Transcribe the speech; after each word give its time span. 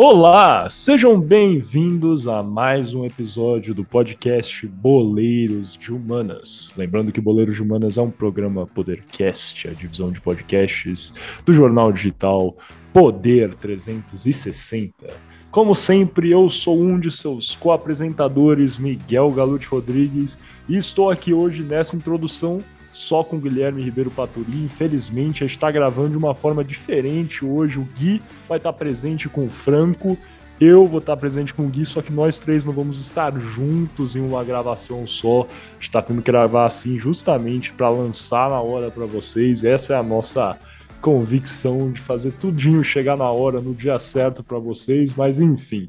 Olá, 0.00 0.70
sejam 0.70 1.20
bem-vindos 1.20 2.28
a 2.28 2.40
mais 2.40 2.94
um 2.94 3.04
episódio 3.04 3.74
do 3.74 3.84
podcast 3.84 4.64
Boleiros 4.64 5.76
de 5.76 5.92
Humanas. 5.92 6.72
Lembrando 6.76 7.10
que 7.10 7.20
Boleiros 7.20 7.56
de 7.56 7.62
Humanas 7.64 7.98
é 7.98 8.02
um 8.02 8.08
programa 8.08 8.64
Podercast, 8.64 9.66
a 9.66 9.72
divisão 9.72 10.12
de 10.12 10.20
podcasts 10.20 11.12
do 11.44 11.52
jornal 11.52 11.90
digital 11.90 12.56
Poder 12.92 13.56
360. 13.56 14.94
Como 15.50 15.74
sempre, 15.74 16.30
eu 16.30 16.48
sou 16.48 16.80
um 16.80 17.00
de 17.00 17.10
seus 17.10 17.56
co-apresentadores, 17.56 18.78
Miguel 18.78 19.32
Galute 19.32 19.66
Rodrigues, 19.66 20.38
e 20.68 20.76
estou 20.76 21.10
aqui 21.10 21.34
hoje 21.34 21.64
nessa 21.64 21.96
introdução 21.96 22.62
só 22.98 23.22
com 23.22 23.38
Guilherme 23.38 23.80
Ribeiro 23.80 24.10
Paturi. 24.10 24.64
Infelizmente, 24.64 25.44
a 25.44 25.46
gente 25.46 25.56
está 25.56 25.70
gravando 25.70 26.10
de 26.10 26.18
uma 26.18 26.34
forma 26.34 26.64
diferente 26.64 27.44
hoje. 27.44 27.78
O 27.78 27.84
Gui 27.96 28.20
vai 28.48 28.58
estar 28.58 28.72
tá 28.72 28.78
presente 28.78 29.28
com 29.28 29.46
o 29.46 29.48
Franco, 29.48 30.18
eu 30.60 30.84
vou 30.84 30.98
estar 30.98 31.14
tá 31.14 31.20
presente 31.20 31.54
com 31.54 31.64
o 31.64 31.68
Gui, 31.68 31.86
só 31.86 32.02
que 32.02 32.12
nós 32.12 32.40
três 32.40 32.64
não 32.64 32.72
vamos 32.72 33.00
estar 33.00 33.32
juntos 33.38 34.16
em 34.16 34.20
uma 34.20 34.42
gravação 34.42 35.06
só. 35.06 35.42
A 35.42 35.74
gente 35.74 35.82
está 35.82 36.02
tendo 36.02 36.20
que 36.20 36.32
gravar 36.32 36.66
assim 36.66 36.98
justamente 36.98 37.72
para 37.72 37.88
lançar 37.88 38.50
na 38.50 38.60
hora 38.60 38.90
para 38.90 39.06
vocês. 39.06 39.62
Essa 39.62 39.94
é 39.94 39.96
a 39.96 40.02
nossa 40.02 40.58
convicção 41.00 41.92
de 41.92 42.00
fazer 42.00 42.32
tudinho 42.32 42.82
chegar 42.82 43.16
na 43.16 43.30
hora, 43.30 43.60
no 43.60 43.74
dia 43.74 44.00
certo 44.00 44.42
para 44.42 44.58
vocês, 44.58 45.14
mas 45.14 45.38
enfim. 45.38 45.88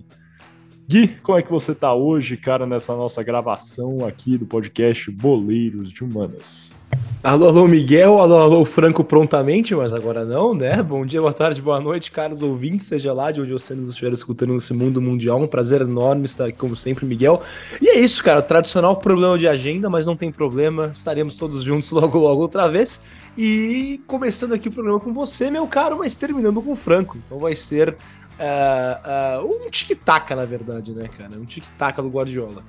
Gui, 0.88 1.08
como 1.24 1.40
é 1.40 1.42
que 1.42 1.50
você 1.50 1.74
tá 1.74 1.92
hoje, 1.92 2.38
cara, 2.38 2.68
nessa 2.68 2.96
nossa 2.96 3.24
gravação 3.24 4.06
aqui 4.06 4.38
do 4.38 4.46
podcast 4.46 5.10
Boleiros 5.10 5.92
de 5.92 6.04
Humanas? 6.04 6.78
Alô, 7.22 7.50
alô, 7.50 7.68
Miguel, 7.68 8.18
alô, 8.18 8.38
alô, 8.40 8.64
Franco 8.64 9.04
prontamente, 9.04 9.76
mas 9.76 9.94
agora 9.94 10.24
não, 10.24 10.54
né? 10.54 10.82
Bom 10.82 11.06
dia, 11.06 11.20
boa 11.20 11.34
tarde, 11.34 11.62
boa 11.62 11.78
noite, 11.78 12.14
caros 12.14 12.42
ouvintes, 12.42 12.88
seja 12.88 13.12
lá 13.12 13.30
de 13.30 13.42
onde 13.42 13.52
você 13.52 13.76
nos 13.76 13.90
estiver 13.90 14.14
escutando 14.14 14.54
nesse 14.54 14.74
mundo 14.74 15.02
mundial. 15.02 15.38
Um 15.38 15.46
prazer 15.46 15.82
enorme 15.82 16.24
estar 16.24 16.46
aqui, 16.46 16.58
como 16.58 16.78
sempre, 16.78 17.06
Miguel. 17.06 17.42
E 17.82 17.90
é 17.90 18.00
isso, 18.00 18.24
cara, 18.24 18.42
tradicional 18.42 18.96
problema 18.96 19.38
de 19.38 19.50
agenda, 19.50 19.90
mas 19.90 20.06
não 20.06 20.16
tem 20.16 20.32
problema, 20.32 20.92
estaremos 20.94 21.36
todos 21.36 21.62
juntos 21.62 21.92
logo, 21.94 22.18
logo 22.18 22.42
outra 22.42 22.70
vez. 22.70 23.02
E 23.38 24.02
começando 24.08 24.54
aqui 24.54 24.70
o 24.70 24.72
programa 24.72 25.02
com 25.02 25.12
você, 25.12 25.52
meu 25.52 25.68
caro, 25.68 25.98
mas 25.98 26.16
terminando 26.16 26.62
com 26.62 26.72
o 26.72 26.76
Franco. 26.76 27.18
Então 27.18 27.38
vai 27.38 27.54
ser 27.54 27.90
uh, 28.40 29.44
uh, 29.44 29.66
um 29.66 29.70
tic-tac, 29.70 30.34
na 30.34 30.46
verdade, 30.46 30.94
né, 30.94 31.10
cara? 31.10 31.38
Um 31.38 31.44
tic-tac 31.44 32.02
do 32.02 32.08
Guardiola. 32.08 32.64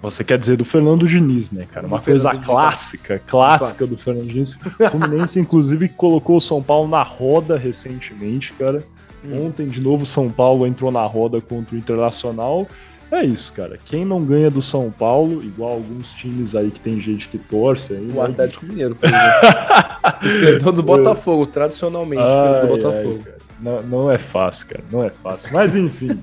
Você 0.00 0.22
quer 0.22 0.38
dizer 0.38 0.56
do 0.56 0.64
Fernando 0.64 1.06
Diniz, 1.06 1.50
né, 1.50 1.66
cara? 1.72 1.86
Uma 1.86 2.00
coisa 2.00 2.30
clássica, 2.34 3.20
clássica 3.26 3.86
do 3.86 3.96
Fernando 3.96 4.26
Diniz. 4.26 4.54
O 4.54 4.90
Fluminense, 4.90 5.40
inclusive, 5.40 5.88
colocou 5.88 6.36
o 6.36 6.40
São 6.40 6.62
Paulo 6.62 6.88
na 6.88 7.02
roda 7.02 7.58
recentemente, 7.58 8.52
cara. 8.52 8.82
Hum. 9.24 9.46
Ontem, 9.46 9.66
de 9.66 9.80
novo, 9.80 10.06
São 10.06 10.30
Paulo 10.30 10.66
entrou 10.66 10.92
na 10.92 11.04
roda 11.04 11.40
contra 11.40 11.74
o 11.74 11.78
Internacional. 11.78 12.68
É 13.10 13.24
isso, 13.24 13.52
cara. 13.54 13.78
Quem 13.84 14.04
não 14.04 14.22
ganha 14.22 14.50
do 14.50 14.60
São 14.60 14.90
Paulo, 14.90 15.42
igual 15.42 15.72
alguns 15.72 16.12
times 16.12 16.54
aí 16.54 16.70
que 16.70 16.78
tem 16.78 17.00
gente 17.00 17.28
que 17.28 17.38
torce. 17.38 17.94
Aí, 17.94 18.10
o 18.14 18.20
Atlético 18.20 18.66
Mineiro, 18.66 18.94
por 18.94 19.08
exemplo. 19.08 19.24
perdão 20.20 20.72
do 20.72 20.82
Botafogo, 20.82 21.46
tradicionalmente. 21.46 22.22
Ai, 22.22 22.60
do 22.60 22.66
Botafogo. 22.68 23.22
Ai, 23.26 23.32
não, 23.60 23.82
não 23.82 24.10
é 24.10 24.18
fácil, 24.18 24.66
cara. 24.66 24.84
Não 24.92 25.02
é 25.02 25.10
fácil. 25.10 25.48
Mas 25.52 25.74
enfim. 25.74 26.20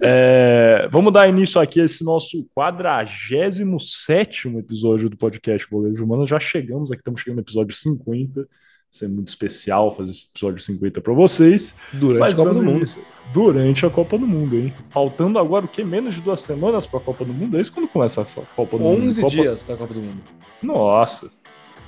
É, 0.00 0.86
vamos 0.90 1.12
dar 1.12 1.28
início 1.28 1.60
aqui 1.60 1.80
a 1.80 1.84
esse 1.84 2.04
nosso 2.04 2.48
47 2.54 4.48
episódio 4.58 5.08
do 5.08 5.16
podcast 5.16 5.68
Boleiro 5.70 6.04
Humano. 6.04 6.26
Já 6.26 6.38
chegamos 6.38 6.90
aqui, 6.90 7.00
estamos 7.00 7.20
chegando 7.20 7.36
no 7.36 7.42
episódio 7.42 7.74
50. 7.74 8.46
Isso 8.90 9.04
é 9.04 9.08
muito 9.08 9.26
especial 9.26 9.90
fazer 9.90 10.12
esse 10.12 10.28
episódio 10.32 10.60
50 10.62 11.00
para 11.00 11.12
vocês. 11.12 11.74
Durante 11.92 12.20
Mas, 12.20 12.32
a 12.32 12.36
Copa 12.36 12.54
do 12.54 12.62
Mundo. 12.62 12.90
Durante 13.32 13.86
a 13.86 13.90
Copa 13.90 14.18
do 14.18 14.26
Mundo, 14.26 14.56
hein? 14.56 14.72
Faltando 14.84 15.38
agora 15.38 15.64
o 15.64 15.68
que? 15.68 15.82
Menos 15.82 16.14
de 16.14 16.20
duas 16.20 16.40
semanas 16.40 16.86
para 16.86 17.00
a 17.00 17.02
Copa 17.02 17.24
do 17.24 17.32
Mundo? 17.32 17.58
É 17.58 17.60
isso 17.60 17.72
quando 17.72 17.88
começa 17.88 18.22
a 18.22 18.24
Copa 18.54 18.78
do 18.78 18.84
11 18.84 18.96
Mundo? 18.96 19.08
11 19.08 19.22
Copa... 19.22 19.32
dias 19.34 19.64
da 19.64 19.76
Copa 19.76 19.94
do 19.94 20.00
Mundo. 20.00 20.22
Nossa. 20.62 21.28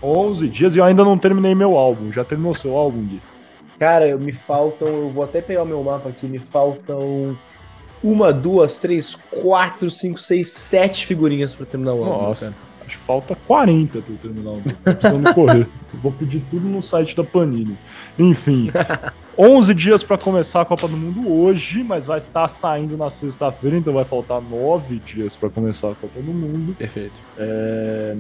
11 0.02 0.48
dias 0.48 0.74
e 0.74 0.78
eu 0.78 0.84
ainda 0.84 1.04
não 1.04 1.16
terminei 1.16 1.54
meu 1.54 1.76
álbum. 1.76 2.12
Já 2.12 2.24
terminou 2.24 2.54
seu 2.54 2.76
álbum, 2.76 3.04
Gui? 3.04 3.20
Cara, 3.78 4.16
me 4.16 4.32
faltam. 4.32 4.88
Eu 4.88 5.10
vou 5.10 5.22
até 5.22 5.40
pegar 5.40 5.62
o 5.62 5.66
meu 5.66 5.82
mapa 5.82 6.08
aqui. 6.08 6.26
Me 6.26 6.38
faltam 6.38 7.38
uma, 8.06 8.32
duas, 8.32 8.78
três, 8.78 9.16
quatro, 9.30 9.90
cinco, 9.90 10.20
seis, 10.20 10.50
sete 10.50 11.04
figurinhas 11.04 11.52
para 11.52 11.66
terminar 11.66 11.94
o 11.94 12.04
álbum. 12.04 12.26
Nossa, 12.28 12.44
cara. 12.46 12.56
acho 12.86 12.96
que 12.96 13.04
falta 13.04 13.36
40 13.48 14.00
para 14.00 14.14
terminar 14.14 14.50
o 14.50 14.54
álbum. 14.54 14.70
Precisando 14.84 15.34
correr. 15.34 15.68
Eu 15.92 16.00
vou 16.00 16.12
pedir 16.12 16.40
tudo 16.48 16.68
no 16.68 16.80
site 16.80 17.16
da 17.16 17.24
Panini. 17.24 17.76
Enfim, 18.16 18.70
11 19.36 19.74
dias 19.74 20.02
para 20.04 20.16
começar 20.16 20.60
a 20.60 20.64
Copa 20.64 20.86
do 20.86 20.96
Mundo 20.96 21.32
hoje, 21.32 21.82
mas 21.82 22.06
vai 22.06 22.20
estar 22.20 22.42
tá 22.42 22.48
saindo 22.48 22.96
na 22.96 23.10
sexta-feira, 23.10 23.76
então 23.76 23.92
vai 23.92 24.04
faltar 24.04 24.40
9 24.40 25.00
dias 25.00 25.34
para 25.34 25.50
começar 25.50 25.90
a 25.90 25.94
Copa 25.94 26.20
do 26.20 26.32
Mundo. 26.32 26.76
Perfeito. 26.76 27.20
É... 27.36 28.16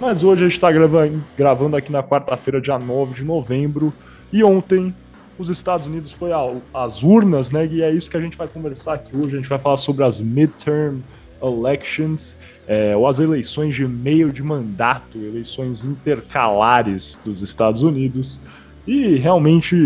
Mas 0.00 0.24
hoje 0.24 0.44
a 0.44 0.48
gente 0.48 0.56
está 0.56 0.72
gravando, 0.72 1.22
gravando 1.38 1.76
aqui 1.76 1.92
na 1.92 2.02
quarta-feira, 2.02 2.60
dia 2.60 2.78
9 2.78 3.14
de 3.14 3.22
novembro. 3.22 3.92
E 4.32 4.42
ontem 4.42 4.94
os 5.40 5.48
Estados 5.48 5.86
Unidos 5.86 6.12
foi 6.12 6.30
às 6.74 7.02
urnas, 7.02 7.50
né? 7.50 7.66
E 7.66 7.82
é 7.82 7.90
isso 7.90 8.10
que 8.10 8.16
a 8.16 8.20
gente 8.20 8.36
vai 8.36 8.46
conversar 8.46 8.94
aqui 8.94 9.16
hoje. 9.16 9.36
A 9.36 9.38
gente 9.38 9.48
vai 9.48 9.58
falar 9.58 9.78
sobre 9.78 10.04
as 10.04 10.20
midterm 10.20 11.00
elections, 11.42 12.36
é, 12.68 12.94
ou 12.94 13.08
as 13.08 13.18
eleições 13.18 13.74
de 13.74 13.88
meio 13.88 14.30
de 14.30 14.42
mandato, 14.42 15.16
eleições 15.16 15.82
intercalares 15.82 17.18
dos 17.24 17.40
Estados 17.40 17.82
Unidos. 17.82 18.38
E 18.86 19.16
realmente 19.16 19.76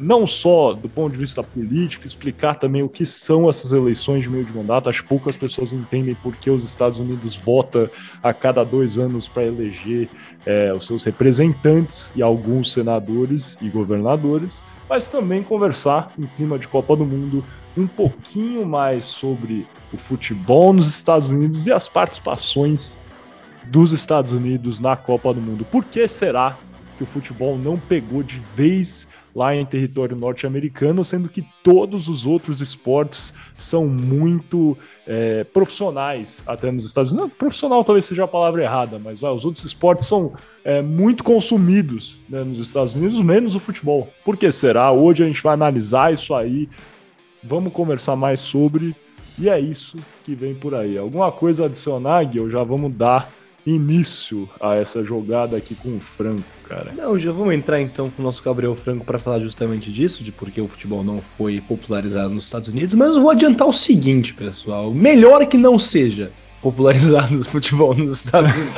não 0.00 0.26
só 0.26 0.72
do 0.72 0.88
ponto 0.88 1.12
de 1.12 1.18
vista 1.18 1.42
político, 1.42 2.06
explicar 2.06 2.54
também 2.54 2.82
o 2.82 2.88
que 2.88 3.04
são 3.04 3.50
essas 3.50 3.70
eleições 3.70 4.22
de 4.22 4.30
meio 4.30 4.44
de 4.44 4.52
mandato. 4.52 4.88
Acho 4.88 5.02
que 5.02 5.08
poucas 5.08 5.36
pessoas 5.36 5.74
entendem 5.74 6.14
por 6.14 6.34
que 6.36 6.48
os 6.48 6.64
Estados 6.64 6.98
Unidos 6.98 7.36
votam 7.36 7.88
a 8.22 8.32
cada 8.32 8.64
dois 8.64 8.96
anos 8.96 9.28
para 9.28 9.44
eleger 9.44 10.08
é, 10.46 10.72
os 10.72 10.86
seus 10.86 11.04
representantes 11.04 12.14
e 12.16 12.22
alguns 12.22 12.72
senadores 12.72 13.58
e 13.60 13.68
governadores, 13.68 14.62
mas 14.88 15.06
também 15.06 15.42
conversar 15.42 16.10
em 16.18 16.26
clima 16.26 16.58
de 16.58 16.66
Copa 16.66 16.96
do 16.96 17.04
Mundo 17.04 17.44
um 17.76 17.86
pouquinho 17.86 18.64
mais 18.64 19.04
sobre 19.04 19.66
o 19.92 19.98
futebol 19.98 20.72
nos 20.72 20.86
Estados 20.86 21.30
Unidos 21.30 21.66
e 21.66 21.72
as 21.72 21.88
participações 21.88 22.98
dos 23.66 23.92
Estados 23.92 24.32
Unidos 24.32 24.80
na 24.80 24.96
Copa 24.96 25.32
do 25.34 25.40
Mundo. 25.40 25.64
Por 25.64 25.84
que 25.84 26.08
será 26.08 26.56
que 27.00 27.04
o 27.04 27.06
futebol 27.06 27.56
não 27.56 27.78
pegou 27.78 28.22
de 28.22 28.38
vez 28.38 29.08
lá 29.34 29.54
em 29.54 29.64
território 29.64 30.14
norte-americano, 30.14 31.02
sendo 31.02 31.30
que 31.30 31.42
todos 31.64 32.08
os 32.08 32.26
outros 32.26 32.60
esportes 32.60 33.32
são 33.56 33.86
muito 33.86 34.76
é, 35.06 35.44
profissionais, 35.44 36.44
até 36.46 36.70
nos 36.70 36.84
Estados 36.84 37.10
Unidos. 37.10 37.30
Não, 37.30 37.36
profissional 37.38 37.82
talvez 37.82 38.04
seja 38.04 38.24
a 38.24 38.28
palavra 38.28 38.62
errada, 38.62 39.00
mas 39.02 39.22
os 39.22 39.46
outros 39.46 39.64
esportes 39.64 40.06
são 40.06 40.34
é, 40.62 40.82
muito 40.82 41.24
consumidos 41.24 42.18
né, 42.28 42.40
nos 42.40 42.58
Estados 42.58 42.94
Unidos, 42.94 43.18
menos 43.22 43.54
o 43.54 43.60
futebol. 43.60 44.12
Por 44.22 44.36
que 44.36 44.50
será? 44.52 44.92
Hoje 44.92 45.22
a 45.22 45.26
gente 45.26 45.42
vai 45.42 45.54
analisar 45.54 46.12
isso 46.12 46.34
aí, 46.34 46.68
vamos 47.42 47.72
conversar 47.72 48.14
mais 48.14 48.40
sobre, 48.40 48.94
e 49.38 49.48
é 49.48 49.58
isso 49.58 49.96
que 50.22 50.34
vem 50.34 50.54
por 50.54 50.74
aí. 50.74 50.98
Alguma 50.98 51.32
coisa 51.32 51.64
adicionar, 51.64 52.22
Gui, 52.24 52.40
ou 52.40 52.50
já 52.50 52.62
vamos 52.62 52.92
dar 52.92 53.32
início 53.66 54.48
a 54.60 54.74
essa 54.74 55.02
jogada 55.04 55.56
aqui 55.56 55.74
com 55.74 55.96
o 55.96 56.00
Franco, 56.00 56.42
cara? 56.68 56.92
Não, 56.96 57.18
já 57.18 57.32
vamos 57.32 57.54
entrar 57.54 57.80
então 57.80 58.10
com 58.10 58.22
o 58.22 58.24
nosso 58.24 58.42
Gabriel 58.42 58.74
Franco 58.74 59.04
para 59.04 59.18
falar 59.18 59.40
justamente 59.40 59.92
disso, 59.92 60.22
de 60.24 60.32
por 60.32 60.50
que 60.50 60.60
o 60.60 60.68
futebol 60.68 61.04
não 61.04 61.18
foi 61.36 61.60
popularizado 61.60 62.30
nos 62.30 62.44
Estados 62.44 62.68
Unidos, 62.68 62.94
mas 62.94 63.14
eu 63.14 63.22
vou 63.22 63.30
adiantar 63.30 63.68
o 63.68 63.72
seguinte, 63.72 64.34
pessoal. 64.34 64.92
Melhor 64.92 65.46
que 65.46 65.56
não 65.56 65.78
seja 65.78 66.32
popularizado 66.62 67.40
o 67.40 67.44
futebol 67.44 67.94
nos 67.94 68.24
Estados 68.24 68.54
Unidos. 68.54 68.74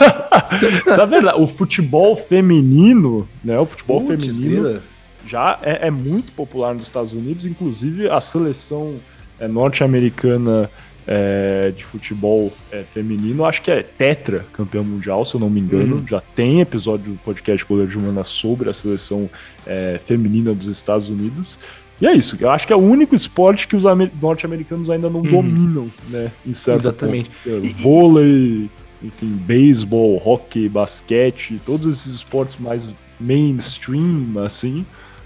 Sabe, 0.95 1.17
o 1.37 1.47
futebol 1.47 2.15
feminino, 2.17 3.29
né? 3.43 3.59
O 3.59 3.67
futebol 3.67 4.01
Putz, 4.01 4.25
feminino 4.25 4.81
já 5.27 5.59
é, 5.63 5.87
é, 5.87 5.91
muito 5.91 6.33
popular 6.33 6.75
nos 6.75 6.85
Estados 6.85 7.13
Unidos, 7.13 7.47
inclusive 7.47 8.09
a 8.09 8.21
seleção 8.21 8.97
é, 9.39 9.47
norte-americana 9.47 10.71
é, 11.07 11.73
de 11.77 11.85
futebol 11.85 12.53
é, 12.71 12.83
feminino, 12.83 13.45
acho 13.45 13.63
que 13.63 13.71
é 13.71 13.83
tetra 13.83 14.47
campeão 14.53 14.85
mundial, 14.85 15.25
se 15.25 15.35
eu 15.35 15.41
não 15.41 15.51
me 15.51 15.61
engano. 15.61 15.97
Uhum. 15.97 16.07
Já 16.07 16.21
tem 16.21 16.61
episódio 16.61 17.13
do 17.13 17.19
podcast 17.19 17.65
Poder 17.67 17.87
de 17.87 17.99
Humana 17.99 18.25
sobre 18.25 18.71
a 18.71 18.73
seleção 18.73 19.29
é, 19.67 20.01
feminina 20.05 20.55
dos 20.55 20.67
Estados 20.67 21.09
Unidos. 21.09 21.59
E 22.01 22.07
é 22.07 22.15
isso, 22.15 22.37
eu 22.41 22.51
acho 22.51 22.67
que 22.67 22.73
é 22.73 22.77
o 22.77 22.81
único 22.81 23.15
esporte 23.15 23.69
que 23.69 23.77
os 23.77 23.85
norte-americanos 24.21 24.91
ainda 24.91 25.09
não 25.09 25.21
uhum. 25.21 25.31
dominam, 25.31 25.91
né? 26.09 26.33
Em 26.45 26.55
certo 26.55 26.81
Exatamente. 26.81 27.31
Ponto. 27.45 27.65
É, 27.65 27.69
vôlei, 27.69 28.71
enfim, 29.03 29.29
beisebol, 29.29 30.21
hockey, 30.25 30.69
basquete, 30.69 31.61
todos 31.65 31.87
esses 31.87 32.15
esportes 32.15 32.59
mais 32.59 32.89
mainstream, 33.21 34.39
assim, 34.45 34.85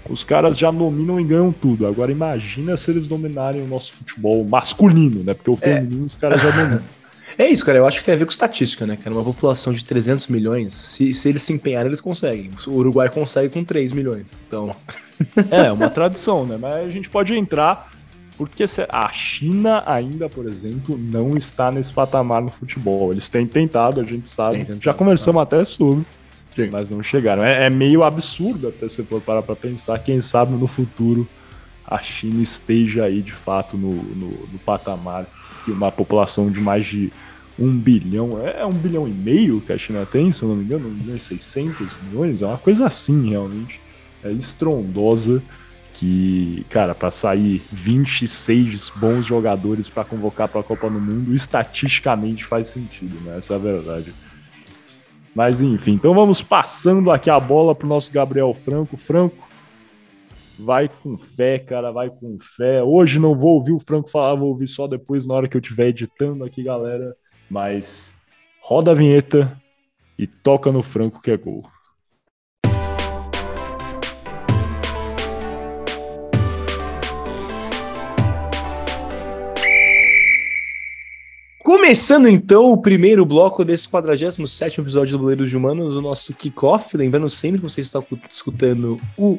os 0.09 0.23
caras 0.23 0.57
já 0.57 0.71
dominam 0.71 1.19
e 1.19 1.23
ganham 1.23 1.51
tudo. 1.51 1.87
Agora 1.87 2.11
imagina 2.11 2.75
se 2.77 2.91
eles 2.91 3.07
dominarem 3.07 3.61
o 3.61 3.67
nosso 3.67 3.93
futebol 3.93 4.43
masculino, 4.45 5.23
né? 5.23 5.33
Porque 5.33 5.49
o 5.49 5.53
é. 5.53 5.57
feminino 5.57 6.03
é. 6.03 6.07
os 6.07 6.15
caras 6.15 6.41
já 6.41 6.49
dominam. 6.49 6.81
É 7.37 7.47
isso, 7.47 7.63
cara. 7.63 7.77
Eu 7.77 7.85
acho 7.85 7.99
que 7.99 8.05
tem 8.05 8.15
a 8.15 8.17
ver 8.17 8.25
com 8.25 8.31
estatística, 8.31 8.87
né, 8.87 8.97
cara? 8.97 9.15
Uma 9.15 9.23
população 9.23 9.71
de 9.71 9.85
300 9.85 10.27
milhões, 10.27 10.73
se, 10.73 11.13
se 11.13 11.29
eles 11.29 11.43
se 11.43 11.53
empenharem, 11.53 11.87
eles 11.87 12.01
conseguem. 12.01 12.49
O 12.65 12.71
Uruguai 12.71 13.09
consegue 13.09 13.53
com 13.53 13.63
3 13.63 13.93
milhões. 13.93 14.31
Então. 14.47 14.75
É, 15.49 15.71
uma 15.71 15.89
tradição, 15.89 16.45
né? 16.45 16.57
Mas 16.61 16.75
a 16.75 16.89
gente 16.91 17.09
pode 17.09 17.33
entrar. 17.33 17.91
Porque 18.37 18.63
a 18.89 19.09
China 19.09 19.81
ainda, 19.83 20.29
por 20.29 20.47
exemplo, 20.47 20.95
não 20.95 21.35
está 21.35 21.71
nesse 21.71 21.91
patamar 21.91 22.39
no 22.39 22.51
futebol. 22.51 23.11
Eles 23.11 23.27
têm 23.29 23.47
tentado, 23.47 23.99
a 23.99 24.03
gente 24.03 24.29
sabe. 24.29 24.59
Tentado, 24.59 24.79
Já 24.79 24.93
conversamos 24.93 25.41
até 25.41 25.65
sobre. 25.65 26.05
Sim. 26.57 26.69
Mas 26.71 26.89
não 26.89 27.03
chegaram. 27.03 27.43
É, 27.43 27.67
é, 27.67 27.69
meio 27.69 28.03
absurdo 28.03 28.67
até 28.67 28.89
se 28.89 29.03
for 29.03 29.21
parar 29.21 29.43
para 29.43 29.55
pensar. 29.55 29.99
Quem 29.99 30.19
sabe 30.21 30.53
no 30.53 30.65
futuro 30.65 31.27
a 31.85 31.99
China 31.99 32.41
esteja 32.41 33.05
aí 33.05 33.21
de 33.21 33.31
fato 33.31 33.77
no, 33.77 33.91
no, 33.91 34.27
no 34.51 34.59
patamar 34.65 35.25
que 35.63 35.71
uma 35.71 35.91
população 35.91 36.49
de 36.49 36.59
mais 36.59 36.85
de 36.85 37.11
um 37.59 37.75
bilhão, 37.75 38.39
é 38.45 38.65
um 38.65 38.73
bilhão 38.73 39.07
e 39.07 39.11
meio 39.11 39.61
que 39.61 39.73
a 39.73 39.77
China 39.77 40.05
tem, 40.05 40.31
se 40.31 40.43
eu 40.43 40.49
não 40.49 40.55
me 40.55 40.63
engano, 40.63 40.87
um 40.87 40.93
bilhão 40.93 41.15
e 41.15 41.19
600 41.19 41.89
milhões, 42.03 42.41
é 42.41 42.45
uma 42.45 42.57
coisa 42.57 42.85
assim 42.85 43.31
realmente, 43.31 43.79
é 44.23 44.31
estrondosa 44.31 45.41
que, 45.93 46.63
cara, 46.69 46.93
para 46.93 47.09
sair 47.09 47.63
26 47.71 48.91
bons 48.95 49.25
jogadores 49.25 49.89
para 49.89 50.03
convocar 50.03 50.47
para 50.47 50.61
a 50.61 50.63
Copa 50.63 50.87
do 50.87 50.99
Mundo, 50.99 51.35
estatisticamente 51.35 52.45
faz 52.45 52.67
sentido, 52.67 53.19
né? 53.21 53.39
Essa 53.39 53.53
é 53.53 53.55
a 53.55 53.59
verdade. 53.59 54.13
Mas 55.37 55.61
enfim, 55.61 55.91
então 55.91 56.15
vamos 56.15 56.41
passando 56.41 57.11
aqui 57.11 57.29
a 57.29 57.39
bola 57.39 57.75
pro 57.75 57.87
nosso 57.87 58.11
Gabriel 58.11 58.51
Franco. 58.55 58.97
Franco, 58.97 59.47
vai 60.57 60.89
com 60.89 61.15
fé, 61.15 61.59
cara, 61.59 61.91
vai 61.91 62.09
com 62.09 62.39
fé. 62.39 62.81
Hoje 62.81 63.19
não 63.19 63.35
vou 63.35 63.53
ouvir 63.53 63.71
o 63.71 63.79
Franco 63.79 64.09
falar, 64.09 64.33
vou 64.33 64.49
ouvir 64.49 64.67
só 64.67 64.87
depois 64.87 65.27
na 65.27 65.35
hora 65.35 65.47
que 65.47 65.55
eu 65.55 65.61
estiver 65.61 65.89
editando 65.89 66.43
aqui, 66.43 66.63
galera. 66.63 67.15
Mas 67.51 68.19
roda 68.59 68.89
a 68.89 68.95
vinheta 68.95 69.55
e 70.17 70.25
toca 70.25 70.71
no 70.71 70.81
Franco 70.81 71.21
que 71.21 71.29
é 71.29 71.37
gol. 71.37 71.69
Começando 81.67 82.29
então 82.29 82.71
o 82.71 82.77
primeiro 82.77 83.25
bloco 83.25 83.65
desse 83.65 83.89
47 83.89 84.79
episódio 84.79 85.17
do 85.17 85.19
Boleiro 85.19 85.45
de 85.45 85.57
Humanos, 85.57 85.97
o 85.97 86.01
nosso 86.01 86.33
kickoff. 86.33 86.95
Lembrando 86.95 87.29
sempre 87.29 87.59
que 87.59 87.63
você 87.69 87.81
está 87.81 88.01
escutando 88.29 88.97
o 89.17 89.37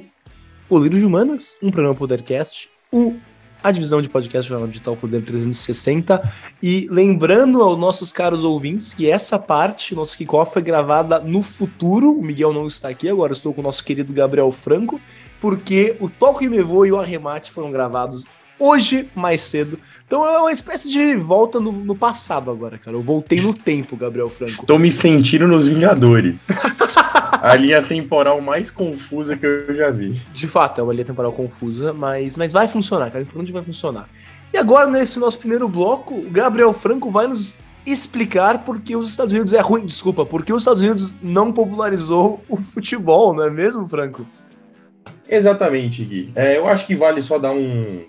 Boleiro 0.68 0.98
de 0.98 1.06
Humanas, 1.06 1.56
um 1.62 1.70
programa 1.70 1.94
Podercast, 1.94 2.68
o 2.92 3.16
a 3.64 3.70
divisão 3.70 4.02
de 4.02 4.10
podcast 4.10 4.46
Jornal 4.46 4.68
Digital 4.68 4.94
Poder 4.94 5.22
360. 5.22 6.22
E 6.62 6.86
lembrando 6.90 7.62
aos 7.62 7.78
nossos 7.78 8.12
caros 8.12 8.44
ouvintes 8.44 8.92
que 8.92 9.10
essa 9.10 9.38
parte, 9.38 9.94
nosso 9.94 10.14
kickoff, 10.14 10.52
foi 10.52 10.60
gravada 10.60 11.18
no 11.20 11.42
futuro. 11.42 12.12
O 12.12 12.22
Miguel 12.22 12.52
não 12.52 12.66
está 12.66 12.90
aqui, 12.90 13.08
agora 13.08 13.32
estou 13.32 13.54
com 13.54 13.62
o 13.62 13.64
nosso 13.64 13.82
querido 13.82 14.12
Gabriel 14.12 14.52
Franco, 14.52 15.00
porque 15.40 15.96
o 15.98 16.10
Toco 16.10 16.44
e 16.44 16.48
Mevô 16.50 16.84
e 16.84 16.92
o 16.92 16.98
Arremate 16.98 17.50
foram 17.50 17.70
gravados 17.70 18.26
hoje 18.58 19.08
mais 19.14 19.42
cedo. 19.42 19.78
Então 20.06 20.26
é 20.26 20.38
uma 20.38 20.52
espécie 20.52 20.90
de 20.90 21.16
volta 21.16 21.60
no, 21.60 21.70
no, 21.70 21.94
passado 21.94 22.50
agora, 22.50 22.78
cara. 22.78 22.96
Eu 22.96 23.02
voltei 23.02 23.40
no 23.40 23.52
tempo, 23.52 23.96
Gabriel 23.96 24.28
Franco. 24.28 24.50
Estou 24.50 24.78
me 24.78 24.90
sentindo 24.90 25.46
nos 25.46 25.68
Vingadores. 25.68 26.48
a 27.40 27.54
linha 27.54 27.82
temporal 27.82 28.40
mais 28.40 28.70
confusa 28.70 29.36
que 29.36 29.46
eu 29.46 29.74
já 29.74 29.90
vi. 29.90 30.20
De 30.32 30.48
fato, 30.48 30.80
é 30.80 30.84
uma 30.84 30.92
linha 30.92 31.04
temporal 31.04 31.32
confusa, 31.32 31.92
mas, 31.92 32.36
mas 32.36 32.52
vai 32.52 32.66
funcionar, 32.66 33.10
cara. 33.10 33.24
Por 33.24 33.40
onde 33.40 33.52
vai 33.52 33.62
funcionar? 33.62 34.08
E 34.52 34.56
agora, 34.56 34.86
nesse 34.86 35.18
nosso 35.18 35.38
primeiro 35.38 35.68
bloco, 35.68 36.14
o 36.14 36.30
Gabriel 36.30 36.72
Franco 36.72 37.10
vai 37.10 37.26
nos 37.26 37.58
explicar 37.84 38.64
por 38.64 38.80
que 38.80 38.96
os 38.96 39.08
Estados 39.08 39.32
Unidos 39.32 39.52
é 39.52 39.60
ruim. 39.60 39.84
Desculpa, 39.84 40.24
por 40.24 40.44
que 40.44 40.52
os 40.52 40.62
Estados 40.62 40.80
Unidos 40.80 41.16
não 41.22 41.52
popularizou 41.52 42.42
o 42.48 42.56
futebol, 42.56 43.34
não 43.34 43.44
é 43.44 43.50
mesmo, 43.50 43.86
Franco? 43.86 44.26
Exatamente, 45.28 46.04
Gui. 46.04 46.32
É, 46.34 46.56
eu 46.56 46.66
acho 46.66 46.86
que 46.86 46.94
vale 46.94 47.22
só 47.22 47.38
dar 47.38 47.52
um, 47.52 48.02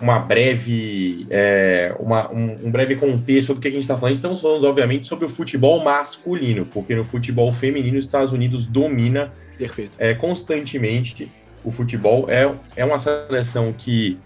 uma 0.00 0.18
breve, 0.18 1.26
é, 1.30 1.94
uma, 1.98 2.32
um, 2.32 2.66
um, 2.66 2.70
breve 2.70 2.96
contexto 2.96 3.48
sobre 3.48 3.58
o 3.58 3.62
que 3.62 3.68
a 3.68 3.70
gente 3.70 3.82
está 3.82 3.96
falando. 3.96 4.14
Estamos 4.14 4.40
falando, 4.40 4.64
obviamente, 4.64 5.06
sobre 5.06 5.26
o 5.26 5.28
futebol 5.28 5.82
masculino, 5.82 6.66
porque 6.66 6.94
no 6.94 7.04
futebol 7.04 7.52
feminino 7.52 7.98
os 7.98 8.04
Estados 8.04 8.32
Unidos 8.32 8.66
domina 8.66 9.32
Perfeito. 9.62 9.96
É, 9.98 10.14
constantemente 10.14 11.30
o 11.64 11.70
futebol. 11.70 12.26
É, 12.28 12.52
é 12.76 12.84
uma 12.84 12.98
seleção 12.98 13.72
que 13.72 14.18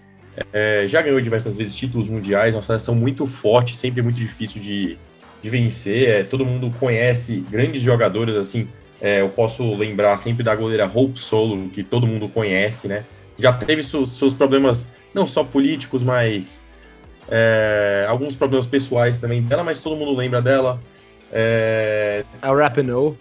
é, 0.51 0.85
já 0.87 1.01
ganhou 1.01 1.19
diversas 1.21 1.55
vezes 1.55 1.75
títulos 1.75 2.09
mundiais, 2.09 2.53
é 2.53 2.57
uma 2.57 2.63
seleção 2.63 2.95
muito 2.95 3.25
forte, 3.27 3.75
sempre 3.75 4.01
muito 4.01 4.15
difícil 4.17 4.61
de, 4.61 4.97
de 5.41 5.49
vencer. 5.49 6.09
É, 6.09 6.23
todo 6.23 6.45
mundo 6.45 6.71
conhece 6.79 7.45
grandes 7.49 7.81
jogadores, 7.81 8.35
assim. 8.35 8.67
É, 8.99 9.21
eu 9.21 9.29
posso 9.29 9.75
lembrar 9.75 10.17
sempre 10.17 10.43
da 10.43 10.55
goleira 10.55 10.89
Hope 10.91 11.19
Solo, 11.19 11.69
que 11.69 11.83
todo 11.83 12.07
mundo 12.07 12.27
conhece, 12.27 12.87
né? 12.87 13.03
Já 13.37 13.53
teve 13.53 13.83
seus, 13.83 14.13
seus 14.13 14.33
problemas 14.33 14.87
não 15.17 15.27
só 15.27 15.43
políticos, 15.43 16.03
mas 16.03 16.65
é, 17.27 18.05
alguns 18.07 18.35
problemas 18.35 18.67
pessoais 18.67 19.17
também 19.17 19.41
dela, 19.41 19.63
mas 19.63 19.79
todo 19.79 19.95
mundo 19.95 20.15
lembra 20.15 20.41
dela. 20.41 20.79
É, 21.31 22.23
a 22.41 22.53
Rapinoe. 22.53 23.17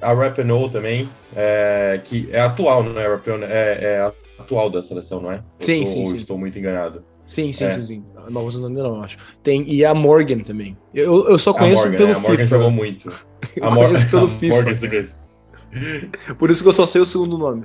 A 0.00 0.12
Rapinoe 0.12 0.70
também, 0.70 1.08
é, 1.36 2.00
que 2.02 2.28
é 2.32 2.40
atual, 2.40 2.82
não 2.82 2.98
é? 2.98 3.04
É, 3.04 3.78
é 3.82 4.12
atual 4.38 4.70
da 4.70 4.82
seleção, 4.82 5.20
não 5.20 5.30
é? 5.30 5.42
Eu 5.60 5.66
sim, 5.66 5.80
tô, 5.80 5.86
sim, 5.86 6.04
sim. 6.06 6.16
Estou 6.16 6.38
muito 6.38 6.58
enganado. 6.58 7.04
Sim, 7.26 7.52
sim, 7.52 7.64
é. 7.64 7.70
sim, 7.70 7.84
sim. 7.84 8.04
Não, 8.28 8.42
você 8.42 8.58
não 8.58 8.68
não, 8.68 9.02
acho. 9.02 9.16
Tem, 9.42 9.64
e 9.70 9.84
a 9.84 9.94
Morgan 9.94 10.40
também. 10.40 10.76
Eu, 10.94 11.26
eu 11.28 11.38
só 11.38 11.52
conheço 11.52 11.84
Morgan, 11.84 11.96
pelo 11.96 12.10
é, 12.10 12.14
a 12.14 12.18
Morgan 12.18 12.36
FIFA. 12.36 12.46
jogou 12.46 12.70
muito. 12.70 13.10
A 13.60 13.70
Morgan 13.70 13.86
conheço 13.86 14.10
pelo 14.10 14.28
FIFA. 14.40 14.54
Morgan, 14.54 16.34
Por 16.38 16.50
isso 16.50 16.62
que 16.62 16.68
eu 16.68 16.72
só 16.72 16.86
sei 16.86 17.00
o 17.00 17.06
segundo 17.06 17.38
nome. 17.38 17.64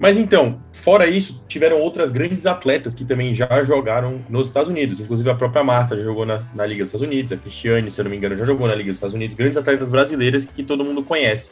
Mas 0.00 0.16
então, 0.16 0.62
fora 0.72 1.06
isso, 1.06 1.44
tiveram 1.46 1.78
outras 1.78 2.10
grandes 2.10 2.46
atletas 2.46 2.94
que 2.94 3.04
também 3.04 3.34
já 3.34 3.62
jogaram 3.64 4.24
nos 4.30 4.46
Estados 4.46 4.70
Unidos. 4.70 4.98
Inclusive 4.98 5.28
a 5.28 5.34
própria 5.34 5.62
Marta 5.62 5.94
já 5.94 6.02
jogou 6.02 6.24
na, 6.24 6.42
na 6.54 6.64
Liga 6.64 6.84
dos 6.84 6.94
Estados 6.94 7.06
Unidos, 7.06 7.32
a 7.32 7.36
Cristiane, 7.36 7.90
se 7.90 8.00
eu 8.00 8.04
não 8.04 8.10
me 8.10 8.16
engano, 8.16 8.34
já 8.34 8.46
jogou 8.46 8.66
na 8.66 8.74
Liga 8.74 8.88
dos 8.88 8.96
Estados 8.96 9.14
Unidos. 9.14 9.36
Grandes 9.36 9.58
atletas 9.58 9.90
brasileiras 9.90 10.46
que 10.46 10.62
todo 10.62 10.82
mundo 10.82 11.02
conhece. 11.02 11.50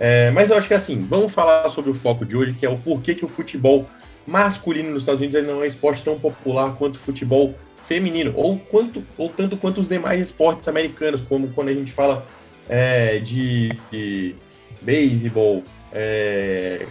É, 0.00 0.30
mas 0.30 0.48
eu 0.48 0.56
acho 0.56 0.68
que 0.68 0.72
assim, 0.72 1.02
vamos 1.02 1.32
falar 1.32 1.68
sobre 1.68 1.90
o 1.90 1.94
foco 1.94 2.24
de 2.24 2.34
hoje, 2.34 2.54
que 2.54 2.64
é 2.64 2.70
o 2.70 2.78
porquê 2.78 3.14
que 3.14 3.26
o 3.26 3.28
futebol 3.28 3.86
masculino 4.26 4.90
nos 4.90 5.02
Estados 5.02 5.20
Unidos 5.20 5.44
não 5.46 5.56
é 5.56 5.56
um 5.58 5.64
esporte 5.66 6.02
tão 6.02 6.18
popular 6.18 6.74
quanto 6.78 6.96
o 6.96 6.98
futebol 6.98 7.54
feminino, 7.86 8.32
ou, 8.34 8.58
quanto, 8.58 9.04
ou 9.18 9.28
tanto 9.28 9.54
quanto 9.58 9.82
os 9.82 9.88
demais 9.88 10.18
esportes 10.18 10.66
americanos, 10.66 11.20
como 11.28 11.48
quando 11.48 11.68
a 11.68 11.74
gente 11.74 11.92
fala 11.92 12.24
é, 12.70 13.18
de, 13.18 13.70
de 13.90 14.34
beisebol, 14.80 15.62
é, 15.92 16.86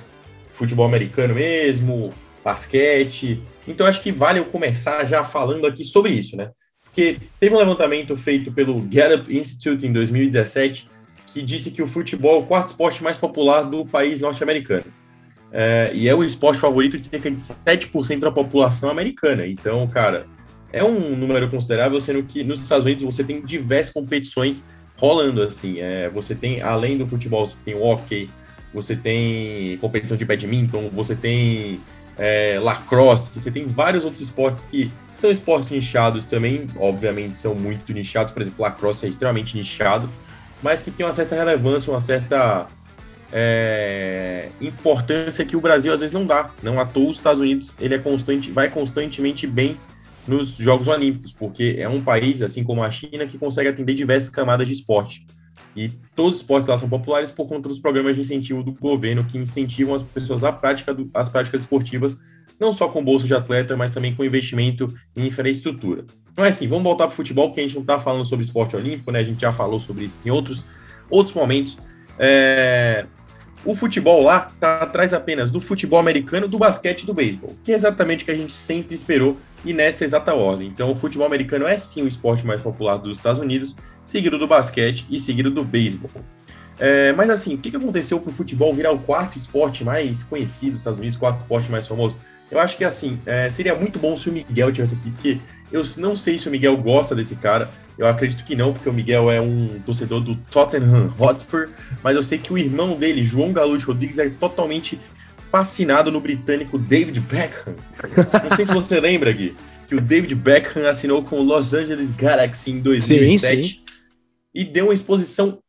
futebol 0.61 0.85
americano 0.85 1.33
mesmo, 1.33 2.13
basquete. 2.43 3.41
Então 3.67 3.87
acho 3.87 4.01
que 4.01 4.11
vale 4.11 4.39
eu 4.39 4.45
começar 4.45 5.05
já 5.05 5.23
falando 5.23 5.65
aqui 5.65 5.83
sobre 5.83 6.13
isso, 6.13 6.37
né? 6.37 6.51
Porque 6.83 7.17
teve 7.39 7.55
um 7.55 7.57
levantamento 7.57 8.15
feito 8.15 8.51
pelo 8.51 8.79
Gallup 8.81 9.35
Institute 9.35 9.87
em 9.87 9.91
2017 9.91 10.89
que 11.33 11.41
disse 11.41 11.71
que 11.71 11.81
o 11.81 11.87
futebol 11.87 12.35
é 12.35 12.39
o 12.39 12.45
quarto 12.45 12.67
esporte 12.67 13.01
mais 13.01 13.17
popular 13.17 13.63
do 13.63 13.85
país 13.85 14.19
norte-americano. 14.19 14.85
É, 15.51 15.91
e 15.93 16.07
é 16.07 16.13
o 16.13 16.23
esporte 16.23 16.59
favorito 16.59 16.97
de 16.97 17.03
cerca 17.03 17.31
de 17.31 17.39
7% 17.39 18.19
da 18.19 18.31
população 18.31 18.89
americana. 18.89 19.47
Então, 19.47 19.87
cara, 19.87 20.25
é 20.71 20.83
um 20.83 21.15
número 21.15 21.49
considerável, 21.49 21.99
sendo 22.01 22.23
que 22.23 22.43
nos 22.43 22.61
Estados 22.61 22.85
Unidos 22.85 23.03
você 23.03 23.23
tem 23.23 23.41
diversas 23.41 23.93
competições 23.93 24.63
rolando, 24.97 25.41
assim. 25.41 25.79
É, 25.79 26.09
você 26.09 26.35
tem, 26.35 26.61
além 26.61 26.97
do 26.97 27.07
futebol, 27.07 27.47
você 27.47 27.55
tem 27.63 27.75
o 27.75 27.81
hockey, 27.81 28.29
você 28.73 28.95
tem 28.95 29.77
competição 29.77 30.15
de 30.15 30.25
badminton, 30.25 30.89
você 30.93 31.15
tem 31.15 31.79
é, 32.17 32.59
lacrosse, 32.61 33.31
você 33.33 33.51
tem 33.51 33.65
vários 33.65 34.03
outros 34.03 34.21
esportes 34.21 34.63
que 34.63 34.91
são 35.15 35.29
esportes 35.29 35.69
nichados 35.69 36.25
também, 36.25 36.65
obviamente 36.77 37.37
são 37.37 37.53
muito 37.53 37.93
nichados, 37.93 38.33
por 38.33 38.41
exemplo, 38.41 38.63
lacrosse 38.63 39.05
é 39.05 39.09
extremamente 39.09 39.55
nichado, 39.55 40.09
mas 40.63 40.81
que 40.81 40.89
tem 40.89 41.05
uma 41.05 41.13
certa 41.13 41.35
relevância, 41.35 41.91
uma 41.91 42.01
certa 42.01 42.65
é, 43.31 44.49
importância 44.59 45.45
que 45.45 45.55
o 45.55 45.61
Brasil 45.61 45.93
às 45.93 45.99
vezes 45.99 46.13
não 46.13 46.25
dá. 46.25 46.51
Não 46.61 46.79
à 46.79 46.85
toa 46.85 47.09
os 47.09 47.17
Estados 47.17 47.39
Unidos 47.39 47.73
ele 47.79 47.95
é 47.95 47.99
constante, 47.99 48.51
vai 48.51 48.69
constantemente 48.69 49.47
bem 49.47 49.77
nos 50.27 50.55
Jogos 50.57 50.87
Olímpicos, 50.87 51.33
porque 51.33 51.75
é 51.79 51.89
um 51.89 52.01
país, 52.01 52.41
assim 52.41 52.63
como 52.63 52.83
a 52.83 52.91
China, 52.91 53.25
que 53.25 53.37
consegue 53.37 53.69
atender 53.69 53.93
diversas 53.93 54.29
camadas 54.29 54.67
de 54.67 54.73
esporte. 54.73 55.25
E 55.75 55.89
todos 56.15 56.33
os 56.33 56.41
esportes 56.41 56.67
lá 56.67 56.77
são 56.77 56.89
populares 56.89 57.31
por 57.31 57.47
conta 57.47 57.69
dos 57.69 57.79
programas 57.79 58.15
de 58.15 58.21
incentivo 58.21 58.61
do 58.61 58.71
governo 58.73 59.23
que 59.23 59.37
incentivam 59.37 59.95
as 59.95 60.03
pessoas 60.03 60.43
à 60.43 60.51
prática 60.51 60.93
do, 60.93 61.09
às 61.13 61.29
práticas 61.29 61.61
esportivas, 61.61 62.17
não 62.59 62.73
só 62.73 62.87
com 62.87 63.03
bolsa 63.03 63.25
de 63.25 63.33
atleta, 63.33 63.75
mas 63.75 63.91
também 63.91 64.13
com 64.13 64.23
investimento 64.23 64.93
em 65.15 65.27
infraestrutura. 65.27 66.05
Então 66.31 66.45
é 66.45 66.49
assim, 66.49 66.67
vamos 66.67 66.83
voltar 66.83 67.07
para 67.07 67.13
o 67.13 67.15
futebol, 67.15 67.47
porque 67.47 67.61
a 67.61 67.63
gente 67.63 67.75
não 67.75 67.81
está 67.81 67.99
falando 67.99 68.25
sobre 68.25 68.45
esporte 68.45 68.75
olímpico, 68.75 69.11
né? 69.11 69.19
A 69.19 69.23
gente 69.23 69.41
já 69.41 69.51
falou 69.51 69.79
sobre 69.79 70.05
isso 70.05 70.19
em 70.25 70.29
outros, 70.29 70.65
outros 71.09 71.35
momentos. 71.35 71.77
É... 72.19 73.05
O 73.63 73.75
futebol 73.75 74.23
lá 74.23 74.49
está 74.53 74.77
atrás 74.77 75.13
apenas 75.13 75.51
do 75.51 75.61
futebol 75.61 75.99
americano, 75.99 76.47
do 76.47 76.57
basquete 76.57 77.03
e 77.03 77.05
do 77.05 77.13
beisebol, 77.13 77.55
que 77.63 77.71
é 77.71 77.75
exatamente 77.75 78.23
o 78.23 78.25
que 78.25 78.31
a 78.31 78.35
gente 78.35 78.53
sempre 78.53 78.95
esperou 78.95 79.37
e 79.63 79.71
nessa 79.71 80.03
exata 80.03 80.33
ordem. 80.33 80.67
Então, 80.67 80.91
o 80.91 80.95
futebol 80.95 81.27
americano 81.27 81.67
é 81.67 81.77
sim 81.77 82.01
o 82.01 82.07
esporte 82.07 82.45
mais 82.45 82.59
popular 82.61 82.97
dos 82.97 83.17
Estados 83.17 83.39
Unidos, 83.39 83.75
seguido 84.03 84.39
do 84.39 84.47
basquete 84.47 85.05
e 85.09 85.19
seguido 85.19 85.51
do 85.51 85.63
beisebol. 85.63 86.09
É, 86.79 87.13
mas 87.13 87.29
assim, 87.29 87.53
o 87.53 87.57
que 87.59 87.75
aconteceu 87.75 88.19
para 88.19 88.31
o 88.31 88.33
futebol 88.33 88.73
virar 88.73 88.91
o 88.91 88.97
quarto 88.97 89.37
esporte 89.37 89.83
mais 89.83 90.23
conhecido 90.23 90.71
dos 90.71 90.81
Estados 90.81 90.99
Unidos, 90.99 91.15
o 91.15 91.19
quarto 91.19 91.41
esporte 91.41 91.69
mais 91.69 91.87
famoso? 91.87 92.15
Eu 92.51 92.59
acho 92.59 92.75
que 92.75 92.83
assim, 92.83 93.17
é, 93.25 93.49
seria 93.49 93.73
muito 93.73 93.97
bom 93.97 94.17
se 94.17 94.29
o 94.29 94.33
Miguel 94.33 94.73
tivesse 94.73 94.93
aqui, 94.95 95.09
porque 95.11 95.39
eu 95.71 95.83
não 95.97 96.17
sei 96.17 96.37
se 96.37 96.49
o 96.49 96.51
Miguel 96.51 96.75
gosta 96.75 97.15
desse 97.15 97.35
cara. 97.35 97.69
Eu 97.97 98.07
acredito 98.07 98.43
que 98.43 98.55
não, 98.55 98.73
porque 98.73 98.89
o 98.89 98.93
Miguel 98.93 99.31
é 99.31 99.39
um 99.39 99.79
torcedor 99.85 100.19
do 100.19 100.35
Tottenham 100.35 101.13
Hotspur, 101.17 101.69
mas 102.03 102.15
eu 102.15 102.23
sei 102.23 102.37
que 102.37 102.51
o 102.51 102.57
irmão 102.57 102.95
dele, 102.97 103.23
João 103.23 103.53
Galucci 103.53 103.85
Rodrigues, 103.85 104.17
é 104.17 104.29
totalmente 104.29 104.99
fascinado 105.51 106.11
no 106.11 106.19
britânico 106.19 106.77
David 106.77 107.19
Beckham. 107.19 107.75
Não 108.43 108.55
sei 108.55 108.65
se 108.65 108.73
você 108.73 108.99
lembra, 108.99 109.31
Gui, 109.31 109.55
que 109.87 109.95
o 109.95 110.01
David 110.01 110.33
Beckham 110.35 110.89
assinou 110.89 111.23
com 111.23 111.39
o 111.39 111.43
Los 111.43 111.73
Angeles 111.73 112.11
Galaxy 112.11 112.71
em 112.71 112.79
2007 112.79 113.39
sim, 113.39 113.63
sim. 113.63 113.81
e 114.53 114.63
deu 114.63 114.85
uma 114.85 114.93
exposição 114.93 115.59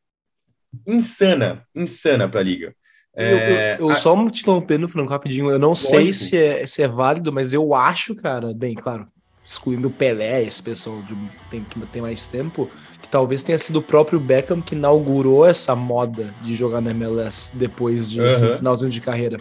insana, 0.87 1.65
insana 1.75 2.29
para 2.29 2.41
a 2.41 2.45
liga. 2.45 2.75
É, 3.15 3.33
eu, 3.33 3.39
eu, 3.39 3.89
eu 3.89 3.91
a... 3.91 3.97
só 3.97 4.15
te 4.31 4.43
interrompendo, 4.43 4.89
Franco, 4.89 5.11
rapidinho. 5.11 5.51
Eu 5.51 5.59
não 5.59 5.69
Lógico. 5.69 5.89
sei 5.89 6.13
se 6.13 6.37
é, 6.37 6.67
se 6.67 6.83
é 6.83 6.89
válido, 6.89 7.33
mas 7.33 7.53
eu 7.53 7.75
acho, 7.75 8.15
cara, 8.15 8.53
bem, 8.55 8.75
claro, 8.75 9.07
excluindo 9.45 9.89
o 9.89 9.91
Pelé, 9.91 10.45
esse 10.45 10.63
pessoal 10.63 11.03
de, 11.03 11.17
tem, 11.51 11.65
que 11.65 11.79
tem 11.87 12.01
mais 12.01 12.29
tempo, 12.29 12.71
que 13.01 13.09
talvez 13.09 13.43
tenha 13.43 13.59
sido 13.59 13.81
o 13.81 13.83
próprio 13.83 14.19
Beckham 14.19 14.63
que 14.63 14.75
inaugurou 14.75 15.45
essa 15.45 15.75
moda 15.75 16.33
de 16.43 16.55
jogar 16.55 16.81
na 16.81 16.91
MLS 16.91 17.51
depois 17.55 18.11
de 18.11 18.21
uhum. 18.21 18.29
assim, 18.29 18.57
finalzinho 18.57 18.91
de 18.91 19.01
carreira. 19.01 19.41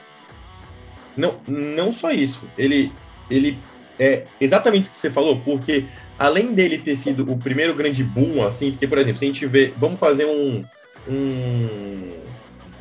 Não, 1.16 1.36
não 1.48 1.94
só 1.94 2.12
isso. 2.12 2.42
Ele, 2.58 2.92
ele 3.30 3.58
é 4.00 4.24
exatamente 4.40 4.88
o 4.88 4.92
que 4.92 4.98
você 4.98 5.10
falou, 5.10 5.40
porque 5.40 5.86
além 6.18 6.54
dele 6.54 6.78
ter 6.78 6.96
sido 6.96 7.30
o 7.32 7.38
primeiro 7.38 7.74
grande 7.76 8.04
boom, 8.04 8.46
assim, 8.46 8.72
porque, 8.72 8.88
por 8.88 8.98
exemplo, 8.98 9.20
se 9.20 9.26
a 9.26 9.28
gente 9.28 9.46
vê, 9.46 9.74
vamos 9.78 10.00
fazer 10.00 10.26
um, 10.26 10.64
um, 11.08 12.12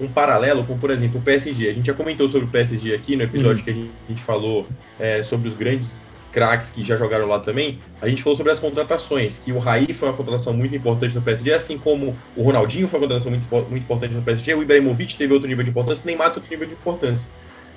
um 0.01 0.09
paralelo 0.09 0.65
com, 0.65 0.79
por 0.79 0.91
exemplo, 0.91 1.21
o 1.21 1.23
PSG. 1.23 1.69
A 1.69 1.73
gente 1.75 1.87
já 1.87 1.95
comentou 1.95 2.29
sobre 2.29 2.47
o 2.47 2.51
PSG 2.51 2.95
aqui 2.95 3.17
no 3.17 3.23
episódio 3.23 3.59
uhum. 3.59 3.65
que 3.65 3.71
a 3.71 3.75
gente, 3.75 3.91
a 4.07 4.13
gente 4.13 4.23
falou 4.23 4.67
é, 4.99 5.23
sobre 5.23 5.49
os 5.49 5.57
grandes 5.57 6.01
craques 6.33 6.71
que 6.71 6.83
já 6.83 6.97
jogaram 6.97 7.27
lá 7.27 7.41
também, 7.41 7.81
a 8.01 8.09
gente 8.09 8.23
falou 8.23 8.37
sobre 8.37 8.53
as 8.53 8.59
contratações, 8.59 9.41
que 9.45 9.51
o 9.51 9.59
Raí 9.59 9.93
foi 9.93 10.09
uma 10.09 10.17
contratação 10.17 10.53
muito 10.53 10.75
importante 10.75 11.15
no 11.15 11.21
PSG, 11.21 11.53
assim 11.53 11.77
como 11.77 12.15
o 12.37 12.43
Ronaldinho 12.43 12.87
foi 12.87 13.01
uma 13.01 13.09
contratação 13.09 13.33
muito, 13.33 13.69
muito 13.69 13.83
importante 13.83 14.15
no 14.15 14.23
PSG, 14.23 14.55
o 14.55 14.63
Ibrahimovic 14.63 15.17
teve 15.17 15.33
outro 15.33 15.49
nível 15.49 15.65
de 15.65 15.71
importância, 15.71 16.05
o 16.05 16.07
Neymar 16.07 16.29
outro 16.29 16.45
nível 16.49 16.69
de 16.69 16.75
importância. 16.75 17.29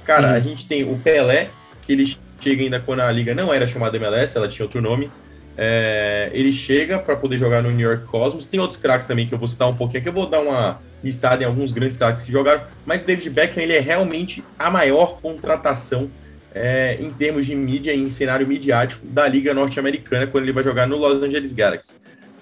Cara, 0.06 0.30
uhum. 0.30 0.34
a 0.36 0.40
gente 0.40 0.68
tem 0.68 0.84
o 0.84 0.98
Pelé, 1.00 1.50
que 1.82 1.94
ele 1.94 2.16
chega 2.40 2.62
ainda 2.62 2.80
quando 2.80 3.00
a 3.00 3.12
liga 3.12 3.34
não 3.34 3.54
era 3.54 3.66
chamada 3.66 3.98
MLS, 3.98 4.38
ela 4.38 4.48
tinha 4.48 4.66
outro 4.66 4.82
nome. 4.82 5.10
É, 5.56 6.30
ele 6.34 6.52
chega 6.52 6.98
para 6.98 7.16
poder 7.16 7.38
jogar 7.38 7.62
no 7.62 7.72
New 7.72 7.88
York 7.88 8.06
Cosmos. 8.08 8.46
Tem 8.46 8.60
outros 8.60 8.80
craques 8.80 9.08
também 9.08 9.28
que 9.28 9.34
eu 9.34 9.38
vou 9.38 9.48
citar 9.48 9.70
um 9.70 9.76
pouquinho 9.76 10.00
aqui. 10.00 10.10
Eu 10.10 10.14
vou 10.14 10.28
dar 10.28 10.40
uma 10.40 10.82
listada 11.04 11.44
em 11.44 11.46
alguns 11.46 11.72
grandes 11.72 11.98
craques 11.98 12.24
que 12.24 12.32
jogaram, 12.32 12.64
mas 12.86 13.04
o 13.04 13.06
David 13.06 13.30
Beckham 13.30 13.62
ele 13.62 13.74
é 13.74 13.80
realmente 13.80 14.44
a 14.58 14.72
maior 14.72 15.20
contratação 15.22 16.10
é, 16.54 16.98
em 17.00 17.10
termos 17.12 17.46
de 17.46 17.56
mídia 17.56 17.94
e 17.94 18.00
em 18.00 18.10
cenário 18.10 18.48
midiático 18.48 19.06
da 19.06 19.28
Liga 19.28 19.54
Norte-Americana 19.54 20.28
quando 20.28 20.44
ele 20.44 20.54
vai 20.54 20.64
jogar 20.64 20.88
no 20.88 20.98
Los 20.98 21.22
Angeles 21.22 21.52
Galaxy. 21.52 21.96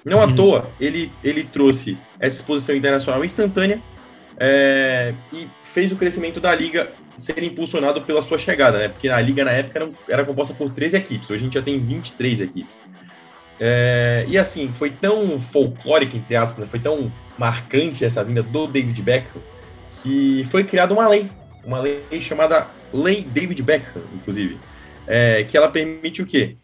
Não 0.04 0.22
à 0.22 0.26
uhum. 0.26 0.36
toa, 0.36 0.72
ele, 0.80 1.12
ele 1.24 1.44
trouxe 1.44 1.98
essa 2.20 2.38
exposição 2.38 2.76
internacional 2.76 3.24
instantânea 3.24 3.82
é, 4.38 5.14
e 5.32 5.48
fez 5.62 5.92
o 5.92 5.96
crescimento 5.96 6.40
da 6.40 6.54
liga 6.54 6.90
ser 7.16 7.42
impulsionado 7.44 8.02
pela 8.02 8.22
sua 8.22 8.40
chegada, 8.40 8.80
né? 8.80 8.88
Porque 8.88 9.08
a 9.08 9.22
liga 9.22 9.46
na 9.46 9.52
época 9.52 9.80
era, 9.80 9.92
era 10.10 10.26
composta 10.26 10.54
por 10.54 10.72
13 10.72 10.98
equipes, 10.98 11.30
hoje 11.30 11.42
a 11.42 11.44
gente 11.44 11.54
já 11.54 11.62
tem 11.62 11.80
23 11.80 12.42
equipes. 12.42 12.82
É, 13.60 14.26
e 14.28 14.40
assim, 14.40 14.70
foi 14.70 14.90
tão 14.90 15.40
folclórico, 15.40 16.18
entre 16.18 16.36
aspas, 16.36 16.66
né? 16.66 16.68
foi 16.70 16.80
tão 16.80 17.12
marcante 17.42 18.06
essa 18.06 18.24
vinda 18.24 18.44
do 18.44 18.68
David 18.68 19.02
Beckham, 19.02 19.42
que 20.04 20.46
foi 20.52 20.64
criada 20.64 20.94
uma 20.94 21.08
lei, 21.08 21.26
uma 21.66 21.80
lei 21.80 22.04
chamada 22.22 22.68
Lei 22.94 23.24
David 23.24 23.64
Beckham, 23.64 24.04
inclusive, 24.14 24.60
é, 25.08 25.44
que 25.44 25.58
ela 25.58 25.68
permite 25.68 26.22
o 26.22 26.26
quê? 26.26 26.56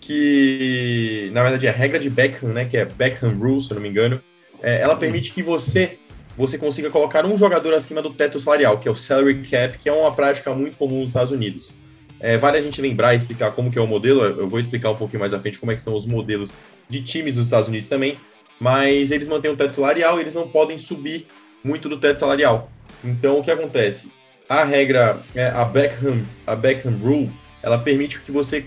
Que, 0.00 1.30
na 1.32 1.42
verdade, 1.44 1.68
é 1.68 1.70
a 1.70 1.72
regra 1.72 2.00
de 2.00 2.10
Beckham, 2.10 2.52
né, 2.52 2.64
que 2.64 2.76
é 2.76 2.84
Beckham 2.84 3.30
Rules, 3.38 3.66
se 3.66 3.70
eu 3.70 3.76
não 3.76 3.82
me 3.82 3.88
engano, 3.88 4.20
é, 4.60 4.80
ela 4.80 4.96
permite 4.96 5.32
que 5.32 5.42
você 5.42 5.98
você 6.36 6.58
consiga 6.58 6.90
colocar 6.90 7.24
um 7.24 7.38
jogador 7.38 7.72
acima 7.72 8.02
do 8.02 8.12
teto 8.12 8.38
salarial, 8.38 8.78
que 8.78 8.86
é 8.86 8.90
o 8.90 8.96
salary 8.96 9.42
cap, 9.42 9.78
que 9.78 9.88
é 9.88 9.92
uma 9.92 10.12
prática 10.12 10.52
muito 10.52 10.76
comum 10.76 10.98
nos 10.98 11.08
Estados 11.08 11.32
Unidos. 11.32 11.72
É, 12.20 12.36
vale 12.36 12.58
a 12.58 12.60
gente 12.60 12.82
lembrar 12.82 13.14
e 13.14 13.16
explicar 13.16 13.52
como 13.52 13.70
que 13.70 13.78
é 13.78 13.80
o 13.80 13.86
modelo, 13.86 14.22
eu 14.22 14.46
vou 14.46 14.60
explicar 14.60 14.90
um 14.90 14.96
pouquinho 14.96 15.20
mais 15.20 15.32
à 15.32 15.38
frente 15.38 15.58
como 15.58 15.72
é 15.72 15.76
que 15.76 15.80
são 15.80 15.94
os 15.94 16.04
modelos 16.04 16.50
de 16.90 17.00
times 17.00 17.36
dos 17.36 17.46
Estados 17.46 17.68
Unidos 17.68 17.88
também, 17.88 18.18
mas 18.60 19.10
eles 19.10 19.28
mantêm 19.28 19.50
o 19.50 19.56
teto 19.56 19.74
salarial 19.74 20.18
e 20.18 20.22
eles 20.22 20.34
não 20.34 20.48
podem 20.48 20.78
subir 20.78 21.26
muito 21.62 21.88
do 21.88 21.98
teto 21.98 22.20
salarial. 22.20 22.70
Então, 23.04 23.38
o 23.38 23.44
que 23.44 23.50
acontece? 23.50 24.08
A 24.48 24.64
regra, 24.64 25.20
é, 25.34 25.48
a 25.48 25.64
Beckham, 25.64 26.24
a 26.46 26.54
Beckham 26.54 26.96
Rule, 27.02 27.30
ela 27.62 27.78
permite 27.78 28.20
que 28.20 28.30
você 28.30 28.64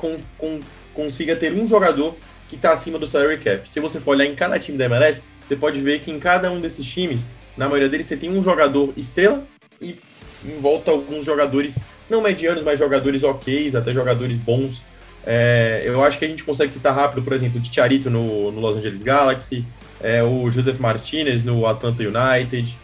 consiga 0.94 1.36
ter 1.36 1.54
um 1.54 1.68
jogador 1.68 2.16
que 2.50 2.56
está 2.56 2.74
acima 2.74 3.00
do 3.00 3.08
salary 3.08 3.38
cap. 3.38 3.70
Se 3.70 3.80
você 3.80 4.00
for 4.00 4.12
olhar 4.12 4.26
em 4.26 4.36
cada 4.36 4.60
time 4.60 4.78
da 4.78 4.86
MLS, 4.86 5.22
você 5.46 5.56
pode 5.56 5.80
ver 5.80 6.00
que 6.00 6.12
em 6.12 6.20
cada 6.20 6.52
um 6.52 6.60
desses 6.60 6.86
times 6.86 7.22
na 7.56 7.68
maioria 7.68 7.90
deles 7.90 8.08
você 8.08 8.18
tem 8.18 8.30
um 8.30 8.44
jogador 8.44 8.94
estrela 8.98 9.44
e 9.82 10.00
em 10.46 10.60
volta 10.62 10.92
alguns 10.92 11.26
jogadores, 11.26 11.78
não 12.10 12.22
medianos, 12.22 12.64
mas 12.64 12.80
jogadores 12.80 13.24
ok, 13.24 13.72
até 13.76 13.94
jogadores 13.94 14.38
bons. 14.38 14.82
É, 15.26 15.82
eu 15.84 16.04
acho 16.04 16.18
que 16.18 16.26
a 16.26 16.28
gente 16.28 16.44
consegue 16.44 16.72
citar 16.72 16.96
rápido, 16.96 17.22
por 17.22 17.34
exemplo, 17.34 17.60
o 17.60 17.62
Ticharito 17.62 18.10
no, 18.10 18.52
no 18.52 18.60
Los 18.62 18.78
Angeles 18.78 19.04
Galaxy, 19.04 19.66
é, 20.02 20.24
o 20.24 20.50
Joseph 20.50 20.80
Martinez 20.80 21.44
no 21.44 21.66
Atlanta 21.66 22.04
United, 22.04 22.78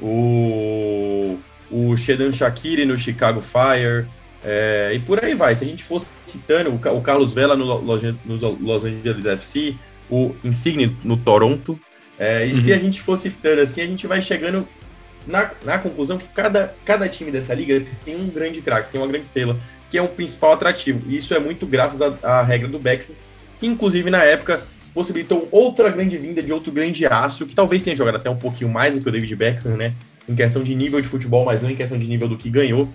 o, 0.00 1.38
o 1.70 1.96
Shedan 1.96 2.32
Shakiri 2.32 2.84
no 2.84 2.98
Chicago 2.98 3.40
Fire, 3.40 4.06
é, 4.42 4.92
e 4.94 4.98
por 4.98 5.22
aí 5.22 5.34
vai. 5.34 5.54
Se 5.54 5.64
a 5.64 5.66
gente 5.66 5.84
fosse 5.84 6.08
citando 6.24 6.70
o, 6.70 6.96
o 6.96 7.00
Carlos 7.00 7.32
Vela 7.32 7.56
no, 7.56 7.82
no 7.82 8.58
Los 8.60 8.84
Angeles 8.84 9.26
FC, 9.26 9.74
o 10.10 10.34
Insigne 10.42 10.96
no 11.04 11.16
Toronto, 11.16 11.78
é, 12.18 12.46
e 12.46 12.52
uhum. 12.52 12.60
se 12.60 12.72
a 12.72 12.78
gente 12.78 13.00
for 13.00 13.16
citando 13.16 13.62
assim, 13.62 13.80
a 13.80 13.86
gente 13.86 14.06
vai 14.06 14.20
chegando 14.20 14.66
na, 15.26 15.50
na 15.64 15.78
conclusão 15.78 16.18
que 16.18 16.28
cada, 16.28 16.74
cada 16.84 17.08
time 17.08 17.30
dessa 17.30 17.54
liga 17.54 17.84
tem 18.04 18.16
um 18.16 18.28
grande 18.28 18.60
craque, 18.60 18.92
tem 18.92 19.00
uma 19.00 19.06
grande 19.06 19.26
estrela, 19.26 19.58
que 19.90 19.98
é 19.98 20.02
o 20.02 20.08
principal 20.08 20.52
atrativo. 20.52 21.00
E 21.08 21.16
isso 21.16 21.34
é 21.34 21.38
muito 21.38 21.66
graças 21.66 22.00
à, 22.22 22.42
regra 22.42 22.68
do 22.68 22.78
Beckham, 22.78 23.14
que 23.58 23.66
inclusive 23.66 24.10
na 24.10 24.22
época 24.22 24.62
possibilitou 24.94 25.48
outra 25.50 25.88
grande 25.90 26.16
vinda 26.18 26.42
de 26.42 26.52
outro 26.52 26.72
grande 26.72 27.06
astro, 27.06 27.46
que 27.46 27.54
talvez 27.54 27.82
tenha 27.82 27.96
jogado 27.96 28.16
até 28.16 28.28
um 28.28 28.36
pouquinho 28.36 28.70
mais 28.70 28.94
do 28.94 29.00
que 29.00 29.08
o 29.08 29.12
David 29.12 29.34
Beckham, 29.36 29.76
né? 29.76 29.94
Em 30.28 30.34
questão 30.34 30.62
de 30.62 30.74
nível 30.74 31.00
de 31.00 31.08
futebol, 31.08 31.44
mas 31.44 31.62
não 31.62 31.70
em 31.70 31.76
questão 31.76 31.98
de 31.98 32.06
nível 32.06 32.28
do 32.28 32.36
que 32.36 32.50
ganhou, 32.50 32.88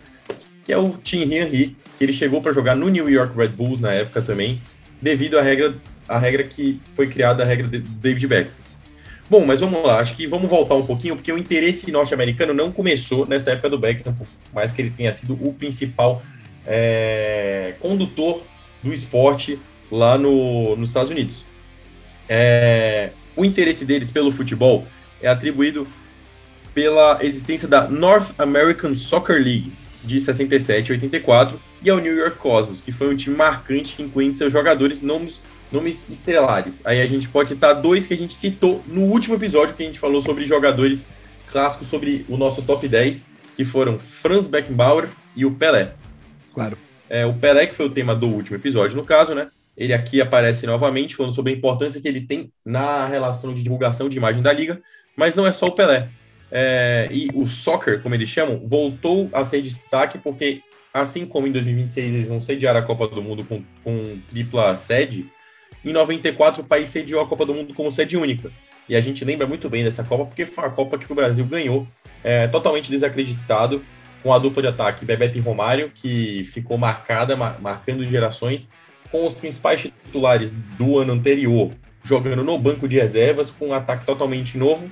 que 0.66 0.74
é 0.74 0.78
o 0.78 0.90
Tim 1.04 1.22
Henry, 1.22 1.76
que 1.98 2.04
ele 2.04 2.14
chegou 2.14 2.42
para 2.42 2.52
jogar 2.52 2.76
no 2.76 2.88
New 2.90 3.10
York 3.10 3.38
Red 3.38 3.50
Bulls 3.50 3.80
na 3.80 3.94
época 3.94 4.22
também, 4.22 4.62
devido 5.02 5.38
à 5.38 5.42
regra, 5.42 5.76
à 6.08 6.18
regra 6.18 6.44
que 6.44 6.80
foi 6.96 7.08
criada, 7.08 7.44
a 7.44 7.46
regra 7.46 7.68
de 7.68 7.80
David 7.80 8.28
Beckham. 8.28 8.66
Bom, 9.28 9.44
mas 9.44 9.60
vamos 9.60 9.84
lá, 9.84 10.00
acho 10.00 10.16
que 10.16 10.28
vamos 10.28 10.48
voltar 10.48 10.76
um 10.76 10.86
pouquinho, 10.86 11.16
porque 11.16 11.32
o 11.32 11.38
interesse 11.38 11.92
norte-americano 11.92 12.54
não 12.54 12.72
começou 12.72 13.26
nessa 13.26 13.52
época 13.52 13.70
do 13.70 13.78
Beckham, 13.78 14.14
por 14.14 14.28
mais 14.54 14.72
que 14.72 14.82
ele 14.82 14.92
tenha 14.92 15.12
sido 15.12 15.34
o 15.34 15.52
principal 15.52 16.22
é, 16.66 17.74
condutor 17.80 18.44
do 18.84 18.94
esporte 18.94 19.60
lá 19.92 20.18
no, 20.18 20.76
nos 20.76 20.90
Estados 20.90 21.10
Unidos. 21.10 21.46
É, 22.28 23.12
o 23.36 23.46
interesse 23.46 23.86
deles 23.86 24.10
pelo 24.10 24.32
futebol 24.32 24.88
é 25.22 25.28
atribuído 25.28 25.88
pela 26.74 27.20
existência 27.22 27.68
da 27.68 27.88
North 27.88 28.34
American 28.38 28.94
Soccer 28.94 29.36
League 29.38 29.72
de 30.04 30.20
67 30.22 30.90
e 30.90 30.92
84 30.94 31.60
e 31.82 31.90
ao 31.90 32.00
New 32.00 32.16
York 32.16 32.38
Cosmos, 32.38 32.82
que 32.82 32.92
foi 32.92 33.12
um 33.12 33.16
time 33.16 33.36
marcante 33.36 33.96
que 33.96 34.04
inclui 34.04 34.36
seus 34.36 34.52
jogadores 34.52 35.02
nomes 35.02 35.40
nomes 35.72 36.06
estelares. 36.10 36.82
Aí 36.86 37.02
a 37.02 37.08
gente 37.08 37.28
pode 37.28 37.50
citar 37.50 37.76
dois 37.76 38.06
que 38.06 38.14
a 38.14 38.18
gente 38.18 38.34
citou 38.34 38.84
no 38.88 39.02
último 39.02 39.36
episódio 39.36 39.76
que 39.76 39.84
a 39.84 39.86
gente 39.86 40.00
falou 40.00 40.22
sobre 40.22 40.46
jogadores 40.46 41.06
clássicos 41.48 41.88
sobre 41.88 42.26
o 42.30 42.38
nosso 42.38 42.62
top 42.62 42.88
10, 42.88 43.24
que 43.58 43.66
foram 43.66 43.98
Franz 44.00 44.48
Beckenbauer 44.48 45.10
e 45.36 45.46
o 45.46 45.52
Pelé. 45.52 45.94
Claro. 46.54 46.78
É, 47.10 47.26
o 47.26 47.34
Pelé, 47.34 47.68
que 47.68 47.76
foi 47.76 47.86
o 47.86 47.90
tema 47.90 48.16
do 48.16 48.28
último 48.28 48.58
episódio, 48.58 48.96
no 48.96 49.04
caso, 49.04 49.34
né? 49.34 49.48
Ele 49.78 49.94
aqui 49.94 50.22
aparece 50.22 50.66
novamente 50.66 51.16
falando 51.16 51.34
sobre 51.34 51.54
a 51.54 51.56
importância 51.56 52.00
que 52.00 52.08
ele 52.08 52.22
tem 52.22 52.52
na 52.66 53.08
relação 53.08 53.54
de 53.54 53.62
divulgação 53.62 54.08
de 54.08 54.18
imagem 54.18 54.42
da 54.42 54.54
liga, 54.54 54.82
mas 55.16 55.36
não 55.36 55.46
é 55.46 55.52
só 55.52 55.68
o 55.68 55.72
Pelé. 55.72 56.10
É, 56.52 57.10
e 57.12 57.30
o 57.34 57.48
soccer, 57.48 58.02
como 58.02 58.16
eles 58.16 58.30
chamam, 58.30 58.62
voltou 58.66 59.30
a 59.34 59.44
ser 59.44 59.62
destaque 59.62 60.18
porque, 60.18 60.62
assim 60.94 61.26
como 61.26 61.48
em 61.48 61.52
2026 61.52 62.14
eles 62.14 62.28
vão 62.28 62.40
sediar 62.40 62.76
a 62.76 62.82
Copa 62.82 63.08
do 63.08 63.22
Mundo 63.22 63.44
com, 63.44 63.62
com 63.84 64.18
tripla 64.30 64.76
sede, 64.76 65.26
em 65.84 65.94
94, 65.94 66.64
o 66.64 66.66
país 66.66 66.90
sediou 66.90 67.22
a 67.22 67.28
Copa 67.28 67.46
do 67.46 67.54
Mundo 67.54 67.74
como 67.74 67.92
sede 67.92 68.18
única. 68.18 68.52
E 68.90 68.96
a 68.96 69.02
gente 69.02 69.24
lembra 69.24 69.46
muito 69.46 69.70
bem 69.70 69.84
dessa 69.84 70.04
Copa, 70.04 70.26
porque 70.26 70.46
foi 70.46 70.66
a 70.66 70.70
Copa 70.70 70.98
que 70.98 71.12
o 71.12 71.16
Brasil 71.16 71.46
ganhou 71.46 71.88
é, 72.24 72.48
totalmente 72.48 72.90
desacreditado 72.90 73.84
com 74.24 74.34
a 74.34 74.40
dupla 74.40 74.64
de 74.64 74.68
ataque 74.68 75.06
Bebeto 75.06 75.38
e 75.38 75.42
Romário, 75.42 75.92
que 75.94 76.44
ficou 76.52 76.78
marcada, 76.78 77.36
mar, 77.36 77.62
marcando 77.62 78.04
gerações, 78.04 78.68
com 79.12 79.28
os 79.28 79.36
principais 79.36 79.82
titulares 79.82 80.52
do 80.78 81.00
ano 81.00 81.14
anterior 81.14 81.72
jogando 82.06 82.44
no 82.44 82.58
banco 82.58 82.88
de 82.88 82.98
reservas, 82.98 83.50
com 83.50 83.70
um 83.70 83.74
ataque 83.74 84.06
totalmente 84.06 84.58
novo, 84.58 84.90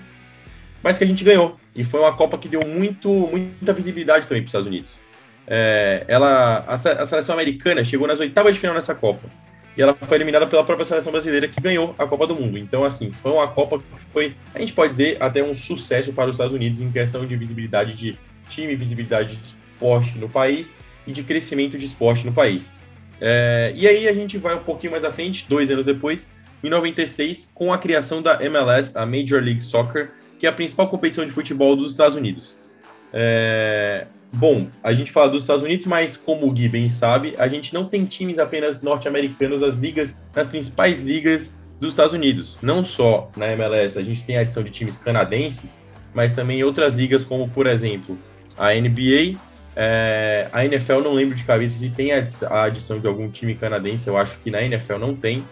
mas 0.82 0.98
que 0.98 1.04
a 1.04 1.08
gente 1.08 1.24
ganhou. 1.24 1.58
E 1.76 1.84
foi 1.84 2.00
uma 2.02 2.14
Copa 2.14 2.38
que 2.38 2.50
deu 2.50 2.66
muito, 2.66 3.10
muita 3.10 3.72
visibilidade 3.72 4.28
também 4.28 4.42
para 4.42 4.48
os 4.48 4.50
Estados 4.50 4.68
Unidos. 4.68 5.00
É, 5.48 6.04
ela, 6.08 6.66
a, 6.68 6.74
a 6.74 6.78
seleção 7.06 7.36
americana 7.36 7.84
chegou 7.84 8.08
nas 8.08 8.20
oitavas 8.20 8.54
de 8.54 8.60
final 8.60 8.76
nessa 8.76 8.96
Copa 8.96 9.30
e 9.76 9.82
ela 9.82 9.94
foi 9.94 10.18
eliminada 10.18 10.48
pela 10.48 10.64
própria 10.64 10.86
seleção 10.86 11.12
brasileira 11.12 11.48
que 11.48 11.60
ganhou 11.60 11.96
a 11.98 12.06
Copa 12.08 12.28
do 12.28 12.36
Mundo. 12.36 12.58
Então, 12.58 12.84
assim, 12.84 13.12
foi 13.12 13.32
uma 13.32 13.48
Copa 13.48 13.80
que 13.80 13.86
foi, 14.12 14.36
a 14.54 14.60
gente 14.60 14.74
pode 14.74 14.92
dizer, 14.92 15.18
até 15.20 15.44
um 15.44 15.56
sucesso 15.56 16.14
para 16.14 16.30
os 16.30 16.36
Estados 16.36 16.54
Unidos 16.54 16.82
em 16.82 16.92
questão 16.92 17.26
de 17.26 17.36
visibilidade 17.36 17.94
de 17.94 18.18
time, 18.50 18.76
visibilidade 18.76 19.36
de 19.36 19.44
esporte 19.44 20.18
no 20.18 20.30
país 20.30 20.74
e 21.06 21.12
de 21.12 21.24
crescimento 21.24 21.78
de 21.78 21.86
esporte 21.86 22.26
no 22.26 22.32
país. 22.32 22.72
É, 23.26 23.72
e 23.74 23.88
aí 23.88 24.06
a 24.10 24.14
gente 24.14 24.38
vai 24.38 24.54
um 24.54 24.64
pouquinho 24.64 24.92
mais 24.92 25.06
à 25.06 25.12
frente, 25.12 25.46
dois 25.48 25.72
anos 25.72 25.86
depois, 25.86 26.28
em 26.62 26.70
96, 26.70 27.50
com 27.54 27.72
a 27.72 27.78
criação 27.78 28.22
da 28.22 28.44
MLS, 28.44 28.92
a 28.98 29.06
Major 29.06 29.42
League 29.42 29.64
Soccer, 29.64 30.12
que 30.38 30.46
é 30.46 30.50
a 30.50 30.54
principal 30.54 30.90
competição 30.90 31.26
de 31.26 31.32
futebol 31.32 31.74
dos 31.74 31.92
Estados 31.92 32.18
Unidos. 32.18 32.58
É, 33.14 34.08
Bom, 34.36 34.68
a 34.82 34.92
gente 34.92 35.12
fala 35.12 35.30
dos 35.30 35.44
Estados 35.44 35.62
Unidos, 35.62 35.86
mas 35.86 36.18
como 36.18 36.48
o 36.48 36.52
Gui 36.52 36.68
bem 36.68 36.90
sabe, 36.90 37.36
a 37.38 37.48
gente 37.48 37.72
não 37.72 37.86
tem 37.86 38.04
times 38.04 38.40
apenas 38.40 38.82
norte-americanos 38.82 39.62
nas 39.62 39.76
ligas, 39.76 40.18
nas 40.36 40.48
principais 40.48 41.00
ligas 41.02 41.54
dos 41.80 41.92
Estados 41.92 42.14
Unidos. 42.14 42.58
Não 42.60 42.84
só 42.84 43.30
na 43.38 43.52
MLS, 43.52 44.00
a 44.00 44.04
gente 44.04 44.24
tem 44.24 44.38
a 44.38 44.42
adição 44.42 44.64
de 44.64 44.72
times 44.72 44.98
canadenses, 44.98 45.78
mas 46.16 46.34
também 46.34 46.64
outras 46.64 46.96
ligas, 46.96 47.24
como 47.24 47.48
por 47.48 47.68
exemplo 47.68 48.18
a 48.58 48.74
NBA, 48.74 49.38
é, 49.76 50.48
a 50.52 50.66
NFL 50.66 51.02
não 51.02 51.14
lembro 51.14 51.36
de 51.36 51.44
cabeça 51.44 51.80
se 51.80 51.90
tem 51.90 52.12
a 52.12 52.64
adição 52.64 53.00
de 53.00 53.08
algum 53.08 53.30
time 53.30 53.56
canadense, 53.56 54.08
eu 54.08 54.18
acho 54.18 54.38
que 54.44 54.52
na 54.52 54.62
NFL 54.62 54.98
não 55.00 55.16
tem. 55.16 55.44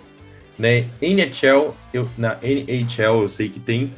Né? 0.58 0.86
NHL, 1.02 1.76
eu, 1.94 2.08
na 2.18 2.38
NHL 2.44 3.22
eu 3.22 3.30
sei 3.30 3.50
que 3.50 3.60
tem, 3.60 3.92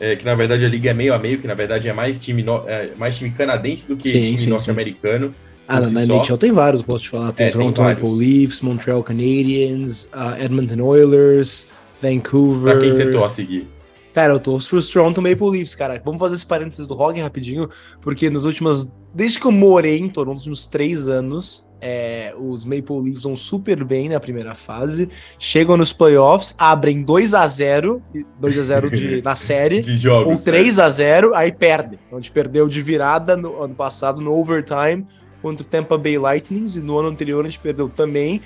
é, 0.00 0.16
que 0.16 0.24
na 0.24 0.34
verdade 0.34 0.64
a 0.64 0.68
liga 0.68 0.90
é 0.90 0.94
meio 0.94 1.12
a 1.12 1.18
meio, 1.18 1.38
que 1.38 1.46
na 1.46 1.54
verdade 1.54 1.88
é 1.88 1.92
mais 1.92 2.20
time, 2.20 2.42
no, 2.42 2.64
é, 2.66 2.90
mais 2.96 3.16
time 3.16 3.30
canadense 3.30 3.86
do 3.86 3.96
que 3.96 4.08
sim, 4.08 4.34
time 4.34 4.46
norte-americano. 4.46 5.32
Ah, 5.68 5.80
na, 5.80 6.02
NHL 6.02 6.38
tem 6.38 6.50
vários, 6.50 6.82
posso 6.82 7.04
te 7.04 7.10
falar. 7.10 7.32
Tem 7.32 7.46
é, 7.46 7.50
Toronto 7.50 7.82
Maple 7.82 8.10
Leafs, 8.10 8.60
Montreal 8.60 9.04
Canadiens, 9.04 10.04
uh, 10.06 10.42
Edmonton 10.42 10.82
Oilers, 10.82 11.68
Vancouver. 12.02 12.72
Pra 12.72 12.80
quem 12.80 12.92
você 12.92 13.10
torce 13.10 13.36
seguir? 13.36 13.68
Cara, 14.14 14.32
eu 14.32 14.40
torço 14.40 14.70
pro 14.70 14.82
Toronto 14.82 15.22
Maple 15.22 15.50
Leafs, 15.50 15.74
cara. 15.74 16.00
Vamos 16.04 16.18
fazer 16.18 16.34
esse 16.34 16.46
parênteses 16.46 16.86
do 16.86 16.94
rock 16.94 17.20
rapidinho, 17.20 17.68
porque 18.00 18.28
nos 18.28 18.44
últimos. 18.44 18.90
Desde 19.12 19.40
que 19.40 19.46
eu 19.46 19.52
morei 19.52 19.98
em 19.98 20.08
Toronto, 20.08 20.34
nos 20.34 20.40
últimos 20.40 20.66
três 20.66 21.08
anos, 21.08 21.68
é, 21.80 22.34
os 22.38 22.64
Maple 22.64 23.00
Leafs 23.02 23.22
vão 23.22 23.36
super 23.36 23.82
bem 23.84 24.08
na 24.08 24.20
primeira 24.20 24.54
fase, 24.54 25.08
chegam 25.38 25.76
nos 25.76 25.92
playoffs, 25.92 26.54
abrem 26.58 27.02
2 27.02 27.34
a 27.34 27.46
0 27.46 28.02
2 28.38 28.58
a 28.58 28.62
0 28.62 28.90
de, 28.90 29.22
na 29.24 29.34
série, 29.34 29.80
de 29.80 29.96
jogos, 29.96 30.32
ou 30.32 30.38
3 30.38 30.78
a 30.78 30.90
0 30.90 31.34
aí 31.34 31.50
perde. 31.50 31.98
Onde 32.12 32.30
perdeu 32.30 32.68
de 32.68 32.82
virada 32.82 33.36
no 33.36 33.62
ano 33.62 33.74
passado, 33.74 34.20
no 34.20 34.32
overtime, 34.32 35.06
contra 35.40 35.64
o 35.64 35.68
Tampa 35.68 35.96
Bay 35.96 36.18
Lightning, 36.18 36.66
e 36.76 36.78
no 36.80 36.98
ano 36.98 37.08
anterior 37.08 37.44
a 37.44 37.48
gente 37.48 37.60
perdeu 37.60 37.88
também 37.88 38.40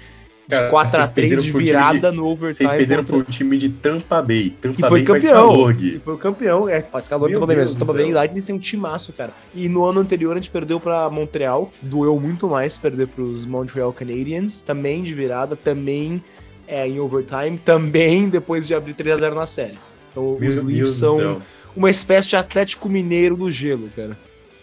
Cara, 0.49 0.71
4x3 0.71 1.41
de 1.41 1.53
virada 1.53 2.11
de, 2.11 2.17
no 2.17 2.27
overtime. 2.27 2.69
Vocês 2.69 2.79
perderam 2.79 3.03
contra... 3.03 3.25
pro 3.25 3.33
time 3.33 3.57
de 3.57 3.69
Tampa 3.71 4.21
Bay. 4.21 4.51
Tampa 4.61 4.75
que 4.77 4.83
foi 4.83 5.03
Bay 5.03 5.05
campeão. 5.05 5.75
Que 5.75 5.99
foi 5.99 6.15
o 6.15 6.19
campeão. 6.19 6.69
É, 6.69 6.81
faz 6.83 7.09
calor 7.09 7.31
Tampa 7.31 7.47
Bay 7.47 7.57
mesmo. 7.57 7.79
Tampa 7.79 7.93
Bay 7.93 8.11
e 8.11 8.13
Lightning 8.13 8.43
tem 8.43 8.55
um 8.55 8.59
timaço, 8.59 9.13
cara. 9.13 9.31
E 9.55 9.69
no 9.69 9.85
ano 9.85 10.01
anterior 10.01 10.33
a 10.33 10.37
gente 10.37 10.51
perdeu 10.51 10.79
pra 10.79 11.09
Montreal. 11.09 11.71
Doeu 11.81 12.21
muito 12.21 12.49
mais 12.49 12.77
perder 12.77 13.09
pros 13.09 13.47
Montreal 13.47 13.93
Canadiens. 13.93 14.61
Também 14.61 15.03
de 15.03 15.15
virada, 15.15 15.57
também 15.57 16.23
é, 16.69 16.87
em 16.87 17.01
overtime. 17.01 17.59
Também 17.59 18.29
depois 18.29 18.67
de 18.67 18.75
abrir 18.75 18.95
3x0 18.95 19.35
na 19.35 19.47
série. 19.47 19.79
Então 20.11 20.37
Meu 20.39 20.51
os 20.51 20.63
Leafs 20.63 20.93
são 20.93 21.41
uma 21.75 21.91
espécie 21.91 22.29
de 22.29 22.37
Atlético 22.37 22.89
Mineiro 22.89 23.37
do 23.37 23.51
gelo, 23.51 23.89
cara. 23.97 24.17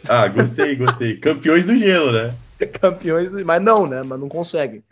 Ah, 0.07 0.27
gostei, 0.27 0.75
gostei. 0.75 1.17
Campeões 1.19 1.65
do 1.65 1.75
gelo, 1.75 2.11
né? 2.11 2.33
campeões, 2.79 3.33
mas 3.33 3.61
não, 3.61 3.87
né? 3.87 4.01
Mas 4.03 4.19
não 4.19 4.29
conseguem. 4.29 4.83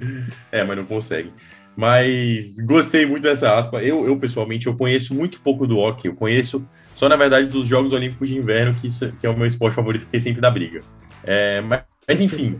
É, 0.51 0.63
mas 0.63 0.77
não 0.77 0.85
conseguem. 0.85 1.33
Mas 1.75 2.55
gostei 2.59 3.05
muito 3.05 3.23
dessa 3.23 3.57
aspa. 3.57 3.81
Eu, 3.81 4.05
eu, 4.05 4.17
pessoalmente, 4.17 4.67
eu 4.67 4.75
conheço 4.75 5.13
muito 5.13 5.39
pouco 5.39 5.65
do 5.65 5.77
hockey. 5.77 6.07
Eu 6.07 6.15
conheço 6.15 6.65
só, 6.95 7.07
na 7.07 7.15
verdade, 7.15 7.47
dos 7.47 7.67
Jogos 7.67 7.93
Olímpicos 7.93 8.27
de 8.27 8.37
Inverno, 8.37 8.75
que, 8.81 8.89
que 8.89 9.25
é 9.25 9.29
o 9.29 9.37
meu 9.37 9.47
esporte 9.47 9.75
favorito, 9.75 10.05
que 10.11 10.19
sempre 10.19 10.41
dá 10.41 10.51
briga. 10.51 10.81
É, 11.23 11.61
mas, 11.61 11.85
mas, 12.05 12.19
enfim. 12.19 12.59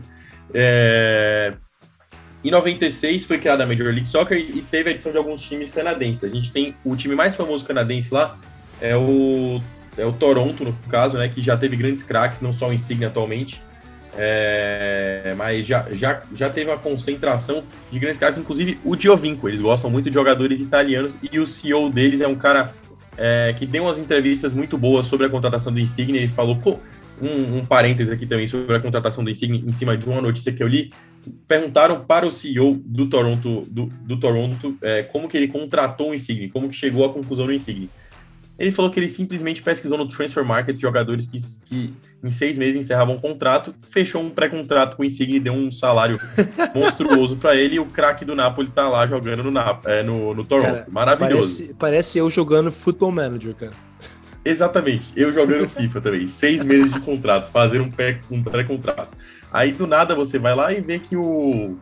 É... 0.54 1.52
Em 2.42 2.50
96 2.50 3.26
foi 3.26 3.36
criada 3.38 3.64
a 3.64 3.66
Major 3.66 3.88
League 3.88 4.06
Soccer 4.06 4.38
e 4.38 4.62
teve 4.62 4.88
a 4.88 4.92
edição 4.94 5.12
de 5.12 5.18
alguns 5.18 5.42
times 5.42 5.70
canadenses. 5.70 6.24
A 6.24 6.28
gente 6.28 6.50
tem 6.50 6.74
o 6.82 6.96
time 6.96 7.14
mais 7.14 7.36
famoso 7.36 7.66
canadense 7.66 8.14
lá, 8.14 8.38
é 8.80 8.96
o, 8.96 9.60
é 9.98 10.06
o 10.06 10.12
Toronto, 10.12 10.64
no 10.64 10.72
caso, 10.88 11.18
né? 11.18 11.28
Que 11.28 11.42
já 11.42 11.54
teve 11.54 11.76
grandes 11.76 12.02
craques, 12.02 12.40
não 12.40 12.54
só 12.54 12.70
o 12.70 12.72
Insigne 12.72 13.04
atualmente. 13.04 13.60
É, 14.16 15.34
mas 15.36 15.64
já, 15.64 15.86
já, 15.92 16.22
já 16.34 16.50
teve 16.50 16.70
uma 16.70 16.78
concentração 16.78 17.62
de 17.90 17.98
grandes 17.98 18.18
caras, 18.18 18.38
inclusive 18.38 18.78
o 18.84 18.96
Giovinco. 18.96 19.48
Eles 19.48 19.60
gostam 19.60 19.90
muito 19.90 20.10
de 20.10 20.14
jogadores 20.14 20.60
italianos 20.60 21.14
e 21.30 21.38
o 21.38 21.46
CEO 21.46 21.90
deles 21.90 22.20
é 22.20 22.26
um 22.26 22.34
cara 22.34 22.72
é, 23.16 23.54
que 23.56 23.66
deu 23.66 23.84
umas 23.84 23.98
entrevistas 23.98 24.52
muito 24.52 24.76
boas 24.76 25.06
sobre 25.06 25.26
a 25.26 25.30
contratação 25.30 25.72
do 25.72 25.78
Insigne. 25.78 26.18
Ele 26.18 26.28
falou, 26.28 26.58
um, 27.20 27.58
um 27.58 27.64
parêntese 27.64 28.10
aqui 28.10 28.26
também 28.26 28.48
sobre 28.48 28.74
a 28.74 28.80
contratação 28.80 29.22
do 29.22 29.30
Insigne, 29.30 29.62
em 29.66 29.72
cima 29.72 29.96
de 29.96 30.06
uma 30.08 30.20
notícia 30.20 30.52
que 30.52 30.62
eu 30.62 30.68
li. 30.68 30.92
Perguntaram 31.46 32.00
para 32.00 32.26
o 32.26 32.30
CEO 32.30 32.80
do 32.84 33.06
Toronto, 33.08 33.66
do, 33.70 33.86
do 33.86 34.18
Toronto 34.18 34.76
é, 34.80 35.02
como 35.02 35.28
que 35.28 35.36
ele 35.36 35.48
contratou 35.48 36.10
o 36.10 36.14
Insigne, 36.14 36.48
como 36.48 36.68
que 36.68 36.74
chegou 36.74 37.04
à 37.04 37.12
conclusão 37.12 37.46
do 37.46 37.52
Insigne. 37.52 37.90
Ele 38.60 38.70
falou 38.70 38.90
que 38.90 39.00
ele 39.00 39.08
simplesmente 39.08 39.62
pesquisou 39.62 39.96
no 39.96 40.06
Transfer 40.06 40.44
Market 40.44 40.78
jogadores 40.78 41.24
que, 41.24 41.38
que 41.64 41.94
em 42.22 42.30
seis 42.30 42.58
meses 42.58 42.78
encerravam 42.78 43.14
um 43.14 43.18
contrato, 43.18 43.74
fechou 43.90 44.22
um 44.22 44.28
pré-contrato 44.28 44.98
com 44.98 45.02
o 45.02 45.06
Insigne 45.06 45.36
e 45.36 45.40
deu 45.40 45.54
um 45.54 45.72
salário 45.72 46.20
monstruoso 46.76 47.36
para 47.36 47.56
ele. 47.56 47.76
E 47.76 47.80
o 47.80 47.86
craque 47.86 48.22
do 48.22 48.36
Napoli 48.36 48.68
tá 48.68 48.86
lá 48.86 49.06
jogando 49.06 49.42
no, 49.42 49.50
Nap 49.50 49.86
é, 49.86 50.02
no, 50.02 50.34
no 50.34 50.44
Toronto. 50.44 50.66
Cara, 50.66 50.86
Maravilhoso. 50.90 51.56
Parece, 51.56 51.74
parece 51.78 52.18
eu 52.18 52.28
jogando 52.28 52.70
Football 52.70 53.12
Manager, 53.12 53.54
cara. 53.54 53.72
Exatamente, 54.44 55.06
eu 55.16 55.32
jogando 55.32 55.66
FIFA 55.70 56.00
também. 56.02 56.26
Seis 56.26 56.62
meses 56.62 56.92
de 56.92 57.00
contrato, 57.00 57.50
fazer 57.50 57.80
um 57.80 57.90
pré-contrato. 57.90 59.16
Aí 59.50 59.72
do 59.72 59.86
nada 59.86 60.14
você 60.14 60.38
vai 60.38 60.54
lá 60.54 60.70
e 60.70 60.82
vê 60.82 60.98
que 60.98 61.16
o, 61.16 61.78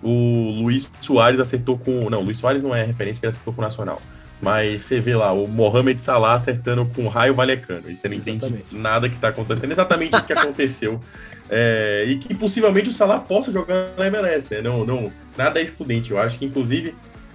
o 0.00 0.50
Luiz 0.62 0.88
Soares 1.00 1.40
acertou 1.40 1.76
com. 1.76 2.08
Não, 2.08 2.22
Luiz 2.22 2.38
Soares 2.38 2.62
não 2.62 2.72
é 2.72 2.84
referência, 2.84 3.14
porque 3.14 3.26
ele 3.26 3.34
acertou 3.34 3.52
com 3.52 3.60
o 3.60 3.64
Nacional. 3.64 4.00
Mas 4.42 4.82
você 4.82 5.00
vê 5.00 5.14
lá 5.14 5.32
o 5.32 5.46
Mohamed 5.46 6.02
Salah 6.02 6.34
acertando 6.34 6.84
com 6.84 7.06
raio 7.06 7.32
valecano. 7.32 7.88
E 7.88 7.96
você 7.96 8.08
não 8.08 8.16
Exatamente. 8.16 8.46
entende 8.46 8.64
nada 8.72 9.08
que 9.08 9.14
está 9.14 9.28
acontecendo. 9.28 9.70
Exatamente 9.70 10.16
isso 10.16 10.26
que 10.26 10.32
aconteceu. 10.32 11.00
É, 11.48 12.04
e 12.08 12.16
que 12.16 12.34
possivelmente 12.34 12.90
o 12.90 12.92
Salah 12.92 13.20
possa 13.20 13.52
jogar 13.52 13.90
na 13.96 14.06
MLS, 14.08 14.52
né? 14.52 14.60
Não, 14.60 14.84
não, 14.84 15.12
nada 15.38 15.60
é 15.60 15.62
excludente. 15.62 16.10
Eu 16.10 16.18
acho 16.18 16.38
que, 16.38 16.44
inclusive, 16.44 16.92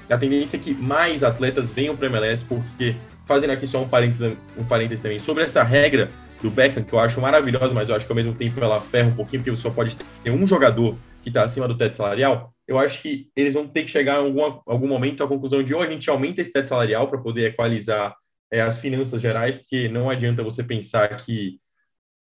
a 0.10 0.18
tendência 0.18 0.58
é 0.58 0.60
que 0.60 0.74
mais 0.74 1.24
atletas 1.24 1.72
venham 1.72 1.96
para 1.96 2.08
a 2.08 2.10
MLS, 2.10 2.44
porque, 2.44 2.94
fazendo 3.26 3.52
aqui 3.52 3.66
só 3.68 3.82
um 3.82 3.88
parênteses, 3.88 4.34
um 4.58 4.66
parênteses 4.66 5.02
também, 5.02 5.20
sobre 5.20 5.46
essa 5.46 5.64
regra 5.64 6.10
do 6.42 6.50
Beckham, 6.50 6.84
que 6.84 6.94
eu 6.94 7.00
acho 7.00 7.22
maravilhosa, 7.22 7.74
mas 7.74 7.88
eu 7.88 7.96
acho 7.96 8.06
que 8.06 8.12
ao 8.12 8.16
mesmo 8.16 8.34
tempo 8.34 8.60
ela 8.62 8.82
ferra 8.82 9.08
um 9.08 9.16
pouquinho, 9.16 9.42
porque 9.42 9.52
você 9.52 9.64
só 9.64 9.70
pode 9.70 9.96
ter 10.24 10.32
um 10.32 10.46
jogador 10.46 10.96
que 11.28 11.38
está 11.38 11.44
acima 11.44 11.68
do 11.68 11.78
teto 11.78 11.98
salarial 11.98 12.54
eu 12.68 12.78
acho 12.78 13.02
que 13.02 13.30
eles 13.36 13.54
vão 13.54 13.68
ter 13.68 13.84
que 13.84 13.90
chegar 13.90 14.16
em 14.16 14.26
algum, 14.26 14.60
algum 14.66 14.88
momento 14.88 15.24
à 15.24 15.28
conclusão 15.28 15.64
de 15.64 15.74
ou 15.74 15.82
a 15.82 15.88
gente 15.90 16.10
aumenta 16.10 16.42
esse 16.42 16.52
teto 16.52 16.68
salarial 16.68 17.08
para 17.08 17.20
poder 17.20 17.52
equalizar 17.52 18.14
é, 18.52 18.62
as 18.62 18.78
finanças 18.78 19.22
gerais, 19.22 19.56
porque 19.56 19.88
não 19.88 20.10
adianta 20.10 20.44
você 20.44 20.64
pensar 20.64 21.08
que 21.18 21.60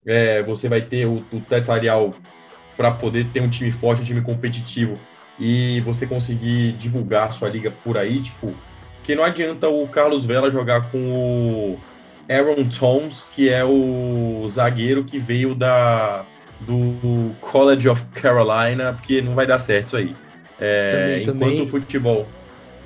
é, 0.06 0.42
você 0.42 0.68
vai 0.68 0.82
ter 0.82 1.06
o, 1.06 1.18
o 1.32 1.42
teto 1.42 1.68
salarial 1.68 2.16
para 2.76 2.92
poder 2.92 3.28
ter 3.32 3.42
um 3.42 3.50
time 3.50 3.72
forte, 3.72 4.02
um 4.02 4.06
time 4.06 4.22
competitivo 4.22 5.00
e 5.40 5.80
você 5.82 6.08
conseguir 6.08 6.74
divulgar 6.74 7.28
a 7.28 7.32
sua 7.32 7.50
liga 7.50 7.70
por 7.84 7.98
aí, 7.98 8.22
tipo, 8.22 8.56
que 9.04 9.14
não 9.14 9.24
adianta 9.24 9.70
o 9.70 9.88
Carlos 9.88 10.26
Vela 10.26 10.50
jogar 10.50 10.92
com 10.92 11.14
o 11.14 11.80
Aaron 12.28 12.68
Thomas, 12.68 13.30
que 13.36 13.50
é 13.50 13.64
o 13.64 14.48
zagueiro 14.50 15.04
que 15.04 15.20
veio 15.20 15.54
da 15.54 16.26
do 16.66 17.32
College 17.42 17.90
of 17.90 18.02
Carolina, 18.14 18.94
porque 18.94 19.22
não 19.22 19.36
vai 19.36 19.46
dar 19.46 19.60
certo 19.60 19.88
isso 19.88 19.98
aí. 19.98 20.16
É, 20.60 20.92
também, 20.92 21.22
enquanto 21.22 21.40
também... 21.40 21.62
o 21.62 21.68
futebol. 21.68 22.28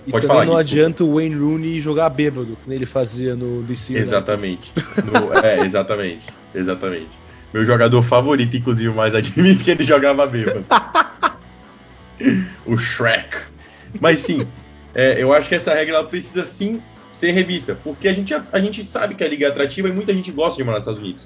E 0.07 0.11
Pode 0.11 0.27
falar, 0.27 0.45
não 0.45 0.55
adianta 0.55 1.03
o 1.03 1.15
Wayne 1.15 1.35
Rooney 1.35 1.81
jogar 1.81 2.09
bêbado, 2.09 2.57
que 2.63 2.71
ele 2.71 2.85
fazia 2.85 3.35
no 3.35 3.63
DC 3.63 3.97
Exatamente. 3.97 4.71
no, 5.03 5.37
é, 5.39 5.65
exatamente. 5.65 6.27
Exatamente. 6.53 7.09
Meu 7.51 7.65
jogador 7.65 8.01
favorito, 8.03 8.55
inclusive, 8.55 8.93
mais 8.93 9.15
admito 9.15 9.63
que 9.63 9.71
ele 9.71 9.83
jogava 9.83 10.27
bêbado. 10.27 10.63
o 12.65 12.77
Shrek. 12.77 13.37
Mas 13.99 14.19
sim, 14.19 14.47
é, 14.93 15.21
eu 15.21 15.33
acho 15.33 15.49
que 15.49 15.55
essa 15.55 15.73
regra 15.73 16.03
precisa 16.03 16.45
sim 16.45 16.81
ser 17.11 17.31
revista, 17.31 17.77
porque 17.83 18.07
a 18.07 18.13
gente, 18.13 18.33
a 18.33 18.59
gente 18.59 18.83
sabe 18.83 19.15
que 19.15 19.23
a 19.23 19.27
liga 19.27 19.45
é 19.47 19.49
atrativa 19.49 19.87
e 19.87 19.91
muita 19.91 20.13
gente 20.13 20.31
gosta 20.31 20.57
de 20.57 20.63
morar 20.63 20.77
nos 20.77 20.87
Estados 20.87 21.01
Unidos. 21.01 21.25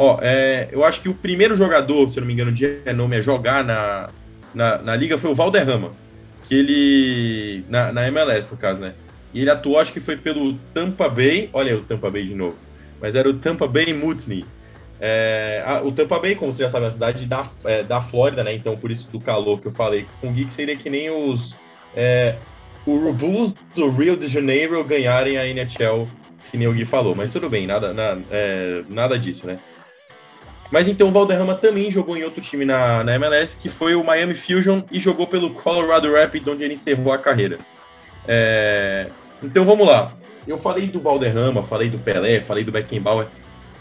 Ó, 0.00 0.20
é, 0.22 0.68
eu 0.70 0.84
acho 0.84 1.02
que 1.02 1.08
o 1.08 1.14
primeiro 1.14 1.56
jogador, 1.56 2.08
se 2.08 2.18
eu 2.18 2.20
não 2.20 2.28
me 2.28 2.32
engano, 2.32 2.52
de 2.52 2.78
renome 2.84 3.16
a 3.16 3.20
jogar 3.20 3.64
na, 3.64 4.08
na, 4.54 4.78
na 4.78 4.94
liga 4.94 5.18
foi 5.18 5.32
o 5.32 5.34
Valderrama. 5.34 5.90
Que 6.48 6.54
ele. 6.54 7.64
Na, 7.68 7.92
na 7.92 8.06
MLS, 8.06 8.48
no 8.48 8.56
caso, 8.56 8.80
né? 8.80 8.94
E 9.34 9.40
ele 9.40 9.50
atuou, 9.50 9.76
acho 9.76 9.92
que 9.92 9.98
foi 9.98 10.16
pelo 10.16 10.54
Tampa 10.72 11.08
Bay. 11.08 11.50
Olha 11.52 11.76
o 11.76 11.80
Tampa 11.80 12.08
Bay 12.08 12.24
de 12.24 12.34
novo. 12.34 12.56
Mas 13.00 13.16
era 13.16 13.28
o 13.28 13.34
Tampa 13.34 13.66
Bay 13.66 13.92
Mutiny. 13.92 14.46
É, 15.00 15.64
a, 15.66 15.82
o 15.82 15.90
Tampa 15.90 16.20
Bay, 16.20 16.36
como 16.36 16.52
você 16.52 16.62
já 16.62 16.68
sabe, 16.68 16.84
é 16.84 16.86
uma 16.86 16.92
cidade 16.92 17.26
da, 17.26 17.44
é, 17.64 17.82
da 17.82 18.00
Flórida, 18.00 18.44
né? 18.44 18.54
Então, 18.54 18.76
por 18.76 18.92
isso 18.92 19.10
do 19.10 19.18
calor 19.18 19.60
que 19.60 19.66
eu 19.66 19.72
falei 19.72 20.06
com 20.20 20.28
o 20.28 20.32
Geek, 20.32 20.52
seria 20.52 20.76
que 20.76 20.88
nem 20.88 21.10
os. 21.10 21.56
É, 21.96 22.36
o 22.86 23.12
Bulls 23.12 23.52
do 23.74 23.90
Rio 23.90 24.16
de 24.16 24.28
Janeiro 24.28 24.82
ganharem 24.84 25.36
a 25.36 25.46
NHL, 25.46 26.08
que 26.50 26.56
nem 26.56 26.68
o 26.68 26.72
Gui 26.72 26.84
falou. 26.84 27.16
Mas 27.16 27.32
tudo 27.32 27.50
bem, 27.50 27.66
nada, 27.66 27.92
nada, 27.92 28.22
é, 28.30 28.82
nada 28.88 29.18
disso, 29.18 29.44
né? 29.44 29.58
Mas 30.70 30.86
então 30.86 31.08
o 31.08 31.10
Valderrama 31.10 31.54
também 31.54 31.90
jogou 31.90 32.16
em 32.16 32.24
outro 32.24 32.40
time 32.42 32.64
na, 32.64 33.02
na 33.02 33.14
MLS, 33.14 33.56
que 33.56 33.68
foi 33.68 33.94
o 33.94 34.04
Miami 34.04 34.34
Fusion, 34.34 34.82
e 34.90 35.00
jogou 35.00 35.26
pelo 35.26 35.50
Colorado 35.50 36.12
Rapids, 36.12 36.46
onde 36.46 36.62
ele 36.62 36.74
encerrou 36.74 37.12
a 37.12 37.18
carreira. 37.18 37.58
É, 38.26 39.08
então 39.42 39.64
vamos 39.64 39.86
lá. 39.86 40.12
Eu 40.46 40.58
falei 40.58 40.86
do 40.86 41.00
Valderrama, 41.00 41.62
falei 41.62 41.88
do 41.88 41.98
Pelé, 41.98 42.40
falei 42.40 42.64
do 42.64 42.72
Beckenbauer. 42.72 43.26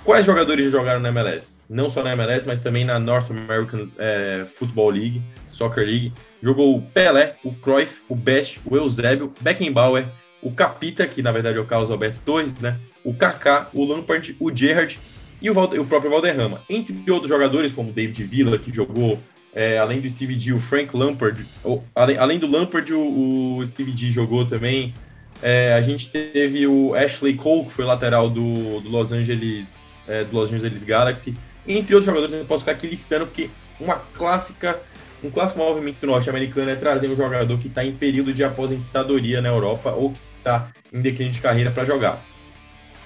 Quais 0.03 0.25
jogadores 0.25 0.71
jogaram 0.71 1.01
na 1.01 1.09
MLS? 1.09 1.63
Não 1.69 1.89
só 1.89 2.01
na 2.01 2.13
MLS, 2.13 2.47
mas 2.47 2.61
também 2.61 2.85
na 2.85 2.97
North 2.97 3.29
American 3.29 3.89
é, 3.97 4.45
Football 4.55 4.91
League, 4.91 5.21
Soccer 5.51 5.85
League. 5.85 6.13
Jogou 6.41 6.77
o 6.77 6.81
Pelé, 6.81 7.35
o 7.43 7.51
Cruyff, 7.53 8.01
o 8.07 8.15
Best, 8.15 8.61
o 8.65 8.77
Eusébio, 8.77 9.33
Beckenbauer, 9.41 10.05
o 10.41 10.51
Capita, 10.51 11.05
que 11.05 11.21
na 11.21 11.31
verdade 11.31 11.57
é 11.57 11.61
o 11.61 11.65
Carlos 11.65 11.91
Alberto 11.91 12.19
Torres, 12.23 12.53
né? 12.61 12.77
O 13.03 13.13
Kaká, 13.13 13.67
o 13.73 13.83
Lampard, 13.83 14.35
o 14.39 14.53
Gerrard 14.55 14.97
e 15.41 15.49
o, 15.49 15.53
o 15.53 15.85
próprio 15.85 16.11
Valderrama. 16.11 16.61
Entre 16.69 16.95
outros 17.11 17.29
jogadores, 17.29 17.71
como 17.71 17.91
David 17.91 18.23
Villa, 18.23 18.57
que 18.57 18.73
jogou, 18.73 19.19
é, 19.53 19.77
além 19.77 20.01
do 20.01 20.09
Steve 20.09 20.35
D, 20.35 20.53
o 20.53 20.59
Frank 20.59 20.95
Lampard, 20.95 21.45
o, 21.63 21.81
além, 21.93 22.17
além, 22.17 22.39
do 22.39 22.47
Lampard, 22.47 22.91
o, 22.93 23.57
o, 23.57 23.67
Steve 23.67 23.91
D 23.91 24.09
jogou 24.09 24.45
também. 24.45 24.93
É, 25.41 25.73
a 25.73 25.81
gente 25.81 26.09
teve 26.09 26.65
o 26.65 26.95
Ashley 26.95 27.35
Cole, 27.35 27.65
que 27.65 27.71
foi 27.71 27.85
lateral 27.85 28.29
do, 28.29 28.79
do 28.81 28.89
Los 28.89 29.11
Angeles 29.11 29.87
é, 30.07 30.23
do 30.23 30.35
Los 30.35 30.51
Angeles 30.51 30.83
Galaxy, 30.83 31.35
entre 31.67 31.93
outros 31.93 32.05
jogadores, 32.05 32.33
eu 32.33 32.45
posso 32.45 32.61
ficar 32.61 32.71
aqui 32.71 32.87
listando, 32.87 33.27
porque 33.27 33.49
uma 33.79 33.95
clássica, 33.95 34.79
um 35.21 35.29
clássico 35.29 35.59
movimento 35.59 36.05
norte-americano 36.05 36.71
é 36.71 36.75
trazer 36.75 37.09
um 37.09 37.15
jogador 37.15 37.59
que 37.59 37.67
está 37.67 37.83
em 37.83 37.91
período 37.91 38.33
de 38.33 38.43
aposentadoria 38.43 39.41
na 39.41 39.49
Europa 39.49 39.91
ou 39.91 40.11
que 40.11 40.19
está 40.37 40.71
em 40.93 41.01
declínio 41.01 41.33
de 41.33 41.41
carreira 41.41 41.69
para 41.69 41.83
jogar. 41.83 42.23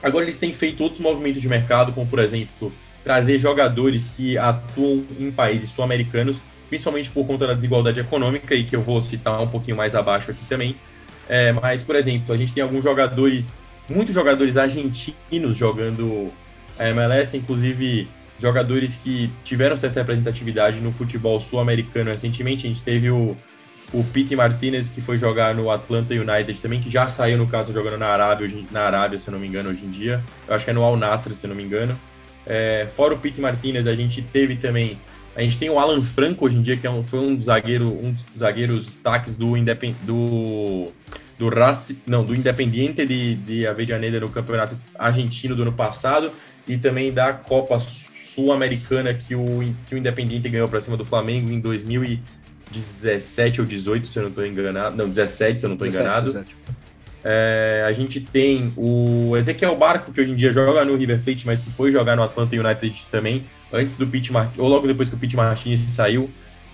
Agora 0.02 0.26
eles 0.26 0.38
têm 0.38 0.52
feito 0.52 0.82
outros 0.82 1.02
movimentos 1.02 1.42
de 1.42 1.48
mercado, 1.48 1.92
como 1.94 2.08
por 2.08 2.20
exemplo, 2.20 2.72
trazer 3.04 3.40
jogadores 3.40 4.10
que 4.16 4.38
atuam 4.38 5.06
em 5.20 5.32
países 5.32 5.70
sul-americanos, 5.72 6.38
principalmente 6.70 7.10
por 7.10 7.26
conta 7.26 7.48
da 7.48 7.54
desigualdade 7.54 8.00
econômica, 8.00 8.56
e 8.56 8.64
que 8.64 8.76
eu 8.76 8.82
vou 8.82 9.02
citar 9.02 9.42
um 9.42 9.48
pouquinho 9.48 9.78
mais 9.78 9.96
abaixo 9.96 10.32
aqui 10.32 10.46
também. 10.48 10.76
É, 11.28 11.52
mas, 11.52 11.84
por 11.84 11.96
exemplo, 11.96 12.34
a 12.34 12.38
gente 12.38 12.54
tem 12.54 12.64
alguns 12.64 12.84
jogadores, 12.84 13.54
muitos 13.90 14.14
jogadores 14.14 14.58
argentinos 14.58 15.56
jogando 15.56 16.32
a 16.78 16.90
MLS, 16.90 17.38
inclusive 17.38 18.08
jogadores 18.40 18.96
que 18.96 19.30
tiveram 19.44 19.78
certa 19.78 20.00
representatividade 20.00 20.80
no 20.80 20.92
futebol 20.92 21.40
sul-americano 21.40 22.10
recentemente. 22.10 22.66
A 22.66 22.70
gente 22.70 22.82
teve 22.82 23.10
o 23.12 23.38
o 23.94 24.04
Pete 24.04 24.36
Martinez, 24.36 24.88
que 24.88 25.02
foi 25.02 25.18
jogar 25.18 25.54
no 25.54 25.70
Atlanta 25.70 26.14
United 26.14 26.60
também, 26.62 26.82
que 26.82 26.90
já 26.90 27.08
saiu, 27.08 27.38
no 27.38 27.48
caso, 27.48 27.74
jogando 27.74 27.98
na 27.98 28.08
Arábia, 28.08 28.50
na 28.72 28.82
Arábia, 28.82 29.20
se 29.20 29.30
não 29.30 29.40
me 29.40 29.48
engano, 29.48 29.70
hoje 29.70 29.84
em 29.84 29.90
dia. 29.90 30.24
Eu 30.48 30.56
acho 30.56 30.64
que 30.64 30.72
é 30.72 30.74
no 30.74 30.84
Al 30.84 30.96
Nassr, 30.96 31.34
se 31.34 31.46
não 31.48 31.56
me 31.56 31.64
engano. 31.64 32.00
É, 32.46 32.88
fora 32.96 33.14
o 33.14 33.18
Pete 33.18 33.42
Martinez, 33.42 33.88
a 33.88 33.96
gente 33.96 34.22
teve 34.22 34.56
também. 34.56 34.98
A 35.36 35.42
gente 35.42 35.58
tem 35.58 35.70
o 35.70 35.80
Alan 35.80 36.02
Franco 36.02 36.46
hoje 36.46 36.58
em 36.58 36.62
dia, 36.62 36.78
que 36.78 36.88
é 36.88 36.90
um, 36.90 37.04
foi 37.04 37.20
um 37.20 37.42
zagueiro, 37.42 37.86
um 37.86 38.12
dos 38.12 38.26
zagueiros 38.38 38.86
destaques 38.86 39.36
do 39.36 39.56
Independ, 39.56 39.96
do 40.04 40.92
do 41.42 41.50
Raci, 41.50 41.98
não, 42.06 42.24
do 42.24 42.36
Independiente 42.36 43.04
de, 43.04 43.34
de 43.34 43.66
Avejaneda 43.66 44.20
no 44.20 44.30
Campeonato 44.30 44.78
Argentino 44.94 45.56
do 45.56 45.64
ano 45.64 45.74
passado 45.74 46.32
e 46.68 46.78
também 46.78 47.12
da 47.12 47.34
Copa 47.34 47.80
Sul-Americana 47.80 49.12
que 49.12 49.34
o, 49.34 49.44
que 49.88 49.96
o 49.96 49.98
Independiente 49.98 50.48
ganhou 50.48 50.68
para 50.68 50.80
cima 50.80 50.96
do 50.96 51.04
Flamengo 51.04 51.52
em 51.52 51.60
2000 51.60 52.20
17 52.72 53.62
ou 53.62 53.68
18, 53.68 54.08
se 54.08 54.18
eu 54.18 54.24
não 54.24 54.30
estou 54.30 54.46
enganado. 54.46 54.96
Não, 54.96 55.08
17, 55.08 55.60
se 55.60 55.66
eu 55.66 55.70
não 55.70 55.76
estou 55.76 55.88
enganado. 55.88 56.26
17. 56.28 56.56
É, 57.24 57.86
a 57.88 57.92
gente 57.92 58.20
tem 58.20 58.74
o 58.76 59.38
Ezequiel 59.38 59.76
Barco, 59.76 60.12
que 60.12 60.20
hoje 60.20 60.32
em 60.32 60.36
dia 60.36 60.52
joga 60.52 60.84
no 60.84 60.96
River 60.96 61.22
Plate, 61.24 61.46
mas 61.46 61.60
que 61.60 61.70
foi 61.72 61.92
jogar 61.92 62.16
no 62.16 62.24
Atlanta 62.24 62.56
United 62.56 63.06
também, 63.12 63.46
antes 63.72 63.94
do 63.94 64.08
Pete 64.08 64.34
Martins, 64.34 64.58
ou 64.58 64.68
logo 64.68 64.88
depois 64.88 65.08
que 65.08 65.16
o 65.16 65.18
Pete 65.18 65.36
Martins 65.36 65.92
saiu. 65.92 66.30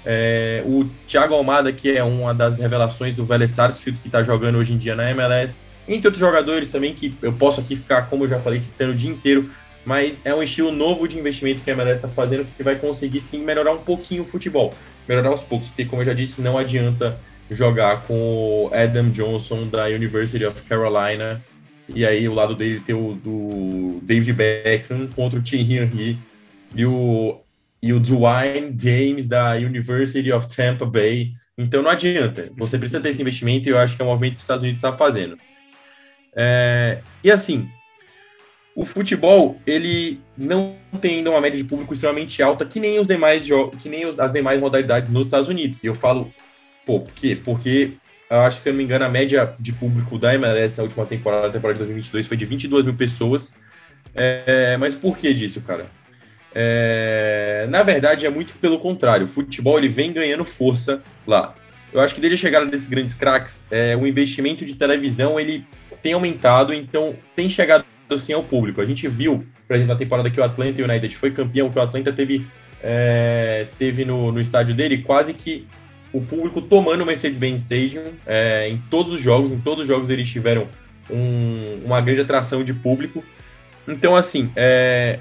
É, 0.05 0.63
o 0.65 0.85
Thiago 1.05 1.33
Almada, 1.33 1.71
que 1.73 1.97
é 1.97 2.01
uma 2.01 2.33
das 2.33 2.55
revelações 2.55 3.13
do 3.13 3.25
Vélez 3.25 3.51
Sarsfield, 3.51 3.99
que 4.01 4.07
está 4.07 4.23
jogando 4.23 4.57
hoje 4.57 4.73
em 4.73 4.77
dia 4.77 4.95
na 4.95 5.11
MLS. 5.11 5.57
Entre 5.85 6.07
outros 6.07 6.19
jogadores 6.19 6.71
também, 6.71 6.93
que 6.93 7.13
eu 7.21 7.33
posso 7.33 7.59
aqui 7.59 7.75
ficar, 7.75 8.03
como 8.03 8.23
eu 8.23 8.29
já 8.29 8.39
falei, 8.39 8.59
citando 8.59 8.93
o 8.93 8.95
dia 8.95 9.09
inteiro, 9.09 9.49
mas 9.83 10.21
é 10.23 10.33
um 10.33 10.41
estilo 10.41 10.71
novo 10.71 11.07
de 11.07 11.17
investimento 11.17 11.61
que 11.61 11.69
a 11.69 11.73
MLS 11.73 11.97
está 11.97 12.07
fazendo, 12.07 12.47
que 12.55 12.63
vai 12.63 12.75
conseguir 12.75 13.19
sim 13.19 13.39
melhorar 13.39 13.71
um 13.71 13.79
pouquinho 13.79 14.23
o 14.23 14.25
futebol 14.25 14.73
melhorar 15.07 15.29
aos 15.29 15.41
poucos, 15.41 15.67
porque, 15.67 15.85
como 15.85 16.01
eu 16.01 16.05
já 16.05 16.13
disse, 16.13 16.41
não 16.41 16.57
adianta 16.57 17.19
jogar 17.49 18.01
com 18.03 18.13
o 18.13 18.71
Adam 18.73 19.09
Johnson 19.09 19.67
da 19.67 19.85
University 19.85 20.45
of 20.45 20.61
Carolina 20.63 21.41
e 21.93 22.05
aí 22.05 22.27
o 22.27 22.33
lado 22.33 22.53
dele 22.53 22.81
ter 22.81 22.93
o 22.93 23.13
do 23.13 23.99
David 24.03 24.33
Beckham 24.33 25.07
contra 25.15 25.39
o 25.39 25.41
Thierry 25.41 25.77
Henry 25.77 26.17
e 26.75 26.85
o, 26.85 27.39
e 27.81 27.93
o 27.93 27.99
Dwayne 27.99 28.75
James 28.77 29.27
da 29.27 29.53
University 29.53 30.31
of 30.31 30.53
Tampa 30.53 30.85
Bay. 30.85 31.31
Então 31.57 31.81
não 31.81 31.89
adianta. 31.89 32.51
Você 32.57 32.77
precisa 32.77 32.99
ter 32.99 33.09
esse 33.09 33.21
investimento 33.21 33.69
e 33.69 33.71
eu 33.71 33.77
acho 33.77 33.95
que 33.95 34.01
é 34.01 34.05
um 34.05 34.09
movimento 34.09 34.33
que 34.33 34.39
os 34.39 34.43
Estados 34.43 34.63
Unidos 34.63 34.83
está 34.83 34.91
fazendo. 34.91 35.37
É, 36.35 36.99
e 37.23 37.31
assim, 37.31 37.69
o 38.77 38.85
futebol 38.85 39.59
ele 39.65 40.21
não 40.37 40.75
tem 41.01 41.15
ainda 41.15 41.31
uma 41.31 41.41
média 41.41 41.57
de 41.57 41.63
público 41.63 41.95
extremamente 41.95 42.43
alta 42.43 42.63
que 42.63 42.79
nem 42.79 42.99
os 42.99 43.07
demais 43.07 43.43
que 43.81 43.89
nem 43.89 44.03
as 44.15 44.31
demais 44.31 44.59
modalidades 44.59 45.09
nos 45.09 45.25
Estados 45.25 45.47
Unidos. 45.47 45.83
E 45.83 45.87
eu 45.87 45.95
falo, 45.95 46.31
pô, 46.85 46.99
por 46.99 47.11
quê? 47.11 47.35
Porque 47.35 47.93
eu 48.29 48.39
acho 48.41 48.57
que, 48.57 48.63
se 48.63 48.69
eu 48.69 48.73
não 48.73 48.77
me 48.77 48.83
engano, 48.83 49.03
a 49.03 49.09
média 49.09 49.55
de 49.59 49.73
público 49.73 50.19
da 50.19 50.35
MLS 50.35 50.77
na 50.77 50.83
última 50.83 51.07
temporada, 51.07 51.51
temporada 51.51 51.73
de 51.73 51.85
2022, 51.85 52.27
foi 52.27 52.37
de 52.37 52.45
22 52.45 52.85
mil 52.85 52.93
pessoas. 52.93 53.55
É, 54.13 54.77
mas 54.77 54.93
por 54.93 55.17
que 55.17 55.33
disso, 55.33 55.59
cara? 55.61 55.87
É, 56.53 57.65
na 57.71 57.81
verdade, 57.81 58.27
é 58.27 58.29
muito 58.29 58.53
pelo 58.59 58.77
contrário. 58.77 59.25
O 59.25 59.29
futebol 59.29 59.79
ele 59.79 59.87
vem 59.87 60.13
ganhando 60.13 60.45
força 60.45 61.01
lá. 61.25 61.55
Eu 61.91 61.99
acho 61.99 62.13
que 62.13 62.21
desde 62.21 62.35
a 62.35 62.37
chegada 62.37 62.67
desses 62.67 62.87
grandes 62.87 63.15
craques, 63.15 63.63
é, 63.71 63.97
o 63.97 64.05
investimento 64.05 64.63
de 64.63 64.75
televisão 64.75 65.39
ele 65.39 65.65
tem 66.03 66.13
aumentado, 66.13 66.75
então 66.75 67.15
tem 67.35 67.49
chegado 67.49 67.83
assim 68.15 68.33
ao 68.33 68.43
público. 68.43 68.81
A 68.81 68.85
gente 68.85 69.07
viu, 69.07 69.45
por 69.67 69.75
exemplo, 69.75 69.93
na 69.93 69.99
temporada 69.99 70.29
que 70.29 70.39
o 70.39 70.43
Atlanta 70.43 70.81
United 70.81 71.15
foi 71.15 71.31
campeão, 71.31 71.69
que 71.69 71.77
o 71.77 71.81
Atlanta 71.81 72.11
teve, 72.13 72.45
é, 72.81 73.67
teve 73.77 74.05
no, 74.05 74.31
no 74.31 74.41
estádio 74.41 74.73
dele 74.75 74.99
quase 74.99 75.33
que 75.33 75.67
o 76.13 76.21
público 76.21 76.61
tomando 76.61 77.01
o 77.01 77.05
Mercedes-Benz 77.05 77.63
Stadium 77.63 78.13
é, 78.25 78.69
em 78.69 78.77
todos 78.89 79.11
os 79.13 79.21
jogos. 79.21 79.51
Em 79.51 79.59
todos 79.59 79.81
os 79.81 79.87
jogos 79.87 80.09
eles 80.09 80.29
tiveram 80.29 80.67
um, 81.09 81.81
uma 81.85 82.01
grande 82.01 82.21
atração 82.21 82.63
de 82.63 82.73
público. 82.73 83.23
Então, 83.87 84.15
assim, 84.15 84.51
é, 84.55 85.19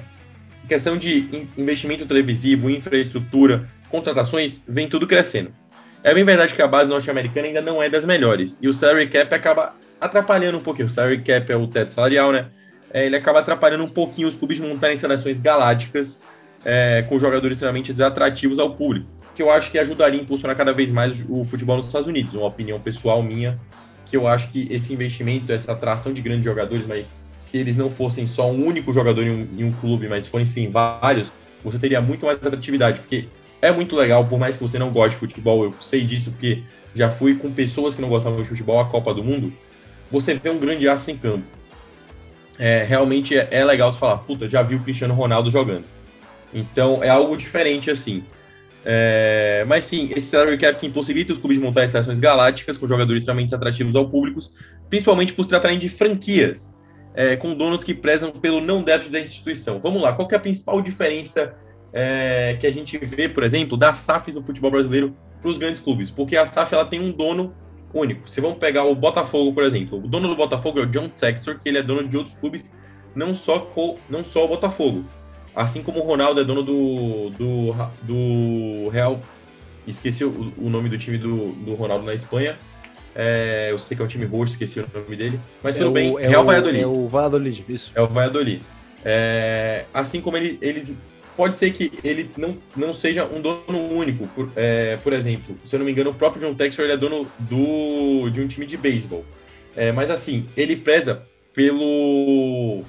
questão 0.69 0.97
de 0.97 1.47
investimento 1.57 2.07
televisivo, 2.07 2.71
infraestrutura, 2.71 3.69
contratações, 3.89 4.63
vem 4.67 4.89
tudo 4.89 5.07
crescendo. 5.07 5.53
É 6.03 6.15
bem 6.15 6.25
verdade 6.25 6.55
que 6.55 6.63
a 6.63 6.69
base 6.69 6.89
norte-americana 6.89 7.49
ainda 7.49 7.61
não 7.61 7.83
é 7.83 7.89
das 7.89 8.05
melhores. 8.05 8.57
E 8.61 8.69
o 8.69 8.75
salary 8.75 9.09
cap 9.09 9.35
acaba 9.35 9.75
atrapalhando 10.01 10.59
um 10.59 10.63
pouquinho. 10.63 10.87
O 10.87 10.91
salary 10.91 11.19
cap 11.19 11.51
é 11.51 11.57
o 11.57 11.67
teto 11.67 11.95
salarial, 11.95 12.33
né? 12.33 12.47
É, 12.97 13.05
ele 13.05 13.15
acaba 13.15 13.41
atrapalhando 13.41 13.85
um 13.85 13.89
pouquinho 13.89 14.27
os 14.27 14.37
clubes 14.39 14.57
de 14.57 14.63
montarem 14.63 14.97
seleções 14.97 15.39
galácticas 15.39 16.19
é, 16.65 17.05
com 17.07 17.21
jogadores 17.21 17.57
extremamente 17.57 17.93
desatrativos 17.93 18.59
ao 18.59 18.71
público, 18.75 19.07
que 19.35 19.43
eu 19.43 19.51
acho 19.51 19.71
que 19.71 19.79
ajudaria 19.79 20.19
a 20.19 20.23
impulsionar 20.23 20.57
cada 20.57 20.73
vez 20.73 20.91
mais 20.91 21.13
o 21.29 21.45
futebol 21.45 21.77
nos 21.77 21.89
Estados 21.89 22.09
Unidos. 22.09 22.33
Uma 22.33 22.47
opinião 22.47 22.81
pessoal 22.81 23.23
minha, 23.23 23.61
que 24.07 24.17
eu 24.17 24.27
acho 24.27 24.49
que 24.49 24.67
esse 24.71 24.95
investimento, 24.95 25.53
essa 25.53 25.73
atração 25.73 26.11
de 26.11 26.23
grandes 26.23 26.47
jogadores, 26.47 26.87
mas 26.87 27.13
se 27.43 27.59
eles 27.59 27.77
não 27.77 27.91
fossem 27.91 28.27
só 28.27 28.51
um 28.51 28.65
único 28.65 28.95
jogador 28.95 29.25
em 29.25 29.31
um, 29.31 29.49
em 29.59 29.65
um 29.65 29.73
clube, 29.73 30.09
mas 30.09 30.27
forem 30.27 30.47
sim 30.47 30.71
vários, 30.71 31.31
você 31.63 31.79
teria 31.79 32.01
muito 32.01 32.25
mais 32.25 32.39
atratividade, 32.39 33.01
porque 33.01 33.27
é 33.61 33.71
muito 33.71 33.95
legal, 33.95 34.25
por 34.25 34.39
mais 34.39 34.57
que 34.57 34.63
você 34.63 34.79
não 34.79 34.89
goste 34.89 35.11
de 35.11 35.17
futebol, 35.17 35.65
eu 35.65 35.75
sei 35.83 36.03
disso 36.03 36.31
porque 36.31 36.63
já 36.95 37.11
fui 37.11 37.35
com 37.35 37.53
pessoas 37.53 37.95
que 37.95 38.01
não 38.01 38.09
gostavam 38.09 38.43
de 38.43 38.49
futebol, 38.49 38.81
a 38.81 38.87
Copa 38.87 39.13
do 39.13 39.23
Mundo, 39.23 39.53
você 40.11 40.33
vê 40.33 40.49
um 40.49 40.59
grande 40.59 40.89
aço 40.89 41.11
em 41.11 41.19
campo 41.19 41.45
é, 42.59 42.85
realmente 42.85 43.37
é, 43.37 43.49
é, 43.51 43.65
legal 43.65 43.93
você 43.93 43.99
falar, 43.99 44.19
puta, 44.19 44.49
já 44.49 44.63
vi 44.63 44.77
o 44.77 44.81
Cristiano 44.81 45.15
Ronaldo 45.15 45.51
jogando. 45.51 45.85
Então 46.53 47.03
é 47.03 47.09
algo 47.09 47.37
diferente 47.37 47.91
assim. 47.91 48.25
É, 48.85 49.65
mas 49.67 49.85
sim, 49.85 50.11
esse 50.15 50.29
salary 50.29 50.57
cap 50.59 50.79
que 50.79 50.87
impossibilita 50.87 51.33
os 51.33 51.39
clubes 51.39 51.59
de 51.59 51.65
montar 51.65 51.89
seleções 51.89 52.21
galácticas 52.21 52.79
com 52.79 52.87
jogadores 52.87 53.23
extremamente 53.23 53.55
atrativos 53.55 53.97
ao 53.97 54.09
público, 54.09 54.39
principalmente 54.89 55.33
por 55.33 55.43
se 55.43 55.49
tratarem 55.49 55.79
de 55.79 55.89
franquias. 55.89 56.75
é, 57.17 57.35
com 57.35 57.55
donos 57.55 57.83
que 57.83 57.95
prezam 57.95 58.31
pelo 58.31 58.61
não 58.61 58.83
déficit 58.83 59.11
da 59.11 59.21
instituição. 59.21 59.81
Vamos 59.81 60.03
lá, 60.03 60.13
qual 60.13 60.29
é 60.31 60.37
a 60.37 60.39
principal 60.39 60.83
diferença 60.83 61.55
é, 61.93 62.59
que 62.61 62.67
a 62.67 62.71
gente 62.71 62.99
vê, 62.99 63.27
por 63.27 63.43
exemplo, 63.43 63.77
da 63.77 63.95
SAF 63.95 64.31
no 64.31 64.43
futebol 64.43 64.71
brasileiro 64.71 65.17
para 65.41 65.51
os 65.51 65.57
grandes 65.57 65.81
clubes? 65.81 66.11
Porque 66.11 66.37
a 66.37 66.45
SAF 66.45 66.75
ela 66.75 66.85
tem 66.85 67.01
um 67.01 67.11
dono 67.11 67.55
único. 67.93 68.29
Se 68.29 68.41
vamos 68.41 68.59
pegar 68.59 68.85
o 68.85 68.95
Botafogo, 68.95 69.53
por 69.53 69.65
exemplo, 69.65 69.99
o 69.99 70.09
dono 70.09 70.29
do 70.29 70.37
Botafogo 70.37 70.79
é 70.79 70.83
o 70.83 70.87
John 70.87 71.09
Textor, 71.09 71.59
que 71.59 71.69
ele 71.69 71.79
é 71.79 71.83
dono 71.83 72.07
de 72.07 72.17
outros 72.17 72.37
clubes, 72.39 72.75
não 73.15 73.35
só, 73.35 73.73
não 74.09 74.25
só 74.25 74.45
o 74.45 74.49
Botafogo. 74.49 75.05
Assim 75.55 75.83
como 75.83 76.01
o 76.01 76.03
Ronaldo 76.03 76.41
é 76.41 76.45
dono 76.45 76.63
do, 76.63 77.31
do, 77.31 77.73
do 78.03 78.89
Real. 78.91 79.21
Esqueci 79.87 80.25
o, 80.25 80.53
o 80.59 80.69
nome 80.69 80.89
do 80.89 80.99
time 80.99 81.17
do, 81.17 81.53
do 81.53 81.75
Ronaldo 81.75 82.05
na 82.05 82.13
Espanha. 82.13 82.59
É, 83.15 83.69
eu 83.71 83.79
sei 83.79 83.97
que 83.97 84.03
é 84.03 84.05
um 84.05 84.09
time 84.09 84.27
roxo, 84.27 84.53
esqueci 84.53 84.79
o 84.79 84.87
nome 84.93 85.17
dele. 85.17 85.41
Mas 85.63 85.77
é 85.77 85.79
tudo 85.79 85.91
o, 85.91 85.93
bem. 85.95 86.15
É 86.19 86.29
Real 86.29 86.43
o, 86.43 86.45
Valladolid. 86.45 86.81
É 86.83 86.87
o 86.87 87.09
Valladolid, 87.09 87.65
isso. 87.67 87.93
É 87.95 88.03
o 88.03 88.07
Valladolid. 88.07 88.61
É, 89.03 89.87
assim 89.95 90.21
como 90.21 90.37
ele, 90.37 90.59
ele. 90.61 90.95
Pode 91.37 91.57
ser 91.59 91.71
que 91.73 91.93
ele 92.03 92.31
não, 92.37 92.57
não 92.75 92.95
seja 92.95 93.27
um 93.27 93.43
dono 93.43 93.79
único. 93.93 94.27
Por, 94.29 94.51
é, 94.57 94.97
por 94.97 95.13
exemplo, 95.13 95.57
se 95.67 95.75
eu 95.75 95.79
não 95.79 95.85
me 95.85 95.93
engano, 95.93 96.11
o 96.11 96.15
próprio 96.15 96.41
John 96.41 96.55
Textor 96.55 96.87
é 96.87 96.97
dono 96.97 97.27
do, 97.39 98.31
de 98.31 98.41
um 98.41 98.49
time 98.49 98.65
de 98.65 98.77
beisebol. 98.77 99.25
É, 99.77 99.93
mas 99.93 100.11
assim, 100.11 100.49
ele 100.57 100.77
preza 100.77 101.23
pelo 101.53 102.83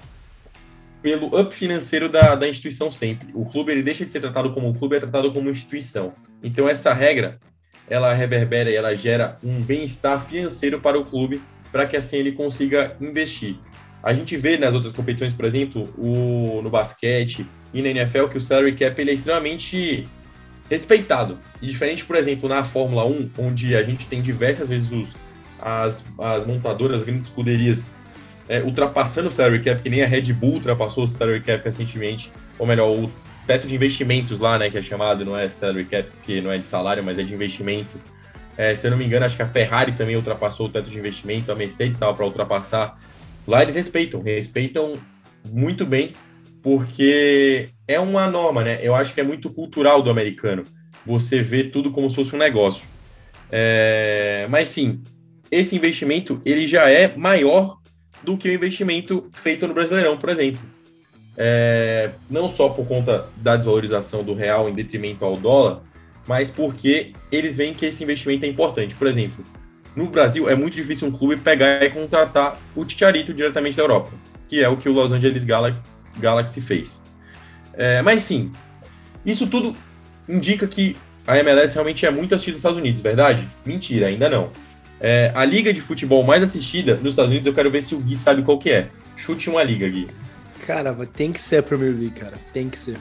pelo 1.01 1.39
up 1.39 1.53
financeiro 1.53 2.09
da, 2.09 2.35
da 2.35 2.47
instituição 2.47 2.91
sempre. 2.91 3.27
O 3.33 3.45
clube 3.45 3.71
ele 3.71 3.83
deixa 3.83 4.05
de 4.05 4.11
ser 4.11 4.19
tratado 4.19 4.51
como 4.51 4.67
um 4.67 4.73
clube, 4.73 4.95
é 4.95 4.99
tratado 4.99 5.31
como 5.31 5.49
instituição. 5.49 6.13
Então 6.41 6.67
essa 6.67 6.93
regra, 6.93 7.39
ela 7.89 8.13
reverbera 8.13 8.69
e 8.69 8.75
ela 8.75 8.95
gera 8.95 9.37
um 9.43 9.61
bem-estar 9.61 10.25
financeiro 10.25 10.79
para 10.79 10.97
o 10.97 11.05
clube, 11.05 11.41
para 11.71 11.85
que 11.85 11.97
assim 11.97 12.17
ele 12.17 12.31
consiga 12.31 12.95
investir. 12.99 13.57
A 14.01 14.13
gente 14.13 14.37
vê 14.37 14.57
nas 14.57 14.73
outras 14.73 14.93
competições, 14.93 15.33
por 15.33 15.45
exemplo, 15.45 15.83
o, 15.97 16.61
no 16.61 16.69
basquete 16.69 17.45
e 17.73 17.81
na 17.81 17.89
NFL, 17.89 18.27
que 18.27 18.37
o 18.37 18.41
salary 18.41 18.75
cap 18.75 18.99
ele 18.99 19.11
é 19.11 19.13
extremamente 19.13 20.07
respeitado. 20.69 21.37
E 21.61 21.67
diferente, 21.67 22.05
por 22.05 22.15
exemplo, 22.15 22.47
na 22.47 22.63
Fórmula 22.63 23.05
1, 23.05 23.31
onde 23.37 23.75
a 23.75 23.83
gente 23.83 24.07
tem 24.07 24.21
diversas 24.21 24.69
vezes 24.69 24.91
os, 24.91 25.15
as, 25.59 26.03
as 26.19 26.45
montadoras, 26.45 26.99
as 26.99 27.05
grandes 27.05 27.27
escuderias 27.27 27.85
é, 28.49 28.61
ultrapassando 28.61 29.27
o 29.27 29.31
salary 29.31 29.61
cap, 29.61 29.81
que 29.81 29.89
nem 29.89 30.03
a 30.03 30.07
Red 30.07 30.33
Bull 30.33 30.55
ultrapassou 30.55 31.03
o 31.03 31.07
salary 31.07 31.41
cap 31.41 31.63
recentemente, 31.63 32.31
ou 32.57 32.65
melhor, 32.65 32.89
o 32.89 33.11
teto 33.45 33.67
de 33.67 33.75
investimentos 33.75 34.39
lá, 34.39 34.57
né, 34.57 34.69
que 34.69 34.77
é 34.77 34.83
chamado, 34.83 35.23
não 35.23 35.37
é 35.37 35.47
salary 35.47 35.85
cap, 35.85 36.09
porque 36.09 36.41
não 36.41 36.51
é 36.51 36.57
de 36.57 36.65
salário, 36.65 37.03
mas 37.03 37.17
é 37.19 37.23
de 37.23 37.33
investimento. 37.33 37.99
É, 38.57 38.75
se 38.75 38.87
eu 38.87 38.91
não 38.91 38.97
me 38.97 39.05
engano, 39.05 39.25
acho 39.25 39.35
que 39.35 39.41
a 39.41 39.47
Ferrari 39.47 39.91
também 39.91 40.15
ultrapassou 40.15 40.65
o 40.65 40.69
teto 40.69 40.89
de 40.89 40.97
investimento, 40.97 41.51
a 41.51 41.55
Mercedes 41.55 41.93
estava 41.93 42.13
para 42.13 42.25
ultrapassar. 42.25 42.99
Lá 43.47 43.61
eles 43.61 43.75
respeitam, 43.75 44.21
respeitam 44.21 44.97
muito 45.45 45.85
bem, 45.85 46.11
porque 46.61 47.69
é 47.87 47.99
uma 47.99 48.27
norma, 48.27 48.63
né? 48.63 48.79
Eu 48.81 48.95
acho 48.95 49.13
que 49.13 49.21
é 49.21 49.23
muito 49.23 49.49
cultural 49.49 50.01
do 50.01 50.09
americano. 50.09 50.65
Você 51.05 51.41
vê 51.41 51.63
tudo 51.63 51.91
como 51.91 52.09
se 52.09 52.15
fosse 52.15 52.35
um 52.35 52.39
negócio. 52.39 52.87
É, 53.51 54.45
mas 54.49 54.69
sim, 54.69 55.01
esse 55.49 55.75
investimento 55.75 56.41
ele 56.45 56.67
já 56.67 56.89
é 56.89 57.15
maior 57.15 57.77
do 58.23 58.37
que 58.37 58.49
o 58.49 58.53
investimento 58.53 59.29
feito 59.31 59.67
no 59.67 59.73
Brasileirão, 59.73 60.17
por 60.17 60.29
exemplo. 60.29 60.59
É, 61.37 62.09
não 62.29 62.49
só 62.49 62.69
por 62.69 62.87
conta 62.87 63.27
da 63.37 63.55
desvalorização 63.55 64.23
do 64.23 64.33
real 64.33 64.67
em 64.67 64.73
detrimento 64.73 65.23
ao 65.23 65.37
dólar, 65.37 65.83
mas 66.27 66.49
porque 66.49 67.13
eles 67.31 67.55
veem 67.55 67.73
que 67.73 67.85
esse 67.85 68.03
investimento 68.03 68.43
é 68.43 68.49
importante. 68.49 68.95
Por 68.95 69.07
exemplo, 69.07 69.45
no 69.95 70.07
Brasil 70.07 70.49
é 70.49 70.55
muito 70.55 70.73
difícil 70.73 71.07
um 71.07 71.11
clube 71.11 71.37
pegar 71.37 71.83
e 71.83 71.89
contratar 71.89 72.59
o 72.75 72.83
Ticharito 72.83 73.33
diretamente 73.33 73.77
da 73.77 73.83
Europa, 73.83 74.11
que 74.47 74.61
é 74.61 74.67
o 74.67 74.77
que 74.77 74.89
o 74.89 74.91
Los 74.91 75.11
Angeles 75.11 75.43
Galaxy 75.43 75.79
fez. 76.61 76.99
É, 77.73 78.01
mas 78.01 78.23
sim, 78.23 78.51
isso 79.25 79.47
tudo 79.47 79.75
indica 80.27 80.67
que 80.67 80.97
a 81.25 81.37
MLS 81.39 81.73
realmente 81.73 82.05
é 82.05 82.11
muito 82.11 82.33
assistida 82.33 82.55
nos 82.55 82.61
Estados 82.61 82.77
Unidos, 82.77 83.01
verdade? 83.01 83.47
Mentira, 83.65 84.07
ainda 84.07 84.29
não. 84.29 84.49
É, 84.99 85.31
a 85.35 85.45
liga 85.45 85.71
de 85.71 85.81
futebol 85.81 86.23
mais 86.23 86.41
assistida 86.41 86.95
nos 86.95 87.11
Estados 87.11 87.29
Unidos, 87.29 87.47
eu 87.47 87.53
quero 87.53 87.69
ver 87.69 87.83
se 87.83 87.93
o 87.93 87.99
Gui 87.99 88.15
sabe 88.15 88.41
qual 88.41 88.57
que 88.57 88.71
é. 88.71 88.87
Chute 89.15 89.49
uma 89.49 89.61
liga, 89.61 89.87
Gui. 89.87 90.07
Cara, 90.65 90.95
tem 91.13 91.31
que 91.31 91.41
ser 91.41 91.57
a 91.57 91.63
Premier 91.63 91.91
League, 91.91 92.11
cara. 92.11 92.33
Tem 92.53 92.69
que 92.69 92.77
ser. 92.77 92.97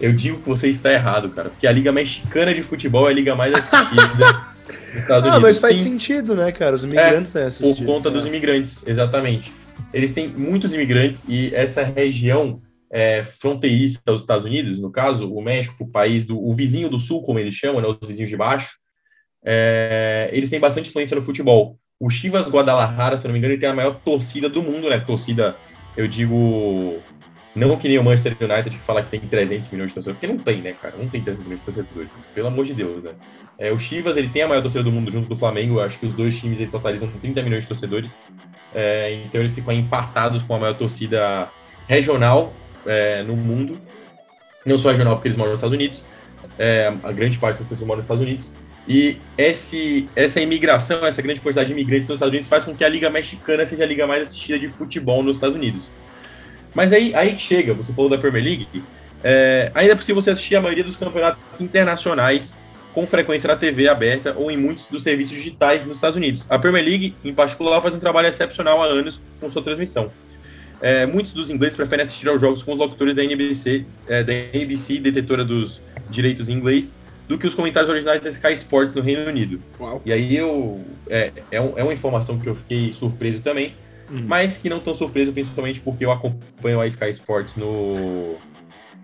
Eu 0.00 0.12
digo 0.12 0.40
que 0.40 0.48
você 0.48 0.68
está 0.68 0.92
errado, 0.92 1.28
cara. 1.30 1.50
Porque 1.50 1.66
a 1.66 1.72
liga 1.72 1.90
mexicana 1.90 2.54
de 2.54 2.62
futebol 2.62 3.08
é 3.08 3.12
a 3.12 3.14
liga 3.14 3.34
mais 3.34 3.54
assistida 3.54 4.04
nos 4.66 5.02
Estados 5.02 5.28
ah, 5.28 5.32
Unidos. 5.32 5.42
mas 5.42 5.58
faz 5.58 5.78
Sim, 5.78 5.90
sentido, 5.90 6.34
né, 6.34 6.52
cara? 6.52 6.76
Os 6.76 6.84
imigrantes 6.84 7.32
têm 7.32 7.74
por 7.74 7.84
conta 7.84 8.10
dos 8.10 8.24
né? 8.24 8.28
imigrantes, 8.28 8.82
exatamente. 8.86 9.52
Eles 9.92 10.12
têm 10.12 10.28
muitos 10.28 10.72
imigrantes 10.72 11.24
e 11.28 11.54
essa 11.54 11.82
região 11.82 12.60
é, 12.90 13.22
fronteiriça 13.22 14.00
aos 14.06 14.20
Estados 14.20 14.44
Unidos, 14.44 14.80
no 14.80 14.90
caso, 14.90 15.32
o 15.32 15.42
México, 15.42 15.84
o 15.84 15.88
país 15.88 16.24
do 16.24 16.38
o 16.38 16.54
vizinho 16.54 16.88
do 16.88 16.98
sul, 16.98 17.22
como 17.22 17.38
eles 17.38 17.54
chamam, 17.54 17.80
né, 17.80 17.88
os 17.88 18.06
vizinhos 18.06 18.30
de 18.30 18.36
baixo, 18.36 18.78
é, 19.44 20.30
eles 20.32 20.50
têm 20.50 20.60
bastante 20.60 20.90
influência 20.90 21.14
no 21.14 21.22
futebol. 21.22 21.78
O 22.00 22.10
Chivas 22.10 22.48
Guadalajara, 22.48 23.18
se 23.18 23.26
não 23.26 23.32
me 23.32 23.38
engano, 23.38 23.54
ele 23.54 23.60
tem 23.60 23.68
a 23.68 23.74
maior 23.74 24.00
torcida 24.00 24.48
do 24.48 24.62
mundo, 24.62 24.88
né? 24.88 25.00
Torcida, 25.00 25.56
eu 25.96 26.06
digo, 26.06 27.02
não 27.54 27.76
que 27.76 27.88
nem 27.88 27.98
o 27.98 28.04
Manchester 28.04 28.36
United 28.40 28.76
que 28.76 28.84
fala 28.84 29.02
que 29.02 29.10
tem 29.10 29.20
300 29.20 29.70
milhões 29.70 29.88
de 29.88 29.94
torcedores, 29.94 30.20
porque 30.20 30.32
não 30.32 30.42
tem, 30.42 30.60
né, 30.60 30.74
cara? 30.80 30.94
Não 30.96 31.08
tem 31.08 31.20
300 31.20 31.44
milhões 31.44 31.60
de 31.60 31.64
torcedores, 31.64 32.10
pelo 32.34 32.46
amor 32.48 32.64
de 32.64 32.74
Deus, 32.74 33.02
né? 33.02 33.12
É, 33.58 33.72
o 33.72 33.78
Chivas, 33.78 34.16
ele 34.16 34.28
tem 34.28 34.42
a 34.42 34.48
maior 34.48 34.62
torcida 34.62 34.84
do 34.84 34.92
mundo 34.92 35.10
junto 35.10 35.28
do 35.28 35.36
Flamengo, 35.36 35.80
acho 35.80 35.98
que 35.98 36.06
os 36.06 36.14
dois 36.14 36.38
times 36.38 36.58
eles 36.58 36.70
totalizam 36.70 37.08
30 37.20 37.42
milhões 37.42 37.62
de 37.62 37.68
torcedores, 37.68 38.16
É, 38.74 39.22
então 39.24 39.40
eles 39.40 39.54
ficam 39.54 39.72
empatados 39.72 40.42
com 40.42 40.54
a 40.54 40.58
maior 40.58 40.74
torcida 40.74 41.48
regional 41.88 42.52
é, 42.86 43.22
no 43.22 43.34
mundo, 43.34 43.80
não 44.64 44.78
só 44.78 44.90
regional 44.90 45.16
porque 45.16 45.28
eles 45.28 45.38
moram 45.38 45.52
nos 45.52 45.58
Estados 45.58 45.74
Unidos, 45.74 46.04
é, 46.58 46.92
a 47.02 47.12
grande 47.12 47.38
parte 47.38 47.58
das 47.58 47.66
pessoas 47.66 47.86
moram 47.86 48.02
nos 48.02 48.04
Estados 48.04 48.22
Unidos, 48.22 48.52
e 48.86 49.18
esse, 49.36 50.08
essa 50.16 50.40
imigração, 50.40 51.04
essa 51.04 51.20
grande 51.20 51.40
quantidade 51.40 51.66
de 51.66 51.72
imigrantes 51.72 52.08
nos 52.08 52.16
Estados 52.16 52.32
Unidos 52.32 52.48
faz 52.48 52.64
com 52.64 52.74
que 52.74 52.84
a 52.84 52.88
Liga 52.88 53.10
Mexicana 53.10 53.66
seja 53.66 53.84
a 53.84 53.86
liga 53.86 54.06
mais 54.06 54.22
assistida 54.22 54.58
de 54.58 54.68
futebol 54.68 55.22
nos 55.22 55.36
Estados 55.36 55.56
Unidos. 55.56 55.90
Mas 56.78 56.92
aí, 56.92 57.12
aí 57.12 57.34
que 57.34 57.42
chega, 57.42 57.74
você 57.74 57.92
falou 57.92 58.08
da 58.08 58.16
Premier 58.16 58.44
League, 58.44 58.68
é, 59.24 59.72
ainda 59.74 59.94
é 59.94 59.96
possível 59.96 60.22
você 60.22 60.30
assistir 60.30 60.54
a 60.54 60.60
maioria 60.60 60.84
dos 60.84 60.96
campeonatos 60.96 61.60
internacionais 61.60 62.54
com 62.94 63.04
frequência 63.04 63.48
na 63.48 63.56
TV 63.56 63.88
aberta 63.88 64.32
ou 64.36 64.48
em 64.48 64.56
muitos 64.56 64.86
dos 64.86 65.02
serviços 65.02 65.34
digitais 65.34 65.84
nos 65.84 65.96
Estados 65.96 66.16
Unidos. 66.16 66.46
A 66.48 66.56
Premier 66.56 66.84
League, 66.84 67.16
em 67.24 67.34
particular, 67.34 67.80
faz 67.80 67.96
um 67.96 67.98
trabalho 67.98 68.28
excepcional 68.28 68.80
há 68.80 68.86
anos 68.86 69.20
com 69.40 69.50
sua 69.50 69.60
transmissão. 69.60 70.08
É, 70.80 71.04
muitos 71.04 71.32
dos 71.32 71.50
ingleses 71.50 71.76
preferem 71.76 72.04
assistir 72.04 72.28
aos 72.28 72.40
jogos 72.40 72.62
com 72.62 72.70
os 72.74 72.78
locutores 72.78 73.16
da 73.16 73.24
NBC, 73.24 73.84
é, 74.06 74.22
da 74.22 74.32
NBC, 74.32 75.00
detetora 75.00 75.44
dos 75.44 75.82
direitos 76.08 76.48
em 76.48 76.52
inglês, 76.52 76.92
do 77.26 77.36
que 77.36 77.48
os 77.48 77.56
comentários 77.56 77.90
originais 77.90 78.20
da 78.22 78.30
Sky 78.30 78.52
Sports 78.52 78.94
no 78.94 79.02
Reino 79.02 79.28
Unido. 79.28 79.60
Uau. 79.80 80.00
E 80.06 80.12
aí 80.12 80.36
eu 80.36 80.80
é, 81.10 81.32
é, 81.50 81.60
um- 81.60 81.72
é 81.76 81.82
uma 81.82 81.92
informação 81.92 82.38
que 82.38 82.46
eu 82.48 82.54
fiquei 82.54 82.92
surpreso 82.92 83.40
também, 83.40 83.72
Hum. 84.10 84.24
mas 84.26 84.56
que 84.56 84.68
não 84.68 84.80
tão 84.80 84.94
surpreso, 84.94 85.32
principalmente 85.32 85.80
porque 85.80 86.04
eu 86.04 86.10
acompanho 86.10 86.80
a 86.80 86.86
Sky 86.86 87.10
Sports 87.10 87.56
no, 87.56 88.36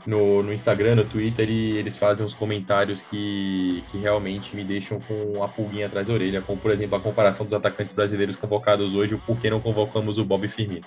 no, 0.07 0.43
no 0.43 0.53
Instagram, 0.53 0.97
no 0.97 1.05
Twitter, 1.05 1.49
e 1.49 1.77
eles 1.77 1.97
fazem 1.97 2.25
uns 2.25 2.35
comentários 2.35 3.03
que, 3.03 3.83
que 3.91 3.99
realmente 3.99 4.55
me 4.55 4.65
deixam 4.65 5.01
com 5.01 5.43
a 5.43 5.49
pulguinha 5.49 5.87
atrás 5.87 6.09
da 6.09 6.15
orelha, 6.15 6.41
como 6.43 6.59
por 6.59 6.71
exemplo 6.71 6.97
a 6.97 7.01
comparação 7.01 7.45
dos 7.47 7.55
atacantes 7.55 7.95
brasileiros 7.95 8.37
convocados 8.37 8.95
hoje, 8.95 9.15
o 9.15 9.19
por 9.19 9.39
que 9.39 9.49
não 9.51 9.61
convocamos 9.61 10.19
o 10.19 10.25
Bob 10.25 10.47
Firmino. 10.49 10.85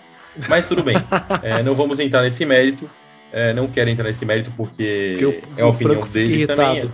Mas 0.47 0.67
tudo 0.67 0.83
bem, 0.83 0.95
é, 1.41 1.63
não 1.63 1.75
vamos 1.75 1.99
entrar 1.99 2.21
nesse 2.21 2.45
mérito. 2.45 2.89
é, 3.31 3.53
não 3.53 3.67
quero 3.67 3.89
entrar 3.89 4.05
nesse 4.05 4.25
mérito 4.25 4.51
porque, 4.55 5.17
Porque 5.19 5.25
o, 5.25 5.59
é 5.59 5.61
a 5.63 5.67
opinião 5.67 6.01
deles 6.01 6.29
irritado. 6.29 6.59
também. 6.81 6.89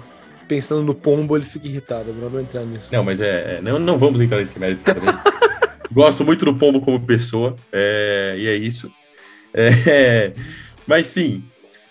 Pensando 0.47 0.83
no 0.83 0.93
pombo, 0.93 1.37
ele 1.37 1.45
fica 1.45 1.67
irritado. 1.67 2.09
É 2.09 2.13
melhor 2.13 2.29
não 2.29 2.41
entrar 2.41 2.63
nisso. 2.65 2.89
Não, 2.91 3.03
mas 3.03 3.21
é, 3.21 3.55
é, 3.55 3.61
não, 3.61 3.79
não 3.79 3.97
vamos 3.97 4.19
entrar 4.19 4.37
nesse 4.39 4.59
mérito 4.59 4.83
também. 4.83 5.03
Gosto 5.93 6.25
muito 6.25 6.43
do 6.43 6.55
Pombo 6.55 6.81
como 6.81 6.99
pessoa, 6.99 7.55
é, 7.71 8.35
e 8.37 8.47
é 8.47 8.55
isso. 8.55 8.91
É, 9.53 10.33
mas 10.87 11.05
sim, 11.07 11.43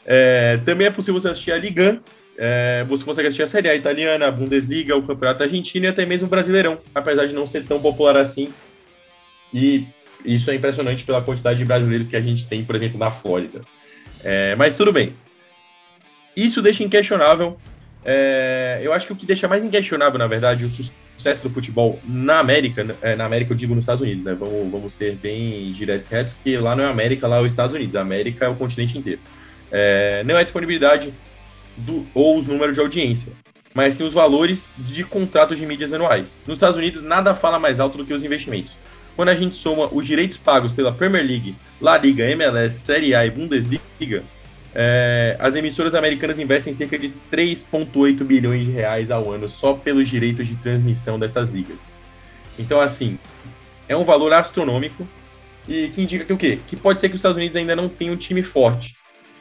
é, 0.05 0.59
também 0.65 0.89
é 0.89 0.91
possível 0.91 1.21
você 1.21 1.29
assistir 1.29 1.53
a 1.53 1.59
Liga. 1.59 2.01
é, 2.37 2.85
você 2.89 3.05
consegue 3.05 3.29
assistir 3.29 3.45
a 3.45 3.47
Série 3.47 3.69
A 3.69 3.77
italiana, 3.77 4.27
a 4.27 4.31
Bundesliga, 4.31 4.97
o 4.97 5.03
Campeonato 5.03 5.45
Argentino 5.45 5.87
e 5.87 5.89
até 5.89 6.05
mesmo 6.05 6.27
o 6.27 6.31
Brasileirão, 6.31 6.79
apesar 6.93 7.27
de 7.27 7.33
não 7.33 7.47
ser 7.47 7.65
tão 7.65 7.81
popular 7.81 8.17
assim. 8.17 8.49
E 9.55 9.87
isso 10.25 10.51
é 10.51 10.55
impressionante 10.55 11.05
pela 11.05 11.23
quantidade 11.23 11.59
de 11.59 11.65
brasileiros 11.65 12.09
que 12.09 12.17
a 12.17 12.21
gente 12.21 12.47
tem, 12.47 12.65
por 12.65 12.75
exemplo, 12.75 12.99
na 12.99 13.11
Flórida. 13.11 13.61
É, 14.25 14.57
mas 14.57 14.77
tudo 14.77 14.93
bem. 14.93 15.15
Isso 16.35 16.61
deixa 16.61 16.83
inquestionável 16.83 17.59
é, 18.05 18.81
eu 18.83 18.93
acho 18.93 19.07
que 19.07 19.13
o 19.13 19.17
que 19.17 19.27
deixa 19.27 19.47
mais 19.47 19.65
inquestionável, 19.65 20.19
na 20.19 20.27
verdade, 20.27 20.65
o 20.65 20.71
do 21.43 21.51
futebol 21.51 21.99
na 22.05 22.39
América, 22.39 22.97
é, 23.01 23.15
na 23.15 23.25
América 23.25 23.53
eu 23.53 23.57
digo 23.57 23.75
nos 23.75 23.83
Estados 23.83 24.03
Unidos, 24.03 24.25
né? 24.25 24.35
Vamos, 24.35 24.71
vamos 24.71 24.93
ser 24.93 25.17
bem 25.17 25.73
diretos 25.73 26.11
e 26.11 26.15
retos, 26.15 26.33
porque 26.35 26.57
lá 26.59 26.75
não 26.75 26.85
é 26.85 26.89
América, 26.89 27.27
lá 27.27 27.37
é 27.37 27.41
os 27.41 27.53
Estados 27.53 27.75
Unidos. 27.75 27.97
A 27.97 28.01
América 28.01 28.45
é 28.45 28.49
o 28.49 28.55
continente 28.55 28.99
inteiro. 28.99 29.21
É, 29.71 30.23
não 30.25 30.37
é 30.37 30.43
disponibilidade 30.43 31.13
do, 31.77 32.07
ou 32.15 32.39
os 32.39 32.47
números 32.47 32.75
de 32.75 32.81
audiência, 32.81 33.33
mas 33.75 33.95
sim 33.95 34.03
os 34.03 34.13
valores 34.13 34.71
de 34.77 35.05
contratos 35.05 35.59
de 35.59 35.65
mídias 35.65 35.93
anuais. 35.93 36.37
Nos 36.47 36.57
Estados 36.57 36.77
Unidos, 36.77 37.03
nada 37.03 37.35
fala 37.35 37.59
mais 37.59 37.81
alto 37.81 37.97
do 37.97 38.05
que 38.05 38.13
os 38.13 38.23
investimentos. 38.23 38.77
quando 39.17 39.29
a 39.29 39.35
gente 39.35 39.57
soma 39.57 39.89
os 39.93 40.07
direitos 40.07 40.37
pagos 40.37 40.73
pela 40.73 40.93
Premier 40.93 41.25
League, 41.25 41.55
La 41.81 41.99
Liga, 41.99 42.25
MLS, 42.31 42.81
Série 42.81 43.15
A 43.15 43.25
e 43.27 43.31
Bundesliga, 43.31 44.23
é, 44.75 45.37
as 45.39 45.55
emissoras 45.55 45.95
americanas 45.95 46.39
investem 46.39 46.73
cerca 46.73 46.99
de 46.99 47.13
3,8 47.31 48.25
bilhões 48.25 48.65
de 48.65 48.73
reais 48.73 49.11
ao 49.11 49.31
ano 49.31 49.49
só 49.49 49.75
pelos 49.75 50.09
direitos 50.09 50.47
de 50.47 50.57
transmissão 50.57 51.19
dessas 51.19 51.51
ligas. 51.51 51.93
Então, 52.59 52.81
assim, 52.81 53.19
é 53.89 53.97
um 53.97 54.05
valor 54.05 54.33
astronômico 54.33 55.07
e 55.69 55.89
que 55.89 56.03
indica 56.03 56.25
que 56.25 56.33
o 56.33 56.37
quê? 56.37 56.59
Que 56.67 56.77
pode 56.77 57.01
ser 57.01 57.09
que 57.09 57.15
os 57.15 57.19
Estados 57.19 57.37
Unidos 57.37 57.57
ainda 57.57 57.77
não 57.77 57.89
tenham 57.89 58.15
um 58.15 58.17
time 58.17 58.43
forte, 58.43 58.97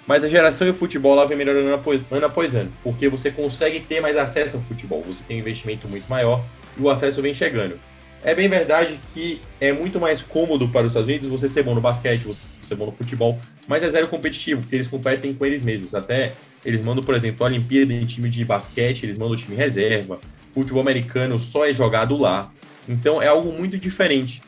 mas 0.06 0.24
a 0.24 0.30
geração 0.30 0.67
e 0.67 0.72
o 0.72 0.74
futebol 0.74 1.15
lá 1.15 1.26
vem 1.26 1.38
melhorando 1.38 1.67
ano 2.12 2.26
após, 2.26 2.56
ano 2.56 2.72
porque 2.84 3.08
você 3.08 3.32
consegue 3.32 3.80
ter 3.80 4.02
mais 4.02 4.17
acesso 4.17 4.58
ao 4.58 4.63
futebol, 4.63 5.02
você 5.02 5.24
tem 5.28 5.38
um 5.38 5.39
investimento 5.39 5.88
muito 5.88 6.08
maior 6.10 6.44
e 6.78 6.82
o 6.82 6.89
acesso 6.89 7.22
vem 7.22 7.34
chegando. 7.34 7.80
É 8.24 8.36
bem 8.36 8.48
verdade 8.48 9.00
que 9.13 9.41
é 9.60 9.72
muito 9.72 10.00
mais 10.00 10.22
cômodo 10.22 10.67
para 10.67 10.82
os 10.82 10.91
Estados 10.91 11.08
Unidos 11.08 11.30
você 11.30 11.48
ser 11.48 11.63
bom 11.63 11.74
no 11.74 11.82
basquete, 11.82 12.24
você 12.24 12.38
ser 12.71 12.75
bom 12.75 12.86
no 12.86 12.91
futebol, 12.91 13.39
mas 13.67 13.84
é 13.84 13.89
zero 13.89 14.07
competitivo, 14.07 14.62
porque 14.62 14.75
eles 14.75 14.88
competem 14.88 15.34
com 15.34 15.45
eles 15.45 15.63
mesmos. 15.63 15.93
Até 15.93 16.34
eles 16.65 16.81
mandam, 16.81 17.03
por 17.03 17.15
exemplo, 17.15 17.45
a 17.45 17.49
Olimpíada 17.49 17.93
em 17.93 18.05
time 18.05 18.29
de 18.29 18.43
basquete, 18.45 19.03
eles 19.03 19.17
mandam 19.17 19.34
o 19.34 19.38
time 19.38 19.55
reserva. 19.55 20.19
Futebol 20.53 20.81
americano 20.81 21.39
só 21.39 21.65
é 21.65 21.73
jogado 21.73 22.17
lá. 22.17 22.51
Então 22.88 23.21
é 23.21 23.27
algo 23.27 23.51
muito 23.51 23.77
diferente. 23.77 24.41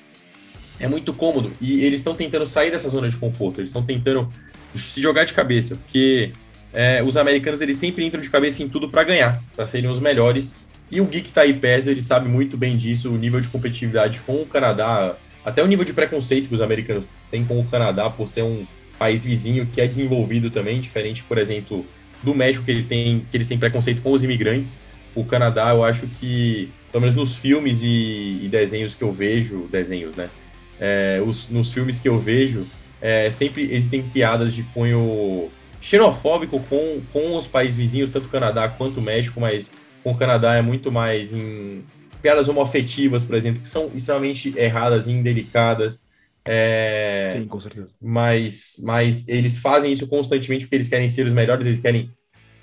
É 0.79 0.87
muito 0.87 1.13
cômodo 1.13 1.51
e 1.61 1.85
eles 1.85 1.99
estão 1.99 2.15
tentando 2.15 2.47
sair 2.47 2.71
dessa 2.71 2.89
zona 2.89 3.09
de 3.09 3.15
conforto. 3.17 3.59
Eles 3.59 3.69
estão 3.69 3.83
tentando 3.83 4.31
se 4.75 5.01
jogar 5.01 5.23
de 5.23 5.33
cabeça, 5.33 5.75
porque 5.75 6.31
é, 6.73 7.03
os 7.03 7.15
americanos 7.15 7.61
eles 7.61 7.77
sempre 7.77 8.05
entram 8.05 8.21
de 8.21 8.29
cabeça 8.29 8.63
em 8.63 8.69
tudo 8.69 8.89
para 8.89 9.03
ganhar, 9.03 9.41
para 9.55 9.67
serem 9.67 9.89
os 9.89 9.99
melhores. 9.99 10.55
E 10.89 10.99
o 10.99 11.05
Gui 11.05 11.21
que 11.21 11.29
está 11.29 11.41
aí 11.41 11.53
perto, 11.53 11.89
ele 11.89 12.03
sabe 12.03 12.27
muito 12.27 12.57
bem 12.57 12.75
disso, 12.75 13.09
o 13.09 13.17
nível 13.17 13.39
de 13.39 13.47
competitividade 13.47 14.19
com 14.25 14.41
o 14.41 14.45
Canadá, 14.45 15.15
até 15.45 15.63
o 15.63 15.67
nível 15.67 15.85
de 15.85 15.93
preconceito 15.93 16.47
que 16.47 16.55
os 16.55 16.61
americanos 16.61 17.05
têm 17.29 17.43
com 17.45 17.59
o 17.59 17.65
Canadá 17.65 18.09
por 18.09 18.27
ser 18.27 18.43
um 18.43 18.65
país 18.97 19.23
vizinho 19.23 19.65
que 19.65 19.81
é 19.81 19.87
desenvolvido 19.87 20.49
também, 20.49 20.79
diferente, 20.79 21.23
por 21.23 21.37
exemplo, 21.37 21.85
do 22.21 22.33
México 22.33 22.63
que 22.63 22.71
ele 22.71 22.83
tem, 22.83 23.25
que 23.29 23.37
eles 23.37 23.47
têm 23.47 23.57
preconceito 23.57 24.01
com 24.01 24.11
os 24.11 24.23
imigrantes. 24.23 24.75
O 25.13 25.25
Canadá, 25.25 25.71
eu 25.71 25.83
acho 25.83 26.07
que, 26.19 26.69
pelo 26.91 27.01
menos 27.01 27.15
nos 27.15 27.35
filmes 27.35 27.79
e, 27.81 28.39
e 28.43 28.47
desenhos 28.49 28.95
que 28.95 29.03
eu 29.03 29.11
vejo, 29.11 29.67
desenhos, 29.71 30.15
né? 30.15 30.29
É, 30.79 31.21
os, 31.23 31.49
nos 31.49 31.71
filmes 31.71 31.99
que 31.99 32.09
eu 32.09 32.17
vejo, 32.19 32.65
é, 33.01 33.29
sempre 33.29 33.63
existem 33.71 34.01
piadas 34.01 34.53
de 34.53 34.63
cunho 34.63 35.49
xenofóbico 35.81 36.59
com, 36.61 37.01
com 37.11 37.37
os 37.37 37.45
países 37.45 37.75
vizinhos, 37.75 38.09
tanto 38.09 38.27
o 38.27 38.29
Canadá 38.29 38.67
quanto 38.69 38.99
o 38.99 39.03
México, 39.03 39.39
mas 39.39 39.69
com 40.03 40.11
o 40.11 40.17
Canadá 40.17 40.55
é 40.55 40.61
muito 40.61 40.91
mais 40.91 41.33
em 41.33 41.83
piadas 42.23 42.47
homoafetivas, 42.47 43.23
por 43.23 43.35
exemplo, 43.35 43.61
que 43.61 43.67
são 43.67 43.91
extremamente 43.93 44.57
erradas 44.57 45.05
e 45.05 45.11
indelicadas. 45.11 46.07
É, 46.45 47.27
Sim, 47.29 47.45
com 47.45 47.59
certeza. 47.59 47.93
Mas, 48.01 48.81
mas 48.81 49.27
eles 49.27 49.57
fazem 49.57 49.91
isso 49.91 50.07
constantemente 50.07 50.65
porque 50.65 50.75
eles 50.75 50.87
querem 50.87 51.09
ser 51.09 51.25
os 51.25 51.33
melhores, 51.33 51.67
eles 51.67 51.81
querem 51.81 52.09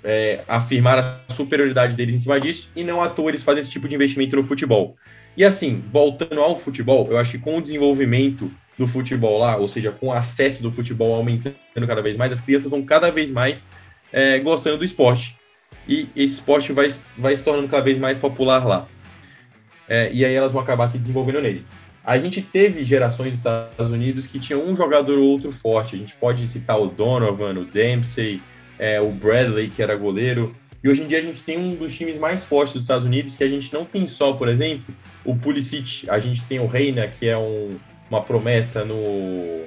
é, 0.03 0.41
afirmar 0.47 0.99
a 0.99 1.33
superioridade 1.33 1.95
deles 1.95 2.15
em 2.15 2.19
cima 2.19 2.39
disso, 2.39 2.71
e 2.75 2.83
não 2.83 3.03
à 3.03 3.07
toa 3.07 3.29
eles 3.29 3.43
fazem 3.43 3.61
esse 3.61 3.69
tipo 3.69 3.87
de 3.87 3.93
investimento 3.93 4.35
no 4.35 4.43
futebol. 4.43 4.95
E 5.37 5.45
assim, 5.45 5.83
voltando 5.91 6.41
ao 6.41 6.59
futebol, 6.59 7.07
eu 7.09 7.17
acho 7.17 7.31
que 7.31 7.37
com 7.37 7.57
o 7.57 7.61
desenvolvimento 7.61 8.51
do 8.77 8.87
futebol 8.87 9.37
lá, 9.37 9.57
ou 9.57 9.67
seja, 9.67 9.91
com 9.91 10.07
o 10.07 10.11
acesso 10.11 10.61
do 10.61 10.71
futebol 10.71 11.13
aumentando 11.13 11.55
cada 11.87 12.01
vez 12.01 12.17
mais, 12.17 12.31
as 12.31 12.41
crianças 12.41 12.69
vão 12.69 12.81
cada 12.81 13.11
vez 13.11 13.29
mais 13.29 13.65
é, 14.11 14.39
gostando 14.39 14.79
do 14.79 14.85
esporte 14.85 15.37
e 15.87 16.09
esse 16.15 16.35
esporte 16.35 16.73
vai, 16.73 16.89
vai 17.17 17.37
se 17.37 17.43
tornando 17.43 17.67
cada 17.67 17.83
vez 17.83 17.99
mais 17.99 18.17
popular 18.17 18.65
lá. 18.65 18.87
É, 19.93 20.09
e 20.13 20.23
aí 20.23 20.33
elas 20.33 20.53
vão 20.53 20.61
acabar 20.61 20.87
se 20.87 20.97
desenvolvendo 20.97 21.41
nele. 21.41 21.65
A 22.01 22.17
gente 22.17 22.41
teve 22.41 22.85
gerações 22.85 23.31
dos 23.31 23.39
Estados 23.39 23.91
Unidos 23.91 24.25
que 24.25 24.39
tinham 24.39 24.65
um 24.65 24.73
jogador 24.73 25.19
ou 25.19 25.25
outro 25.25 25.51
forte. 25.51 25.97
A 25.97 25.99
gente 25.99 26.15
pode 26.15 26.47
citar 26.47 26.79
o 26.79 26.87
Donovan, 26.87 27.59
o 27.59 27.65
Dempsey, 27.65 28.39
é, 28.79 29.01
o 29.01 29.11
Bradley, 29.11 29.69
que 29.69 29.83
era 29.83 29.93
goleiro. 29.97 30.55
E 30.81 30.87
hoje 30.87 31.01
em 31.01 31.07
dia 31.07 31.19
a 31.19 31.21
gente 31.21 31.43
tem 31.43 31.57
um 31.57 31.75
dos 31.75 31.93
times 31.93 32.17
mais 32.17 32.41
fortes 32.41 32.73
dos 32.73 32.83
Estados 32.83 33.05
Unidos, 33.05 33.35
que 33.35 33.43
a 33.43 33.49
gente 33.49 33.71
não 33.73 33.83
tem 33.83 34.07
só, 34.07 34.31
por 34.31 34.47
exemplo, 34.47 34.95
o 35.25 35.35
Pulisic. 35.35 36.09
A 36.09 36.19
gente 36.19 36.41
tem 36.45 36.57
o 36.57 36.67
Reina, 36.67 37.05
que 37.09 37.27
é 37.27 37.37
um, 37.37 37.77
uma 38.09 38.21
promessa 38.21 38.85
no, 38.85 39.65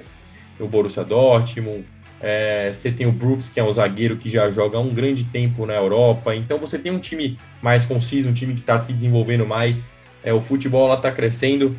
no 0.59 0.67
Borussia 0.67 1.03
Dortmund. 1.03 1.85
É, 2.19 2.71
você 2.73 2.91
tem 2.91 3.05
o 3.05 3.11
Brooks, 3.11 3.47
que 3.47 3.59
é 3.59 3.63
um 3.63 3.71
zagueiro 3.71 4.17
que 4.17 4.27
já 4.27 4.49
joga 4.49 4.79
um 4.79 4.91
grande 4.91 5.23
tempo 5.23 5.67
na 5.67 5.75
Europa. 5.75 6.35
Então 6.35 6.57
você 6.57 6.79
tem 6.79 6.91
um 6.91 6.97
time 6.97 7.37
mais 7.61 7.85
conciso, 7.85 8.27
um 8.27 8.33
time 8.33 8.55
que 8.55 8.61
está 8.61 8.79
se 8.79 8.91
desenvolvendo 8.91 9.45
mais. 9.45 9.87
É, 10.25 10.33
o 10.33 10.41
futebol 10.41 10.87
lá 10.87 10.95
está 10.95 11.11
crescendo. 11.11 11.77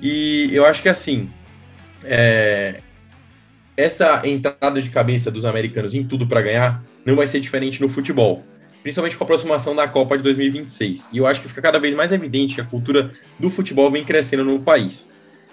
E 0.00 0.48
eu 0.52 0.64
acho 0.64 0.80
que 0.80 0.88
assim, 0.88 1.28
é, 2.04 2.80
essa 3.76 4.22
entrada 4.24 4.80
de 4.80 4.88
cabeça 4.88 5.30
dos 5.30 5.44
americanos 5.44 5.92
em 5.92 6.04
tudo 6.04 6.26
para 6.26 6.40
ganhar 6.40 6.82
não 7.04 7.16
vai 7.16 7.26
ser 7.26 7.40
diferente 7.40 7.80
no 7.82 7.88
futebol. 7.88 8.44
Principalmente 8.82 9.16
com 9.16 9.24
a 9.24 9.26
aproximação 9.26 9.74
da 9.74 9.88
Copa 9.88 10.16
de 10.16 10.22
2026. 10.22 11.08
E 11.12 11.18
eu 11.18 11.26
acho 11.26 11.42
que 11.42 11.48
fica 11.48 11.60
cada 11.60 11.80
vez 11.80 11.94
mais 11.94 12.12
evidente 12.12 12.54
que 12.54 12.60
a 12.60 12.64
cultura 12.64 13.10
do 13.38 13.50
futebol 13.50 13.90
vem 13.90 14.04
crescendo 14.04 14.44
no 14.44 14.60
país. 14.60 15.10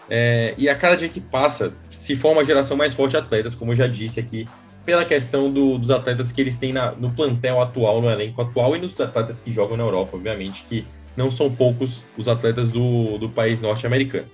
É, 0.07 0.53
e 0.55 0.69
a 0.69 0.75
cada 0.75 0.95
dia 0.95 1.09
que 1.09 1.19
passa, 1.19 1.73
se 1.91 2.15
forma 2.15 2.39
uma 2.41 2.45
geração 2.45 2.77
mais 2.77 2.93
forte 2.93 3.11
de 3.11 3.17
atletas, 3.17 3.55
como 3.55 3.71
eu 3.71 3.75
já 3.75 3.87
disse 3.87 4.19
aqui, 4.19 4.47
pela 4.85 5.03
questão 5.03 5.51
do, 5.51 5.79
dos 5.79 5.89
atletas 5.89 6.31
que 6.31 6.39
eles 6.39 6.55
têm 6.55 6.71
na, 6.71 6.91
no 6.91 7.11
plantel 7.11 7.59
atual, 7.59 7.99
no 7.99 8.09
elenco 8.09 8.39
atual, 8.39 8.75
e 8.75 8.79
nos 8.79 8.99
atletas 9.01 9.39
que 9.39 9.51
jogam 9.51 9.75
na 9.75 9.83
Europa, 9.83 10.15
obviamente, 10.15 10.63
que 10.69 10.85
não 11.15 11.31
são 11.31 11.53
poucos 11.53 12.01
os 12.17 12.27
atletas 12.27 12.69
do, 12.69 13.17
do 13.17 13.29
país 13.29 13.61
norte-americano. 13.61 14.27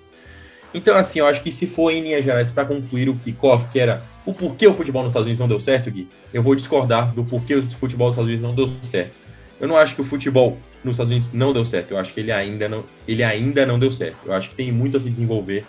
Então, 0.73 0.95
assim, 0.95 1.19
eu 1.19 1.27
acho 1.27 1.43
que 1.43 1.51
se 1.51 1.67
for 1.67 1.91
em 1.91 2.01
linhas 2.01 2.23
gerais 2.23 2.49
para 2.49 2.63
concluir 2.65 3.09
o 3.09 3.15
kickoff, 3.15 3.69
que 3.71 3.79
era 3.79 4.01
o 4.25 4.33
porquê 4.33 4.67
o 4.67 4.73
futebol 4.73 5.03
nos 5.03 5.11
Estados 5.11 5.25
Unidos 5.25 5.39
não 5.39 5.47
deu 5.47 5.59
certo, 5.59 5.91
Gui, 5.91 6.07
eu 6.33 6.41
vou 6.41 6.55
discordar 6.55 7.13
do 7.13 7.23
porquê 7.23 7.55
o 7.55 7.69
futebol 7.71 8.07
nos 8.07 8.15
Estados 8.15 8.29
Unidos 8.29 8.47
não 8.47 8.55
deu 8.55 8.73
certo. 8.83 9.13
Eu 9.59 9.67
não 9.67 9.77
acho 9.77 9.95
que 9.95 10.01
o 10.01 10.03
futebol 10.03 10.57
nos 10.83 10.93
Estados 10.93 11.11
Unidos 11.11 11.33
não 11.33 11.53
deu 11.53 11.65
certo. 11.65 11.91
Eu 11.91 11.97
acho 11.97 12.13
que 12.13 12.21
ele 12.21 12.31
ainda 12.31 12.69
não, 12.69 12.85
ele 13.07 13.23
ainda 13.23 13.65
não 13.65 13.77
deu 13.77 13.91
certo. 13.91 14.17
Eu 14.25 14.33
acho 14.33 14.49
que 14.49 14.55
tem 14.55 14.71
muito 14.71 14.97
a 14.97 14.99
se 14.99 15.09
desenvolver, 15.09 15.65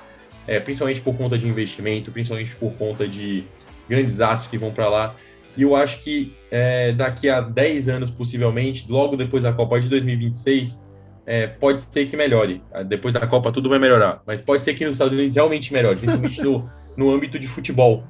é, 0.46 0.60
principalmente 0.60 1.00
por 1.00 1.14
conta 1.16 1.36
de 1.36 1.48
investimento, 1.48 2.10
principalmente 2.12 2.54
por 2.54 2.72
conta 2.74 3.06
de 3.06 3.44
grandes 3.88 4.20
astros 4.20 4.50
que 4.50 4.56
vão 4.56 4.70
para 4.70 4.88
lá. 4.88 5.16
E 5.56 5.62
eu 5.62 5.76
acho 5.76 6.02
que 6.02 6.32
é, 6.50 6.92
daqui 6.92 7.28
a 7.28 7.40
10 7.40 7.88
anos, 7.88 8.10
possivelmente, 8.10 8.86
logo 8.88 9.16
depois 9.16 9.42
da 9.42 9.52
Copa 9.52 9.80
de 9.80 9.88
2026, 9.88 10.80
é, 11.26 11.46
pode 11.46 11.82
ser 11.82 12.06
que 12.06 12.16
melhore. 12.16 12.62
Depois 12.86 13.14
da 13.14 13.26
Copa 13.26 13.52
tudo 13.52 13.68
vai 13.68 13.78
melhorar. 13.78 14.22
Mas 14.26 14.40
pode 14.40 14.64
ser 14.64 14.74
que 14.74 14.84
nos 14.84 14.94
Estados 14.94 15.12
Unidos 15.12 15.36
realmente 15.36 15.72
melhore, 15.72 15.96
principalmente 15.96 16.42
no, 16.42 16.68
no 16.96 17.10
âmbito 17.10 17.38
de 17.38 17.48
futebol. 17.48 18.04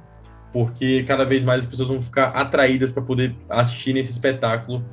Porque 0.51 1.03
cada 1.03 1.25
vez 1.25 1.43
mais 1.43 1.61
as 1.61 1.65
pessoas 1.65 1.87
vão 1.87 2.01
ficar 2.01 2.29
atraídas 2.29 2.91
para 2.91 3.01
poder 3.01 3.35
assistir 3.49 3.93
nesse 3.93 4.11
espetáculo 4.11 4.83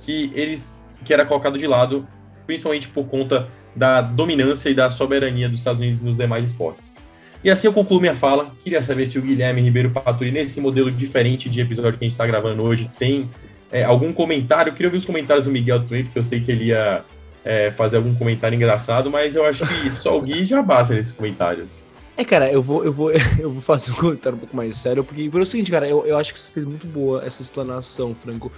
que 0.00 0.32
eles 0.34 0.80
que 1.04 1.14
era 1.14 1.24
colocado 1.24 1.56
de 1.56 1.66
lado, 1.66 2.06
principalmente 2.46 2.88
por 2.88 3.06
conta 3.06 3.48
da 3.74 4.02
dominância 4.02 4.68
e 4.68 4.74
da 4.74 4.90
soberania 4.90 5.48
dos 5.48 5.60
Estados 5.60 5.80
Unidos 5.80 6.02
nos 6.02 6.16
demais 6.16 6.50
esportes. 6.50 6.94
E 7.42 7.50
assim 7.50 7.66
eu 7.66 7.72
concluo 7.72 8.00
minha 8.00 8.14
fala. 8.14 8.52
Queria 8.62 8.82
saber 8.82 9.06
se 9.06 9.18
o 9.18 9.22
Guilherme 9.22 9.62
Ribeiro 9.62 9.90
Paturi, 9.90 10.30
nesse 10.30 10.60
modelo 10.60 10.90
diferente 10.90 11.48
de 11.48 11.60
episódio 11.60 11.98
que 11.98 12.04
a 12.04 12.06
gente 12.06 12.12
está 12.12 12.26
gravando 12.26 12.62
hoje, 12.62 12.90
tem 12.98 13.30
é, 13.72 13.82
algum 13.82 14.12
comentário. 14.12 14.70
Eu 14.70 14.74
queria 14.74 14.88
ouvir 14.88 14.98
os 14.98 15.04
comentários 15.04 15.46
do 15.46 15.50
Miguel 15.50 15.80
também, 15.84 16.04
porque 16.04 16.18
eu 16.18 16.24
sei 16.24 16.40
que 16.40 16.52
ele 16.52 16.64
ia 16.64 17.02
é, 17.44 17.70
fazer 17.70 17.96
algum 17.96 18.14
comentário 18.14 18.54
engraçado, 18.54 19.10
mas 19.10 19.36
eu 19.36 19.44
acho 19.44 19.66
que 19.66 19.90
só 19.92 20.16
o 20.16 20.22
Gui 20.22 20.44
já 20.44 20.62
basta 20.62 20.94
nesses 20.94 21.12
comentários. 21.12 21.84
É, 22.16 22.24
cara, 22.24 22.52
eu 22.52 22.62
vou, 22.62 22.84
eu 22.84 22.92
vou, 22.92 23.10
eu 23.40 23.50
vou 23.50 23.62
fazer 23.62 23.92
um 23.92 23.94
comentário 23.94 24.36
um 24.36 24.40
pouco 24.40 24.56
mais 24.56 24.76
sério, 24.76 25.02
porque 25.02 25.28
pelo 25.28 25.46
seguinte, 25.46 25.70
cara, 25.70 25.88
eu, 25.88 26.06
eu 26.06 26.16
acho 26.18 26.34
que 26.34 26.40
você 26.40 26.50
fez 26.52 26.66
muito 26.66 26.86
boa 26.86 27.24
essa 27.24 27.40
explanação, 27.40 28.14
Franco. 28.14 28.52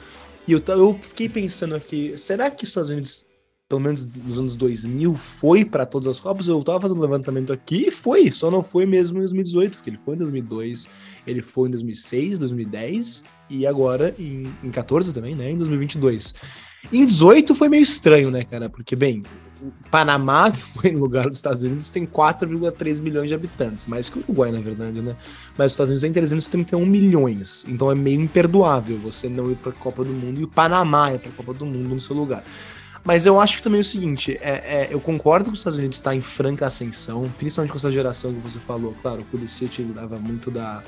E 0.46 0.52
eu, 0.52 0.62
eu 0.66 0.98
fiquei 1.00 1.28
pensando 1.28 1.76
aqui, 1.76 2.14
será 2.16 2.50
que 2.50 2.64
os 2.64 2.70
Estados 2.70 2.90
Unidos, 2.90 3.26
pelo 3.68 3.80
menos 3.80 4.04
nos 4.04 4.38
anos 4.38 4.56
2000, 4.56 5.14
foi 5.14 5.64
para 5.64 5.86
todas 5.86 6.08
as 6.08 6.18
Copas? 6.18 6.48
Eu 6.48 6.60
tava 6.64 6.80
fazendo 6.80 6.98
um 6.98 7.02
levantamento 7.02 7.52
aqui 7.52 7.86
e 7.86 7.90
foi, 7.92 8.32
só 8.32 8.50
não 8.50 8.64
foi 8.64 8.84
mesmo 8.84 9.18
em 9.18 9.20
2018, 9.20 9.76
porque 9.76 9.90
ele 9.90 9.98
foi 9.98 10.16
em 10.16 10.18
2002, 10.18 10.88
ele 11.24 11.40
foi 11.40 11.68
em 11.68 11.70
2006, 11.70 12.40
2010 12.40 13.24
e 13.48 13.64
agora 13.64 14.12
em, 14.18 14.52
em 14.64 14.70
14 14.72 15.14
também, 15.14 15.36
né, 15.36 15.50
em 15.50 15.56
2022. 15.56 16.34
Em 16.90 17.04
18 17.04 17.54
foi 17.54 17.68
meio 17.68 17.82
estranho, 17.82 18.30
né, 18.30 18.44
cara? 18.44 18.68
Porque, 18.68 18.96
bem, 18.96 19.22
Panamá, 19.90 20.50
que 20.52 20.60
foi 20.60 20.90
no 20.90 21.00
lugar 21.00 21.28
dos 21.28 21.38
Estados 21.38 21.62
Unidos, 21.62 21.90
tem 21.90 22.06
4,3 22.06 23.00
milhões 23.00 23.28
de 23.28 23.34
habitantes, 23.34 23.86
mais 23.86 24.08
que 24.08 24.18
o 24.18 24.22
Uruguai, 24.22 24.50
na 24.50 24.60
verdade, 24.60 25.00
né? 25.00 25.16
Mas 25.56 25.66
os 25.66 25.72
Estados 25.72 25.90
Unidos 25.90 26.02
tem 26.02 26.12
331 26.12 26.84
milhões, 26.84 27.64
então 27.68 27.90
é 27.90 27.94
meio 27.94 28.20
imperdoável 28.20 28.98
você 28.98 29.28
não 29.28 29.50
ir 29.50 29.56
para 29.56 29.70
a 29.70 29.74
Copa 29.74 30.04
do 30.04 30.12
Mundo 30.12 30.40
e 30.40 30.44
o 30.44 30.48
Panamá 30.48 31.12
ir 31.12 31.18
para 31.18 31.30
a 31.30 31.34
Copa 31.34 31.54
do 31.54 31.66
Mundo 31.66 31.94
no 31.94 32.00
seu 32.00 32.16
lugar. 32.16 32.42
Mas 33.04 33.26
eu 33.26 33.40
acho 33.40 33.56
que 33.56 33.64
também 33.64 33.78
é 33.78 33.80
o 33.80 33.84
seguinte, 33.84 34.38
é, 34.40 34.50
é, 34.50 34.88
eu 34.90 35.00
concordo 35.00 35.46
que 35.46 35.54
os 35.54 35.58
Estados 35.58 35.78
Unidos 35.78 35.96
está 35.96 36.14
em 36.14 36.20
franca 36.20 36.66
ascensão, 36.66 37.28
principalmente 37.36 37.72
com 37.72 37.76
essa 37.76 37.90
geração 37.90 38.32
que 38.32 38.38
você 38.38 38.60
falou. 38.60 38.94
Claro, 39.02 39.22
o 39.22 39.24
Pulisic 39.24 39.82
dava 39.82 40.18
muito 40.18 40.52
da, 40.52 40.84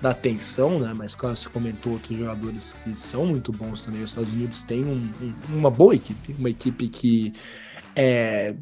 da 0.00 0.10
atenção, 0.10 0.78
né? 0.78 0.92
Mas 0.94 1.14
claro, 1.14 1.36
você 1.36 1.48
comentou 1.48 1.94
outros 1.94 2.16
jogadores 2.16 2.76
que 2.82 2.98
são 2.98 3.26
muito 3.26 3.52
bons 3.52 3.82
também. 3.82 4.02
Os 4.02 4.10
Estados 4.10 4.32
Unidos 4.32 4.62
têm 4.62 4.84
um, 4.84 5.10
um, 5.22 5.58
uma 5.58 5.70
boa 5.70 5.94
equipe, 5.94 6.34
uma 6.38 6.48
equipe 6.48 6.88
que 6.88 7.32
é, 7.94 8.54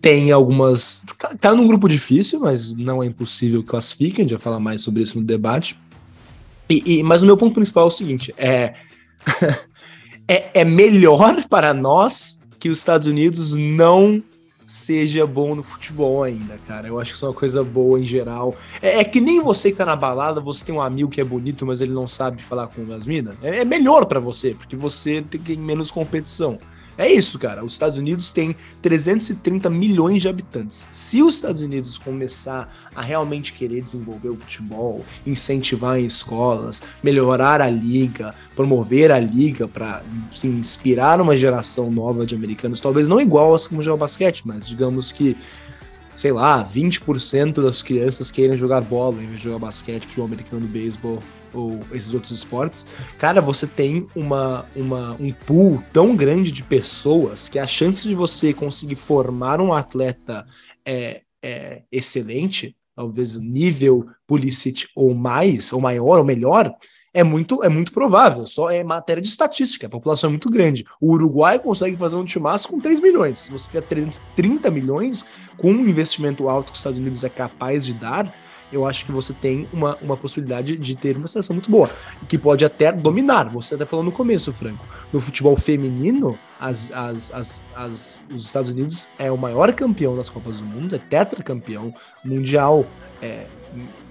tem 0.00 0.32
algumas. 0.32 1.04
Tá 1.40 1.54
num 1.54 1.66
grupo 1.66 1.88
difícil, 1.88 2.40
mas 2.40 2.72
não 2.72 3.02
é 3.02 3.06
impossível 3.06 3.62
que 3.62 3.68
classifiquem. 3.68 4.24
A 4.24 4.28
gente 4.28 4.36
vai 4.36 4.42
falar 4.42 4.60
mais 4.60 4.80
sobre 4.80 5.02
isso 5.02 5.18
no 5.18 5.24
debate. 5.24 5.78
E, 6.68 6.98
e, 6.98 7.02
mas 7.02 7.22
o 7.22 7.26
meu 7.26 7.36
ponto 7.36 7.54
principal 7.54 7.84
é 7.84 7.88
o 7.88 7.90
seguinte: 7.90 8.34
é, 8.36 8.74
é, 10.26 10.60
é 10.60 10.64
melhor 10.64 11.44
para 11.48 11.72
nós 11.72 12.40
que 12.58 12.68
os 12.68 12.78
Estados 12.78 13.06
Unidos 13.06 13.54
não 13.54 14.22
seja 14.68 15.26
bom 15.26 15.54
no 15.54 15.62
futebol 15.62 16.22
ainda, 16.22 16.58
cara. 16.66 16.86
Eu 16.86 17.00
acho 17.00 17.12
que 17.12 17.16
isso 17.16 17.24
é 17.24 17.28
uma 17.28 17.34
coisa 17.34 17.64
boa 17.64 17.98
em 17.98 18.04
geral. 18.04 18.54
É, 18.82 19.00
é 19.00 19.04
que 19.04 19.18
nem 19.18 19.40
você 19.40 19.70
que 19.70 19.78
tá 19.78 19.86
na 19.86 19.96
balada, 19.96 20.42
você 20.42 20.62
tem 20.62 20.74
um 20.74 20.80
amigo 20.80 21.08
que 21.08 21.22
é 21.22 21.24
bonito, 21.24 21.64
mas 21.64 21.80
ele 21.80 21.92
não 21.92 22.06
sabe 22.06 22.42
falar 22.42 22.66
com 22.68 22.92
as 22.92 23.06
minas. 23.06 23.34
É, 23.42 23.60
é 23.60 23.64
melhor 23.64 24.04
para 24.04 24.20
você, 24.20 24.54
porque 24.54 24.76
você 24.76 25.22
tem 25.22 25.56
menos 25.56 25.90
competição. 25.90 26.58
É 26.98 27.10
isso, 27.10 27.38
cara. 27.38 27.64
Os 27.64 27.74
Estados 27.74 27.96
Unidos 27.96 28.32
têm 28.32 28.56
330 28.82 29.70
milhões 29.70 30.20
de 30.20 30.28
habitantes. 30.28 30.84
Se 30.90 31.22
os 31.22 31.36
Estados 31.36 31.62
Unidos 31.62 31.96
começar 31.96 32.74
a 32.92 33.00
realmente 33.00 33.52
querer 33.52 33.80
desenvolver 33.80 34.30
o 34.30 34.36
futebol, 34.36 35.04
incentivar 35.24 35.96
em 36.00 36.04
escolas, 36.04 36.82
melhorar 37.00 37.62
a 37.62 37.70
liga, 37.70 38.34
promover 38.56 39.12
a 39.12 39.20
liga 39.20 39.68
para 39.68 40.02
se 40.32 40.48
inspirar 40.48 41.20
uma 41.20 41.36
geração 41.36 41.88
nova 41.88 42.26
de 42.26 42.34
americanos, 42.34 42.80
talvez 42.80 43.06
não 43.06 43.20
igual 43.20 43.54
a 43.54 43.58
como 43.68 43.80
joga 43.80 43.98
basquete, 43.98 44.42
mas 44.44 44.66
digamos 44.66 45.12
que 45.12 45.36
sei 46.18 46.32
lá, 46.32 46.68
20% 46.68 47.62
das 47.62 47.80
crianças 47.80 48.32
queiram 48.32 48.56
jogar 48.56 48.80
bola 48.80 49.22
em 49.22 49.26
vez 49.26 49.36
de 49.36 49.44
jogar 49.44 49.60
basquete, 49.60 50.02
futebol 50.02 50.26
americano, 50.26 50.66
beisebol, 50.66 51.22
ou 51.54 51.80
esses 51.92 52.12
outros 52.12 52.32
esportes, 52.32 52.86
cara, 53.18 53.40
você 53.40 53.66
tem 53.66 54.06
uma, 54.14 54.64
uma, 54.74 55.16
um 55.20 55.32
pool 55.32 55.82
tão 55.92 56.14
grande 56.14 56.52
de 56.52 56.62
pessoas 56.62 57.48
que 57.48 57.58
a 57.58 57.66
chance 57.66 58.06
de 58.06 58.14
você 58.14 58.52
conseguir 58.52 58.96
formar 58.96 59.60
um 59.60 59.72
atleta 59.72 60.46
é, 60.84 61.22
é 61.42 61.82
excelente, 61.90 62.76
talvez 62.94 63.38
nível 63.38 64.06
Pulisic 64.26 64.86
ou 64.94 65.14
mais, 65.14 65.72
ou 65.72 65.80
maior, 65.80 66.18
ou 66.18 66.24
melhor, 66.24 66.74
é 67.12 67.24
muito, 67.24 67.64
é 67.64 67.68
muito 67.68 67.92
provável. 67.92 68.46
Só 68.46 68.70
é 68.70 68.84
matéria 68.84 69.20
de 69.20 69.28
estatística. 69.28 69.86
A 69.86 69.90
população 69.90 70.28
é 70.28 70.30
muito 70.30 70.50
grande. 70.50 70.84
O 71.00 71.12
Uruguai 71.12 71.58
consegue 71.58 71.96
fazer 71.96 72.16
um 72.16 72.24
timaço 72.24 72.68
com 72.68 72.80
3 72.80 73.00
milhões. 73.00 73.40
Se 73.40 73.50
você 73.50 73.66
tiver 73.66 73.82
330 73.82 74.70
milhões, 74.70 75.24
com 75.56 75.70
um 75.70 75.88
investimento 75.88 76.48
alto 76.48 76.66
que 76.70 76.74
os 76.74 76.78
Estados 76.78 76.98
Unidos 76.98 77.24
é 77.24 77.28
capaz 77.28 77.84
de 77.84 77.94
dar, 77.94 78.32
eu 78.72 78.86
acho 78.86 79.04
que 79.04 79.12
você 79.12 79.32
tem 79.32 79.68
uma, 79.72 79.96
uma 80.02 80.16
possibilidade 80.16 80.76
de 80.76 80.96
ter 80.96 81.16
uma 81.16 81.26
seleção 81.26 81.54
muito 81.54 81.70
boa, 81.70 81.90
que 82.28 82.36
pode 82.36 82.64
até 82.64 82.92
dominar. 82.92 83.48
Você 83.50 83.74
até 83.74 83.84
falou 83.84 84.04
no 84.04 84.12
começo, 84.12 84.52
Franco. 84.52 84.84
No 85.12 85.20
futebol 85.20 85.56
feminino, 85.56 86.38
as, 86.60 86.92
as, 86.92 87.32
as, 87.32 87.62
as, 87.74 88.24
os 88.32 88.44
Estados 88.44 88.70
Unidos 88.70 89.08
é 89.18 89.30
o 89.30 89.38
maior 89.38 89.72
campeão 89.72 90.14
das 90.14 90.28
Copas 90.28 90.60
do 90.60 90.66
Mundo, 90.66 90.94
é 90.94 90.98
tetracampeão 90.98 91.94
mundial. 92.24 92.84
É, 93.22 93.46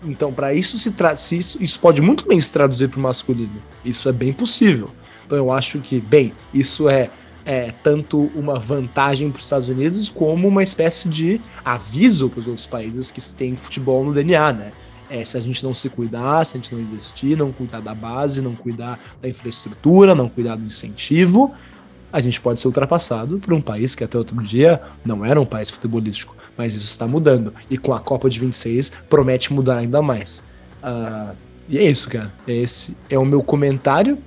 então, 0.03 0.33
para 0.33 0.53
isso 0.53 0.77
se, 0.77 0.91
tra 0.91 1.15
se 1.15 1.37
isso, 1.37 1.61
isso 1.61 1.79
pode 1.79 2.01
muito 2.01 2.27
bem 2.27 2.39
se 2.39 2.51
traduzir 2.51 2.89
para 2.89 2.99
o 2.99 3.03
masculino. 3.03 3.61
Isso 3.85 4.09
é 4.09 4.11
bem 4.11 4.33
possível. 4.33 4.89
Então, 5.25 5.37
eu 5.37 5.51
acho 5.51 5.79
que, 5.79 5.99
bem, 5.99 6.33
isso 6.53 6.89
é 6.89 7.09
é, 7.47 7.73
tanto 7.81 8.29
uma 8.35 8.59
vantagem 8.59 9.31
para 9.31 9.39
os 9.39 9.45
Estados 9.45 9.69
Unidos 9.69 10.09
como 10.09 10.49
uma 10.49 10.61
espécie 10.61 11.07
de 11.07 11.39
aviso 11.63 12.29
para 12.29 12.41
os 12.41 12.47
outros 12.47 12.67
países 12.67 13.09
que 13.09 13.21
têm 13.33 13.55
futebol 13.55 14.03
no 14.03 14.13
DNA, 14.13 14.51
né? 14.51 14.71
É, 15.09 15.23
se 15.23 15.37
a 15.37 15.39
gente 15.39 15.63
não 15.63 15.73
se 15.73 15.87
cuidar, 15.87 16.45
se 16.45 16.57
a 16.57 16.59
gente 16.59 16.75
não 16.75 16.81
investir, 16.81 17.37
não 17.37 17.53
cuidar 17.53 17.79
da 17.79 17.95
base, 17.95 18.41
não 18.41 18.53
cuidar 18.53 18.99
da 19.21 19.29
infraestrutura, 19.29 20.13
não 20.13 20.27
cuidar 20.27 20.57
do 20.57 20.65
incentivo, 20.65 21.55
a 22.11 22.19
gente 22.19 22.41
pode 22.41 22.59
ser 22.59 22.67
ultrapassado 22.67 23.39
por 23.39 23.53
um 23.53 23.61
país 23.61 23.95
que 23.95 24.03
até 24.03 24.17
outro 24.17 24.35
dia 24.43 24.81
não 25.05 25.23
era 25.23 25.39
um 25.39 25.45
país 25.45 25.69
futebolístico. 25.69 26.35
Mas 26.57 26.75
isso 26.75 26.87
está 26.87 27.07
mudando. 27.07 27.53
E 27.69 27.77
com 27.77 27.93
a 27.93 27.99
Copa 28.01 28.29
de 28.29 28.41
26 28.41 28.91
promete 29.09 29.53
mudar 29.53 29.77
ainda 29.77 30.01
mais. 30.01 30.43
Uh, 30.83 31.33
e 31.69 31.77
é 31.77 31.83
isso, 31.83 32.09
cara. 32.09 32.33
Esse 32.45 32.97
é 33.09 33.17
o 33.17 33.23
meu 33.25 33.41
comentário. 33.41 34.17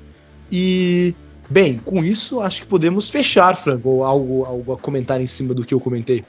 E 0.50 1.14
Bem, 1.50 1.78
com 1.78 2.04
isso, 2.04 2.40
acho 2.40 2.62
que 2.62 2.68
podemos 2.68 3.10
fechar, 3.10 3.56
Franco, 3.56 3.88
ou 3.88 4.04
algo, 4.04 4.44
algo 4.44 4.72
a 4.72 4.78
comentar 4.78 5.20
em 5.20 5.26
cima 5.26 5.52
do 5.52 5.64
que 5.64 5.74
eu 5.74 5.80
comentei. 5.80 6.24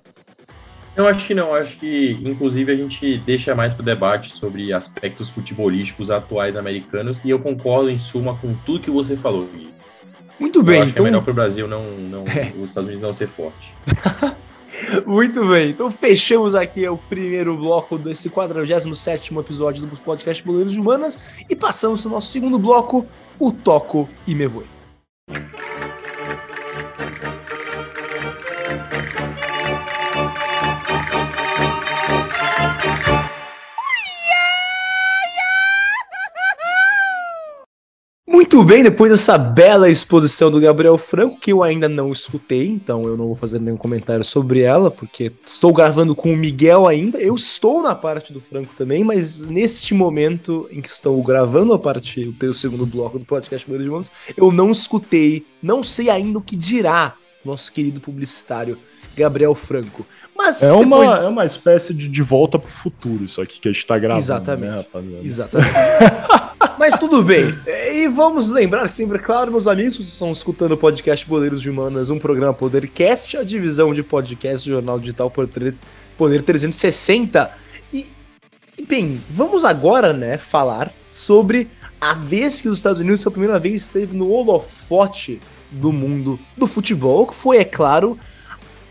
Eu 0.95 1.07
acho 1.07 1.27
que 1.27 1.35
não, 1.35 1.53
acho 1.53 1.77
que 1.77 2.19
inclusive 2.25 2.71
a 2.71 2.75
gente 2.75 3.19
deixa 3.19 3.53
mais 3.53 3.71
para 3.71 3.83
o 3.83 3.85
debate 3.85 4.35
sobre 4.35 4.73
aspectos 4.73 5.29
futebolísticos 5.29 6.09
atuais 6.09 6.57
americanos 6.57 7.19
e 7.23 7.29
eu 7.29 7.39
concordo 7.39 7.89
em 7.89 7.99
suma 7.99 8.35
com 8.35 8.55
tudo 8.65 8.81
que 8.81 8.89
você 8.89 9.15
falou. 9.15 9.45
Gui. 9.45 9.69
Muito 10.39 10.63
bem, 10.63 10.77
eu 10.77 10.81
acho 10.81 10.91
então... 10.91 11.03
que 11.03 11.07
é 11.07 11.11
melhor 11.11 11.23
para 11.23 11.31
o 11.31 11.35
Brasil 11.35 11.67
não, 11.67 11.83
não 11.83 12.23
é. 12.25 12.51
os 12.59 12.69
Estados 12.69 12.89
Unidos 12.89 13.01
não 13.03 13.13
ser 13.13 13.27
forte. 13.27 13.73
Muito 15.05 15.45
bem, 15.45 15.69
então 15.69 15.91
fechamos 15.91 16.55
aqui 16.55 16.87
o 16.87 16.97
primeiro 16.97 17.55
bloco 17.55 17.99
desse 17.99 18.29
47 18.29 19.37
episódio 19.37 19.85
do 19.85 19.95
podcast 19.97 20.43
Boleiros 20.43 20.73
de 20.73 20.79
Humanas 20.79 21.19
e 21.47 21.55
passamos 21.55 22.03
ao 22.05 22.11
nosso 22.11 22.31
segundo 22.31 22.57
bloco, 22.57 23.05
o 23.39 23.51
Toco 23.51 24.09
e 24.25 24.33
Me 24.33 24.47
Voe. 24.47 24.70
Muito 38.53 38.67
bem, 38.67 38.83
depois 38.83 39.09
dessa 39.09 39.37
bela 39.37 39.89
exposição 39.89 40.51
do 40.51 40.59
Gabriel 40.59 40.97
Franco, 40.97 41.39
que 41.39 41.53
eu 41.53 41.63
ainda 41.63 41.87
não 41.87 42.11
escutei, 42.11 42.67
então 42.67 43.03
eu 43.03 43.15
não 43.15 43.27
vou 43.27 43.35
fazer 43.35 43.61
nenhum 43.61 43.77
comentário 43.77 44.25
sobre 44.25 44.59
ela, 44.59 44.91
porque 44.91 45.31
estou 45.47 45.71
gravando 45.71 46.13
com 46.13 46.33
o 46.33 46.35
Miguel 46.35 46.85
ainda. 46.85 47.17
Eu 47.17 47.33
estou 47.33 47.81
na 47.81 47.95
parte 47.95 48.33
do 48.33 48.41
Franco 48.41 48.73
também, 48.77 49.05
mas 49.05 49.39
neste 49.39 49.93
momento 49.93 50.67
em 50.69 50.81
que 50.81 50.89
estou 50.89 51.23
gravando 51.23 51.71
a 51.71 51.79
parte, 51.79 52.35
o 52.43 52.53
segundo 52.53 52.85
bloco 52.85 53.17
do 53.17 53.23
podcast 53.23 53.65
Mulher 53.69 53.83
de 53.85 53.89
Manos, 53.89 54.11
eu 54.35 54.51
não 54.51 54.69
escutei, 54.69 55.45
não 55.63 55.81
sei 55.81 56.09
ainda 56.09 56.39
o 56.39 56.41
que 56.41 56.57
dirá 56.57 57.15
nosso 57.45 57.71
querido 57.71 58.01
publicitário 58.01 58.77
Gabriel 59.15 59.55
Franco. 59.55 60.05
Mas 60.35 60.61
é, 60.61 60.73
uma, 60.73 61.05
é 61.05 61.27
uma 61.29 61.45
espécie 61.45 61.93
de 61.93 62.09
de 62.09 62.21
volta 62.21 62.59
pro 62.59 62.69
futuro, 62.69 63.23
isso 63.23 63.41
aqui 63.41 63.61
que 63.61 63.69
a 63.69 63.71
gente 63.71 63.87
tá 63.87 63.97
gravando, 63.97 64.25
Exatamente. 64.25 64.69
né, 64.69 64.75
rapaziada? 64.75 65.25
Exatamente. 65.25 65.71
Mas 66.81 66.95
tudo 66.95 67.21
bem. 67.21 67.55
E 67.93 68.07
vamos 68.07 68.49
lembrar 68.49 68.87
sempre, 68.87 69.19
claro, 69.19 69.51
meus 69.51 69.67
amigos, 69.67 69.97
vocês 69.97 70.07
estão 70.07 70.31
escutando 70.31 70.71
o 70.71 70.77
podcast 70.77 71.27
Boleiros 71.27 71.61
de 71.61 71.69
Humanas, 71.69 72.09
um 72.09 72.17
programa 72.17 72.55
Podercast, 72.55 73.37
a 73.37 73.43
divisão 73.43 73.93
de 73.93 74.01
podcast 74.01 74.67
Jornal 74.67 74.99
Digital 74.99 75.29
Poder 75.29 76.41
360. 76.41 77.55
E, 77.93 78.07
e, 78.75 78.83
bem, 78.83 79.21
vamos 79.29 79.63
agora, 79.63 80.11
né, 80.11 80.39
falar 80.39 80.91
sobre 81.11 81.67
a 81.99 82.15
vez 82.15 82.59
que 82.59 82.67
os 82.67 82.79
Estados 82.79 82.99
Unidos, 82.99 83.21
pela 83.21 83.31
primeira 83.31 83.59
vez, 83.59 83.83
esteve 83.83 84.17
no 84.17 84.31
holofote 84.31 85.39
do 85.69 85.91
mundo 85.91 86.39
do 86.57 86.65
futebol, 86.65 87.27
que 87.27 87.35
foi, 87.35 87.57
é 87.57 87.63
claro, 87.63 88.17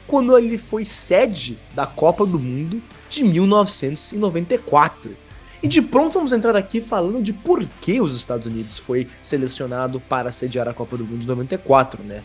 quando 0.07 0.39
ele 0.39 0.59
foi 0.59 0.85
sede 0.85 1.59
da 1.75 1.89
Copa 1.89 2.25
do 2.25 2.39
Mundo 2.39 2.81
de 3.09 3.25
1994. 3.25 5.30
E 5.63 5.69
de 5.69 5.83
pronto 5.83 6.15
vamos 6.15 6.33
entrar 6.33 6.57
aqui 6.57 6.81
falando 6.81 7.23
de 7.23 7.33
por 7.33 7.63
que 7.81 8.01
os 8.01 8.17
Estados 8.17 8.47
Unidos 8.47 8.79
foi 8.79 9.07
selecionado 9.21 10.01
para 10.01 10.33
sediar 10.33 10.67
a 10.69 10.75
Copa 10.75 10.97
do 10.97 11.05
Mundo 11.05 11.21
de 11.21 11.29
94, 11.29 12.03
né? 12.03 12.23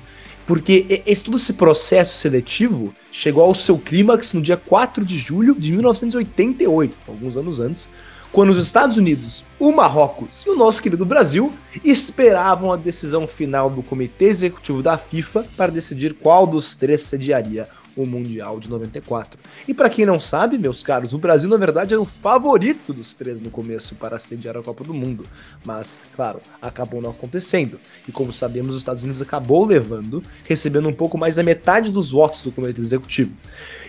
Porque 0.48 1.02
esse, 1.06 1.24
todo 1.24 1.38
esse 1.38 1.54
processo 1.54 2.18
seletivo 2.18 2.94
chegou 3.12 3.44
ao 3.44 3.56
seu 3.56 3.78
clímax 3.78 4.34
no 4.34 4.42
dia 4.42 4.56
4 4.56 5.04
de 5.04 5.18
julho 5.18 5.56
de 5.56 5.72
1988, 5.72 7.00
alguns 7.08 7.36
anos 7.36 7.60
antes, 7.60 7.90
quando 8.32 8.50
os 8.50 8.64
Estados 8.64 8.98
Unidos, 8.98 9.44
o 9.60 9.72
Marrocos 9.72 10.44
e 10.46 10.50
o 10.50 10.56
nosso 10.56 10.82
querido 10.82 11.06
Brasil 11.06 11.52
esperavam 11.84 12.72
a 12.72 12.76
decisão 12.76 13.28
final 13.28 13.70
do 13.70 13.82
Comitê 13.82 14.26
Executivo 14.26 14.84
da 14.84 14.98
FIFA 14.98 15.46
para 15.58 15.72
decidir 15.72 16.14
qual 16.14 16.46
dos 16.46 16.76
três 16.76 17.02
sediaria 17.02 17.68
o 17.96 18.06
Mundial 18.06 18.60
de 18.60 18.70
94. 18.70 19.40
E 19.68 19.74
para 19.74 19.90
quem 19.90 20.06
não 20.06 20.20
sabe, 20.20 20.58
meus 20.58 20.84
caros, 20.84 21.14
o 21.14 21.18
Brasil 21.18 21.50
na 21.50 21.58
verdade 21.58 21.94
era 21.94 22.02
o 22.02 22.06
favorito 22.06 22.94
dos 22.94 23.16
três 23.16 23.42
no 23.42 23.50
começo 23.50 23.96
para 23.96 24.20
sediar 24.20 24.58
a 24.58 24.64
Copa 24.64 24.84
do 24.84 24.94
Mundo, 24.94 25.26
mas, 25.64 25.98
claro, 26.16 26.42
acabou 26.62 27.02
não 27.02 27.12
acontecendo. 27.12 27.80
E 28.08 28.12
como 28.12 28.34
sabemos, 28.34 28.76
os 28.76 28.82
Estados 28.82 29.04
Unidos 29.04 29.22
acabou 29.22 29.66
levando, 29.66 30.22
recebendo 30.44 30.90
um 30.90 30.94
pouco 30.94 31.18
mais 31.18 31.36
da 31.36 31.44
metade 31.44 31.92
dos 31.92 32.12
votos 32.12 32.42
do 32.42 32.52
Comitê 32.52 32.82
Executivo. 32.82 33.32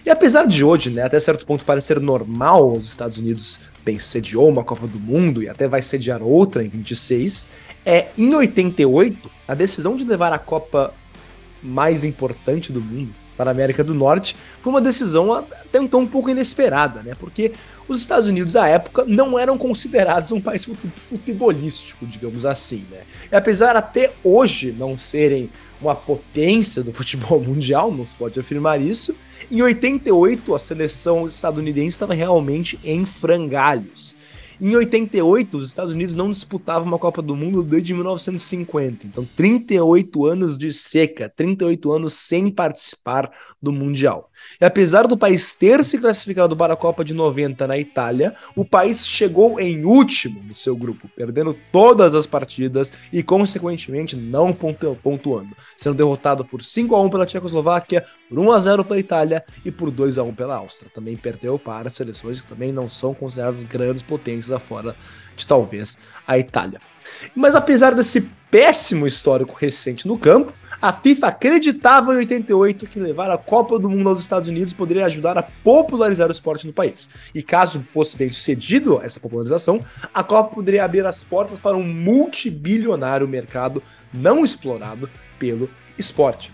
E 0.04 0.10
apesar 0.10 0.46
de 0.46 0.62
hoje, 0.62 0.90
né, 0.90 1.02
até 1.02 1.18
certo 1.18 1.44
ponto 1.44 1.64
parecer 1.64 2.00
normal 2.00 2.72
os 2.72 2.86
Estados 2.86 3.18
Unidos 3.18 3.58
bem 3.84 3.98
sediou 3.98 4.48
uma 4.48 4.64
Copa 4.64 4.86
do 4.86 4.98
Mundo 4.98 5.42
e 5.42 5.48
até 5.48 5.66
vai 5.66 5.82
sediar 5.82 6.22
outra 6.22 6.64
em 6.64 6.68
26, 6.68 7.46
é 7.84 8.08
em 8.16 8.34
88 8.34 9.30
a 9.46 9.54
decisão 9.54 9.96
de 9.96 10.04
levar 10.04 10.32
a 10.32 10.38
Copa 10.38 10.92
mais 11.62 12.04
importante 12.04 12.72
do 12.72 12.80
mundo 12.80 13.25
para 13.36 13.50
a 13.50 13.52
América 13.52 13.84
do 13.84 13.94
Norte, 13.94 14.36
foi 14.62 14.72
uma 14.72 14.80
decisão 14.80 15.32
até 15.32 15.78
então 15.78 16.00
um 16.00 16.06
pouco 16.06 16.30
inesperada, 16.30 17.02
né? 17.02 17.14
Porque 17.18 17.52
os 17.88 18.00
Estados 18.00 18.26
Unidos, 18.26 18.56
à 18.56 18.68
época, 18.68 19.04
não 19.06 19.38
eram 19.38 19.56
considerados 19.56 20.32
um 20.32 20.40
país 20.40 20.64
futebolístico, 20.64 22.06
digamos 22.06 22.44
assim, 22.44 22.84
né? 22.90 23.02
E 23.30 23.36
apesar 23.36 23.76
até 23.76 24.12
hoje 24.24 24.74
não 24.76 24.96
serem 24.96 25.50
uma 25.80 25.94
potência 25.94 26.82
do 26.82 26.92
futebol 26.94 27.40
mundial, 27.40 27.92
não 27.92 28.04
se 28.04 28.16
pode 28.16 28.38
afirmar 28.40 28.80
isso, 28.80 29.14
em 29.50 29.62
88 29.62 30.54
a 30.54 30.58
seleção 30.58 31.26
estadunidense 31.26 31.94
estava 31.94 32.14
realmente 32.14 32.78
em 32.82 33.04
frangalhos. 33.04 34.16
Em 34.60 34.74
88, 34.74 35.58
os 35.58 35.68
Estados 35.68 35.92
Unidos 35.92 36.14
não 36.14 36.30
disputavam 36.30 36.88
uma 36.88 36.98
Copa 36.98 37.20
do 37.20 37.36
Mundo 37.36 37.62
desde 37.62 37.92
1950. 37.92 39.06
Então, 39.06 39.28
38 39.36 40.24
anos 40.24 40.56
de 40.56 40.72
seca, 40.72 41.28
38 41.28 41.92
anos 41.92 42.14
sem 42.14 42.50
participar 42.50 43.30
do 43.60 43.70
Mundial. 43.70 44.30
E 44.60 44.64
apesar 44.64 45.06
do 45.06 45.16
país 45.16 45.54
ter 45.54 45.84
se 45.84 45.98
classificado 45.98 46.56
para 46.56 46.74
a 46.74 46.76
Copa 46.76 47.04
de 47.04 47.14
90 47.14 47.66
na 47.66 47.78
Itália, 47.78 48.34
o 48.54 48.64
país 48.64 49.06
chegou 49.06 49.60
em 49.60 49.84
último 49.84 50.42
no 50.42 50.54
seu 50.54 50.76
grupo, 50.76 51.08
perdendo 51.14 51.56
todas 51.70 52.14
as 52.14 52.26
partidas 52.26 52.92
e, 53.12 53.22
consequentemente, 53.22 54.16
não 54.16 54.52
pontuando, 54.52 55.56
sendo 55.76 55.96
derrotado 55.96 56.44
por 56.44 56.62
5 56.62 56.94
a 56.94 57.00
1 57.02 57.10
pela 57.10 57.26
Tchecoslováquia, 57.26 58.04
por 58.28 58.38
1 58.38 58.50
a 58.52 58.60
0 58.60 58.84
pela 58.84 58.98
Itália 58.98 59.44
e 59.64 59.70
por 59.70 59.90
2 59.90 60.18
a 60.18 60.22
1 60.22 60.34
pela 60.34 60.56
Áustria. 60.56 60.90
Também 60.94 61.16
perdeu 61.16 61.58
para 61.58 61.90
seleções 61.90 62.40
que 62.40 62.46
também 62.46 62.72
não 62.72 62.88
são 62.88 63.14
consideradas 63.14 63.64
grandes 63.64 64.02
potências 64.02 64.52
afora 64.52 64.96
de 65.36 65.46
talvez 65.46 65.98
a 66.26 66.38
Itália. 66.38 66.80
Mas 67.34 67.54
apesar 67.54 67.94
desse 67.94 68.30
péssimo 68.50 69.06
histórico 69.06 69.56
recente 69.58 70.08
no 70.08 70.18
campo, 70.18 70.52
a 70.80 70.92
FIFA 70.92 71.28
acreditava 71.28 72.14
em 72.14 72.18
88 72.18 72.86
que 72.86 73.00
levar 73.00 73.30
a 73.30 73.38
Copa 73.38 73.78
do 73.78 73.88
Mundo 73.88 74.10
aos 74.10 74.20
Estados 74.20 74.48
Unidos 74.48 74.72
poderia 74.72 75.06
ajudar 75.06 75.38
a 75.38 75.42
popularizar 75.42 76.28
o 76.28 76.32
esporte 76.32 76.66
no 76.66 76.72
país. 76.72 77.08
E 77.34 77.42
caso 77.42 77.84
fosse 77.92 78.16
bem 78.16 78.28
sucedido 78.28 79.00
essa 79.02 79.18
popularização, 79.18 79.80
a 80.12 80.22
Copa 80.22 80.54
poderia 80.54 80.84
abrir 80.84 81.04
as 81.06 81.24
portas 81.24 81.58
para 81.58 81.76
um 81.76 81.84
multibilionário 81.84 83.26
mercado 83.26 83.82
não 84.12 84.44
explorado 84.44 85.08
pelo 85.38 85.68
esporte. 85.98 86.52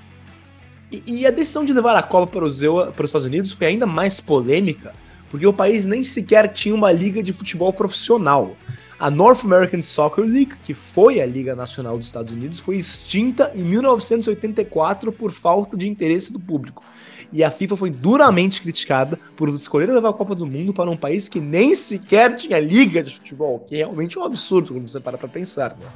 E, 0.90 1.02
e 1.06 1.26
a 1.26 1.30
decisão 1.30 1.64
de 1.64 1.72
levar 1.72 1.96
a 1.96 2.02
Copa 2.02 2.32
para 2.32 2.44
os, 2.44 2.60
para 2.60 3.04
os 3.04 3.08
Estados 3.08 3.26
Unidos 3.26 3.52
foi 3.52 3.68
ainda 3.68 3.86
mais 3.86 4.20
polêmica, 4.20 4.92
porque 5.30 5.46
o 5.46 5.52
país 5.52 5.86
nem 5.86 6.02
sequer 6.02 6.48
tinha 6.48 6.74
uma 6.74 6.92
liga 6.92 7.22
de 7.22 7.32
futebol 7.32 7.72
profissional. 7.72 8.54
A 9.02 9.10
North 9.10 9.44
American 9.44 9.82
Soccer 9.82 10.24
League, 10.24 10.54
que 10.62 10.74
foi 10.74 11.20
a 11.20 11.26
Liga 11.26 11.56
Nacional 11.56 11.98
dos 11.98 12.06
Estados 12.06 12.30
Unidos, 12.30 12.60
foi 12.60 12.76
extinta 12.76 13.50
em 13.52 13.60
1984 13.64 15.10
por 15.10 15.32
falta 15.32 15.76
de 15.76 15.90
interesse 15.90 16.32
do 16.32 16.38
público. 16.38 16.84
E 17.32 17.42
a 17.42 17.50
FIFA 17.50 17.76
foi 17.76 17.90
duramente 17.90 18.62
criticada 18.62 19.18
por 19.36 19.48
escolher 19.48 19.90
levar 19.90 20.10
a 20.10 20.12
Copa 20.12 20.36
do 20.36 20.46
Mundo 20.46 20.72
para 20.72 20.88
um 20.88 20.96
país 20.96 21.28
que 21.28 21.40
nem 21.40 21.74
sequer 21.74 22.36
tinha 22.36 22.60
liga 22.60 23.02
de 23.02 23.12
futebol, 23.12 23.58
que 23.66 23.74
é 23.74 23.78
realmente 23.78 24.16
um 24.16 24.22
absurdo 24.22 24.72
quando 24.72 24.88
você 24.88 25.00
para 25.00 25.18
para 25.18 25.26
pensar. 25.26 25.70
Né? 25.70 25.88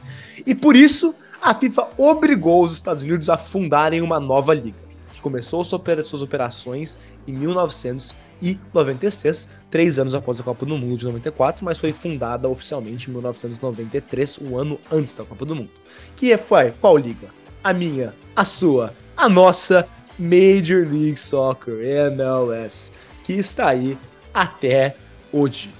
E 0.44 0.52
por 0.52 0.74
isso, 0.74 1.14
a 1.40 1.54
FIFA 1.54 1.90
obrigou 1.96 2.64
os 2.64 2.72
Estados 2.72 3.04
Unidos 3.04 3.30
a 3.30 3.38
fundarem 3.38 4.00
uma 4.00 4.18
nova 4.18 4.52
liga, 4.52 4.78
que 5.14 5.20
começou 5.20 5.62
suas 5.62 6.22
operações 6.22 6.98
em 7.24 7.34
1984 7.34 8.25
e 8.40 8.58
96, 8.72 9.48
três 9.70 9.98
anos 9.98 10.14
após 10.14 10.38
a 10.38 10.42
Copa 10.42 10.66
do 10.66 10.76
Mundo 10.76 10.96
de 10.96 11.04
94, 11.04 11.64
mas 11.64 11.78
foi 11.78 11.92
fundada 11.92 12.48
oficialmente 12.48 13.08
em 13.08 13.12
1993, 13.12 14.38
um 14.42 14.58
ano 14.58 14.78
antes 14.90 15.16
da 15.16 15.24
Copa 15.24 15.44
do 15.44 15.54
Mundo. 15.54 15.70
Que 16.14 16.32
é, 16.32 16.38
foi 16.38 16.72
qual 16.72 16.96
liga? 16.96 17.28
A 17.64 17.72
minha, 17.72 18.14
a 18.34 18.44
sua, 18.44 18.94
a 19.16 19.28
nossa 19.28 19.88
Major 20.18 20.86
League 20.86 21.16
Soccer, 21.16 21.80
MLS, 21.82 22.92
que 23.24 23.32
está 23.32 23.68
aí 23.68 23.98
até 24.32 24.96
hoje. 25.32 25.70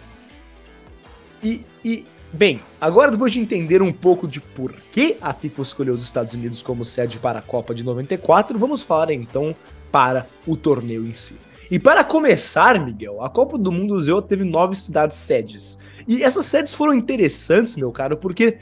E, 1.42 1.64
e 1.84 2.06
Bem, 2.32 2.60
agora 2.78 3.10
depois 3.10 3.32
de 3.32 3.40
entender 3.40 3.80
um 3.80 3.92
pouco 3.92 4.28
de 4.28 4.42
por 4.42 4.74
que 4.92 5.16
a 5.22 5.32
FIFA 5.32 5.62
escolheu 5.62 5.94
os 5.94 6.04
Estados 6.04 6.34
Unidos 6.34 6.60
como 6.60 6.84
sede 6.84 7.18
para 7.18 7.38
a 7.38 7.42
Copa 7.42 7.74
de 7.74 7.82
94, 7.82 8.58
vamos 8.58 8.82
falar 8.82 9.10
então 9.10 9.56
para 9.90 10.26
o 10.46 10.54
torneio 10.54 11.06
em 11.06 11.14
si. 11.14 11.36
E 11.70 11.78
para 11.78 12.04
começar, 12.04 12.78
Miguel, 12.84 13.22
a 13.22 13.28
Copa 13.28 13.58
do 13.58 13.72
Mundo 13.72 14.00
Zeu 14.00 14.22
teve 14.22 14.44
nove 14.44 14.76
cidades 14.76 15.16
sedes. 15.16 15.78
E 16.06 16.22
essas 16.22 16.46
sedes 16.46 16.72
foram 16.72 16.94
interessantes, 16.94 17.74
meu 17.76 17.90
caro, 17.90 18.16
porque 18.16 18.58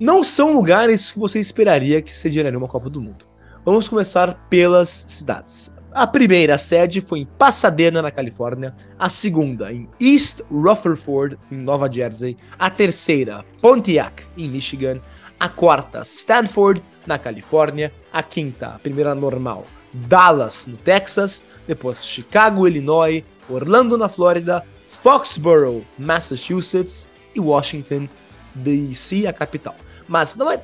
não 0.00 0.24
são 0.24 0.52
lugares 0.52 1.12
que 1.12 1.18
você 1.18 1.38
esperaria 1.38 2.02
que 2.02 2.14
sediariam 2.14 2.58
uma 2.58 2.68
Copa 2.68 2.90
do 2.90 3.00
Mundo. 3.00 3.24
Vamos 3.64 3.88
começar 3.88 4.34
pelas 4.50 5.04
cidades. 5.06 5.70
A 5.92 6.06
primeira 6.06 6.58
sede 6.58 7.00
foi 7.00 7.20
em 7.20 7.26
Pasadena, 7.26 8.02
na 8.02 8.10
Califórnia. 8.10 8.74
A 8.98 9.08
segunda, 9.08 9.72
em 9.72 9.88
East 10.00 10.40
Rutherford, 10.50 11.38
em 11.50 11.56
Nova 11.56 11.88
Jersey. 11.92 12.36
A 12.58 12.68
terceira, 12.70 13.44
Pontiac, 13.60 14.24
em 14.36 14.48
Michigan. 14.48 14.98
A 15.38 15.48
quarta, 15.48 16.00
Stanford, 16.00 16.82
na 17.06 17.18
Califórnia. 17.18 17.92
A 18.12 18.22
quinta, 18.22 18.68
a 18.68 18.78
primeira 18.78 19.14
normal, 19.14 19.66
Dallas, 19.92 20.66
no 20.66 20.76
Texas, 20.76 21.44
depois 21.66 22.06
Chicago, 22.06 22.66
Illinois, 22.66 23.24
Orlando, 23.48 23.98
na 23.98 24.08
Flórida, 24.08 24.64
Foxborough, 25.02 25.84
Massachusetts 25.98 27.08
e 27.34 27.40
Washington, 27.40 28.08
D.C., 28.54 29.26
a 29.26 29.32
capital. 29.32 29.76
Mas 30.08 30.36
não 30.36 30.50
é 30.50 30.60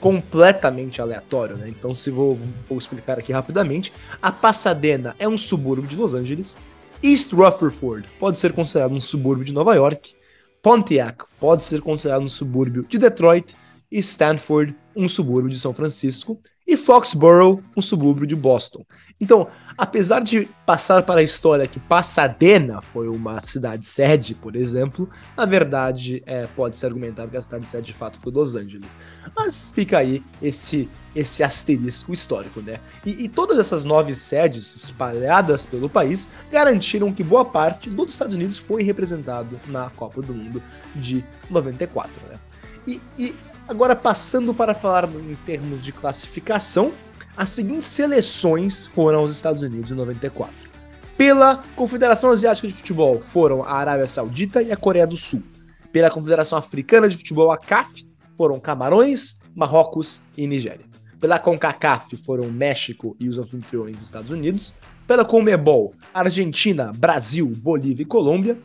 completamente 0.00 1.00
aleatório, 1.00 1.56
né? 1.56 1.68
Então, 1.68 1.94
se 1.94 2.10
vou, 2.10 2.38
vou 2.68 2.78
explicar 2.78 3.18
aqui 3.18 3.32
rapidamente, 3.32 3.92
a 4.20 4.30
Pasadena 4.30 5.16
é 5.18 5.26
um 5.26 5.38
subúrbio 5.38 5.88
de 5.88 5.96
Los 5.96 6.14
Angeles, 6.14 6.56
East 7.02 7.32
Rutherford 7.32 8.06
pode 8.20 8.38
ser 8.38 8.52
considerado 8.52 8.92
um 8.92 9.00
subúrbio 9.00 9.44
de 9.44 9.52
Nova 9.52 9.74
York, 9.74 10.14
Pontiac 10.62 11.24
pode 11.40 11.64
ser 11.64 11.80
considerado 11.80 12.22
um 12.22 12.28
subúrbio 12.28 12.84
de 12.88 12.96
Detroit 12.96 13.56
e 13.90 13.98
Stanford 13.98 14.74
um 14.94 15.08
subúrbio 15.08 15.50
de 15.50 15.58
São 15.58 15.74
Francisco, 15.74 16.40
e 16.72 16.76
Foxborough, 16.76 17.62
um 17.76 17.82
subúrbio 17.82 18.26
de 18.26 18.34
Boston. 18.34 18.82
Então, 19.20 19.46
apesar 19.76 20.20
de 20.22 20.48
passar 20.64 21.02
para 21.02 21.20
a 21.20 21.22
história 21.22 21.66
que 21.66 21.78
Pasadena 21.78 22.80
foi 22.80 23.08
uma 23.08 23.40
cidade 23.40 23.86
sede, 23.86 24.34
por 24.34 24.56
exemplo, 24.56 25.08
na 25.36 25.44
verdade 25.44 26.22
é, 26.24 26.46
pode-se 26.56 26.86
argumentar 26.86 27.28
que 27.28 27.36
a 27.36 27.40
cidade 27.42 27.66
sede 27.66 27.88
de 27.88 27.92
fato 27.92 28.18
foi 28.18 28.32
Los 28.32 28.54
Angeles. 28.54 28.96
Mas 29.36 29.68
fica 29.68 29.98
aí 29.98 30.24
esse, 30.40 30.88
esse 31.14 31.42
asterisco 31.42 32.10
histórico, 32.10 32.62
né? 32.62 32.78
E, 33.04 33.24
e 33.24 33.28
todas 33.28 33.58
essas 33.58 33.84
nove 33.84 34.14
sedes 34.14 34.74
espalhadas 34.74 35.66
pelo 35.66 35.90
país 35.90 36.26
garantiram 36.50 37.12
que 37.12 37.22
boa 37.22 37.44
parte 37.44 37.90
dos 37.90 38.14
Estados 38.14 38.34
Unidos 38.34 38.58
foi 38.58 38.82
representado 38.82 39.60
na 39.68 39.90
Copa 39.90 40.22
do 40.22 40.32
Mundo 40.32 40.62
de 40.96 41.22
94, 41.50 42.10
né? 42.30 42.38
E, 42.86 43.00
e 43.18 43.34
Agora, 43.72 43.96
passando 43.96 44.52
para 44.52 44.74
falar 44.74 45.08
em 45.08 45.34
termos 45.46 45.80
de 45.80 45.92
classificação, 45.92 46.92
as 47.34 47.48
seguintes 47.48 47.86
seleções 47.86 48.88
foram 48.88 49.20
aos 49.20 49.32
Estados 49.32 49.62
Unidos 49.62 49.90
em 49.90 49.94
94. 49.94 50.54
Pela 51.16 51.62
Confederação 51.74 52.30
Asiática 52.30 52.68
de 52.68 52.74
Futebol 52.74 53.18
foram 53.18 53.64
a 53.64 53.72
Arábia 53.72 54.06
Saudita 54.06 54.62
e 54.62 54.70
a 54.70 54.76
Coreia 54.76 55.06
do 55.06 55.16
Sul. 55.16 55.42
Pela 55.90 56.10
Confederação 56.10 56.58
Africana 56.58 57.08
de 57.08 57.16
Futebol, 57.16 57.50
a 57.50 57.56
CAF, 57.56 58.06
foram 58.36 58.60
Camarões, 58.60 59.38
Marrocos 59.56 60.20
e 60.36 60.46
Nigéria. 60.46 60.84
Pela 61.18 61.38
CONCACAF 61.38 62.14
foram 62.18 62.50
México 62.50 63.16
e 63.18 63.26
os 63.26 63.38
anfitriões 63.38 64.02
Estados 64.02 64.30
Unidos. 64.30 64.74
Pela 65.06 65.24
CONMEBOL, 65.24 65.94
Argentina, 66.12 66.92
Brasil, 66.94 67.46
Bolívia 67.46 68.02
e 68.02 68.06
Colômbia. 68.06 68.58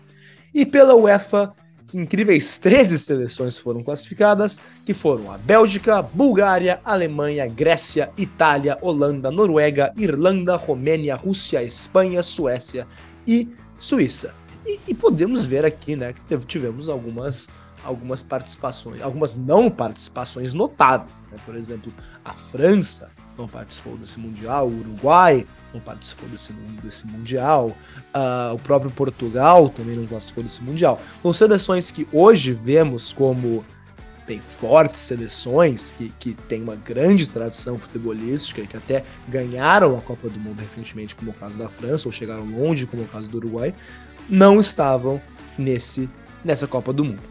E 0.54 0.66
pela 0.66 0.96
UEFA, 0.96 1.54
incríveis 1.94 2.58
13 2.58 2.98
seleções 2.98 3.58
foram 3.58 3.84
classificadas, 3.84 4.60
que 4.86 4.94
foram 4.94 5.32
a 5.32 5.38
Bélgica, 5.38 6.02
Bulgária, 6.02 6.80
Alemanha, 6.84 7.48
Grécia, 7.48 8.12
Itália, 8.18 8.78
Holanda, 8.82 9.32
Noruega, 9.32 9.94
Irlanda, 9.96 10.56
Romênia, 10.56 11.16
Rússia, 11.16 11.64
Espanha, 11.64 12.24
Suécia 12.24 12.88
e 13.26 13.48
Suíça. 13.80 14.34
E, 14.66 14.80
e 14.88 14.94
podemos 14.94 15.46
ver 15.46 15.66
aqui, 15.66 15.96
né, 15.96 16.14
que 16.28 16.38
tivemos 16.40 16.90
algumas 16.90 17.48
algumas 17.84 18.22
participações, 18.22 19.02
algumas 19.02 19.36
não 19.36 19.70
participações 19.70 20.54
notáveis. 20.54 21.12
Né? 21.32 21.38
Por 21.46 21.56
exemplo, 21.56 21.94
a 22.26 22.34
França 22.34 23.10
não 23.38 23.48
participou 23.48 23.96
desse 23.98 24.20
Mundial, 24.20 24.68
o 24.68 24.80
Uruguai 24.80 25.48
não 25.74 25.82
participou 25.82 26.28
desse, 26.30 26.54
desse 26.84 27.06
Mundial, 27.08 27.76
uh, 28.14 28.54
o 28.54 28.60
próprio 28.60 28.92
Portugal 28.92 29.70
também 29.70 29.96
não 29.96 30.06
participou 30.06 30.44
desse 30.44 30.62
Mundial. 30.64 31.02
São 31.22 31.34
seleções 31.34 31.92
que 31.92 32.08
hoje 32.12 32.54
vemos 32.54 33.12
como 33.12 33.64
bem 34.28 34.42
fortes 34.42 35.00
seleções, 35.00 35.94
que, 35.94 36.10
que 36.20 36.34
têm 36.34 36.62
uma 36.62 36.76
grande 36.76 37.30
tradição 37.30 37.80
futebolística 37.80 38.62
e 38.62 38.68
que 38.68 38.76
até 38.76 39.04
ganharam 39.28 39.98
a 39.98 40.02
Copa 40.02 40.30
do 40.30 40.38
Mundo 40.38 40.60
recentemente, 40.60 41.16
como 41.16 41.32
o 41.32 41.34
caso 41.34 41.58
da 41.58 41.70
França, 41.70 42.08
ou 42.08 42.12
chegaram 42.12 42.46
longe, 42.46 42.86
como 42.86 43.04
o 43.04 43.08
caso 43.08 43.28
do 43.30 43.38
Uruguai, 43.38 43.74
não 44.30 44.60
estavam 44.60 45.22
nesse, 45.58 46.10
nessa 46.44 46.68
Copa 46.68 46.92
do 46.92 47.06
Mundo. 47.06 47.24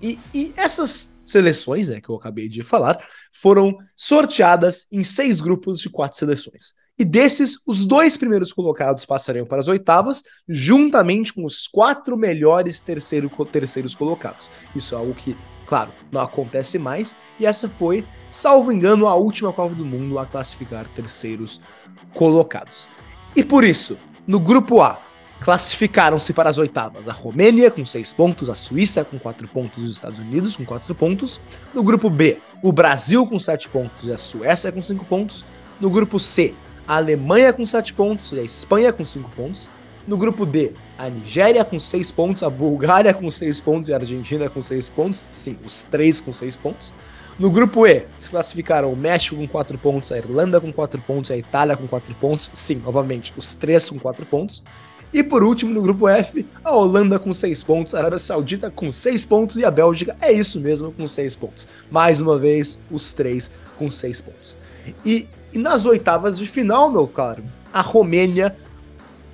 E, 0.00 0.18
e 0.32 0.54
essas 0.56 1.16
seleções, 1.24 1.88
né, 1.88 2.00
que 2.00 2.08
eu 2.08 2.14
acabei 2.14 2.48
de 2.48 2.62
falar, 2.62 3.04
foram 3.32 3.76
sorteadas 3.96 4.86
em 4.92 5.02
seis 5.02 5.40
grupos 5.40 5.80
de 5.80 5.90
quatro 5.90 6.16
seleções. 6.16 6.74
E 6.98 7.04
desses, 7.04 7.58
os 7.66 7.84
dois 7.84 8.16
primeiros 8.16 8.54
colocados 8.54 9.04
passariam 9.04 9.44
para 9.44 9.58
as 9.58 9.68
oitavas, 9.68 10.22
juntamente 10.48 11.32
com 11.32 11.44
os 11.44 11.68
quatro 11.68 12.16
melhores 12.16 12.80
terceiro, 12.80 13.30
terceiros 13.44 13.94
colocados. 13.94 14.50
Isso 14.74 14.94
é 14.94 14.98
algo 14.98 15.14
que, 15.14 15.36
claro, 15.66 15.90
não 16.10 16.22
acontece 16.22 16.78
mais. 16.78 17.14
E 17.38 17.44
essa 17.44 17.68
foi, 17.68 18.02
salvo 18.30 18.72
engano, 18.72 19.06
a 19.06 19.14
última 19.14 19.52
Copa 19.52 19.74
do 19.74 19.84
Mundo 19.84 20.18
a 20.18 20.24
classificar 20.24 20.88
terceiros 20.88 21.60
colocados. 22.14 22.88
E 23.34 23.44
por 23.44 23.62
isso, 23.62 23.98
no 24.26 24.40
grupo 24.40 24.80
A, 24.80 24.98
classificaram-se 25.40 26.32
para 26.32 26.48
as 26.48 26.56
oitavas 26.56 27.06
a 27.06 27.12
Romênia 27.12 27.70
com 27.70 27.84
6 27.84 28.14
pontos, 28.14 28.48
a 28.48 28.54
Suíça 28.54 29.04
com 29.04 29.18
4 29.18 29.46
pontos 29.48 29.82
e 29.82 29.86
os 29.86 29.92
Estados 29.92 30.18
Unidos 30.18 30.56
com 30.56 30.64
4 30.64 30.94
pontos. 30.94 31.38
No 31.74 31.82
grupo 31.82 32.08
B, 32.08 32.38
o 32.62 32.72
Brasil 32.72 33.26
com 33.26 33.38
7 33.38 33.68
pontos 33.68 34.06
e 34.08 34.12
a 34.12 34.16
Suécia 34.16 34.72
com 34.72 34.82
5 34.82 35.04
pontos. 35.04 35.44
No 35.78 35.90
grupo 35.90 36.18
C, 36.18 36.54
a 36.86 36.96
Alemanha 36.96 37.52
com 37.52 37.66
7 37.66 37.92
pontos 37.94 38.32
e 38.32 38.38
a 38.38 38.42
Espanha 38.42 38.92
com 38.92 39.04
5 39.04 39.30
pontos. 39.30 39.68
No 40.06 40.16
grupo 40.16 40.46
D, 40.46 40.72
a 40.96 41.08
Nigéria 41.08 41.64
com 41.64 41.80
6 41.80 42.10
pontos, 42.12 42.42
a 42.44 42.48
Bulgária 42.48 43.12
com 43.12 43.28
6 43.28 43.60
pontos 43.60 43.88
e 43.88 43.92
a 43.92 43.96
Argentina 43.96 44.48
com 44.48 44.62
6 44.62 44.88
pontos. 44.88 45.28
Sim, 45.30 45.56
os 45.64 45.82
três 45.82 46.20
com 46.20 46.32
6 46.32 46.56
pontos. 46.56 46.92
No 47.38 47.50
grupo 47.50 47.86
E, 47.86 48.06
se 48.18 48.30
classificaram 48.30 48.92
o 48.92 48.96
México 48.96 49.36
com 49.36 49.46
4 49.48 49.76
pontos, 49.76 50.12
a 50.12 50.16
Irlanda 50.16 50.60
com 50.60 50.72
4 50.72 51.00
pontos 51.02 51.30
a 51.30 51.36
Itália 51.36 51.76
com 51.76 51.88
4 51.88 52.14
pontos. 52.14 52.50
Sim, 52.54 52.76
novamente, 52.76 53.34
os 53.36 53.54
três 53.54 53.90
com 53.90 53.98
4 53.98 54.24
pontos. 54.24 54.62
E 55.12 55.22
por 55.22 55.42
último, 55.42 55.72
no 55.72 55.82
grupo 55.82 56.08
F, 56.08 56.46
a 56.62 56.74
Holanda 56.74 57.18
com 57.18 57.34
6 57.34 57.62
pontos, 57.62 57.94
a 57.94 57.98
Arábia 57.98 58.18
Saudita 58.18 58.70
com 58.70 58.92
6 58.92 59.24
pontos 59.24 59.56
e 59.56 59.64
a 59.64 59.70
Bélgica 59.70 60.16
é 60.20 60.32
isso 60.32 60.60
mesmo, 60.60 60.92
com 60.92 61.06
6 61.06 61.36
pontos. 61.36 61.68
Mais 61.90 62.20
uma 62.20 62.38
vez, 62.38 62.78
os 62.90 63.12
três 63.12 63.50
com 63.78 63.90
6 63.90 64.20
pontos. 64.20 64.56
E, 65.04 65.26
e, 65.52 65.58
nas 65.58 65.86
oitavas 65.86 66.38
de 66.38 66.46
final, 66.46 66.90
meu 66.90 67.06
caro, 67.06 67.42
a 67.72 67.80
Romênia 67.80 68.56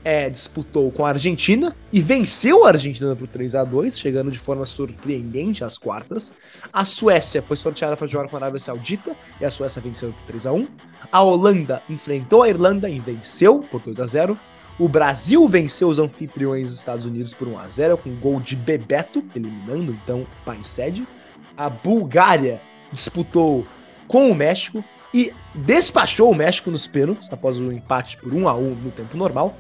é, 0.05 0.29
disputou 0.29 0.91
com 0.91 1.07
a 1.07 1.11
Argentina 1.11 1.75
e 1.93 2.01
venceu 2.01 2.65
a 2.65 2.69
Argentina 2.69 3.15
por 3.15 3.29
3 3.29 3.55
a 3.55 3.65
2 3.65 3.99
chegando 3.99 4.31
de 4.31 4.39
forma 4.39 4.67
surpreendente 4.67 5.65
às 5.65 5.79
quartas. 5.79 6.33
A 6.73 6.85
Suécia 6.85 7.43
foi 7.43 7.57
sorteada 7.57 7.97
para 7.97 8.07
jogar 8.07 8.29
com 8.29 8.37
a 8.37 8.41
Arábia 8.41 8.59
Saudita 8.59 9.15
e 9.41 9.45
a 9.45 9.51
Suécia 9.51 9.81
venceu 9.81 10.13
por 10.13 10.23
3 10.27 10.47
a 10.47 10.53
1 10.53 10.69
A 11.11 11.23
Holanda 11.23 11.83
enfrentou 11.89 12.43
a 12.43 12.49
Irlanda 12.49 12.89
e 12.89 12.99
venceu 12.99 13.61
por 13.71 13.81
2 13.81 14.01
a 14.01 14.07
0 14.07 14.39
o 14.79 14.89
Brasil 14.89 15.47
venceu 15.47 15.89
os 15.89 15.99
anfitriões 15.99 16.73
Estados 16.73 17.05
Unidos 17.05 17.35
por 17.35 17.47
1 17.47 17.59
a 17.59 17.69
0 17.69 17.99
com 17.99 18.15
gol 18.17 18.41
de 18.41 18.57
Bebeto, 18.57 19.23
eliminando 19.37 19.93
então 19.93 20.23
o 20.23 20.45
país 20.45 20.67
sede. 20.67 21.07
A 21.57 21.69
Bulgária 21.69 22.61
disputou 22.91 23.67
com 24.09 24.31
o 24.31 24.35
México 24.35 24.83
e 25.13 25.33
despachou 25.55 26.31
o 26.31 26.35
México 26.35 26.71
nos 26.71 26.87
pênaltis 26.87 27.29
após 27.33 27.59
o 27.59 27.73
empate 27.73 28.17
por 28.17 28.33
1 28.33 28.49
a 28.49 28.55
1 28.55 28.75
no 28.75 28.91
tempo 28.91 29.17
normal. 29.17 29.57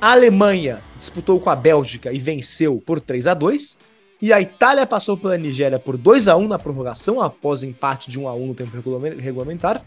A 0.00 0.12
Alemanha 0.12 0.80
disputou 0.96 1.38
com 1.40 1.48
a 1.48 1.56
Bélgica 1.56 2.12
e 2.12 2.18
venceu 2.18 2.82
por 2.84 3.00
3 3.00 3.26
a 3.26 3.34
2 3.34 3.76
e 4.20 4.32
a 4.32 4.40
Itália 4.40 4.86
passou 4.86 5.16
pela 5.16 5.36
Nigéria 5.36 5.80
por 5.80 5.96
2 5.96 6.28
a 6.28 6.36
1 6.36 6.46
na 6.46 6.58
prorrogação 6.58 7.20
após 7.20 7.64
empate 7.64 8.08
de 8.10 8.20
1 8.20 8.28
a 8.28 8.34
1 8.34 8.46
no 8.46 8.54
tempo 8.54 8.76
regulamentar. 9.18 9.82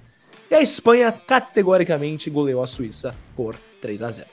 E 0.51 0.55
a 0.55 0.61
Espanha 0.61 1.11
categoricamente 1.11 2.29
goleou 2.29 2.61
a 2.61 2.67
Suíça 2.67 3.15
por 3.35 3.55
3 3.81 4.01
a 4.01 4.11
0. 4.11 4.27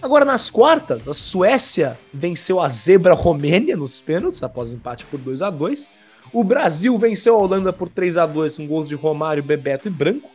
Agora, 0.00 0.24
nas 0.24 0.50
quartas, 0.50 1.06
a 1.06 1.14
Suécia 1.14 1.98
venceu 2.12 2.58
a 2.58 2.68
zebra 2.68 3.14
Romênia 3.14 3.76
nos 3.76 4.00
pênaltis, 4.00 4.42
após 4.42 4.72
empate 4.72 5.04
por 5.06 5.20
2 5.20 5.42
a 5.42 5.50
2 5.50 5.90
O 6.32 6.42
Brasil 6.42 6.98
venceu 6.98 7.36
a 7.36 7.38
Holanda 7.38 7.72
por 7.72 7.88
3 7.88 8.16
a 8.16 8.26
2 8.26 8.56
com 8.56 8.66
gols 8.66 8.88
de 8.88 8.94
Romário, 8.94 9.42
Bebeto 9.42 9.86
e 9.86 9.90
Branco. 9.90 10.31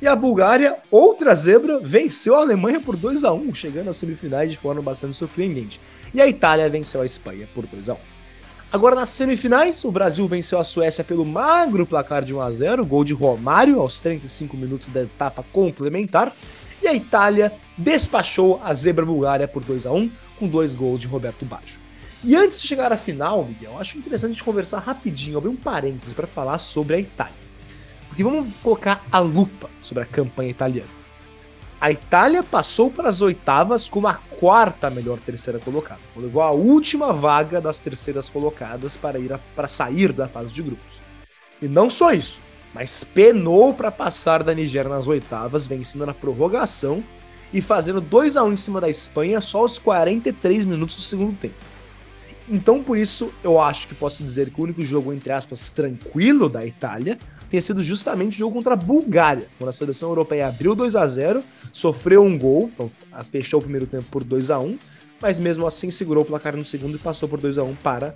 E 0.00 0.06
a 0.06 0.14
Bulgária, 0.14 0.76
outra 0.90 1.34
zebra, 1.34 1.80
venceu 1.80 2.36
a 2.36 2.40
Alemanha 2.40 2.78
por 2.78 2.96
2 2.96 3.24
a 3.24 3.32
1 3.32 3.54
chegando 3.54 3.88
às 3.88 3.96
semifinais 3.96 4.50
de 4.50 4.58
forma 4.58 4.82
bastante 4.82 5.16
surpreendente. 5.16 5.80
E 6.12 6.20
a 6.20 6.28
Itália 6.28 6.68
venceu 6.68 7.00
a 7.00 7.06
Espanha 7.06 7.48
por 7.54 7.66
2 7.66 7.88
a 7.88 7.94
1 7.94 7.96
Agora 8.70 8.94
nas 8.94 9.08
semifinais, 9.08 9.82
o 9.84 9.90
Brasil 9.90 10.28
venceu 10.28 10.58
a 10.58 10.64
Suécia 10.64 11.02
pelo 11.02 11.24
magro 11.24 11.86
placar 11.86 12.22
de 12.22 12.34
1 12.34 12.40
a 12.42 12.52
0 12.52 12.84
gol 12.84 13.04
de 13.04 13.14
Romário 13.14 13.80
aos 13.80 13.98
35 13.98 14.54
minutos 14.54 14.88
da 14.88 15.02
etapa 15.02 15.42
complementar. 15.50 16.36
E 16.82 16.86
a 16.86 16.92
Itália 16.92 17.50
despachou 17.78 18.60
a 18.62 18.74
zebra 18.74 19.06
Bulgária 19.06 19.48
por 19.48 19.64
2 19.64 19.86
a 19.86 19.92
1 19.92 20.10
com 20.38 20.46
dois 20.46 20.74
gols 20.74 21.00
de 21.00 21.06
Roberto 21.06 21.46
Baggio. 21.46 21.80
E 22.22 22.36
antes 22.36 22.60
de 22.60 22.68
chegar 22.68 22.92
à 22.92 22.98
final, 22.98 23.46
Miguel, 23.46 23.78
acho 23.78 23.96
interessante 23.96 24.44
conversar 24.44 24.80
rapidinho, 24.80 25.38
abrir 25.38 25.48
um 25.48 25.56
parênteses 25.56 26.12
para 26.12 26.26
falar 26.26 26.58
sobre 26.58 26.96
a 26.96 27.00
Itália. 27.00 27.45
Porque 28.16 28.24
vamos 28.24 28.56
colocar 28.62 29.04
a 29.12 29.18
lupa 29.18 29.68
sobre 29.82 30.02
a 30.02 30.06
campanha 30.06 30.48
italiana. 30.48 30.88
A 31.78 31.92
Itália 31.92 32.42
passou 32.42 32.90
para 32.90 33.10
as 33.10 33.20
oitavas 33.20 33.90
como 33.90 34.06
a 34.06 34.14
quarta 34.14 34.88
melhor 34.88 35.18
terceira 35.18 35.58
colocada. 35.58 36.00
Levou 36.16 36.40
a 36.40 36.50
última 36.50 37.12
vaga 37.12 37.60
das 37.60 37.78
terceiras 37.78 38.30
colocadas 38.30 38.96
para 38.96 39.18
ir 39.18 39.38
para 39.54 39.68
sair 39.68 40.14
da 40.14 40.26
fase 40.26 40.48
de 40.50 40.62
grupos. 40.62 41.02
E 41.60 41.68
não 41.68 41.90
só 41.90 42.10
isso, 42.10 42.40
mas 42.72 43.04
penou 43.04 43.74
para 43.74 43.92
passar 43.92 44.42
da 44.42 44.54
Nigéria 44.54 44.88
nas 44.88 45.06
oitavas, 45.06 45.66
vencendo 45.66 46.06
na 46.06 46.14
prorrogação 46.14 47.04
e 47.52 47.60
fazendo 47.60 48.00
2 48.00 48.38
a 48.38 48.44
1 48.44 48.52
em 48.54 48.56
cima 48.56 48.80
da 48.80 48.88
Espanha 48.88 49.42
só 49.42 49.58
aos 49.58 49.78
43 49.78 50.64
minutos 50.64 50.96
do 50.96 51.02
segundo 51.02 51.36
tempo. 51.36 51.54
Então, 52.48 52.82
por 52.82 52.96
isso, 52.96 53.30
eu 53.44 53.60
acho 53.60 53.86
que 53.86 53.94
posso 53.94 54.24
dizer 54.24 54.48
que 54.50 54.58
o 54.58 54.64
único 54.64 54.82
jogo, 54.86 55.12
entre 55.12 55.32
aspas, 55.32 55.70
tranquilo 55.70 56.48
da 56.48 56.64
Itália 56.64 57.18
tenha 57.50 57.60
sido 57.60 57.82
justamente 57.82 58.34
o 58.34 58.38
jogo 58.38 58.54
contra 58.54 58.74
a 58.74 58.76
Bulgária, 58.76 59.46
quando 59.58 59.68
a 59.68 59.72
seleção 59.72 60.08
europeia 60.08 60.48
abriu 60.48 60.74
2 60.74 60.96
a 60.96 61.06
0 61.06 61.42
sofreu 61.72 62.22
um 62.22 62.38
gol, 62.38 62.70
então 62.74 62.90
fechou 63.30 63.60
o 63.60 63.62
primeiro 63.62 63.86
tempo 63.86 64.06
por 64.10 64.24
2 64.24 64.50
a 64.50 64.58
1 64.58 64.78
mas 65.20 65.40
mesmo 65.40 65.66
assim 65.66 65.90
segurou 65.90 66.22
o 66.22 66.26
placar 66.26 66.56
no 66.56 66.64
segundo 66.64 66.96
e 66.96 66.98
passou 66.98 67.28
por 67.28 67.40
2 67.40 67.58
a 67.58 67.64
1 67.64 67.74
para 67.76 68.14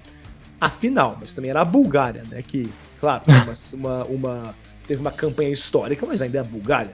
a 0.60 0.68
final. 0.68 1.16
Mas 1.20 1.34
também 1.34 1.50
era 1.50 1.62
a 1.62 1.64
Bulgária, 1.64 2.22
né? 2.28 2.42
Que, 2.46 2.70
claro, 3.00 3.22
uma, 3.26 3.44
uma, 3.72 4.04
uma 4.04 4.54
teve 4.86 5.00
uma 5.00 5.12
campanha 5.12 5.50
histórica, 5.50 6.04
mas 6.06 6.20
ainda 6.20 6.38
é 6.38 6.40
a 6.40 6.44
Bulgária. 6.44 6.92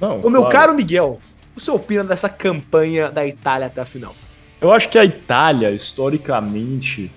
Não, 0.00 0.20
o 0.20 0.30
meu 0.30 0.42
claro. 0.42 0.56
caro 0.56 0.74
Miguel, 0.74 1.18
o 1.56 1.60
senhor 1.60 1.76
opina 1.76 2.04
dessa 2.04 2.28
campanha 2.28 3.10
da 3.10 3.26
Itália 3.26 3.66
até 3.66 3.80
a 3.80 3.84
final? 3.84 4.14
Eu 4.60 4.72
acho 4.72 4.88
que 4.88 4.98
a 4.98 5.04
Itália, 5.04 5.70
historicamente, 5.70 7.10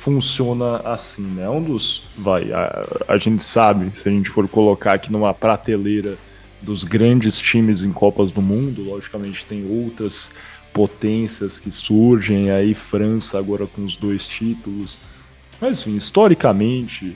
funciona 0.00 0.78
assim, 0.78 1.22
né? 1.22 1.48
Um 1.48 1.62
dos. 1.62 2.04
Vai, 2.16 2.50
a, 2.52 3.04
a 3.06 3.18
gente 3.18 3.42
sabe, 3.42 3.90
se 3.96 4.08
a 4.08 4.12
gente 4.12 4.30
for 4.30 4.48
colocar 4.48 4.94
aqui 4.94 5.12
numa 5.12 5.34
prateleira 5.34 6.16
dos 6.62 6.84
grandes 6.84 7.38
times 7.38 7.84
em 7.84 7.92
Copas 7.92 8.32
do 8.32 8.40
Mundo, 8.40 8.82
logicamente 8.82 9.44
tem 9.44 9.66
outras 9.70 10.32
potências 10.72 11.60
que 11.60 11.70
surgem, 11.70 12.50
aí 12.50 12.74
França 12.74 13.38
agora 13.38 13.66
com 13.66 13.84
os 13.84 13.96
dois 13.96 14.26
títulos. 14.26 14.98
Mas 15.60 15.80
enfim, 15.80 15.96
historicamente, 15.96 17.14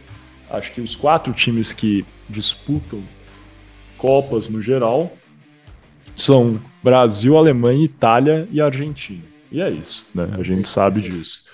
acho 0.50 0.72
que 0.72 0.82
os 0.82 0.94
quatro 0.94 1.32
times 1.32 1.72
que 1.72 2.04
disputam 2.28 3.02
Copas 3.96 4.50
no 4.50 4.60
geral 4.60 5.10
são 6.14 6.60
Brasil, 6.82 7.36
Alemanha, 7.38 7.82
Itália 7.82 8.46
e 8.52 8.60
Argentina. 8.60 9.22
E 9.50 9.62
é 9.62 9.70
isso, 9.70 10.04
né? 10.14 10.28
A 10.38 10.42
gente 10.42 10.68
sabe 10.68 11.00
disso. 11.00 11.44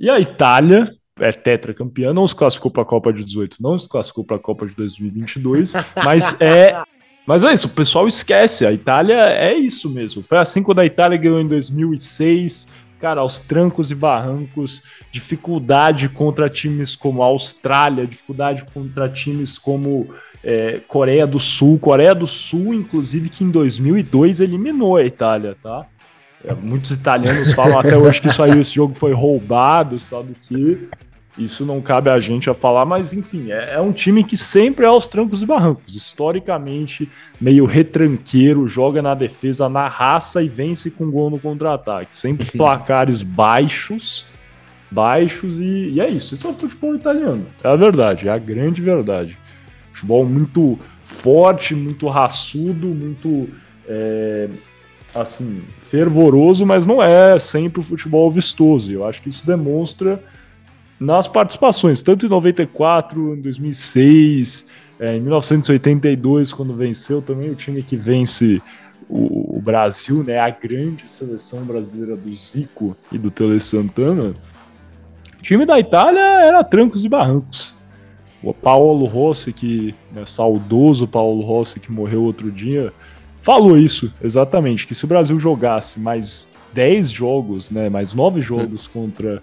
E 0.00 0.08
a 0.08 0.18
Itália 0.18 0.90
é 1.20 1.30
tetracampeã, 1.30 2.14
não 2.14 2.26
se 2.26 2.34
classificou 2.34 2.70
para 2.70 2.82
a 2.82 2.86
Copa 2.86 3.12
de 3.12 3.22
18, 3.22 3.58
não 3.60 3.78
se 3.78 3.86
classificou 3.86 4.24
para 4.24 4.36
a 4.36 4.40
Copa 4.40 4.66
de 4.66 4.74
2022, 4.74 5.74
mas 6.02 6.40
é 6.40 6.82
mas 7.26 7.44
é 7.44 7.52
isso, 7.52 7.66
o 7.66 7.70
pessoal 7.70 8.08
esquece, 8.08 8.66
a 8.66 8.72
Itália 8.72 9.20
é 9.20 9.54
isso 9.54 9.90
mesmo. 9.90 10.22
Foi 10.22 10.38
assim 10.38 10.62
quando 10.62 10.80
a 10.80 10.86
Itália 10.86 11.18
ganhou 11.18 11.38
em 11.38 11.46
2006, 11.46 12.66
cara, 12.98 13.20
aos 13.20 13.38
trancos 13.38 13.90
e 13.90 13.94
barrancos, 13.94 14.82
dificuldade 15.12 16.08
contra 16.08 16.48
times 16.48 16.96
como 16.96 17.22
a 17.22 17.26
Austrália, 17.26 18.06
dificuldade 18.06 18.64
contra 18.72 19.08
times 19.08 19.58
como 19.58 20.08
é, 20.42 20.80
Coreia 20.88 21.26
do 21.26 21.38
Sul. 21.38 21.78
Coreia 21.78 22.14
do 22.14 22.26
Sul, 22.26 22.74
inclusive, 22.74 23.28
que 23.28 23.44
em 23.44 23.50
2002 23.50 24.40
eliminou 24.40 24.96
a 24.96 25.04
Itália, 25.04 25.56
tá? 25.62 25.86
É, 26.44 26.54
muitos 26.54 26.90
italianos 26.90 27.52
falam 27.52 27.78
até 27.78 27.96
hoje 27.96 28.20
que 28.20 28.28
isso 28.28 28.42
aí, 28.42 28.58
esse 28.58 28.74
jogo 28.74 28.94
foi 28.94 29.12
roubado, 29.12 29.98
sabe 29.98 30.32
o 30.32 30.36
que? 30.42 30.88
Isso 31.38 31.64
não 31.64 31.80
cabe 31.80 32.10
a 32.10 32.18
gente 32.18 32.50
a 32.50 32.54
falar, 32.54 32.84
mas 32.84 33.12
enfim, 33.12 33.50
é, 33.50 33.74
é, 33.74 33.80
um 33.80 33.92
time 33.92 34.24
que 34.24 34.36
sempre 34.36 34.84
é 34.84 34.88
aos 34.88 35.08
trancos 35.08 35.42
e 35.42 35.46
barrancos. 35.46 35.94
Historicamente, 35.94 37.08
meio 37.40 37.64
retranqueiro, 37.64 38.66
joga 38.66 39.00
na 39.00 39.14
defesa 39.14 39.68
na 39.68 39.86
raça 39.86 40.42
e 40.42 40.48
vence 40.48 40.90
com 40.90 41.10
gol 41.10 41.30
no 41.30 41.38
contra-ataque. 41.38 42.16
Sempre 42.16 42.50
placares 42.50 43.22
baixos, 43.22 44.26
baixos 44.90 45.58
e, 45.58 45.90
e 45.94 46.00
é 46.00 46.10
isso. 46.10 46.34
Isso 46.34 46.46
é 46.46 46.50
o 46.50 46.54
futebol 46.54 46.94
italiano. 46.94 47.46
É 47.62 47.68
a 47.68 47.76
verdade, 47.76 48.28
é 48.28 48.32
a 48.32 48.38
grande 48.38 48.82
verdade. 48.82 49.38
Futebol 49.92 50.24
muito 50.24 50.78
forte, 51.04 51.74
muito 51.74 52.08
raçudo, 52.08 52.88
muito 52.88 53.48
é, 53.86 54.48
assim 55.14 55.62
fervoroso, 55.90 56.64
mas 56.64 56.86
não 56.86 57.02
é 57.02 57.36
sempre 57.40 57.80
o 57.80 57.82
futebol 57.82 58.30
vistoso. 58.30 58.92
Eu 58.92 59.04
acho 59.04 59.20
que 59.20 59.28
isso 59.28 59.44
demonstra 59.44 60.22
nas 61.00 61.26
participações, 61.26 62.00
tanto 62.00 62.26
em 62.26 62.28
94, 62.28 63.34
em 63.34 63.40
2006, 63.40 64.66
É, 65.02 65.16
em 65.16 65.20
1982, 65.20 66.52
quando 66.52 66.74
venceu, 66.74 67.22
também 67.22 67.48
o 67.48 67.54
time 67.54 67.82
que 67.82 67.96
vence 67.96 68.60
o, 69.08 69.56
o, 69.56 69.58
Brasil, 69.58 70.22
né, 70.22 70.38
a 70.38 70.50
grande 70.50 71.10
seleção 71.10 71.64
brasileira 71.64 72.14
do 72.14 72.34
Zico 72.34 72.94
e 73.10 73.16
do 73.16 73.30
Tele 73.30 73.58
Santana, 73.60 74.34
o 75.38 75.42
time 75.42 75.64
da 75.64 75.80
Itália 75.80 76.20
era 76.20 76.62
trancos 76.62 77.02
e 77.02 77.08
barrancos. 77.08 77.74
O 78.42 78.52
Paulo 78.52 79.06
Rossi, 79.06 79.54
que 79.54 79.94
né, 80.12 80.24
saudoso 80.26 81.08
Paulo 81.08 81.42
Rossi, 81.42 81.80
que 81.80 81.90
morreu 81.90 82.22
outro 82.22 82.52
dia, 82.52 82.92
falou 83.40 83.76
isso 83.76 84.12
exatamente, 84.22 84.86
que 84.86 84.94
se 84.94 85.04
o 85.04 85.08
Brasil 85.08 85.38
jogasse 85.38 85.98
mais 85.98 86.48
10 86.72 87.10
jogos, 87.10 87.70
né, 87.70 87.88
mais 87.88 88.14
9 88.14 88.42
jogos 88.42 88.86
contra 88.86 89.42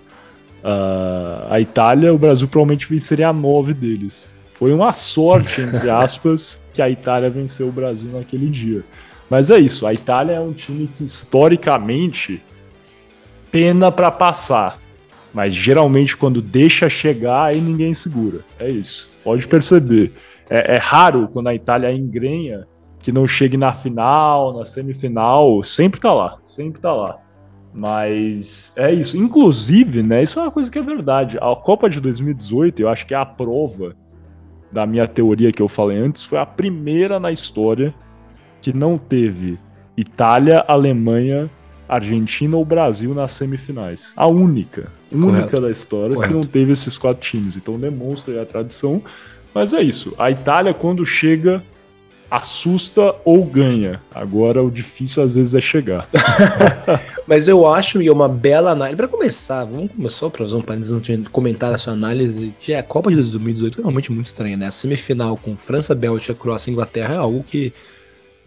uh, 0.64 1.48
a 1.50 1.60
Itália, 1.60 2.14
o 2.14 2.18
Brasil 2.18 2.48
provavelmente 2.48 2.88
venceria 2.88 3.30
a 3.30 3.34
9 3.34 3.74
deles. 3.74 4.32
Foi 4.54 4.74
uma 4.74 4.94
sorte, 4.94 5.62
entre 5.62 5.90
aspas, 5.90 6.60
que 6.74 6.82
a 6.82 6.90
Itália 6.90 7.30
venceu 7.30 7.68
o 7.68 7.72
Brasil 7.72 8.10
naquele 8.12 8.50
dia. 8.50 8.84
Mas 9.30 9.50
é 9.50 9.60
isso, 9.60 9.86
a 9.86 9.94
Itália 9.94 10.34
é 10.34 10.40
um 10.40 10.54
time 10.54 10.88
que 10.88 11.04
historicamente 11.04 12.42
pena 13.52 13.92
para 13.92 14.10
passar. 14.10 14.80
Mas 15.34 15.54
geralmente 15.54 16.16
quando 16.16 16.42
deixa 16.42 16.90
chegar, 16.90 17.46
aí 17.46 17.62
ninguém 17.62 17.94
segura. 17.94 18.40
É 18.58 18.70
isso. 18.70 19.10
Pode 19.24 19.46
perceber. 19.48 20.14
É, 20.50 20.76
é 20.76 20.78
raro 20.78 21.28
quando 21.32 21.48
a 21.48 21.56
Itália 21.56 21.92
engrenha 21.92 22.66
que 23.00 23.12
não 23.12 23.28
chegue 23.28 23.58
na 23.58 23.72
final, 23.72 24.58
na 24.58 24.66
semifinal. 24.66 25.62
Sempre 25.64 26.00
tá 26.00 26.14
lá. 26.14 26.38
Sempre 26.46 26.82
tá 26.82 26.94
lá. 26.94 27.18
Mas 27.74 28.74
é 28.76 28.92
isso. 28.92 29.18
Inclusive, 29.18 30.02
né? 30.02 30.24
Isso 30.24 30.40
é 30.40 30.44
uma 30.44 30.52
coisa 30.52 30.70
que 30.70 30.80
é 30.80 30.82
verdade. 30.82 31.38
A 31.38 31.56
Copa 31.56 31.90
de 31.90 32.02
2018, 32.02 32.82
eu 32.82 32.90
acho 32.90 33.06
que 33.06 33.14
é 33.14 33.18
a 33.18 33.26
prova 33.26 33.96
da 34.72 34.86
minha 34.86 35.08
teoria 35.08 35.52
que 35.52 35.62
eu 35.62 35.68
falei 35.68 35.98
antes, 35.98 36.24
foi 36.24 36.40
a 36.40 36.46
primeira 36.46 37.20
na 37.20 37.32
história 37.32 37.94
que 38.62 38.74
não 38.74 38.98
teve 38.98 39.58
Itália, 39.96 40.64
Alemanha, 40.68 41.50
Argentina 41.88 42.58
ou 42.58 42.66
Brasil 42.66 43.14
nas 43.14 43.32
semifinais. 43.32 44.12
A 44.16 44.28
única, 44.28 44.92
única 45.12 45.38
Correto. 45.44 45.62
da 45.62 45.72
história 45.72 46.16
Correto. 46.16 46.34
que 46.34 46.40
não 46.40 46.44
teve 46.44 46.74
esses 46.74 46.98
quatro 46.98 47.22
times. 47.22 47.56
Então 47.56 47.80
demonstra 47.80 48.42
a 48.42 48.46
tradição. 48.46 49.02
Mas 49.54 49.74
é 49.74 49.82
isso. 49.82 50.14
A 50.18 50.30
Itália, 50.30 50.74
quando 50.74 51.06
chega, 51.06 51.64
assusta 52.30 53.16
ou 53.24 53.46
ganha. 53.46 54.02
Agora 54.14 54.64
o 54.64 54.70
difícil 54.70 55.24
às 55.24 55.36
vezes 55.36 55.54
é 55.54 55.62
chegar. 55.62 56.08
Mas 57.28 57.48
eu 57.48 57.68
acho, 57.68 58.02
e 58.02 58.08
é 58.08 58.12
uma 58.12 58.30
bela 58.30 58.72
análise. 58.72 58.98
Para 58.98 59.08
começar, 59.08 59.66
vamos 59.66 59.92
começar 59.92 60.30
para 60.30 60.44
usar 60.44 60.58
um 60.58 60.62
país 60.62 60.92
antes 60.92 61.24
de 61.24 61.30
comentar 61.30 61.74
a 61.74 61.78
sua 61.78 61.94
análise. 61.94 62.54
Que 62.60 62.74
a 62.74 62.84
Copa 62.84 63.10
de 63.10 63.16
2018 63.18 63.80
é 63.80 63.82
realmente 63.82 64.12
muito 64.12 64.26
estranha, 64.26 64.58
né? 64.58 64.68
A 64.68 64.72
semifinal 64.72 65.38
com 65.38 65.56
França, 65.58 65.94
Bélgica, 65.94 66.34
Croácia 66.34 66.70
e 66.70 66.74
Inglaterra 66.74 67.16
é 67.16 67.18
algo 67.18 67.44
que 67.44 67.74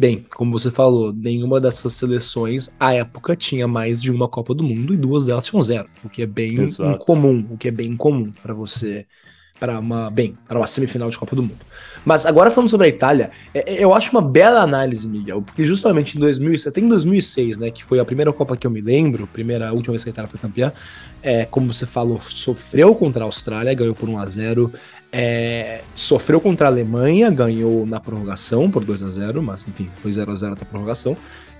Bem, 0.00 0.24
como 0.34 0.58
você 0.58 0.70
falou, 0.70 1.12
nenhuma 1.12 1.60
dessas 1.60 1.92
seleções 1.92 2.74
à 2.80 2.94
época 2.94 3.36
tinha 3.36 3.68
mais 3.68 4.00
de 4.00 4.10
uma 4.10 4.26
Copa 4.26 4.54
do 4.54 4.64
Mundo 4.64 4.94
e 4.94 4.96
duas 4.96 5.26
delas 5.26 5.44
tinham 5.44 5.60
zero, 5.60 5.90
o 6.02 6.08
que 6.08 6.22
é 6.22 6.26
bem 6.26 6.58
Exato. 6.58 7.02
incomum, 7.02 7.46
o 7.50 7.58
que 7.58 7.68
é 7.68 7.70
bem 7.70 7.88
incomum 7.88 8.32
para 8.42 8.54
você 8.54 9.06
para 9.60 9.78
uma, 9.78 10.10
bem, 10.10 10.36
para 10.48 10.58
uma 10.58 10.66
semifinal 10.66 11.10
de 11.10 11.18
Copa 11.18 11.36
do 11.36 11.42
Mundo. 11.42 11.60
Mas 12.04 12.24
agora 12.24 12.50
falando 12.50 12.70
sobre 12.70 12.86
a 12.86 12.88
Itália, 12.88 13.30
é, 13.54 13.74
é 13.74 13.84
eu 13.84 13.92
acho 13.94 14.10
uma 14.10 14.22
bela 14.22 14.62
análise, 14.62 15.06
Miguel, 15.06 15.42
porque 15.42 15.64
justamente 15.64 16.16
em 16.16 16.20
2006, 16.20 16.66
até 16.66 16.80
em 16.80 16.88
2006, 16.88 17.58
né, 17.58 17.70
que 17.70 17.84
foi 17.84 18.00
a 18.00 18.04
primeira 18.04 18.32
Copa 18.32 18.56
que 18.56 18.66
eu 18.66 18.70
me 18.70 18.80
lembro, 18.80 19.26
primeira, 19.26 19.68
a 19.68 19.72
última 19.72 19.92
vez 19.92 20.02
que 20.02 20.08
a 20.08 20.12
Itália 20.12 20.28
foi 20.28 20.40
campeã, 20.40 20.72
é, 21.22 21.44
como 21.44 21.72
você 21.72 21.84
falou, 21.84 22.18
sofreu 22.22 22.94
contra 22.94 23.22
a 23.22 23.26
Austrália, 23.26 23.74
ganhou 23.74 23.94
por 23.94 24.08
1 24.08 24.18
a 24.18 24.26
0 24.26 24.72
é, 25.12 25.82
sofreu 25.94 26.40
contra 26.40 26.68
a 26.68 26.70
Alemanha, 26.70 27.30
ganhou 27.30 27.84
na 27.84 27.98
prorrogação 27.98 28.70
por 28.70 28.84
2 28.84 29.02
a 29.02 29.10
0 29.10 29.42
mas 29.42 29.66
enfim, 29.66 29.90
foi 30.00 30.12
0 30.12 30.30
a 30.30 30.34
0 30.34 30.52
até 30.52 30.62
a 30.62 30.66
prorrogação. 30.66 31.16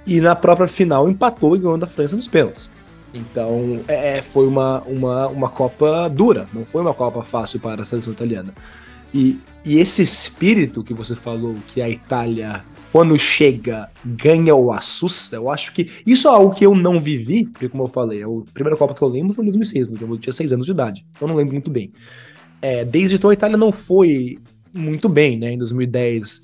E 0.07 0.21
na 0.21 0.35
própria 0.35 0.69
final 0.69 1.11
empatou 1.11 1.55
e 1.57 1.59
ganhou 1.59 1.77
da 1.77 1.87
França 1.87 2.17
nos 2.17 2.29
pênaltis. 2.29 2.71
Então 3.13 3.81
é, 3.89 4.19
é, 4.19 4.23
foi 4.23 4.47
uma, 4.47 4.81
uma, 4.83 5.29
uma 5.29 5.49
Copa 5.49 6.09
dura, 6.09 6.47
não 6.53 6.65
foi 6.65 6.81
uma 6.81 6.95
Copa 6.95 7.23
fácil 7.23 7.61
para 7.61 7.83
a 7.83 7.85
seleção 7.85 8.13
italiana. 8.13 8.55
E, 9.13 9.39
e 9.65 9.79
esse 9.79 10.03
espírito 10.03 10.85
que 10.85 10.95
você 10.95 11.17
falou, 11.17 11.57
que 11.67 11.83
a 11.83 11.91
Itália, 11.91 12.63
quando 12.93 13.19
chega, 13.19 13.91
ganha 14.05 14.55
ou 14.55 14.73
assusta, 14.73 15.37
eu 15.37 15.51
acho 15.51 15.73
que 15.73 15.91
isso 16.07 16.29
é 16.29 16.31
algo 16.31 16.55
que 16.55 16.65
eu 16.65 16.75
não 16.75 17.01
vivi, 17.01 17.45
porque, 17.45 17.69
como 17.69 17.85
eu 17.85 17.89
falei, 17.89 18.23
a 18.23 18.29
primeira 18.55 18.77
Copa 18.77 18.95
que 18.95 19.03
eu 19.03 19.09
lembro 19.09 19.35
foi 19.35 19.45
em 19.45 19.49
2006, 19.49 19.89
eu 20.01 20.19
tinha 20.19 20.33
6 20.33 20.53
anos 20.53 20.67
de 20.67 20.73
idade, 20.73 21.05
então 21.11 21.27
eu 21.27 21.31
não 21.31 21.37
lembro 21.37 21.55
muito 21.55 21.71
bem. 21.71 21.91
É, 22.63 22.85
desde 22.85 23.17
então 23.17 23.31
a 23.31 23.33
Itália 23.33 23.57
não 23.57 23.73
foi 23.73 24.39
muito 24.73 25.09
bem, 25.09 25.37
né? 25.37 25.53
Em 25.53 25.59
2010 25.59 26.43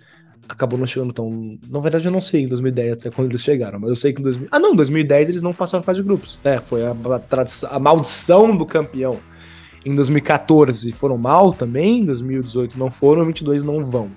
acabou 0.49 0.79
não 0.79 0.87
chegando 0.87 1.13
tão. 1.13 1.59
Na 1.69 1.81
verdade, 1.81 2.07
eu 2.07 2.13
não 2.13 2.21
sei 2.21 2.43
em 2.43 2.49
2010 2.49 2.93
até 2.93 3.11
quando 3.11 3.29
eles 3.29 3.43
chegaram, 3.43 3.79
mas 3.79 3.91
eu 3.91 3.97
sei 3.97 4.13
que 4.13 4.21
em 4.21 4.23
2000. 4.23 4.49
Ah, 4.51 4.59
não, 4.59 4.73
em 4.73 4.77
2010 4.77 5.29
eles 5.31 5.43
não 5.43 5.53
passaram 5.53 5.83
fase 5.83 6.01
de 6.01 6.07
grupos. 6.07 6.39
É, 6.45 6.61
foi 6.61 6.85
a, 6.85 6.91
a, 6.91 7.77
a 7.77 7.79
maldição 7.79 8.57
do 8.57 8.65
campeão. 8.65 9.19
Em 9.85 9.95
2014 9.95 10.91
foram 10.93 11.17
mal 11.17 11.53
também, 11.53 12.01
em 12.01 12.05
2018 12.05 12.79
não 12.79 12.91
foram, 12.91 13.23
em 13.23 13.33
2022 13.33 13.63
não 13.63 13.85
vão. 13.85 14.11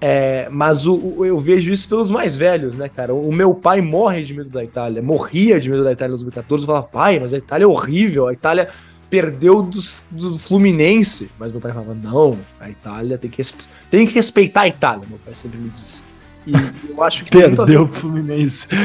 É, 0.00 0.48
mas 0.50 0.86
o, 0.86 0.94
o, 0.94 1.24
eu 1.24 1.40
vejo 1.40 1.72
isso 1.72 1.88
pelos 1.88 2.10
mais 2.10 2.36
velhos, 2.36 2.74
né, 2.74 2.88
cara? 2.88 3.14
O, 3.14 3.28
o, 3.28 3.32
meu 3.32 3.54
pai 3.54 3.80
morre 3.80 4.22
de 4.22 4.34
medo 4.34 4.50
da 4.50 4.62
Itália, 4.62 5.00
morria 5.00 5.58
de 5.58 5.70
medo 5.70 5.82
da 5.82 5.92
Itália 5.92 6.10
em 6.10 6.16
2014. 6.16 6.62
Eu 6.62 6.66
falava, 6.66 6.86
pai, 6.86 7.18
mas 7.18 7.32
a 7.32 7.38
Itália 7.38 7.64
é 7.64 7.66
horrível, 7.66 8.26
a 8.26 8.32
Itália 8.32 8.68
perdeu 9.08 9.62
do, 9.62 9.78
do 10.10 10.38
Fluminense. 10.38 11.30
Mas 11.38 11.52
meu 11.52 11.60
pai 11.60 11.72
falava, 11.72 11.94
não, 11.94 12.38
a 12.60 12.68
Itália 12.68 13.18
tem 13.18 13.30
que, 13.30 13.42
tem 13.90 14.06
que 14.06 14.14
respeitar 14.14 14.62
a 14.62 14.68
Itália. 14.68 15.06
Meu 15.08 15.18
pai 15.24 15.34
sempre 15.34 15.58
me 15.58 15.68
disse. 15.70 16.02
E 16.46 16.52
eu 16.90 17.02
acho 17.02 17.24
que. 17.24 17.30
Perdeu 17.30 17.82
o 17.84 17.88
Fluminense. 17.88 18.68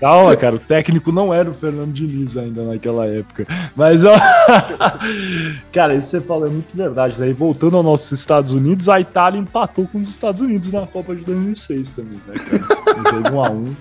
Calma, 0.00 0.34
cara, 0.34 0.56
o 0.56 0.58
técnico 0.58 1.12
não 1.12 1.32
era 1.32 1.50
o 1.50 1.52
Fernando 1.52 1.92
Diniz 1.92 2.34
ainda 2.34 2.64
naquela 2.64 3.06
época. 3.06 3.46
Mas, 3.76 4.02
ó. 4.02 4.14
cara, 5.70 5.94
isso 5.94 6.08
você 6.08 6.22
fala 6.22 6.46
é 6.46 6.48
muito 6.48 6.74
verdade, 6.74 7.20
né? 7.20 7.28
E 7.28 7.34
voltando 7.34 7.76
aos 7.76 7.84
nossos 7.84 8.18
Estados 8.18 8.52
Unidos, 8.52 8.88
a 8.88 8.98
Itália 8.98 9.38
empatou 9.38 9.86
com 9.86 10.00
os 10.00 10.08
Estados 10.08 10.40
Unidos 10.40 10.72
na 10.72 10.86
Copa 10.86 11.14
de 11.14 11.22
2006 11.22 11.92
também, 11.92 12.18
né, 12.26 12.34
cara? 12.34 12.98
Um 12.98 13.22
jogo 13.22 13.36
1 13.36 13.44
a 13.44 13.50
1 13.50 13.76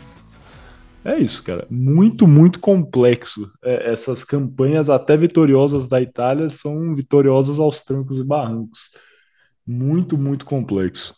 é 1.04 1.18
isso, 1.18 1.44
cara. 1.44 1.66
Muito, 1.70 2.28
muito 2.28 2.60
complexo. 2.60 3.52
É, 3.64 3.92
essas 3.92 4.24
campanhas, 4.24 4.90
até 4.90 5.16
vitoriosas 5.16 5.88
da 5.88 6.02
Itália, 6.02 6.50
são 6.50 6.94
vitoriosas 6.94 7.60
aos 7.60 7.84
trancos 7.84 8.20
e 8.20 8.24
barrancos. 8.24 8.90
Muito, 9.66 10.18
muito 10.18 10.46
complexo. 10.46 11.16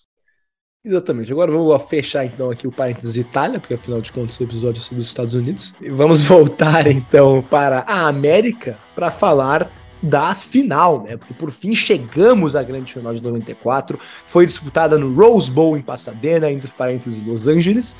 Exatamente. 0.83 1.31
Agora 1.31 1.51
vamos 1.51 1.81
fechar 1.83 2.25
então 2.25 2.49
aqui 2.49 2.67
o 2.67 2.71
parênteses 2.71 3.15
Itália, 3.15 3.59
porque 3.59 3.75
afinal 3.75 4.01
de 4.01 4.11
contas 4.11 4.39
o 4.39 4.43
episódio 4.43 4.79
é 4.79 4.83
sobre 4.83 5.01
os 5.01 5.07
Estados 5.07 5.35
Unidos. 5.35 5.75
E 5.79 5.89
vamos 5.89 6.23
voltar 6.23 6.87
então 6.87 7.43
para 7.43 7.81
a 7.87 8.07
América 8.07 8.77
para 8.95 9.11
falar 9.11 9.71
da 10.01 10.33
final, 10.33 11.03
né? 11.03 11.17
Porque 11.17 11.33
por 11.35 11.51
fim 11.51 11.75
chegamos 11.75 12.55
à 12.55 12.63
grande 12.63 12.91
final 12.91 13.13
de 13.13 13.21
94. 13.21 13.99
Foi 14.27 14.45
disputada 14.45 14.97
no 14.97 15.13
Rose 15.13 15.51
Bowl 15.51 15.77
em 15.77 15.81
Pasadena, 15.81 16.51
entre 16.51 16.71
parênteses 16.71 17.23
Los 17.23 17.47
Angeles. 17.47 17.95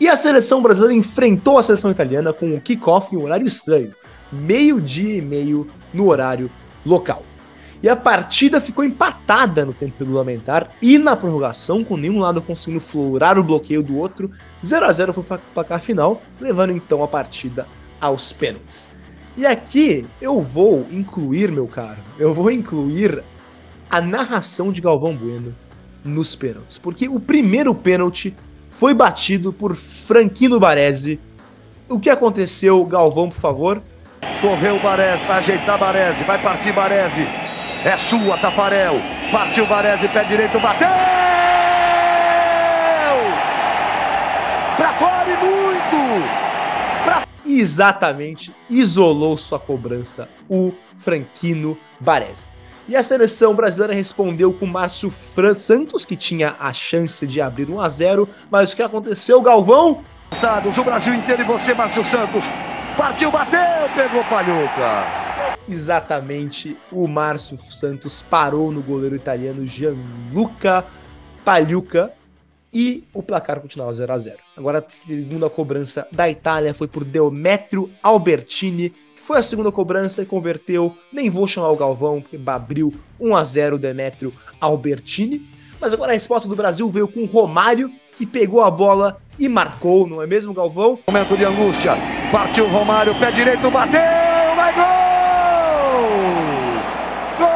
E 0.00 0.08
a 0.08 0.16
seleção 0.16 0.62
brasileira 0.62 0.94
enfrentou 0.94 1.58
a 1.58 1.62
seleção 1.62 1.90
italiana 1.90 2.32
com 2.32 2.54
o 2.54 2.60
kickoff 2.60 3.14
em 3.14 3.18
um 3.18 3.24
horário 3.24 3.46
estranho, 3.46 3.94
meio-dia 4.32 5.18
e 5.18 5.20
meio 5.20 5.68
no 5.92 6.08
horário 6.08 6.50
local. 6.86 7.22
E 7.82 7.88
a 7.88 7.94
partida 7.94 8.62
ficou 8.62 8.82
empatada 8.82 9.62
no 9.62 9.74
tempo 9.74 9.96
regulamentar 9.98 10.70
e 10.80 10.96
na 10.96 11.14
prorrogação, 11.14 11.84
com 11.84 11.98
nenhum 11.98 12.18
lado 12.18 12.40
conseguindo 12.40 12.80
florar 12.80 13.38
o 13.38 13.44
bloqueio 13.44 13.82
do 13.82 13.98
outro. 13.98 14.30
0 14.64 14.86
a 14.86 14.92
0 14.92 15.12
foi 15.12 15.22
o 15.22 15.40
placar 15.52 15.82
final, 15.82 16.22
levando 16.40 16.72
então 16.72 17.02
a 17.02 17.08
partida 17.08 17.66
aos 18.00 18.32
pênaltis. 18.32 18.88
E 19.36 19.44
aqui 19.44 20.06
eu 20.20 20.42
vou 20.42 20.86
incluir, 20.90 21.52
meu 21.52 21.66
caro, 21.66 21.98
eu 22.18 22.32
vou 22.32 22.50
incluir 22.50 23.22
a 23.90 24.00
narração 24.00 24.72
de 24.72 24.80
Galvão 24.80 25.14
Bueno 25.14 25.54
nos 26.02 26.34
pênaltis, 26.34 26.78
porque 26.78 27.06
o 27.06 27.20
primeiro 27.20 27.74
pênalti 27.74 28.34
foi 28.80 28.94
batido 28.94 29.52
por 29.52 29.76
Franquino 29.76 30.58
Baresi. 30.58 31.20
O 31.86 32.00
que 32.00 32.08
aconteceu, 32.08 32.82
Galvão, 32.86 33.28
por 33.28 33.38
favor? 33.38 33.82
Correu 34.40 34.76
o 34.76 34.80
Baresi, 34.80 35.22
vai 35.26 35.36
ajeitar 35.36 35.78
Baresi, 35.78 36.24
vai 36.24 36.38
partir 36.38 36.72
Baresi. 36.72 37.28
É 37.84 37.94
sua, 37.98 38.38
Tafarel. 38.38 38.94
Partiu 39.30 39.66
Baresi, 39.66 40.08
pé 40.08 40.24
direito, 40.24 40.58
bateu! 40.60 40.88
Pra 44.78 44.92
fora 44.94 45.28
e 45.28 45.44
muito! 45.44 46.26
Pra... 47.04 47.26
Exatamente, 47.44 48.50
isolou 48.70 49.36
sua 49.36 49.58
cobrança 49.58 50.26
o 50.48 50.72
Franquino 50.98 51.76
Baresi. 52.00 52.50
E 52.90 52.96
a 52.96 53.04
seleção 53.04 53.54
brasileira 53.54 53.94
respondeu 53.94 54.52
com 54.52 54.66
Márcio 54.66 55.12
Fran 55.12 55.54
Santos, 55.54 56.04
que 56.04 56.16
tinha 56.16 56.56
a 56.58 56.72
chance 56.72 57.24
de 57.24 57.40
abrir 57.40 57.70
1 57.70 57.80
a 57.80 57.88
0 57.88 58.28
mas 58.50 58.72
o 58.72 58.76
que 58.76 58.82
aconteceu, 58.82 59.40
Galvão? 59.40 60.02
O 60.76 60.82
Brasil 60.82 61.14
inteiro 61.14 61.42
e 61.42 61.44
você, 61.44 61.72
Márcio 61.72 62.04
Santos. 62.04 62.42
Partiu, 62.96 63.30
bateu, 63.30 63.60
pegou 63.94 64.24
Palhuca. 64.24 65.06
Exatamente, 65.68 66.76
o 66.90 67.06
Márcio 67.06 67.56
Santos 67.70 68.22
parou 68.22 68.72
no 68.72 68.82
goleiro 68.82 69.14
italiano 69.14 69.64
Gianluca 69.64 70.84
Pagliuca 71.44 72.12
e 72.72 73.04
o 73.14 73.22
placar 73.22 73.60
continuava 73.60 73.92
0 73.92 74.12
a 74.12 74.18
0 74.18 74.36
Agora, 74.56 74.78
a 74.78 74.84
segunda 74.88 75.48
cobrança 75.48 76.08
da 76.10 76.28
Itália 76.28 76.74
foi 76.74 76.88
por 76.88 77.04
Demetrio 77.04 77.88
Albertini, 78.02 78.92
foi 79.30 79.38
a 79.38 79.44
segunda 79.44 79.70
cobrança 79.70 80.22
e 80.22 80.26
converteu. 80.26 80.92
Nem 81.12 81.30
vou 81.30 81.46
chamar 81.46 81.70
o 81.70 81.76
Galvão, 81.76 82.20
porque 82.20 82.36
abriu 82.44 82.92
1 83.20 83.36
a 83.36 83.44
0 83.44 83.78
Demetrio 83.78 84.32
Albertini. 84.60 85.48
Mas 85.80 85.92
agora 85.92 86.10
a 86.10 86.14
resposta 86.14 86.48
do 86.48 86.56
Brasil 86.56 86.90
veio 86.90 87.06
com 87.06 87.20
o 87.20 87.26
Romário, 87.26 87.92
que 88.16 88.26
pegou 88.26 88.60
a 88.60 88.68
bola 88.68 89.22
e 89.38 89.48
marcou, 89.48 90.04
não 90.04 90.20
é 90.20 90.26
mesmo, 90.26 90.52
Galvão? 90.52 90.98
Momento 91.06 91.36
de 91.36 91.44
angústia. 91.44 91.92
Partiu 92.32 92.66
Romário, 92.66 93.16
pé 93.20 93.30
direito, 93.30 93.70
bateu, 93.70 94.00
vai 94.56 94.74
gol! 94.74 94.82
Gol 97.38 97.48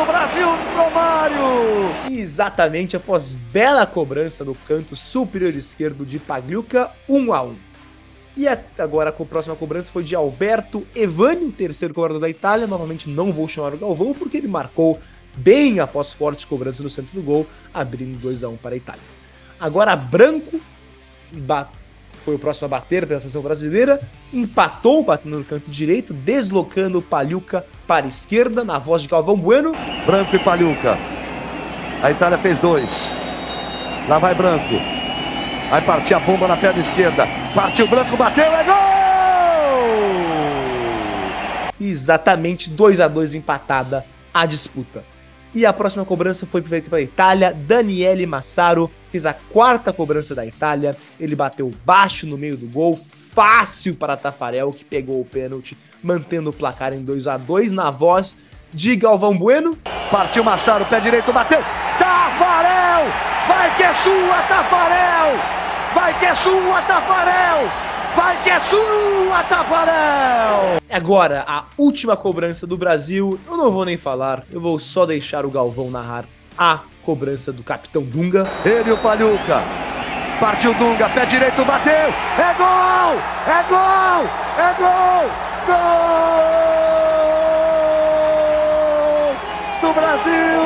do 0.00 0.06
Brasil, 0.06 0.48
Romário! 0.76 2.10
Exatamente 2.10 2.94
após 2.94 3.32
bela 3.32 3.86
cobrança 3.86 4.44
no 4.44 4.54
canto 4.54 4.94
superior 4.94 5.54
esquerdo 5.54 6.04
de 6.04 6.18
Pagliuca, 6.18 6.90
1 7.08 7.32
a 7.32 7.42
1. 7.42 7.71
E 8.36 8.46
agora 8.78 9.10
a 9.10 9.12
próxima 9.12 9.54
cobrança 9.54 9.92
foi 9.92 10.02
de 10.02 10.16
Alberto 10.16 10.86
Evani, 10.94 11.52
terceiro 11.52 11.92
cobrador 11.92 12.20
da 12.20 12.28
Itália. 12.28 12.66
Novamente 12.66 13.08
não 13.08 13.32
vou 13.32 13.46
chamar 13.46 13.74
o 13.74 13.78
Galvão 13.78 14.12
porque 14.12 14.38
ele 14.38 14.48
marcou 14.48 14.98
bem 15.36 15.80
após 15.80 16.12
forte 16.12 16.46
cobrança 16.46 16.82
no 16.82 16.88
centro 16.90 17.14
do 17.14 17.22
gol, 17.22 17.46
abrindo 17.72 18.18
2 18.18 18.44
a 18.44 18.48
1 18.48 18.56
para 18.56 18.74
a 18.74 18.76
Itália. 18.76 19.02
Agora 19.60 19.94
Branco 19.94 20.60
foi 22.24 22.36
o 22.36 22.38
próximo 22.38 22.66
a 22.66 22.68
bater 22.68 23.04
da 23.04 23.18
seleção 23.18 23.42
brasileira, 23.42 24.00
empatou 24.32 25.02
batendo 25.02 25.38
no 25.38 25.44
canto 25.44 25.70
direito, 25.70 26.14
deslocando 26.14 26.98
o 26.98 27.02
Palhuca 27.02 27.66
para 27.86 28.06
a 28.06 28.08
esquerda, 28.08 28.64
na 28.64 28.78
voz 28.78 29.02
de 29.02 29.08
Galvão 29.08 29.36
Bueno. 29.36 29.72
Branco 30.06 30.34
e 30.34 30.38
Palhuca. 30.38 30.96
A 32.02 32.10
Itália 32.10 32.38
fez 32.38 32.58
dois. 32.60 33.08
Lá 34.08 34.18
vai 34.18 34.34
Branco. 34.34 35.01
Vai 35.72 35.80
partir 35.80 36.12
a 36.12 36.20
bomba 36.20 36.46
na 36.46 36.54
perna 36.54 36.82
esquerda. 36.82 37.26
Partiu 37.54 37.88
Branco, 37.88 38.14
bateu, 38.14 38.44
é 38.44 38.62
gol! 38.62 38.74
Exatamente 41.80 42.68
2 42.68 43.00
a 43.00 43.08
2 43.08 43.32
empatada 43.32 44.04
a 44.34 44.44
disputa. 44.44 45.02
E 45.54 45.64
a 45.64 45.72
próxima 45.72 46.04
cobrança 46.04 46.44
foi 46.44 46.60
feita 46.60 46.90
pela 46.90 47.00
Itália. 47.00 47.54
Daniele 47.54 48.26
Massaro 48.26 48.90
fez 49.10 49.24
a 49.24 49.32
quarta 49.32 49.94
cobrança 49.94 50.34
da 50.34 50.44
Itália. 50.44 50.94
Ele 51.18 51.34
bateu 51.34 51.72
baixo 51.86 52.26
no 52.26 52.36
meio 52.36 52.58
do 52.58 52.66
gol, 52.66 53.00
fácil 53.34 53.94
para 53.94 54.14
Tafarel, 54.14 54.74
que 54.74 54.84
pegou 54.84 55.22
o 55.22 55.24
pênalti, 55.24 55.74
mantendo 56.02 56.50
o 56.50 56.52
placar 56.52 56.92
em 56.92 57.02
2 57.02 57.26
a 57.26 57.38
2 57.38 57.72
na 57.72 57.90
voz 57.90 58.36
de 58.74 58.94
Galvão 58.94 59.34
Bueno. 59.34 59.74
Partiu 60.10 60.44
Massaro, 60.44 60.84
pé 60.84 61.00
direito, 61.00 61.32
bateu. 61.32 61.62
Tafarel! 61.98 63.06
Vai 63.48 63.74
que 63.74 63.82
é 63.82 63.94
sua, 63.94 64.42
Tafarel! 64.46 65.61
Vai 65.94 66.18
que 66.18 66.24
é 66.26 66.34
sua, 66.34 66.82
Tafarel! 66.82 67.68
Vai 68.16 68.42
que 68.42 68.50
é 68.50 68.60
sua, 68.60 69.42
Tafarel! 69.44 70.78
Agora, 70.90 71.44
a 71.46 71.64
última 71.76 72.16
cobrança 72.16 72.66
do 72.66 72.76
Brasil, 72.76 73.38
eu 73.46 73.56
não 73.56 73.70
vou 73.70 73.84
nem 73.84 73.96
falar, 73.96 74.44
eu 74.50 74.60
vou 74.60 74.78
só 74.78 75.04
deixar 75.04 75.44
o 75.44 75.50
Galvão 75.50 75.90
narrar 75.90 76.24
a 76.56 76.80
cobrança 77.04 77.52
do 77.52 77.62
capitão 77.62 78.02
Dunga. 78.02 78.50
Ele 78.64 78.90
e 78.90 78.92
o 78.92 78.98
Palhuca. 78.98 79.62
Partiu 80.40 80.74
Dunga, 80.74 81.08
pé 81.10 81.26
direito, 81.26 81.64
bateu! 81.64 81.92
É 81.92 82.54
gol! 82.58 83.18
É 83.46 83.62
gol! 83.68 84.26
É 84.58 84.74
gol! 84.78 85.30
Gol! 85.66 85.92
Do 89.80 89.92
Brasil! 89.94 90.62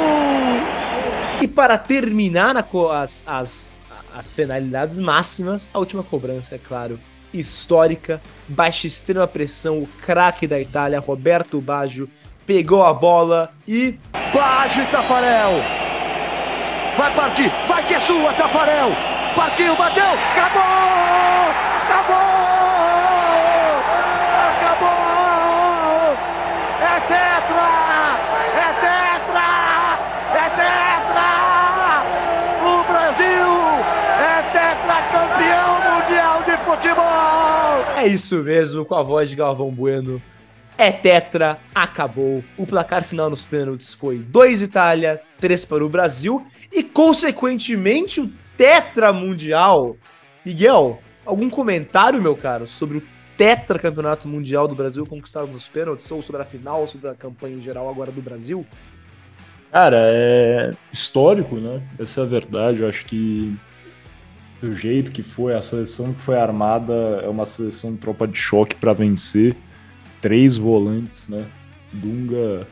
E 1.43 1.49
para 1.49 1.77
terminar 1.77 2.57
as, 2.57 3.25
as, 3.27 3.77
as 4.17 4.33
penalidades 4.33 4.99
máximas, 4.99 5.69
a 5.75 5.79
última 5.79 6.03
cobrança, 6.03 6.55
é 6.55 6.59
claro, 6.59 6.99
histórica, 7.35 8.19
baixa 8.49 8.87
extrema 8.87 9.27
pressão, 9.27 9.83
o 9.83 9.87
craque 9.87 10.47
da 10.47 10.59
Itália, 10.59 10.99
Roberto 10.99 11.61
Baggio, 11.61 12.09
pegou 12.47 12.83
a 12.83 12.95
bola 12.95 13.53
e. 13.69 13.99
Baggio 14.33 14.85
e 14.85 14.87
Tafarel! 14.87 15.53
Vai 16.97 17.15
partir, 17.15 17.53
vai 17.69 17.87
que 17.87 17.93
é 17.93 18.01
sua, 18.01 18.33
Tafarel! 18.33 18.89
Partiu, 19.35 19.77
bateu, 19.77 20.03
acabou! 20.33 20.63
Acabou! 21.85 22.57
É 26.81 27.01
tetra! 27.01 27.69
É 28.57 28.69
tetra! 28.81 29.49
É 30.33 30.49
tetra! 30.57 31.31
O 32.65 32.83
Brasil 32.91 33.67
é 34.19 34.43
tetracampeão 34.51 35.73
mundial 35.81 36.43
de 36.43 36.57
futebol! 36.77 37.97
É 37.97 38.07
isso 38.07 38.43
mesmo, 38.43 38.85
com 38.85 38.95
a 38.95 39.03
voz 39.03 39.31
de 39.31 39.37
Galvão 39.37 39.71
Bueno. 39.71 40.23
É 40.79 40.93
tetra, 40.93 41.59
acabou. 41.75 42.45
O 42.57 42.67
placar 42.67 43.03
final 43.03 43.31
nos 43.31 43.45
pênaltis 43.45 43.95
foi 43.95 44.19
2 44.19 44.63
Itália, 44.63 45.23
3 45.41 45.65
para 45.65 45.85
o 45.85 45.89
Brasil 45.89 46.47
e, 46.71 46.83
consequentemente, 46.83 48.21
o 48.21 48.31
tetra 48.57 49.11
mundial. 49.13 49.97
Miguel, 50.45 51.01
algum 51.25 51.49
comentário, 51.49 52.21
meu 52.21 52.37
caro, 52.37 52.67
sobre 52.67 52.99
o 52.99 53.03
tetra 53.39 53.79
campeonato 53.79 54.29
mundial 54.29 54.69
do 54.69 54.75
Brasil 54.75 55.07
conquistado 55.07 55.47
nos 55.47 55.67
pênaltis, 55.67 56.11
ou 56.11 56.21
sobre 56.21 56.43
a 56.43 56.45
final, 56.45 56.87
sobre 56.87 57.09
a 57.09 57.15
campanha 57.15 57.57
em 57.57 57.63
geral 57.63 57.89
agora 57.89 58.11
do 58.11 58.21
Brasil? 58.21 58.67
Cara, 59.73 59.99
é 59.99 60.71
histórico, 60.93 61.57
né? 61.57 61.83
Essa 61.99 62.21
é 62.21 62.25
a 62.25 62.27
verdade. 62.27 62.81
Eu 62.81 62.89
acho 62.89 63.07
que 63.07 63.57
do 64.61 64.73
jeito 64.75 65.13
que 65.13 65.23
foi, 65.23 65.55
a 65.55 65.63
seleção 65.63 66.15
que 66.15 66.21
foi 66.21 66.39
armada 66.39 66.93
é 67.23 67.29
uma 67.29 67.47
seleção 67.47 67.93
de 67.93 67.99
tropa 67.99 68.27
de 68.27 68.39
choque 68.39 68.75
para 68.75 68.93
vencer. 68.93 69.55
Três 70.21 70.57
volantes, 70.57 71.29
né? 71.29 71.47
Dunga, 71.93 72.67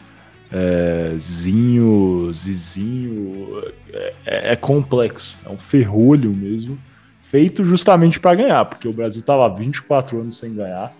é, 0.51 1.14
Zinho, 1.18 2.32
Zizinho. 2.35 3.62
É, 3.93 4.53
é, 4.53 4.57
complexo, 4.57 5.37
é 5.45 5.51
um 5.51 5.59
ferrolho 5.59 6.32
mesmo. 6.32 6.78
Feito 7.20 7.64
justamente 7.64 8.18
para 8.18 8.35
ganhar, 8.35 8.64
porque 8.64 8.89
o 8.89 8.93
Brasil 8.93 9.22
tava 9.22 9.49
24 9.55 10.20
anos 10.20 10.37
sem 10.37 10.55
ganhar. 10.55 10.93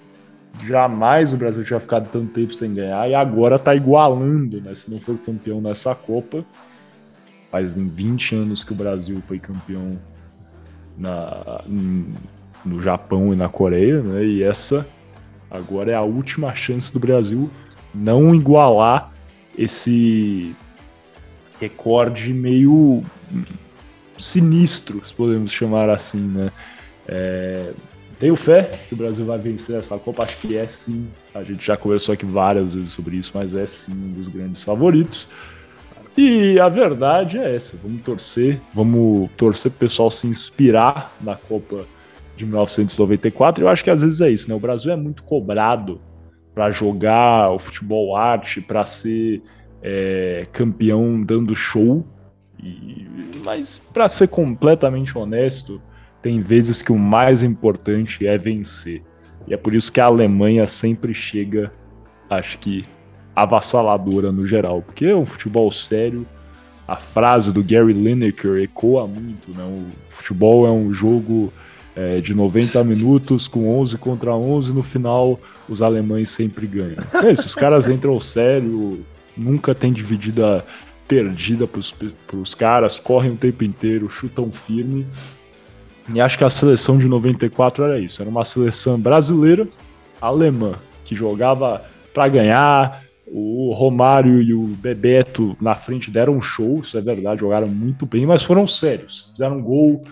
Jamais 0.67 1.33
o 1.33 1.37
Brasil 1.37 1.65
tinha 1.65 1.81
ficado 1.81 2.11
tanto 2.11 2.33
tempo 2.33 2.53
sem 2.55 2.73
ganhar 2.73 3.09
e 3.09 3.15
agora 3.15 3.59
tá 3.59 3.75
igualando, 3.75 4.61
né? 4.61 4.75
Se 4.75 4.91
não 4.91 5.01
for 5.01 5.17
campeão 5.19 5.61
nessa 5.61 5.95
Copa. 5.95 6.45
Faz 7.51 7.77
em 7.77 7.89
20 7.89 8.35
anos 8.35 8.65
que 8.65 8.73
o 8.73 8.77
Brasil 8.77 9.21
foi 9.23 9.39
campeão 9.39 9.99
na, 10.97 11.63
no 12.65 12.81
Japão 12.81 13.33
e 13.33 13.37
na 13.37 13.49
Coreia, 13.49 14.01
né? 14.01 14.25
E 14.25 14.43
essa 14.43 14.87
agora 15.51 15.93
é 15.93 15.95
a 15.95 16.03
última 16.03 16.55
chance 16.55 16.93
do 16.93 16.99
Brasil 16.99 17.51
não 17.95 18.35
igualar 18.35 19.13
esse 19.57 20.55
recorde 21.61 22.33
meio 22.33 23.03
sinistro, 24.19 25.05
se 25.05 25.15
podemos 25.15 25.53
chamar 25.53 25.89
assim, 25.89 26.21
né? 26.21 26.51
É, 27.07 27.73
tenho 28.19 28.37
fé 28.37 28.79
que 28.89 28.95
o 28.95 28.97
Brasil 28.97 29.25
vai 29.25 29.39
vencer 29.39 29.77
essa 29.77 29.99
Copa, 29.99 30.25
acho 30.25 30.39
que 30.39 30.57
é 30.57 30.67
sim. 30.67 31.09
A 31.35 31.43
gente 31.43 31.65
já 31.65 31.77
conversou 31.77 32.13
aqui 32.13 32.25
várias 32.25 32.75
vezes 32.75 32.93
sobre 32.93 33.17
isso, 33.17 33.33
mas 33.35 33.55
é 33.55 33.67
sim 33.67 33.93
um 33.93 34.13
dos 34.13 34.29
grandes 34.29 34.63
favoritos. 34.63 35.29
E 36.17 36.61
a 36.61 36.69
verdade 36.69 37.39
é 37.39 37.57
essa, 37.57 37.77
vamos 37.77 38.03
torcer, 38.03 38.61
vamos 38.73 39.29
torcer 39.37 39.71
pro 39.73 39.81
pessoal 39.81 40.11
se 40.11 40.29
inspirar 40.29 41.13
na 41.21 41.35
Copa 41.35 41.87
de 42.37 42.47
1994. 42.47 43.65
Eu 43.65 43.69
acho 43.69 43.83
que 43.83 43.91
às 43.91 44.01
vezes 44.01 44.21
é 44.21 44.31
isso, 44.31 44.49
né? 44.49 44.55
O 44.55 44.61
Brasil 44.61 44.93
é 44.93 44.97
muito 44.97 45.25
cobrado 45.25 46.01
para 46.55 46.71
jogar 46.71 47.51
o 47.51 47.59
futebol 47.59 48.17
arte, 48.17 48.61
para 48.61 48.87
ser 48.87 49.43
é, 49.83 50.47
campeão 50.53 51.21
dando 51.21 51.55
show. 51.57 52.07
E, 52.63 53.09
mas 53.45 53.79
para 53.93 54.09
ser 54.09 54.29
completamente 54.29 55.19
honesto, 55.19 55.83
tem 56.23 56.41
vezes 56.41 56.81
que 56.81 56.93
o 56.93 56.99
mais 56.99 57.43
importante 57.43 58.25
é 58.25 58.39
vencer. 58.39 59.03
E 59.49 59.53
é 59.53 59.57
por 59.57 59.75
isso 59.75 59.93
que 59.93 60.01
a 60.01 60.07
Alemanha 60.07 60.67
sempre 60.67 61.13
chega, 61.13 61.73
acho 62.31 62.59
que 62.61 62.87
avassaladora 63.35 64.31
no 64.31 64.47
geral, 64.47 64.83
porque 64.83 65.07
é 65.07 65.17
um 65.17 65.27
futebol 65.27 65.71
sério. 65.71 66.27
A 66.87 66.97
frase 66.97 67.53
do 67.53 67.63
Gary 67.63 67.93
Lineker 67.93 68.63
ecoa 68.63 69.07
muito, 69.07 69.51
né? 69.51 69.65
O 69.65 69.87
futebol 70.11 70.67
é 70.67 70.71
um 70.71 70.93
jogo 70.93 71.53
é, 71.97 72.21
de 72.21 72.35
90 72.35 72.83
minutos 72.85 73.49
com 73.49 73.81
11 73.81 73.97
contra 73.99 74.35
11, 74.35 74.73
no 74.73 74.83
final 74.83 75.41
os 75.69 75.81
alemães 75.81 76.29
sempre 76.29 76.67
ganham. 76.67 77.03
É 77.23 77.33
isso, 77.33 77.47
os 77.47 77.55
caras 77.55 77.89
entram 77.89 78.21
sério, 78.21 79.05
nunca 79.37 79.75
tem 79.75 79.93
dividida 79.93 80.65
perdida 81.07 81.67
para 81.67 82.39
os 82.39 82.55
caras, 82.55 82.99
correm 82.99 83.33
o 83.33 83.37
tempo 83.37 83.65
inteiro, 83.65 84.09
chutam 84.09 84.51
firme. 84.51 85.07
E 86.13 86.21
acho 86.21 86.37
que 86.37 86.45
a 86.45 86.51
seleção 86.51 86.99
de 86.99 87.09
94 87.09 87.85
era 87.85 87.99
isso, 87.99 88.21
era 88.21 88.31
uma 88.31 88.45
seleção 88.45 89.01
brasileira, 89.01 89.67
alemã, 90.21 90.75
que 91.05 91.15
jogava 91.15 91.83
para 92.13 92.29
ganhar. 92.29 93.04
O 93.37 93.73
Romário 93.73 94.41
e 94.41 94.55
o 94.55 94.63
Bebeto 94.63 95.57
na 95.61 95.75
frente 95.75 96.09
deram 96.09 96.37
um 96.37 96.41
show, 96.41 96.79
isso 96.79 96.97
é 96.97 97.01
verdade, 97.01 97.41
jogaram 97.41 97.67
muito 97.67 98.07
bem, 98.07 98.25
mas 98.25 98.45
foram 98.45 98.65
sérios. 98.65 99.33
Fizeram 99.33 99.61
gol, 99.61 100.03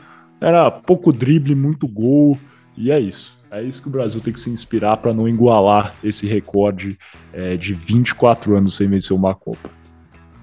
era 0.40 0.68
pouco 0.72 1.12
drible, 1.12 1.54
muito 1.54 1.86
gol, 1.86 2.36
e 2.76 2.90
é 2.90 2.98
isso. 2.98 3.38
É 3.48 3.62
isso 3.62 3.80
que 3.80 3.86
o 3.86 3.92
Brasil 3.92 4.20
tem 4.20 4.32
que 4.32 4.40
se 4.40 4.50
inspirar 4.50 4.96
para 4.96 5.14
não 5.14 5.28
igualar 5.28 5.94
esse 6.02 6.26
recorde 6.26 6.98
é, 7.32 7.56
de 7.56 7.72
24 7.72 8.56
anos 8.56 8.74
sem 8.74 8.88
vencer 8.88 9.16
uma 9.16 9.36
Copa. 9.36 9.70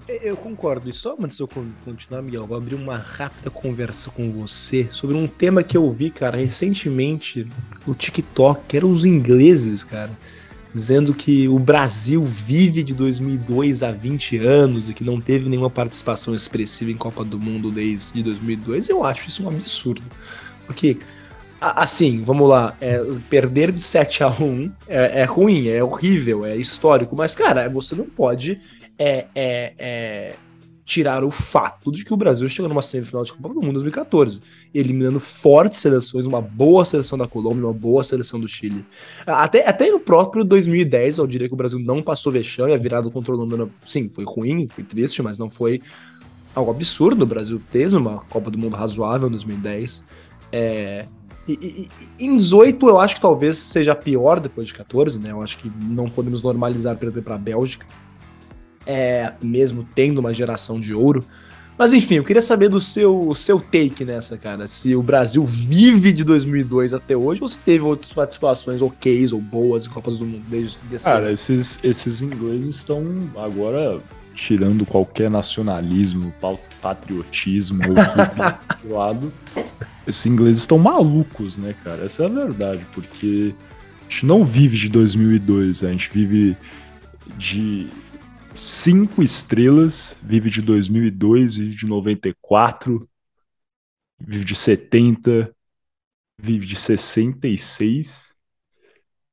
Eu 0.07 0.37
concordo. 0.37 0.89
E 0.89 0.93
só 0.93 1.17
antes 1.19 1.35
de 1.35 1.43
eu 1.43 1.49
continuar, 1.83 2.21
Miguel, 2.21 2.47
vou 2.47 2.55
abrir 2.55 2.75
uma 2.75 2.95
rápida 2.95 3.49
conversa 3.49 4.09
com 4.09 4.31
você 4.31 4.87
sobre 4.89 5.17
um 5.17 5.27
tema 5.27 5.63
que 5.63 5.75
eu 5.75 5.91
vi, 5.91 6.11
cara, 6.11 6.37
recentemente 6.37 7.45
no 7.85 7.93
TikTok, 7.93 8.61
que 8.69 8.77
eram 8.77 8.89
os 8.89 9.03
ingleses, 9.03 9.83
cara, 9.83 10.11
dizendo 10.73 11.13
que 11.13 11.47
o 11.47 11.57
Brasil 11.57 12.23
vive 12.23 12.83
de 12.83 12.93
2002 12.93 13.81
a 13.81 13.91
20 13.91 14.37
anos 14.37 14.89
e 14.89 14.93
que 14.93 15.03
não 15.03 15.19
teve 15.19 15.49
nenhuma 15.49 15.69
participação 15.69 16.35
expressiva 16.35 16.91
em 16.91 16.97
Copa 16.97 17.23
do 17.23 17.39
Mundo 17.39 17.71
desde 17.71 18.21
2002. 18.21 18.89
Eu 18.89 19.03
acho 19.03 19.27
isso 19.27 19.43
um 19.43 19.49
absurdo. 19.49 20.03
Porque, 20.67 20.97
assim, 21.59 22.23
vamos 22.23 22.47
lá, 22.47 22.75
é, 22.79 23.03
perder 23.29 23.71
de 23.71 23.81
7 23.81 24.23
a 24.23 24.29
1 24.29 24.71
é, 24.87 25.21
é 25.21 25.23
ruim, 25.23 25.67
é 25.67 25.83
horrível, 25.83 26.45
é 26.45 26.55
histórico, 26.55 27.15
mas, 27.15 27.33
cara, 27.33 27.67
você 27.67 27.95
não 27.95 28.05
pode 28.05 28.59
é, 28.99 29.25
é, 29.33 29.73
é, 29.79 30.35
tirar 30.89 31.23
o 31.23 31.29
fato 31.29 31.91
de 31.91 32.03
que 32.03 32.11
o 32.11 32.17
Brasil 32.17 32.49
chegou 32.49 32.67
numa 32.67 32.81
semifinal 32.81 33.23
de 33.23 33.31
Copa 33.31 33.49
do 33.49 33.61
Mundo 33.61 33.69
em 33.69 33.73
2014, 33.73 34.41
eliminando 34.73 35.19
fortes 35.19 35.79
seleções, 35.79 36.25
uma 36.25 36.41
boa 36.41 36.83
seleção 36.83 37.15
da 37.15 37.27
Colômbia, 37.27 37.67
uma 37.67 37.73
boa 37.73 38.03
seleção 38.03 38.39
do 38.39 38.47
Chile. 38.47 38.83
Até, 39.23 39.69
até 39.69 39.91
no 39.91 39.99
próprio 39.99 40.43
2010, 40.43 41.19
eu 41.19 41.27
diria 41.27 41.47
que 41.47 41.53
o 41.53 41.57
Brasil 41.57 41.77
não 41.77 42.01
passou 42.01 42.31
vexame, 42.31 42.73
a 42.73 42.77
virada 42.77 43.07
contra 43.11 43.35
a 43.35 43.67
sim, 43.85 44.09
foi 44.09 44.25
ruim, 44.25 44.67
foi 44.67 44.83
triste, 44.83 45.21
mas 45.21 45.37
não 45.37 45.47
foi 45.47 45.79
algo 46.55 46.71
absurdo. 46.71 47.21
O 47.21 47.27
Brasil 47.27 47.61
teve 47.69 47.95
uma 47.95 48.21
Copa 48.21 48.49
do 48.49 48.57
Mundo 48.57 48.75
razoável 48.75 49.27
em 49.27 49.31
2010. 49.31 50.03
É, 50.51 51.05
e, 51.47 51.87
e, 52.19 52.25
em 52.25 52.35
18 52.35 52.89
eu 52.89 52.97
acho 52.97 53.13
que 53.13 53.21
talvez 53.21 53.59
seja 53.59 53.93
pior 53.93 54.39
depois 54.39 54.65
de 54.65 54.73
14, 54.73 55.19
né? 55.19 55.29
Eu 55.29 55.43
acho 55.43 55.59
que 55.59 55.71
não 55.83 56.09
podemos 56.09 56.41
normalizar 56.41 56.97
perder 56.97 57.21
para 57.21 57.35
a 57.35 57.37
Bélgica 57.37 57.85
é, 58.85 59.33
mesmo 59.41 59.87
tendo 59.95 60.19
uma 60.19 60.33
geração 60.33 60.79
de 60.79 60.93
ouro. 60.93 61.25
Mas 61.77 61.93
enfim, 61.93 62.15
eu 62.15 62.25
queria 62.25 62.41
saber 62.41 62.67
do 62.67 62.81
seu, 62.81 63.33
seu 63.33 63.57
take 63.57 64.03
nessa, 64.03 64.37
cara. 64.37 64.67
Se 64.67 64.93
o 64.97 65.01
Brasil 65.01 65.45
vive 65.45 66.11
de 66.11 66.25
2002 66.25 66.93
até 66.93 67.15
hoje 67.15 67.39
ou 67.41 67.47
se 67.47 67.57
teve 67.57 67.85
outras 67.85 68.11
participações 68.11 68.81
ok 68.81 69.25
ou 69.31 69.39
boas 69.39 69.85
em 69.85 69.89
Copas 69.89 70.17
do 70.17 70.25
Mundo 70.25 70.43
desde 70.49 70.77
desse 70.89 71.05
Cara, 71.05 71.31
esses, 71.31 71.79
esses 71.81 72.21
ingleses 72.21 72.75
estão 72.75 73.01
agora 73.37 74.01
tirando 74.35 74.85
qualquer 74.85 75.29
nacionalismo, 75.29 76.33
patriotismo 76.81 77.81
ou 77.83 77.93
do 78.83 78.93
lado. 78.93 79.33
Esses 80.05 80.25
ingleses 80.25 80.63
estão 80.63 80.77
malucos, 80.77 81.57
né, 81.57 81.73
cara? 81.81 82.05
Essa 82.05 82.23
é 82.23 82.25
a 82.25 82.29
verdade, 82.29 82.85
porque 82.93 83.53
a 84.07 84.11
gente 84.11 84.25
não 84.25 84.43
vive 84.43 84.77
de 84.77 84.89
2002, 84.89 85.83
a 85.83 85.91
gente 85.91 86.09
vive 86.11 86.57
de 87.37 87.87
cinco 88.53 89.23
estrelas, 89.23 90.15
vive 90.21 90.49
de 90.49 90.61
2002, 90.61 91.55
vive 91.55 91.75
de 91.75 91.85
94, 91.85 93.09
vive 94.19 94.45
de 94.45 94.55
70, 94.55 95.53
vive 96.39 96.65
de 96.65 96.75
66, 96.75 98.33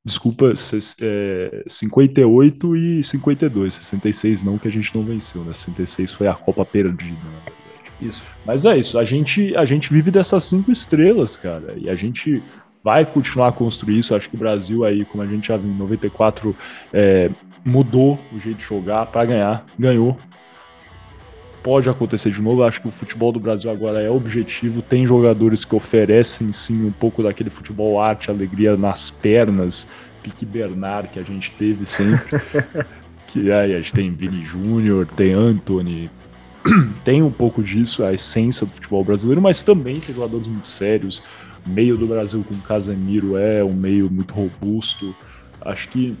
desculpa, 0.03 0.53
é, 1.01 1.63
58 1.67 2.75
e 2.75 3.03
52, 3.03 3.73
66 3.73 4.43
não, 4.43 4.57
que 4.57 4.67
a 4.67 4.71
gente 4.71 4.95
não 4.95 5.03
venceu, 5.03 5.43
né? 5.43 5.53
66 5.53 6.11
foi 6.11 6.27
a 6.27 6.33
Copa 6.33 6.63
perdida, 6.65 7.23
né? 7.23 7.53
Isso. 7.99 8.25
Mas 8.45 8.63
é 8.63 8.77
isso, 8.77 8.99
a 8.99 9.03
gente, 9.03 9.55
a 9.55 9.65
gente 9.65 9.91
vive 9.91 10.11
dessas 10.11 10.43
cinco 10.43 10.71
estrelas, 10.71 11.35
cara, 11.35 11.73
e 11.77 11.89
a 11.89 11.95
gente 11.95 12.41
vai 12.83 13.05
continuar 13.05 13.49
a 13.49 13.51
construir 13.51 13.99
isso. 13.99 14.15
Acho 14.15 14.29
que 14.29 14.35
o 14.35 14.39
Brasil 14.39 14.85
aí, 14.85 15.03
como 15.03 15.21
a 15.21 15.27
gente 15.27 15.47
já 15.47 15.57
viu 15.57 15.69
em 15.69 15.77
94, 15.77 16.55
é, 16.93 17.29
mudou 17.67 18.17
o 18.31 18.39
jeito 18.39 18.59
de 18.59 18.63
jogar 18.63 19.07
para 19.07 19.25
ganhar, 19.25 19.65
ganhou. 19.77 20.17
Pode 21.61 21.89
acontecer 21.89 22.31
de 22.31 22.41
novo. 22.41 22.63
Acho 22.63 22.81
que 22.81 22.87
o 22.87 22.91
futebol 22.91 23.29
do 23.29 23.41
Brasil 23.41 23.69
agora 23.69 24.01
é 24.01 24.09
objetivo. 24.09 24.81
Tem 24.81 25.05
jogadores 25.05 25.65
que 25.65 25.75
oferecem 25.75 26.49
sim 26.53 26.85
um 26.85 26.93
pouco 26.93 27.21
daquele 27.21 27.49
futebol 27.49 27.99
arte, 27.99 28.31
alegria 28.31 28.77
nas 28.77 29.09
pernas, 29.09 29.85
pique 30.23 30.45
Bernard 30.45 31.09
que 31.09 31.19
a 31.19 31.23
gente 31.23 31.51
teve 31.51 31.85
sempre. 31.85 32.41
que 33.27 33.51
aí 33.51 33.75
a 33.75 33.77
gente 33.81 33.91
tem 33.91 34.13
Vini 34.13 34.45
Júnior, 34.45 35.05
tem 35.05 35.33
Anthony, 35.33 36.09
tem 37.03 37.21
um 37.21 37.31
pouco 37.31 37.61
disso, 37.61 38.05
a 38.05 38.13
essência 38.13 38.65
do 38.65 38.71
futebol 38.71 39.03
brasileiro, 39.03 39.41
mas 39.41 39.61
também 39.61 39.99
tem 39.99 40.15
jogadores 40.15 40.47
muito 40.47 40.69
sérios. 40.69 41.21
O 41.65 41.69
meio 41.69 41.97
do 41.97 42.07
Brasil 42.07 42.45
com 42.47 42.55
Casemiro 42.61 43.35
é 43.35 43.61
um 43.61 43.73
meio 43.73 44.09
muito 44.09 44.33
robusto. 44.33 45.13
Acho 45.59 45.89
que 45.89 46.15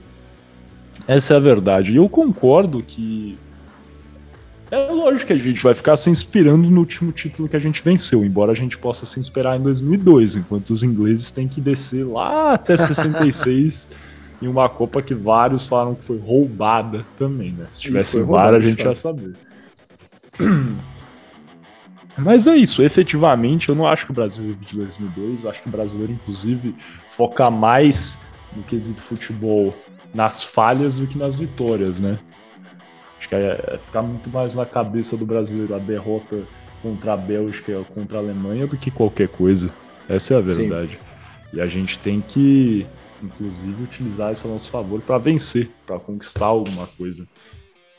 essa 1.07 1.33
é 1.33 1.37
a 1.37 1.39
verdade. 1.39 1.91
E 1.91 1.97
eu 1.97 2.07
concordo 2.07 2.81
que. 2.81 3.37
É 4.69 4.91
lógico 4.91 5.27
que 5.27 5.33
a 5.33 5.37
gente 5.37 5.63
vai 5.63 5.73
ficar 5.73 5.95
se 5.95 6.09
inspirando 6.09 6.69
no 6.69 6.79
último 6.79 7.13
título 7.13 7.47
que 7.47 7.55
a 7.55 7.59
gente 7.59 7.81
venceu, 7.81 8.25
embora 8.25 8.51
a 8.51 8.55
gente 8.55 8.77
possa 8.77 9.05
se 9.05 9.17
inspirar 9.17 9.57
em 9.57 9.61
2002, 9.61 10.35
enquanto 10.35 10.71
os 10.71 10.83
ingleses 10.83 11.31
têm 11.31 11.47
que 11.47 11.61
descer 11.61 12.05
lá 12.05 12.53
até 12.53 12.75
66 12.77 13.89
em 14.41 14.47
uma 14.47 14.67
Copa 14.67 15.01
que 15.01 15.15
vários 15.15 15.65
falaram 15.65 15.95
que 15.95 16.03
foi 16.03 16.17
roubada 16.17 17.05
também, 17.17 17.53
né? 17.53 17.65
Se 17.71 17.79
tivesse 17.79 18.21
VAR, 18.21 18.53
a 18.53 18.59
gente 18.59 18.83
ia 18.83 18.93
saber. 18.93 19.35
Mas 22.17 22.47
é 22.47 22.55
isso, 22.55 22.81
efetivamente, 22.81 23.69
eu 23.69 23.75
não 23.75 23.85
acho 23.85 24.05
que 24.05 24.11
o 24.11 24.15
Brasil 24.15 24.43
vive 24.43 24.65
de 24.65 24.75
2002, 24.75 25.43
eu 25.43 25.49
acho 25.49 25.61
que 25.61 25.69
o 25.69 25.71
brasileiro, 25.71 26.11
inclusive, 26.11 26.75
foca 27.09 27.49
mais 27.51 28.19
no 28.55 28.63
quesito 28.63 29.01
futebol 29.01 29.73
nas 30.17 30.43
falhas 30.43 30.97
do 30.97 31.05
que 31.05 31.15
nas 31.15 31.35
vitórias, 31.35 31.99
né? 31.99 32.17
Acho 33.19 33.29
que 33.29 33.35
é, 33.35 33.75
é 33.75 33.77
ficar 33.77 34.01
muito 34.01 34.27
mais 34.31 34.55
na 34.55 34.65
cabeça 34.65 35.15
do 35.15 35.27
brasileiro 35.27 35.75
a 35.75 35.77
derrota 35.77 36.41
contra 36.81 37.13
a 37.13 37.17
Bélgica, 37.17 37.83
contra 37.93 38.17
a 38.17 38.21
Alemanha, 38.21 38.65
do 38.65 38.75
que 38.75 38.89
qualquer 38.89 39.27
coisa. 39.27 39.69
Essa 40.09 40.33
é 40.33 40.37
a 40.37 40.39
verdade. 40.39 40.97
Sim. 40.97 41.57
E 41.57 41.61
a 41.61 41.67
gente 41.67 41.99
tem 41.99 42.19
que, 42.19 42.87
inclusive, 43.21 43.83
utilizar 43.83 44.33
isso 44.33 44.47
a 44.47 44.51
nosso 44.51 44.71
favor 44.71 44.99
para 45.01 45.19
vencer, 45.19 45.69
para 45.85 45.99
conquistar 45.99 46.47
alguma 46.47 46.87
coisa. 46.87 47.27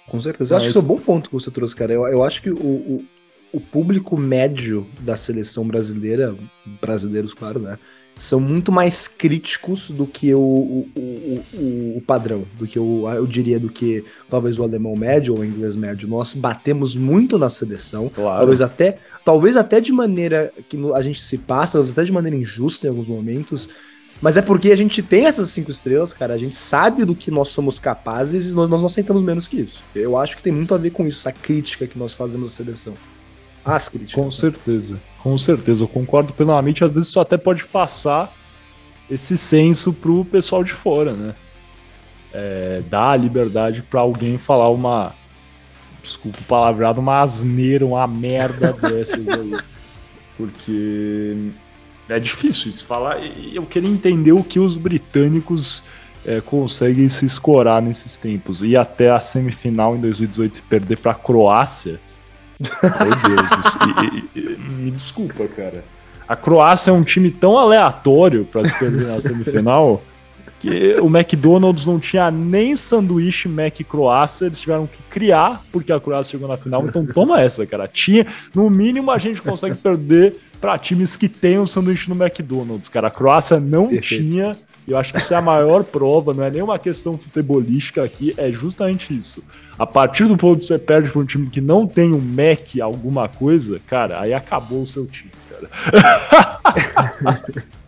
Com 0.09 0.21
certeza. 0.21 0.55
Eu 0.55 0.57
Mas... 0.57 0.65
acho 0.65 0.73
que 0.73 0.79
isso 0.79 0.87
é 0.89 0.91
um 0.91 0.97
bom 0.97 1.01
ponto 1.01 1.31
que 1.31 1.35
você 1.35 1.53
trouxe, 1.53 1.77
cara. 1.77 1.93
Eu, 1.93 2.05
eu 2.09 2.25
acho 2.25 2.43
que 2.43 2.51
o, 2.51 2.57
o, 2.57 3.05
o 3.53 3.61
público 3.61 4.19
médio 4.19 4.89
da 5.03 5.17
seleção 5.17 5.65
brasileira, 5.65 6.35
brasileiros, 6.81 7.33
claro, 7.33 7.61
né? 7.61 7.79
São 8.19 8.41
muito 8.41 8.73
mais 8.73 9.07
críticos 9.07 9.91
do 9.91 10.05
que 10.05 10.35
o, 10.35 10.41
o, 10.41 11.45
o, 11.55 11.97
o 11.97 12.03
padrão, 12.05 12.45
do 12.59 12.67
que 12.67 12.79
o, 12.79 13.09
eu 13.09 13.27
diria 13.27 13.61
do 13.61 13.71
que 13.71 14.05
talvez 14.29 14.59
o 14.59 14.65
alemão 14.65 14.97
médio 14.97 15.35
ou 15.35 15.41
o 15.41 15.45
inglês 15.45 15.77
médio. 15.77 16.09
Nós 16.09 16.35
batemos 16.35 16.97
muito 16.97 17.39
na 17.39 17.49
seleção, 17.49 18.11
claro. 18.13 18.39
talvez 18.39 18.61
até 18.61 18.99
talvez 19.25 19.57
até 19.57 19.81
de 19.81 19.93
maneira 19.93 20.53
que 20.69 20.77
a 20.95 21.01
gente 21.01 21.23
se 21.23 21.39
passa, 21.39 21.75
talvez 21.75 21.93
até 21.93 22.03
de 22.03 22.13
maneira 22.13 22.37
injusta 22.37 22.87
em 22.87 22.91
alguns 22.91 23.07
momentos. 23.07 23.69
Mas 24.21 24.37
é 24.37 24.43
porque 24.43 24.73
a 24.73 24.77
gente 24.77 25.01
tem 25.01 25.27
essas 25.27 25.51
cinco 25.51 25.71
estrelas, 25.71 26.13
cara. 26.13 26.35
A 26.35 26.39
gente 26.39 26.57
sabe 26.57 27.05
do 27.05 27.15
que 27.15 27.31
nós 27.31 27.51
somos 27.51 27.79
capazes 27.79 28.51
e 28.51 28.55
nós, 28.55 28.69
nós 28.69 28.81
não 28.81 28.87
aceitamos 28.87 29.23
menos 29.23 29.47
que 29.47 29.61
isso. 29.61 29.81
Eu 29.95 30.17
acho 30.17 30.37
que 30.37 30.43
tem 30.43 30.53
muito 30.53 30.75
a 30.75 30.79
ver 30.79 30.91
com 30.91 31.07
isso, 31.07 31.21
essa 31.21 31.31
crítica 31.31 31.87
que 31.87 31.97
nós 31.97 32.15
fazemos 32.15 32.53
à 32.53 32.57
seleção. 32.57 32.95
As 33.69 33.87
críticas. 33.87 34.15
Com 34.15 34.31
certeza. 34.31 34.99
Com 35.19 35.37
certeza, 35.37 35.85
eu 35.85 35.89
concordo 35.89 36.33
plenamente. 36.33 36.83
Às 36.83 36.91
vezes 36.91 37.11
isso 37.11 37.21
até 37.21 37.37
pode 37.37 37.67
passar 37.67 38.35
esse 39.11 39.37
senso 39.37 39.93
pro 39.93 40.25
pessoal 40.25 40.65
de 40.65 40.73
fora, 40.73 41.13
né? 41.13 41.35
É, 42.33 42.83
dar 42.89 43.11
a 43.11 43.17
liberdade 43.17 43.83
para 43.83 44.01
alguém 44.01 44.39
falar 44.39 44.71
uma. 44.71 45.15
Desculpa 46.03 46.39
o 46.41 46.45
palavrado, 46.45 47.01
uma 47.01 47.21
asneira, 47.21 47.85
uma 47.85 48.07
merda 48.07 48.73
dessas 48.81 49.29
aí. 49.29 49.53
Porque 50.35 51.51
é 52.09 52.19
difícil 52.19 52.71
isso 52.71 52.87
falar. 52.87 53.19
E 53.19 53.55
eu 53.55 53.67
queria 53.67 53.91
entender 53.91 54.33
o 54.33 54.43
que 54.43 54.59
os 54.59 54.77
britânicos 54.77 55.83
é, 56.25 56.41
conseguem 56.41 57.07
se 57.07 57.27
escorar 57.27 57.83
nesses 57.83 58.17
tempos. 58.17 58.63
Ir 58.63 58.77
até 58.77 59.11
a 59.11 59.21
semifinal 59.21 59.95
em 59.95 60.01
2018 60.01 60.59
e 60.59 60.63
perder 60.63 60.97
para 60.97 61.13
a 61.13 61.15
Croácia 61.15 62.01
meu 62.61 63.37
Deus, 63.37 64.29
e, 64.35 64.39
e, 64.39 64.59
me 64.59 64.91
desculpa, 64.91 65.47
cara. 65.49 65.85
A 66.29 66.37
Croácia 66.37 66.91
é 66.91 66.93
um 66.93 67.03
time 67.03 67.31
tão 67.31 67.57
aleatório 67.57 68.45
para 68.45 68.65
se 68.65 68.79
perder 68.79 69.07
na 69.07 69.21
semifinal 69.21 70.03
que 70.61 70.95
o 71.01 71.07
McDonald's 71.07 71.87
não 71.87 71.99
tinha 71.99 72.31
nem 72.31 72.77
sanduíche 72.77 73.49
Mac 73.49 73.81
Croácia, 73.89 74.47
eles 74.47 74.61
tiveram 74.61 74.87
que 74.87 75.03
criar 75.05 75.63
porque 75.73 75.93
a 75.93 76.01
Croácia 76.01 76.33
chegou 76.33 76.49
na 76.49 76.57
final. 76.57 76.85
Então 76.87 77.07
toma 77.07 77.41
essa, 77.41 77.65
cara. 77.65 77.87
Tinha, 77.87 78.27
no 78.55 78.69
mínimo 78.69 79.11
a 79.11 79.19
gente 79.19 79.41
consegue 79.41 79.77
perder 79.77 80.37
para 80.61 80.77
times 80.77 81.17
que 81.17 81.29
têm 81.29 81.59
um 81.59 81.67
sanduíche 81.67 82.13
no 82.13 82.21
McDonald's, 82.21 82.89
cara. 82.89 83.09
A 83.09 83.11
Croácia 83.11 83.61
não 83.61 83.89
Perfeito. 83.89 84.25
tinha 84.25 84.57
eu 84.89 84.99
acho 84.99 85.13
que 85.13 85.19
isso 85.19 85.35
é 85.35 85.37
a 85.37 85.43
maior 85.43 85.85
prova, 85.85 86.33
não 86.33 86.43
é 86.43 86.51
nenhuma 86.51 86.79
questão 86.79 87.19
futebolística 87.19 88.03
aqui, 88.03 88.35
é 88.37 88.51
justamente 88.51 89.17
isso. 89.17 89.43
A 89.79 89.87
partir 89.87 90.25
do 90.25 90.37
ponto 90.37 90.59
que 90.59 90.65
você 90.65 90.79
perde 90.79 91.11
para 91.11 91.21
um 91.21 91.25
time 91.25 91.49
que 91.49 91.61
não 91.61 91.87
tem 91.87 92.13
um 92.13 92.21
Mac 92.21 92.81
alguma 92.83 93.29
coisa, 93.29 93.81
cara, 93.87 94.21
aí 94.21 94.33
acabou 94.33 94.83
o 94.83 94.87
seu 94.87 95.07
time, 95.07 95.31
cara. 95.51 95.69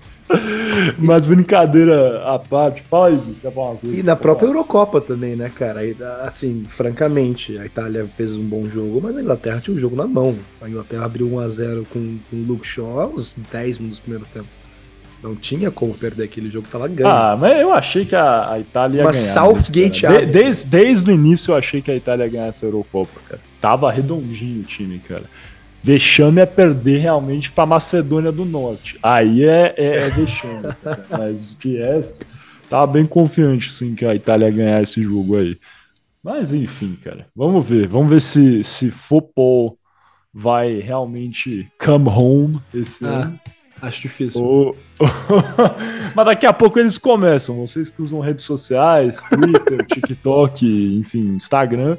Mas 0.99 1.27
brincadeira 1.27 2.23
à 2.25 2.39
parte, 2.39 2.83
fala 2.83 3.09
aí, 3.09 3.17
você 3.17 3.51
falar 3.51 3.71
uma 3.71 3.79
coisa. 3.79 3.97
E 3.97 4.03
na 4.03 4.15
própria 4.15 4.47
falar. 4.47 4.59
Eurocopa 4.59 5.01
também, 5.01 5.35
né, 5.35 5.51
cara? 5.53 5.81
Assim, 6.23 6.65
francamente, 6.69 7.59
a 7.59 7.67
Itália 7.67 8.09
fez 8.17 8.37
um 8.37 8.45
bom 8.45 8.65
jogo, 8.65 9.01
mas 9.03 9.17
a 9.17 9.21
Inglaterra 9.21 9.61
tinha 9.61 9.75
o 9.75 9.77
um 9.77 9.81
jogo 9.81 9.97
na 9.97 10.07
mão. 10.07 10.39
A 10.61 10.69
Inglaterra 10.69 11.05
abriu 11.05 11.29
1x0 11.29 11.87
com, 11.89 12.19
com 12.31 12.37
o 12.37 12.45
Luke 12.47 12.67
Shaw 12.67 13.01
aos 13.01 13.35
10 13.51 13.79
minutos 13.79 13.99
do 13.99 14.03
primeiro 14.03 14.27
tempo. 14.33 14.60
Não 15.23 15.37
tinha 15.37 15.71
como 15.71 15.93
perder 15.93 16.25
aquele 16.25 16.49
jogo, 16.49 16.67
tava 16.69 16.89
ganhando. 16.89 17.15
Ah, 17.15 17.37
mas 17.37 17.61
eu 17.61 17.73
achei 17.73 18.07
que 18.07 18.17
a, 18.17 18.53
a 18.53 18.59
Itália 18.59 18.99
ia 18.99 19.05
mas 19.05 19.17
ganhar. 19.17 19.33
Southgate 19.33 20.07
de, 20.07 20.27
desde, 20.27 20.67
desde 20.67 21.11
o 21.11 21.15
início 21.15 21.53
eu 21.53 21.57
achei 21.57 21.83
que 21.83 21.91
a 21.91 21.97
Itália 21.97 22.25
ia 22.25 22.31
ganhar 22.31 22.47
essa 22.47 22.65
Eurocopa, 22.65 23.21
cara. 23.29 23.41
Tava 23.61 23.91
redondinho 23.93 24.63
o 24.63 24.65
time, 24.65 24.99
cara. 24.99 25.25
Vexame 25.83 26.41
é 26.41 26.47
perder 26.47 26.99
realmente 26.99 27.51
para 27.51 27.67
Macedônia 27.67 28.33
do 28.33 28.45
Norte. 28.45 28.99
Aí 29.03 29.45
é, 29.45 29.75
é, 29.77 29.97
é 29.99 30.11
vexame. 30.11 30.75
Mas 31.11 31.55
de 31.59 31.77
resto, 31.77 32.27
tava 32.69 32.87
bem 32.87 33.07
confiante 33.07 33.73
sim 33.73 33.95
que 33.95 34.05
a 34.05 34.15
Itália 34.15 34.47
ia 34.47 34.53
ganhar 34.53 34.83
esse 34.83 35.03
jogo 35.03 35.39
aí. 35.39 35.59
Mas 36.23 36.53
enfim, 36.53 36.99
cara, 37.03 37.27
vamos 37.35 37.67
ver. 37.67 37.89
Vamos 37.89 38.11
ver 38.11 38.21
se, 38.21 38.63
se 38.63 38.91
futebol 38.91 39.79
vai 40.33 40.79
realmente 40.81 41.71
come 41.79 42.09
home 42.09 42.53
esse 42.73 43.05
ah, 43.05 43.09
ano. 43.09 43.41
Acho 43.81 44.03
difícil. 44.03 44.77
Mas 46.15 46.27
daqui 46.27 46.47
a 46.47 46.53
pouco 46.53 46.79
eles 46.79 46.99
começam. 46.99 47.67
Vocês 47.67 47.91
que 47.91 48.03
usam 48.03 48.21
redes 48.21 48.45
sociais, 48.45 49.23
Twitter, 49.25 49.85
TikTok, 49.89 50.99
enfim, 50.99 51.29
Instagram 51.35 51.97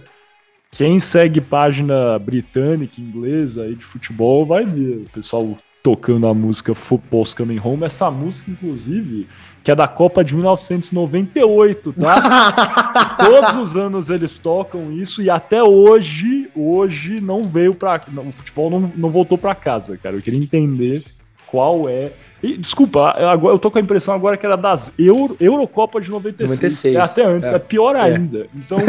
quem 0.72 1.00
segue 1.00 1.42
página 1.42 2.18
britânica, 2.18 3.00
inglesa 3.00 3.64
aí 3.64 3.76
de 3.76 3.84
futebol 3.84 4.46
vai 4.46 4.66
ver 4.66 5.02
o 5.02 5.10
pessoal 5.10 5.58
tocando 5.84 6.28
a 6.28 6.34
música 6.34 6.74
Football's 6.74 7.34
Coming 7.34 7.60
Home. 7.60 7.84
Essa 7.84 8.10
música, 8.10 8.50
inclusive, 8.50 9.28
que 9.64 9.70
é 9.70 9.76
da 9.76 9.88
Copa 9.88 10.24
de 10.24 10.34
1998, 10.34 11.94
tá? 11.94 13.18
Todos 13.20 13.56
os 13.58 13.76
anos 13.76 14.10
eles 14.10 14.40
tocam 14.40 14.94
isso 14.94 15.22
e 15.22 15.30
até 15.30 15.62
hoje, 15.62 16.50
hoje 16.56 17.20
não 17.20 17.44
veio 17.44 17.76
para 17.76 18.00
o 18.26 18.32
futebol 18.32 18.70
não, 18.70 18.92
não 18.96 19.12
voltou 19.12 19.38
para 19.38 19.54
casa, 19.54 19.98
cara. 19.98 20.16
Eu 20.16 20.22
queria 20.22 20.40
entender 20.40 21.04
qual 21.52 21.90
é 21.90 22.14
e, 22.44 22.58
desculpa, 22.58 23.12
agora, 23.12 23.54
eu 23.54 23.60
tô 23.60 23.70
com 23.70 23.78
a 23.78 23.82
impressão 23.82 24.16
agora 24.16 24.36
que 24.36 24.46
era 24.46 24.56
das 24.56 24.92
Euro, 24.98 25.38
Eurocopa 25.40 26.02
de 26.02 26.10
96. 26.10 26.50
96 26.50 26.96
é 26.96 27.00
até 27.00 27.24
antes, 27.24 27.52
é, 27.52 27.56
é 27.56 27.60
pior 27.60 27.96
é. 27.96 28.02
ainda. 28.02 28.48
Então, 28.56 28.80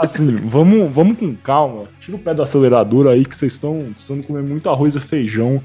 assim, 0.00 0.36
vamos, 0.36 0.92
vamos 0.92 1.16
com 1.16 1.32
calma. 1.36 1.84
Tira 2.00 2.16
o 2.16 2.20
pé 2.20 2.34
do 2.34 2.42
acelerador 2.42 3.06
aí 3.06 3.24
que 3.24 3.36
vocês 3.36 3.52
estão 3.52 3.92
precisando 3.94 4.26
comer 4.26 4.42
muito 4.42 4.68
arroz 4.68 4.96
e 4.96 5.00
feijão. 5.00 5.62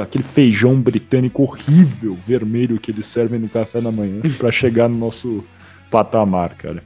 Aquele 0.00 0.22
feijão 0.22 0.76
britânico 0.80 1.42
horrível, 1.42 2.16
vermelho 2.24 2.78
que 2.78 2.92
eles 2.92 3.06
servem 3.06 3.40
no 3.40 3.48
café 3.48 3.80
da 3.80 3.90
manhã 3.90 4.20
para 4.38 4.52
chegar 4.52 4.88
no 4.88 4.96
nosso 4.96 5.44
patamar, 5.90 6.54
cara. 6.54 6.82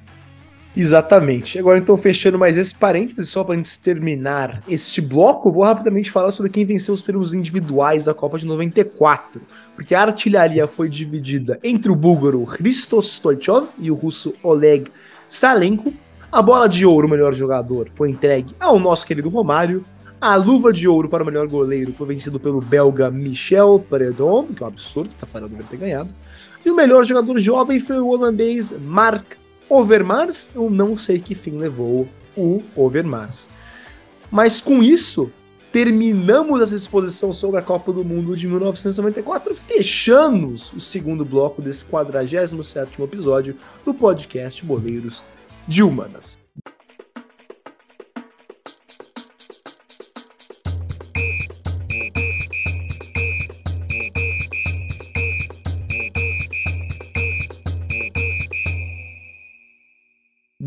Exatamente. 0.76 1.58
Agora, 1.58 1.78
então, 1.78 1.96
fechando 1.96 2.38
mais 2.38 2.58
esse 2.58 2.74
parênteses, 2.74 3.30
só 3.30 3.42
para 3.42 3.56
gente 3.56 3.80
terminar 3.80 4.62
este 4.68 5.00
bloco, 5.00 5.50
vou 5.50 5.64
rapidamente 5.64 6.10
falar 6.10 6.30
sobre 6.30 6.50
quem 6.50 6.66
venceu 6.66 6.92
os 6.92 7.02
prêmios 7.02 7.32
individuais 7.32 8.04
da 8.04 8.12
Copa 8.12 8.38
de 8.38 8.46
94. 8.46 9.40
Porque 9.74 9.94
a 9.94 10.02
artilharia 10.02 10.66
foi 10.66 10.90
dividida 10.90 11.58
entre 11.64 11.90
o 11.90 11.96
búlgaro 11.96 12.44
Hristos 12.44 13.14
Stoichov 13.14 13.68
e 13.78 13.90
o 13.90 13.94
russo 13.94 14.34
Oleg 14.42 14.90
Salenko. 15.30 15.94
A 16.30 16.42
bola 16.42 16.68
de 16.68 16.84
ouro, 16.84 17.06
o 17.06 17.10
melhor 17.10 17.32
jogador, 17.32 17.88
foi 17.94 18.10
entregue 18.10 18.54
ao 18.60 18.78
nosso 18.78 19.06
querido 19.06 19.30
Romário. 19.30 19.82
A 20.20 20.36
luva 20.36 20.72
de 20.72 20.86
ouro 20.86 21.08
para 21.08 21.22
o 21.22 21.26
melhor 21.26 21.46
goleiro 21.46 21.94
foi 21.96 22.08
vencido 22.08 22.38
pelo 22.38 22.60
belga 22.60 23.10
Michel 23.10 23.82
Predom, 23.88 24.46
que 24.46 24.62
é 24.62 24.66
um 24.66 24.68
absurdo, 24.68 25.10
tá 25.18 25.26
falando 25.26 25.52
deve 25.52 25.64
ter 25.64 25.78
ganhado. 25.78 26.12
E 26.64 26.70
o 26.70 26.74
melhor 26.74 27.04
jogador 27.04 27.38
jovem 27.38 27.80
foi 27.80 27.98
o 27.98 28.08
holandês 28.08 28.74
Mark 28.78 29.24
Overmars, 29.68 30.48
eu 30.54 30.70
não 30.70 30.96
sei 30.96 31.18
que 31.18 31.34
fim 31.34 31.58
levou 31.58 32.08
o 32.36 32.62
Overmars. 32.74 33.48
Mas 34.30 34.60
com 34.60 34.82
isso, 34.82 35.30
terminamos 35.72 36.62
essa 36.62 36.74
exposição 36.74 37.32
sobre 37.32 37.58
a 37.58 37.62
Copa 37.62 37.92
do 37.92 38.04
Mundo 38.04 38.36
de 38.36 38.46
1994, 38.46 39.54
fechamos 39.54 40.72
o 40.72 40.80
segundo 40.80 41.24
bloco 41.24 41.60
desse 41.60 41.84
47º 41.84 43.02
episódio 43.02 43.56
do 43.84 43.92
podcast 43.92 44.64
Boleiros 44.64 45.24
de 45.66 45.82
Humanas. 45.82 46.45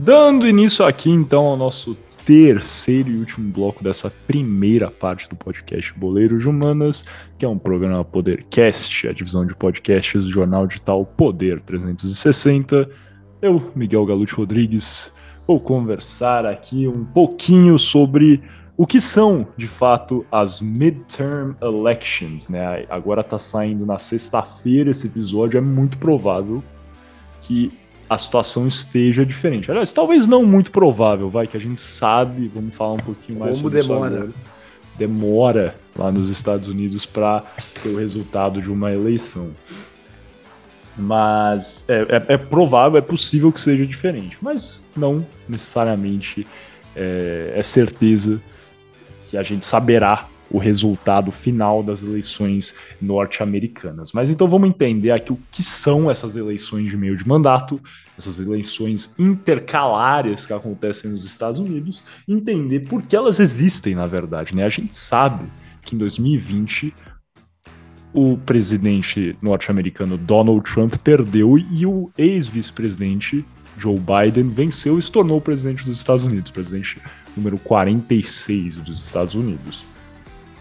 Dando 0.09 0.47
início 0.47 0.83
aqui, 0.83 1.11
então, 1.11 1.45
ao 1.45 1.55
nosso 1.55 1.95
terceiro 2.25 3.11
e 3.11 3.17
último 3.17 3.47
bloco 3.53 3.83
dessa 3.83 4.09
primeira 4.09 4.89
parte 4.89 5.29
do 5.29 5.35
podcast 5.35 5.93
Boleiros 5.93 6.47
Humanas, 6.47 7.05
que 7.37 7.45
é 7.45 7.47
um 7.47 7.59
programa 7.59 8.03
Podercast, 8.03 9.07
a 9.07 9.13
divisão 9.13 9.45
de 9.45 9.55
podcasts 9.55 10.25
do 10.25 10.31
jornal 10.31 10.65
digital 10.65 11.05
Poder 11.05 11.59
360. 11.61 12.89
Eu, 13.39 13.71
Miguel 13.75 14.03
Galute 14.03 14.33
Rodrigues, 14.33 15.13
vou 15.45 15.59
conversar 15.59 16.43
aqui 16.43 16.87
um 16.87 17.05
pouquinho 17.05 17.77
sobre 17.77 18.41
o 18.75 18.87
que 18.87 18.99
são, 18.99 19.45
de 19.55 19.67
fato, 19.67 20.25
as 20.31 20.59
midterm 20.59 21.53
elections, 21.61 22.49
né? 22.49 22.83
Agora 22.89 23.23
tá 23.23 23.37
saindo 23.37 23.85
na 23.85 23.99
sexta-feira 23.99 24.89
esse 24.89 25.05
episódio, 25.05 25.59
é 25.59 25.61
muito 25.61 25.99
provável 25.99 26.63
que 27.41 27.71
a 28.09 28.17
situação 28.17 28.67
esteja 28.67 29.23
diferente. 29.25 29.69
Aliás, 29.69 29.93
talvez 29.93 30.25
não 30.25 30.43
muito 30.43 30.71
provável, 30.71 31.29
vai, 31.29 31.45
que 31.45 31.55
a 31.55 31.59
gente 31.59 31.79
sabe, 31.79 32.47
vamos 32.47 32.73
falar 32.73 32.93
um 32.93 32.97
pouquinho 32.97 33.39
mais 33.39 33.51
Como 33.51 33.63
sobre 33.69 33.81
demora. 33.81 34.07
isso 34.07 34.17
agora. 34.17 34.33
Demora 34.97 35.75
lá 35.95 36.11
nos 36.11 36.29
Estados 36.29 36.67
Unidos 36.67 37.05
para 37.05 37.43
ter 37.81 37.89
o 37.89 37.97
resultado 37.97 38.61
de 38.61 38.71
uma 38.71 38.91
eleição. 38.91 39.51
Mas 40.97 41.85
é, 41.87 42.01
é, 42.01 42.33
é, 42.33 42.37
provável, 42.37 42.97
é 42.97 43.01
possível 43.01 43.51
que 43.51 43.61
seja 43.61 43.85
diferente, 43.85 44.37
mas 44.41 44.83
não 44.97 45.25
necessariamente 45.47 46.45
é, 46.95 47.53
é 47.55 47.63
certeza 47.63 48.41
que 49.29 49.37
a 49.37 49.43
gente 49.43 49.65
saberá 49.65 50.27
o 50.51 50.57
resultado 50.57 51.31
final 51.31 51.83
das 51.83 52.01
eleições 52.01 52.75
norte-americanas. 53.01 54.11
Mas 54.11 54.29
então 54.29 54.47
vamos 54.47 54.69
entender 54.69 55.11
aqui 55.11 55.31
o 55.31 55.39
que 55.51 55.61
são 55.61 56.09
essas 56.09 56.35
eleições 56.35 56.89
de 56.89 56.97
meio 56.97 57.15
de 57.15 57.27
mandato, 57.27 57.79
essas 58.17 58.39
eleições 58.39 59.17
intercalares 59.19 60.45
que 60.45 60.53
acontecem 60.53 61.11
nos 61.11 61.23
Estados 61.23 61.59
Unidos, 61.59 62.03
entender 62.27 62.81
por 62.81 63.01
que 63.01 63.15
elas 63.15 63.39
existem, 63.39 63.95
na 63.95 64.07
verdade. 64.07 64.55
Né? 64.55 64.63
A 64.63 64.69
gente 64.69 64.95
sabe 64.95 65.45
que 65.81 65.95
em 65.95 65.97
2020 65.97 66.93
o 68.11 68.37
presidente 68.37 69.37
norte-americano 69.41 70.17
Donald 70.17 70.63
Trump 70.63 70.95
perdeu 70.97 71.57
e 71.57 71.85
o 71.85 72.11
ex-vice-presidente 72.17 73.45
Joe 73.77 73.97
Biden 73.97 74.49
venceu 74.49 74.97
e 74.97 75.01
se 75.01 75.11
tornou 75.11 75.37
o 75.37 75.41
presidente 75.41 75.85
dos 75.85 75.97
Estados 75.97 76.25
Unidos, 76.25 76.51
presidente 76.51 76.97
número 77.37 77.57
46 77.59 78.77
dos 78.77 79.05
Estados 79.05 79.35
Unidos. 79.35 79.85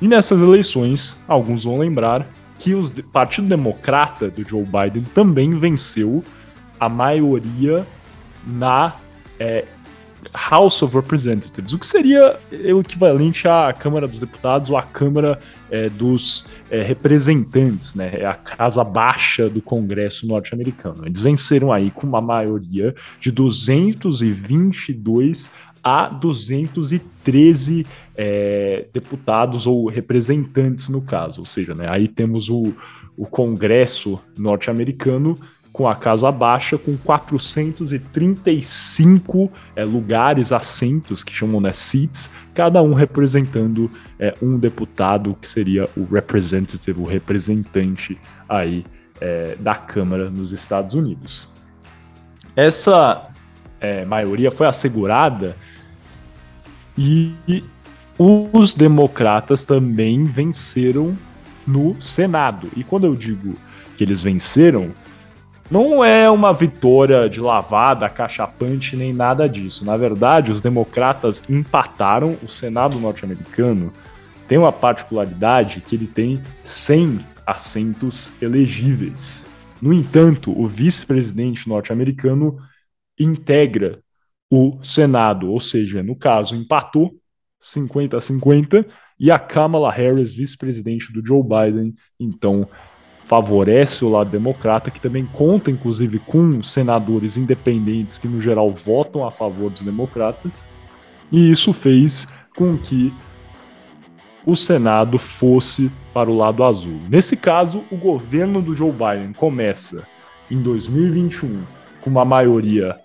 E 0.01 0.07
nessas 0.07 0.41
eleições, 0.41 1.19
alguns 1.27 1.65
vão 1.65 1.79
lembrar 1.79 2.27
que 2.59 2.75
o 2.75 2.89
Partido 3.13 3.49
Democrata 3.49 4.31
do 4.31 4.47
Joe 4.47 4.65
Biden 4.65 5.05
também 5.15 5.57
venceu 5.57 6.23
a 6.79 6.89
maioria 6.89 7.87
na 8.47 8.95
é, 9.39 9.65
House 10.51 10.83
of 10.83 10.95
Representatives, 10.95 11.73
o 11.73 11.79
que 11.79 11.87
seria 11.87 12.37
o 12.51 12.81
equivalente 12.81 13.47
à 13.47 13.73
Câmara 13.73 14.09
dos 14.09 14.21
Deputados 14.21 14.71
ou 14.71 14.77
à 14.77 14.83
Câmara 14.83 15.39
é, 15.71 15.89
dos 15.89 16.47
é, 16.71 16.83
Representantes, 16.83 17.95
né? 17.95 18.11
É 18.15 18.27
a 18.27 18.35
casa 18.35 18.85
baixa 18.85 19.49
do 19.49 19.63
Congresso 19.63 20.27
norte-americano. 20.27 21.07
Eles 21.07 21.21
venceram 21.21 21.73
aí 21.73 21.91
com 21.91 22.07
uma 22.07 22.21
maioria 22.21 22.95
de 23.21 23.31
222 23.31 25.51
a 25.89 26.09
213 26.09 27.87
é, 28.17 28.87
deputados 28.93 29.65
ou 29.67 29.89
representantes, 29.89 30.89
no 30.89 31.03
caso. 31.03 31.41
Ou 31.41 31.47
seja, 31.47 31.75
né, 31.75 31.89
aí 31.89 32.07
temos 32.09 32.49
o, 32.49 32.73
o 33.17 33.27
Congresso 33.27 34.21
norte-americano 34.37 35.39
com 35.73 35.87
a 35.87 35.95
Casa 35.95 36.33
Baixa, 36.33 36.77
com 36.77 36.97
435 36.97 39.53
é, 39.77 39.85
lugares, 39.85 40.51
assentos, 40.51 41.23
que 41.23 41.33
chamam 41.33 41.61
né, 41.61 41.73
seats, 41.73 42.29
cada 42.53 42.83
um 42.83 42.95
representando 42.95 43.89
é, 44.19 44.35
um 44.43 44.59
deputado, 44.59 45.37
que 45.41 45.47
seria 45.47 45.89
o 45.97 46.03
representative, 46.05 47.01
o 47.01 47.05
representante 47.05 48.19
aí 48.49 48.85
é, 49.21 49.55
da 49.61 49.77
Câmara 49.77 50.29
nos 50.29 50.51
Estados 50.51 50.95
Unidos. 50.95 51.49
Essa 52.57 53.29
é, 53.81 54.05
maioria 54.05 54.51
foi 54.51 54.67
assegurada 54.67 55.57
e 56.99 57.63
os 58.19 58.75
democratas 58.75 59.65
também 59.65 60.25
venceram 60.25 61.17
no 61.65 62.01
Senado. 62.03 62.69
E 62.77 62.83
quando 62.83 63.05
eu 63.05 63.15
digo 63.15 63.55
que 63.97 64.03
eles 64.03 64.21
venceram, 64.21 64.91
não 65.71 66.05
é 66.05 66.29
uma 66.29 66.53
vitória 66.53 67.29
de 67.29 67.41
lavada, 67.41 68.09
cachapante, 68.09 68.97
nem 68.97 69.13
nada 69.13 69.49
disso. 69.49 69.85
Na 69.85 69.97
verdade, 69.97 70.51
os 70.51 70.61
democratas 70.61 71.49
empataram 71.49 72.37
o 72.43 72.49
Senado 72.49 72.99
norte-americano. 72.99 73.93
Tem 74.49 74.59
uma 74.59 74.73
particularidade 74.73 75.81
que 75.83 75.95
ele 75.95 76.07
tem 76.07 76.43
100 76.65 77.21
assentos 77.47 78.33
elegíveis. 78.43 79.47
No 79.81 79.93
entanto, 79.93 80.59
o 80.59 80.67
vice-presidente 80.67 81.69
norte-americano 81.69 82.59
integra 83.19 84.01
o 84.51 84.79
Senado, 84.83 85.51
ou 85.51 85.61
seja, 85.61 86.03
no 86.03 86.17
caso, 86.17 86.57
empatou 86.57 87.15
50 87.61 88.17
a 88.17 88.21
50 88.21 88.87
e 89.21 89.31
a 89.31 89.39
Kamala 89.39 89.91
Harris, 89.91 90.33
vice-presidente 90.33 91.13
do 91.13 91.27
Joe 91.27 91.43
Biden, 91.43 91.95
então 92.19 92.69
favorece 93.25 94.05
o 94.05 94.09
lado 94.09 94.31
democrata, 94.31 94.91
que 94.91 95.01
também 95.01 95.27
conta, 95.27 95.71
inclusive, 95.71 96.19
com 96.21 96.63
senadores 96.63 97.37
independentes 97.37 98.17
que, 98.17 98.27
no 98.27 98.41
geral, 98.41 98.73
votam 98.73 99.27
a 99.27 99.31
favor 99.31 99.71
dos 99.71 99.83
democratas, 99.83 100.65
e 101.31 101.51
isso 101.51 101.73
fez 101.73 102.33
com 102.57 102.79
que 102.79 103.13
o 104.47 104.57
Senado 104.57 105.19
fosse 105.19 105.93
para 106.15 106.31
o 106.31 106.37
lado 106.37 106.65
azul. 106.65 106.99
Nesse 107.11 107.37
caso, 107.37 107.85
o 107.91 107.97
governo 107.97 108.63
do 108.63 108.75
Joe 108.75 108.91
Biden 108.91 109.35
começa 109.35 110.07
em 110.51 110.63
2021 110.63 111.63
com 112.01 112.09
uma 112.09 112.25
maioria 112.25 112.99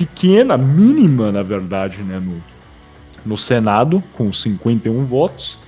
pequena, 0.00 0.56
mínima, 0.56 1.30
na 1.30 1.42
verdade, 1.42 2.02
né, 2.02 2.18
no, 2.18 2.42
no 3.22 3.36
Senado, 3.36 4.02
com 4.14 4.32
51 4.32 5.04
votos, 5.04 5.58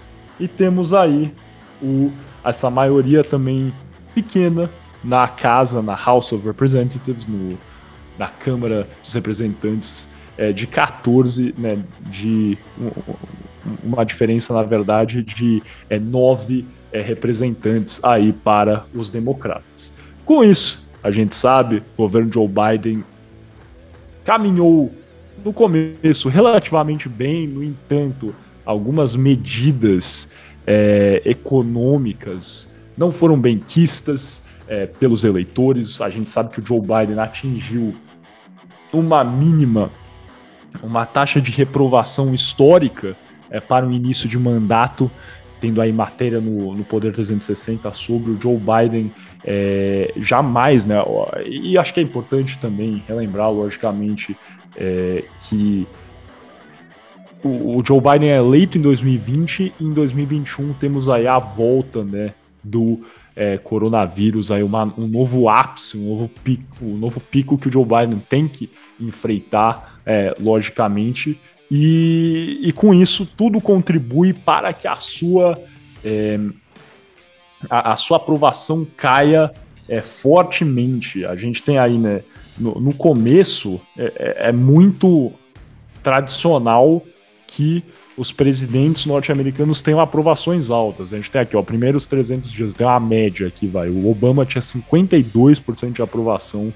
e 0.41 0.49
temos 0.49 0.95
aí 0.95 1.35
o, 1.83 2.11
essa 2.43 2.71
maioria 2.71 3.23
também 3.23 3.75
pequena 4.15 4.71
na 5.05 5.29
casa, 5.29 5.83
na 5.83 5.95
House 5.95 6.33
of 6.33 6.47
Representatives, 6.47 7.27
no, 7.27 7.59
na 8.19 8.27
Câmara 8.27 8.89
dos 9.05 9.13
Representantes, 9.13 10.09
é, 10.39 10.51
de 10.51 10.67
14, 10.67 11.55
né, 11.59 11.85
de 12.01 12.57
uma 13.85 14.03
diferença, 14.03 14.55
na 14.55 14.63
verdade, 14.63 15.23
de 15.23 15.63
é, 15.91 15.99
9 15.99 16.65
é, 16.91 17.03
representantes 17.03 18.03
aí 18.03 18.33
para 18.33 18.87
os 18.95 19.11
democratas. 19.11 19.93
Com 20.25 20.43
isso, 20.43 20.89
a 21.03 21.11
gente 21.11 21.35
sabe, 21.35 21.83
o 21.95 21.99
governo 21.99 22.33
Joe 22.33 22.49
Biden 22.49 23.05
caminhou 24.25 24.93
no 25.45 25.53
começo 25.53 26.29
relativamente 26.29 27.09
bem, 27.09 27.47
no 27.47 27.63
entanto, 27.63 28.35
algumas 28.65 29.17
medidas 29.17 30.31
é, 30.67 31.23
econômicas 31.25 32.73
não 32.97 33.11
foram 33.11 33.39
benquistas 33.41 34.45
é, 34.69 34.87
pelos 34.87 35.25
eleitores. 35.25 36.01
A 36.01 36.11
gente 36.11 36.31
sabe 36.31 36.51
que 36.51 36.61
o 36.61 36.67
Joe 36.67 36.81
Biden 36.81 37.19
atingiu 37.19 37.95
uma 38.93 39.25
mínima, 39.25 39.91
uma 40.83 41.05
taxa 41.07 41.41
de 41.41 41.51
reprovação 41.51 42.35
histórica 42.35 43.17
é, 43.51 43.61
para 43.61 43.87
o 43.87 43.93
início 43.93 44.29
de 44.29 44.39
mandato, 44.39 45.11
tendo 45.63 45.81
aí 45.81 45.93
matéria 45.93 46.41
no, 46.41 46.75
no 46.75 46.83
Poder 46.83 47.13
360 47.13 47.93
sobre 47.93 48.33
o 48.33 48.41
Joe 48.41 48.59
Biden 48.59 49.13
é, 49.45 50.13
jamais, 50.17 50.89
né? 50.89 50.97
E 51.47 51.79
acho 51.79 51.95
que 51.95 52.01
é 52.01 52.03
importante 52.03 52.59
também 52.59 53.01
relembrar, 53.07 53.49
logicamente, 53.49 54.37
é, 54.77 55.23
que 55.43 55.87
o, 57.45 57.79
o, 57.79 57.83
Joe 57.87 58.01
Biden 58.01 58.31
é 58.31 58.39
eleito 58.39 58.77
em 58.77 58.81
2020 58.81 59.73
e 59.79 59.85
em 59.85 59.93
2021 59.93 60.73
temos 60.73 61.09
aí 61.09 61.29
a 61.29 61.39
volta, 61.39 62.03
né, 62.03 62.35
do 62.61 63.05
é, 63.37 63.57
coronavírus, 63.57 64.51
aí 64.51 64.65
uma, 64.65 64.93
um 64.99 65.07
novo 65.07 65.49
ápice, 65.49 65.97
um 65.97 66.09
novo 66.09 66.29
pico, 66.43 66.65
um 66.85 66.99
novo 66.99 67.21
pico 67.21 67.57
que 67.57 67.69
o 67.69 67.73
Joe 67.73 67.85
Biden 67.85 68.21
tem 68.29 68.49
que 68.49 68.69
enfrentar, 69.01 70.01
é, 70.05 70.35
logicamente, 70.41 71.39
e, 71.75 72.59
e 72.65 72.71
com 72.71 72.93
isso 72.93 73.25
tudo 73.25 73.59
contribui 73.59 74.35
para 74.35 74.75
que 74.75 74.87
a 74.87 74.95
sua 74.95 75.59
é, 76.05 76.39
a, 77.71 77.93
a, 77.93 77.97
sua 77.97 78.19
aprovação 78.19 78.87
caia 78.95 79.51
é, 79.89 80.03
fortemente. 80.03 81.25
A 81.25 81.35
gente 81.35 81.63
tem 81.63 81.79
aí, 81.79 81.97
né, 81.97 82.21
no, 82.59 82.79
no 82.79 82.93
começo, 82.93 83.81
é, 83.97 84.13
é, 84.17 84.49
é 84.49 84.53
muito 84.53 85.33
tradicional 86.03 87.03
que 87.47 87.83
os 88.19 88.31
presidentes 88.31 89.07
norte-americanos 89.07 89.81
tenham 89.81 89.99
aprovações 89.99 90.69
altas. 90.69 91.11
A 91.11 91.17
gente 91.17 91.31
tem 91.31 91.41
aqui, 91.41 91.57
ó, 91.57 91.63
primeiros 91.63 92.07
300 92.07 92.53
dias, 92.53 92.75
tem 92.75 92.87
uma 92.87 93.01
média 93.01 93.47
aqui, 93.47 93.67
vai. 93.67 93.89
O 93.89 94.11
Obama 94.11 94.45
tinha 94.45 94.61
52% 94.61 95.93
de 95.93 96.03
aprovação, 96.03 96.71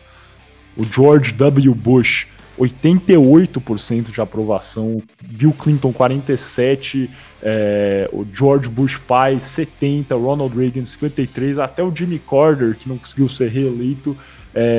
o 0.75 0.85
George 0.85 1.35
W. 1.35 1.75
Bush 1.75 2.27
88% 2.59 4.13
de 4.13 4.21
aprovação, 4.21 5.03
Bill 5.23 5.53
Clinton 5.53 5.93
47, 5.93 7.11
é, 7.43 8.09
o 8.13 8.27
George 8.33 8.69
Bush 8.69 8.97
pai 8.99 9.39
70, 9.39 10.15
Ronald 10.15 10.57
Reagan 10.57 10.85
53, 10.85 11.59
até 11.59 11.83
o 11.83 11.95
Jimmy 11.95 12.19
Carter, 12.19 12.77
que 12.77 12.89
não 12.89 12.97
conseguiu 12.99 13.29
ser 13.29 13.51
reeleito, 13.51 14.17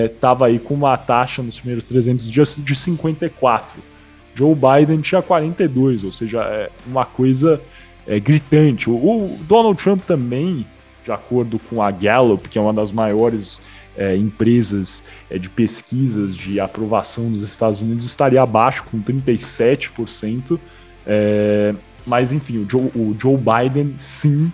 estava 0.05 0.47
é, 0.47 0.51
aí 0.51 0.59
com 0.59 0.73
uma 0.73 0.97
taxa 0.97 1.43
nos 1.43 1.57
primeiros 1.57 1.87
300 1.87 2.29
dias 2.29 2.59
de 2.63 2.75
54. 2.75 3.81
Joe 4.33 4.55
Biden 4.55 5.01
tinha 5.01 5.21
42, 5.21 6.03
ou 6.03 6.11
seja, 6.11 6.39
é 6.41 6.69
uma 6.85 7.05
coisa 7.05 7.61
é, 8.07 8.19
gritante. 8.19 8.89
O, 8.89 8.95
o 8.95 9.37
Donald 9.41 9.81
Trump 9.81 10.01
também, 10.05 10.65
de 11.03 11.11
acordo 11.11 11.59
com 11.69 11.81
a 11.81 11.91
Gallup, 11.91 12.47
que 12.49 12.57
é 12.57 12.61
uma 12.61 12.73
das 12.73 12.91
maiores 12.91 13.61
é, 13.97 14.15
empresas 14.15 15.03
é, 15.29 15.37
de 15.37 15.49
pesquisas 15.49 16.35
de 16.35 16.59
aprovação 16.59 17.31
dos 17.31 17.41
Estados 17.41 17.81
Unidos 17.81 18.05
estaria 18.05 18.41
abaixo, 18.41 18.83
com 18.83 19.01
37%. 19.01 20.59
É, 21.05 21.73
mas, 22.05 22.31
enfim, 22.31 22.59
o 22.59 22.69
Joe, 22.69 22.91
o 22.95 23.15
Joe 23.19 23.37
Biden, 23.37 23.95
sim, 23.99 24.51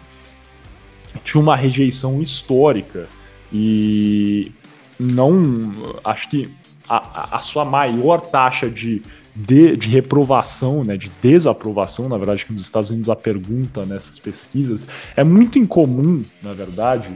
tinha 1.23 1.41
uma 1.41 1.55
rejeição 1.55 2.21
histórica. 2.21 3.07
E 3.51 4.51
não. 4.99 5.93
Acho 6.03 6.29
que 6.29 6.49
a, 6.87 7.37
a 7.37 7.39
sua 7.39 7.65
maior 7.65 8.21
taxa 8.21 8.69
de, 8.69 9.01
de, 9.35 9.77
de, 9.77 9.87
reprovação, 9.89 10.83
né, 10.83 10.97
de 10.97 11.11
desaprovação, 11.21 12.09
na 12.09 12.17
verdade, 12.17 12.45
que 12.45 12.53
nos 12.53 12.61
Estados 12.61 12.89
Unidos 12.89 13.09
a 13.09 13.15
pergunta 13.15 13.85
nessas 13.85 14.19
pesquisas, 14.19 14.87
é 15.15 15.23
muito 15.23 15.59
incomum, 15.59 16.23
na 16.41 16.53
verdade, 16.53 17.09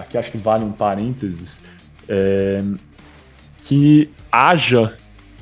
aqui 0.00 0.18
acho 0.18 0.30
que 0.30 0.38
vale 0.38 0.64
um 0.64 0.72
parênteses, 0.72 1.60
é, 2.08 2.62
que 3.62 4.10
haja. 4.30 4.94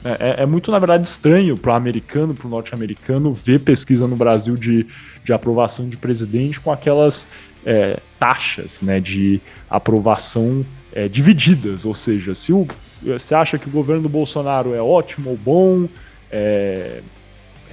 É, 0.04 0.10
é, 0.10 0.42
é, 0.42 0.46
muito, 0.46 0.70
na 0.70 0.78
verdade, 0.78 1.06
estranho 1.06 1.56
para 1.56 1.72
o 1.72 1.76
americano, 1.76 2.34
para 2.34 2.46
o 2.46 2.50
norte-americano, 2.50 3.32
ver 3.32 3.60
pesquisa 3.60 4.06
no 4.06 4.16
Brasil 4.16 4.56
de, 4.56 4.86
de 5.24 5.32
aprovação 5.32 5.88
de 5.88 5.96
presidente 5.96 6.60
com 6.60 6.70
aquelas 6.70 7.28
é, 7.64 7.98
taxas 8.18 8.82
né, 8.82 9.00
de 9.00 9.40
aprovação 9.68 10.64
é, 10.92 11.08
divididas. 11.08 11.84
Ou 11.84 11.94
seja, 11.94 12.34
se 12.34 12.52
o, 12.52 12.66
você 13.02 13.34
acha 13.34 13.58
que 13.58 13.68
o 13.68 13.72
governo 13.72 14.02
do 14.02 14.08
Bolsonaro 14.08 14.74
é 14.74 14.80
ótimo 14.80 15.30
ou 15.30 15.36
bom, 15.36 15.88
é, 16.30 17.00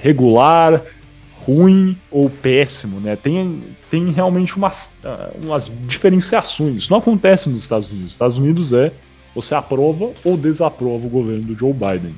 regular, 0.02 0.82
ruim 1.46 1.98
ou 2.10 2.30
péssimo, 2.30 3.00
né? 3.00 3.16
Tem, 3.16 3.64
tem 3.90 4.12
realmente 4.12 4.56
umas, 4.56 4.98
umas 5.42 5.72
diferenciações. 5.88 6.84
Isso 6.84 6.92
não 6.92 7.00
acontece 7.00 7.50
nos 7.50 7.62
Estados 7.62 7.90
Unidos. 7.90 8.06
Nos 8.06 8.14
Estados 8.14 8.38
Unidos 8.38 8.74
é 8.74 8.92
você 9.36 9.56
aprova 9.56 10.14
ou 10.24 10.38
desaprova 10.38 11.06
o 11.06 11.10
governo 11.10 11.44
do 11.44 11.56
Joe 11.58 11.74
Biden. 11.74 12.16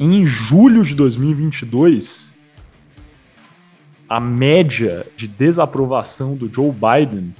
Em 0.00 0.26
julho 0.26 0.84
de 0.84 0.94
2022, 0.94 2.34
a 4.08 4.20
média 4.20 5.06
de 5.16 5.28
desaprovação 5.28 6.34
do 6.34 6.52
Joe 6.52 6.72
Biden 6.72 7.34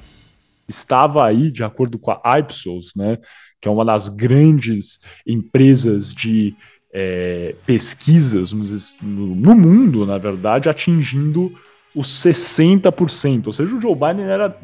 estava 0.69 1.25
aí, 1.25 1.51
de 1.51 1.65
acordo 1.65 1.99
com 1.99 2.11
a 2.11 2.39
Ipsos, 2.39 2.93
né, 2.95 3.19
que 3.61 3.69
é 3.69 3.71
uma 3.71 3.85
das 3.85 4.09
grandes 4.09 5.01
empresas 5.27 6.13
de 6.13 6.55
é, 6.93 7.55
pesquisas 7.67 8.53
no, 9.03 9.55
mundo, 9.55 10.07
na 10.07 10.19
verdade, 10.19 10.69
atingindo 10.69 11.53
os 11.95 12.09
60%. 12.23 13.47
Ou 13.49 13.53
seja, 13.53 13.75
o 13.75 13.81
Joe 13.81 13.95
Biden 13.95 14.27
era 14.27 14.57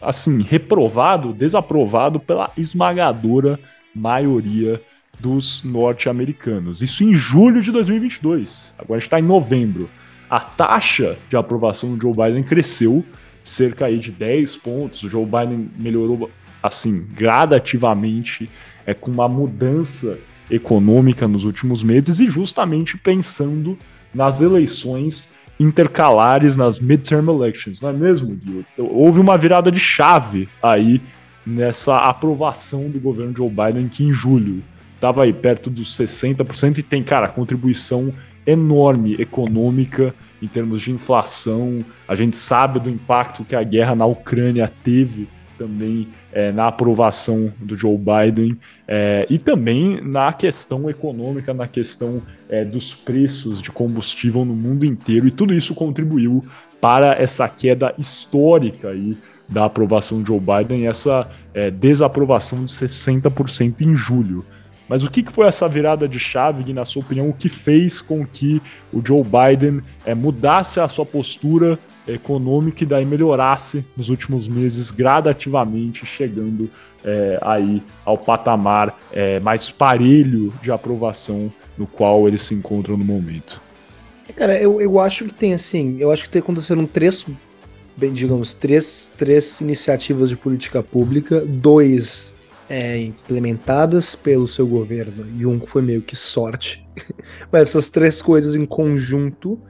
assim 0.00 0.42
reprovado, 0.42 1.32
desaprovado 1.32 2.18
pela 2.18 2.50
esmagadora 2.56 3.58
maioria 3.94 4.80
dos 5.18 5.62
norte-americanos. 5.62 6.80
Isso 6.80 7.04
em 7.04 7.14
julho 7.14 7.60
de 7.60 7.70
2022. 7.70 8.74
Agora 8.78 8.98
está 8.98 9.20
em 9.20 9.24
novembro. 9.24 9.90
A 10.28 10.40
taxa 10.40 11.18
de 11.28 11.36
aprovação 11.36 11.94
do 11.94 12.00
Joe 12.00 12.14
Biden 12.14 12.42
cresceu 12.42 13.04
cerca 13.44 13.86
aí 13.86 13.98
de 13.98 14.10
10 14.10 14.56
pontos. 14.56 15.02
O 15.02 15.08
Joe 15.08 15.24
Biden 15.24 15.70
melhorou 15.76 16.30
assim, 16.62 17.06
gradativamente, 17.14 18.48
é, 18.86 18.94
com 18.94 19.10
uma 19.10 19.28
mudança 19.28 20.18
econômica 20.50 21.28
nos 21.28 21.44
últimos 21.44 21.82
meses 21.82 22.20
e 22.20 22.26
justamente 22.26 22.96
pensando 22.96 23.78
nas 24.14 24.40
eleições 24.40 25.28
intercalares, 25.58 26.56
nas 26.56 26.80
midterm 26.80 27.28
elections, 27.28 27.80
não 27.80 27.90
é 27.90 27.92
mesmo, 27.92 28.38
Gil? 28.42 28.64
Houve 28.78 29.20
uma 29.20 29.36
virada 29.36 29.70
de 29.70 29.78
chave 29.78 30.48
aí 30.62 31.02
nessa 31.46 31.98
aprovação 31.98 32.88
do 32.88 32.98
governo 32.98 33.36
Joe 33.36 33.50
Biden, 33.50 33.88
que 33.88 34.04
em 34.04 34.12
julho 34.12 34.62
estava 34.94 35.24
aí 35.24 35.32
perto 35.32 35.68
dos 35.68 35.96
60% 35.96 36.78
e 36.78 36.82
tem, 36.82 37.02
cara, 37.02 37.28
contribuição 37.28 38.12
enorme 38.46 39.16
econômica 39.18 40.14
em 40.42 40.48
termos 40.48 40.82
de 40.82 40.90
inflação. 40.90 41.84
A 42.08 42.14
gente 42.14 42.36
sabe 42.36 42.80
do 42.80 42.88
impacto 42.88 43.44
que 43.44 43.54
a 43.54 43.62
guerra 43.62 43.94
na 43.94 44.06
Ucrânia 44.06 44.70
teve 44.82 45.28
também 45.58 46.08
é, 46.32 46.52
na 46.52 46.68
aprovação 46.68 47.52
do 47.58 47.76
Joe 47.76 47.98
Biden 47.98 48.58
é, 48.86 49.26
e 49.28 49.38
também 49.38 50.00
na 50.00 50.32
questão 50.32 50.88
econômica, 50.88 51.52
na 51.52 51.66
questão 51.66 52.22
é, 52.48 52.64
dos 52.64 52.94
preços 52.94 53.60
de 53.60 53.70
combustível 53.70 54.44
no 54.44 54.54
mundo 54.54 54.84
inteiro, 54.84 55.26
e 55.26 55.30
tudo 55.30 55.54
isso 55.54 55.74
contribuiu 55.74 56.44
para 56.80 57.12
essa 57.20 57.48
queda 57.48 57.94
histórica 57.98 58.88
aí 58.88 59.16
da 59.48 59.64
aprovação 59.64 60.22
de 60.22 60.28
Joe 60.28 60.40
Biden 60.40 60.82
e 60.82 60.86
essa 60.86 61.28
é, 61.52 61.70
desaprovação 61.70 62.64
de 62.64 62.72
60% 62.72 63.80
em 63.82 63.96
julho. 63.96 64.44
Mas 64.88 65.04
o 65.04 65.10
que, 65.10 65.24
foi 65.30 65.46
essa 65.46 65.68
virada 65.68 66.08
de 66.08 66.18
chave, 66.18 66.72
na 66.72 66.84
sua 66.84 67.02
opinião, 67.02 67.28
o 67.28 67.32
que 67.32 67.48
fez 67.48 68.00
com 68.00 68.26
que 68.26 68.60
o 68.92 69.00
Joe 69.04 69.22
Biden 69.22 69.82
é, 70.04 70.16
mudasse 70.16 70.80
a 70.80 70.88
sua 70.88 71.06
postura 71.06 71.78
econômica 72.12 72.84
e 72.84 72.86
daí 72.86 73.04
melhorasse 73.04 73.84
nos 73.96 74.08
últimos 74.08 74.48
meses 74.48 74.90
gradativamente, 74.90 76.04
chegando 76.04 76.70
é, 77.04 77.38
aí 77.42 77.82
ao 78.04 78.18
patamar 78.18 78.98
é, 79.12 79.40
mais 79.40 79.70
parelho 79.70 80.52
de 80.62 80.70
aprovação 80.70 81.52
no 81.76 81.86
qual 81.86 82.28
ele 82.28 82.38
se 82.38 82.54
encontra 82.54 82.96
no 82.96 83.04
momento. 83.04 83.60
Cara, 84.36 84.60
eu, 84.60 84.80
eu 84.80 84.98
acho 84.98 85.24
que 85.24 85.34
tem 85.34 85.54
assim, 85.54 85.96
eu 85.98 86.10
acho 86.10 86.24
que 86.24 86.30
tem 86.30 86.40
aconteceram 86.40 86.86
três, 86.86 87.26
bem, 87.96 88.12
digamos, 88.12 88.54
três, 88.54 89.10
três 89.16 89.60
iniciativas 89.60 90.28
de 90.28 90.36
política 90.36 90.82
pública, 90.82 91.40
dois 91.40 92.34
é, 92.68 92.98
implementadas 92.98 94.14
pelo 94.14 94.46
seu 94.46 94.66
governo 94.66 95.26
e 95.36 95.44
um 95.44 95.60
foi 95.60 95.82
meio 95.82 96.00
que 96.00 96.14
sorte. 96.14 96.86
Mas 97.50 97.62
essas 97.62 97.88
três 97.88 98.22
coisas 98.22 98.54
em 98.54 98.64
conjunto 98.64 99.60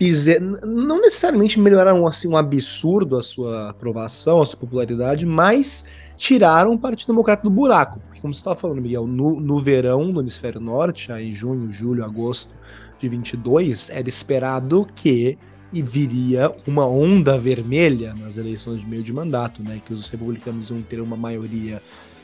fizer, 0.00 0.40
não 0.40 0.98
necessariamente 0.98 1.60
melhoraram 1.60 2.06
assim 2.06 2.26
um 2.26 2.34
absurdo 2.34 3.18
a 3.18 3.22
sua 3.22 3.68
aprovação, 3.68 4.40
a 4.40 4.46
sua 4.46 4.58
popularidade, 4.58 5.26
mas 5.26 5.84
tiraram 6.16 6.72
o 6.72 6.78
Partido 6.78 7.08
Democrata 7.08 7.42
do 7.42 7.50
buraco. 7.50 8.00
Porque, 8.06 8.18
como 8.18 8.32
você 8.32 8.40
estava 8.40 8.58
falando, 8.58 8.80
Miguel, 8.80 9.06
no, 9.06 9.38
no 9.38 9.60
verão 9.60 10.04
no 10.06 10.20
hemisfério 10.20 10.58
norte, 10.58 11.12
aí 11.12 11.28
em 11.28 11.34
junho, 11.34 11.70
julho, 11.70 12.02
agosto 12.02 12.50
de 12.98 13.10
22, 13.10 13.90
era 13.90 14.08
esperado 14.08 14.88
que 14.94 15.36
e 15.70 15.82
viria 15.82 16.50
uma 16.66 16.86
onda 16.86 17.38
vermelha 17.38 18.14
nas 18.14 18.38
eleições 18.38 18.80
de 18.80 18.86
meio 18.86 19.02
de 19.02 19.12
mandato, 19.12 19.62
né, 19.62 19.80
que 19.86 19.92
os 19.92 20.08
republicanos 20.08 20.70
iam 20.70 20.80
ter 20.80 21.00
uma 21.00 21.16
maioria 21.16 21.80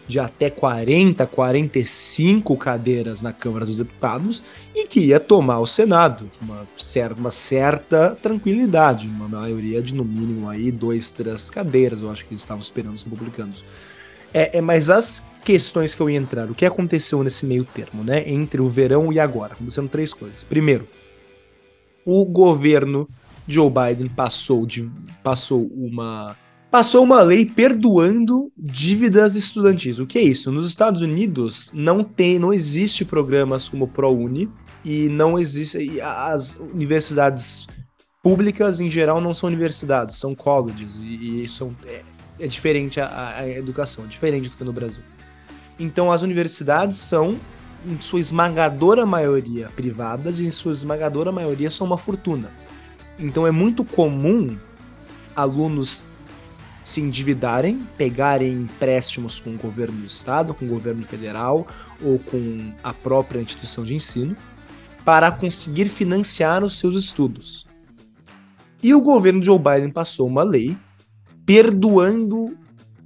de 0.08 0.20
até 0.20 0.48
40, 0.48 1.26
45 1.26 2.56
cadeiras 2.56 3.22
na 3.22 3.32
Câmara 3.32 3.66
dos 3.66 3.76
Deputados 3.76 4.42
e 4.74 4.86
que 4.86 5.00
ia 5.00 5.18
tomar 5.18 5.58
o 5.58 5.66
Senado, 5.66 6.30
uma, 6.40 6.66
certa, 6.76 7.20
uma 7.20 7.30
certa 7.30 8.16
tranquilidade, 8.22 9.08
uma 9.08 9.28
maioria 9.28 9.82
de 9.82 9.94
no 9.94 10.04
mínimo 10.04 10.48
aí 10.48 10.70
dois, 10.70 11.10
três 11.12 11.50
cadeiras, 11.50 12.02
eu 12.02 12.10
acho 12.10 12.24
que 12.24 12.32
eles 12.32 12.42
estavam 12.42 12.62
esperando 12.62 12.94
os 12.94 13.02
republicanos. 13.02 13.64
É, 14.32 14.58
é, 14.58 14.60
mas 14.60 14.90
as 14.90 15.22
questões 15.44 15.94
que 15.94 16.00
eu 16.00 16.10
ia 16.10 16.18
entrar, 16.18 16.50
o 16.50 16.54
que 16.54 16.66
aconteceu 16.66 17.22
nesse 17.22 17.46
meio 17.46 17.64
termo, 17.64 18.04
né, 18.04 18.28
entre 18.28 18.60
o 18.60 18.68
verão 18.68 19.12
e 19.12 19.18
agora? 19.18 19.54
Aconteceram 19.54 19.88
três 19.88 20.12
coisas. 20.12 20.44
Primeiro, 20.44 20.86
o 22.04 22.24
governo 22.24 23.08
Joe 23.48 23.70
Biden 23.70 24.08
passou, 24.08 24.66
de, 24.66 24.90
passou 25.22 25.66
uma 25.74 26.36
passou 26.76 27.04
uma 27.04 27.22
lei 27.22 27.46
perdoando 27.46 28.52
dívidas 28.54 29.34
estudantis. 29.34 29.98
O 29.98 30.06
que 30.06 30.18
é 30.18 30.22
isso? 30.22 30.52
Nos 30.52 30.66
Estados 30.66 31.00
Unidos 31.00 31.70
não 31.72 32.04
tem, 32.04 32.38
não 32.38 32.52
existe 32.52 33.02
programas 33.02 33.66
como 33.66 33.88
ProUni 33.88 34.50
e 34.84 35.08
não 35.08 35.38
existe 35.38 35.98
as 36.02 36.54
universidades 36.56 37.66
públicas 38.22 38.78
em 38.78 38.90
geral 38.90 39.22
não 39.22 39.32
são 39.32 39.46
universidades, 39.46 40.16
são 40.16 40.34
colleges 40.34 40.98
e, 41.00 41.44
e 41.44 41.48
são 41.48 41.74
é, 41.86 42.02
é 42.38 42.46
diferente 42.46 43.00
a, 43.00 43.38
a, 43.38 43.48
educação, 43.48 44.04
é 44.04 44.06
diferente 44.06 44.50
do 44.50 44.56
que 44.58 44.62
no 44.62 44.72
Brasil. 44.72 45.02
Então 45.80 46.12
as 46.12 46.20
universidades 46.20 46.98
são 46.98 47.38
em 47.86 47.98
sua 48.02 48.20
esmagadora 48.20 49.06
maioria 49.06 49.70
privadas 49.74 50.40
e 50.40 50.46
em 50.46 50.50
sua 50.50 50.72
esmagadora 50.72 51.32
maioria 51.32 51.70
são 51.70 51.86
uma 51.86 51.96
fortuna. 51.96 52.50
Então 53.18 53.46
é 53.46 53.50
muito 53.50 53.82
comum 53.82 54.58
alunos 55.34 56.04
se 56.86 57.00
endividarem, 57.00 57.84
pegarem 57.98 58.52
empréstimos 58.52 59.40
com 59.40 59.50
o 59.50 59.58
governo 59.58 59.98
do 59.98 60.06
estado, 60.06 60.54
com 60.54 60.66
o 60.66 60.68
governo 60.68 61.02
federal 61.02 61.66
ou 62.00 62.16
com 62.16 62.72
a 62.80 62.94
própria 62.94 63.40
instituição 63.40 63.82
de 63.82 63.92
ensino 63.92 64.36
para 65.04 65.32
conseguir 65.32 65.88
financiar 65.88 66.62
os 66.62 66.78
seus 66.78 66.94
estudos. 66.94 67.66
E 68.80 68.94
o 68.94 69.00
governo 69.00 69.40
de 69.40 69.46
Joe 69.46 69.58
Biden 69.58 69.90
passou 69.90 70.28
uma 70.28 70.44
lei 70.44 70.78
perdoando 71.44 72.56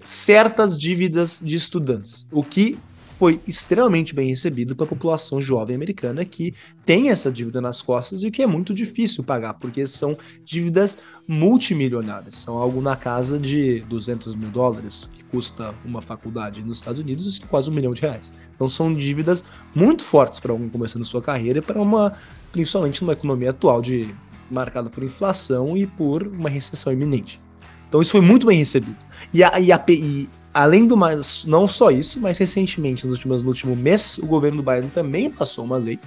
certas 0.05 0.79
dívidas 0.79 1.41
de 1.43 1.57
estudantes, 1.57 2.27
o 2.31 2.45
que 2.45 2.79
foi 3.21 3.39
extremamente 3.47 4.15
bem 4.15 4.31
recebido 4.31 4.75
pela 4.75 4.89
população 4.89 5.43
jovem 5.43 5.77
americana 5.77 6.25
que 6.25 6.55
tem 6.87 7.11
essa 7.11 7.31
dívida 7.31 7.61
nas 7.61 7.83
costas 7.83 8.25
e 8.25 8.31
que 8.31 8.43
é 8.43 8.47
muito 8.47 8.73
difícil 8.73 9.23
pagar, 9.23 9.53
porque 9.53 9.87
são 9.87 10.17
dívidas 10.43 10.97
multimilionárias, 11.29 12.39
são 12.39 12.57
algo 12.57 12.81
na 12.81 12.97
casa 12.97 13.39
de 13.39 13.81
200 13.81 14.35
mil 14.35 14.49
dólares, 14.49 15.11
que 15.13 15.23
custa 15.25 15.75
uma 15.85 16.01
faculdade 16.01 16.63
nos 16.63 16.79
Estados 16.79 16.99
Unidos, 16.99 17.39
quase 17.41 17.69
um 17.69 17.75
milhão 17.75 17.93
de 17.93 18.01
reais. 18.01 18.33
Então 18.55 18.67
são 18.67 18.91
dívidas 18.95 19.45
muito 19.75 20.03
fortes 20.03 20.41
para 20.41 20.53
alguém 20.53 20.71
começando 20.71 21.05
sua 21.05 21.21
carreira 21.21 21.59
e 21.59 21.63
para 21.63 21.79
uma, 21.79 22.15
principalmente 22.51 23.03
numa 23.03 23.13
economia 23.13 23.51
atual 23.51 23.83
de 23.83 24.15
marcada 24.51 24.89
por 24.89 25.05
inflação 25.05 25.77
e 25.77 25.87
por 25.87 26.27
uma 26.27 26.49
recessão 26.49 26.91
iminente. 26.91 27.39
Então 27.87 28.01
isso 28.01 28.13
foi 28.13 28.23
muito 28.23 28.47
bem 28.47 28.57
recebido. 28.57 28.97
E, 29.31 29.45
a, 29.45 29.61
e, 29.61 29.71
a, 29.71 29.85
e 29.91 30.27
Além 30.53 30.87
do 30.87 30.97
mais, 30.97 31.45
não 31.45 31.69
só 31.69 31.91
isso, 31.91 32.21
mas 32.21 32.39
recentemente, 32.39 33.07
nos 33.07 33.15
últimos, 33.15 33.43
no 33.43 33.49
último 33.49 33.77
mês, 33.77 34.19
o 34.19 34.27
governo 34.27 34.63
do 34.63 34.71
Biden 34.71 34.91
também 34.91 35.31
passou 35.31 35.65
uma 35.65 35.77
lei 35.77 35.99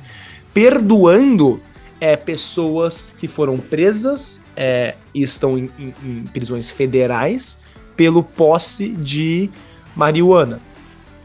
perdoando 0.53 1.61
é, 1.99 2.17
pessoas 2.17 3.13
que 3.17 3.27
foram 3.27 3.57
presas 3.57 4.41
é, 4.55 4.95
e 5.13 5.21
estão 5.21 5.57
em, 5.57 5.71
em, 5.79 5.93
em, 6.03 6.23
prisões 6.25 6.71
federais 6.71 7.57
pelo 7.95 8.21
posse 8.21 8.89
de 8.89 9.49
marihuana 9.95 10.59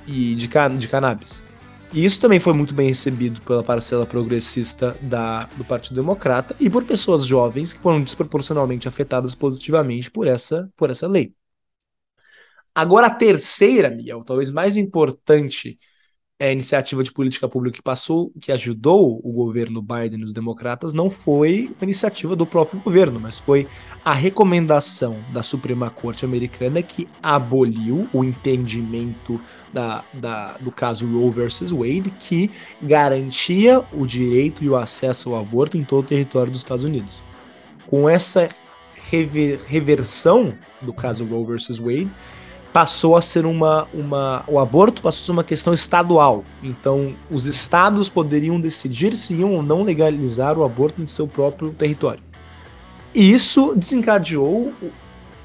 e 0.06 0.36
de, 0.36 0.46
can 0.46 0.76
de 0.76 0.86
cannabis. 0.86 1.42
E 1.92 2.04
isso 2.04 2.20
também 2.20 2.38
foi 2.38 2.52
muito 2.52 2.74
bem 2.74 2.88
recebido 2.88 3.40
pela 3.40 3.62
parcela 3.62 4.06
progressista 4.06 4.96
da, 5.00 5.48
do 5.56 5.64
Partido 5.64 5.96
Democrata 5.96 6.54
e 6.60 6.68
por 6.70 6.84
pessoas 6.84 7.26
jovens 7.26 7.72
que 7.72 7.80
foram 7.80 8.02
desproporcionalmente 8.02 8.86
afetadas 8.86 9.34
positivamente 9.34 10.10
por 10.10 10.26
essa, 10.26 10.70
por 10.76 10.90
essa 10.90 11.08
lei. 11.08 11.32
Agora, 12.78 13.08
a 13.08 13.10
terceira, 13.10 13.90
Miguel, 13.90 14.22
talvez 14.22 14.52
mais 14.52 14.76
importante 14.76 15.76
é, 16.38 16.52
iniciativa 16.52 17.02
de 17.02 17.10
política 17.10 17.48
pública 17.48 17.78
que 17.78 17.82
passou, 17.82 18.32
que 18.40 18.52
ajudou 18.52 19.20
o 19.24 19.32
governo 19.32 19.82
Biden 19.82 20.20
e 20.20 20.24
os 20.24 20.32
democratas, 20.32 20.94
não 20.94 21.10
foi 21.10 21.74
uma 21.76 21.82
iniciativa 21.82 22.36
do 22.36 22.46
próprio 22.46 22.80
governo, 22.80 23.18
mas 23.18 23.36
foi 23.36 23.66
a 24.04 24.12
recomendação 24.12 25.18
da 25.32 25.42
Suprema 25.42 25.90
Corte 25.90 26.24
Americana 26.24 26.80
que 26.80 27.08
aboliu 27.20 28.08
o 28.12 28.22
entendimento 28.22 29.40
da, 29.72 30.04
da, 30.14 30.56
do 30.58 30.70
caso 30.70 31.04
Roe 31.04 31.32
versus 31.32 31.72
Wade, 31.72 32.12
que 32.16 32.48
garantia 32.80 33.84
o 33.92 34.06
direito 34.06 34.62
e 34.62 34.68
o 34.68 34.76
acesso 34.76 35.34
ao 35.34 35.40
aborto 35.40 35.76
em 35.76 35.82
todo 35.82 36.04
o 36.04 36.08
território 36.08 36.52
dos 36.52 36.60
Estados 36.60 36.84
Unidos. 36.84 37.20
Com 37.88 38.08
essa 38.08 38.48
rever, 39.10 39.62
reversão 39.66 40.56
do 40.80 40.92
caso 40.92 41.24
Roe 41.24 41.44
versus 41.44 41.78
Wade, 41.78 42.08
passou 42.72 43.16
a 43.16 43.22
ser 43.22 43.46
uma, 43.46 43.86
uma. 43.92 44.44
O 44.46 44.58
aborto 44.58 45.02
passou 45.02 45.22
a 45.22 45.24
ser 45.26 45.32
uma 45.32 45.44
questão 45.44 45.72
estadual. 45.72 46.44
Então, 46.62 47.14
os 47.30 47.46
estados 47.46 48.08
poderiam 48.08 48.60
decidir 48.60 49.16
se 49.16 49.34
iam 49.34 49.54
ou 49.54 49.62
não 49.62 49.82
legalizar 49.82 50.58
o 50.58 50.64
aborto 50.64 51.00
em 51.00 51.06
seu 51.06 51.26
próprio 51.26 51.70
território. 51.70 52.22
E 53.14 53.32
isso 53.32 53.74
desencadeou 53.74 54.72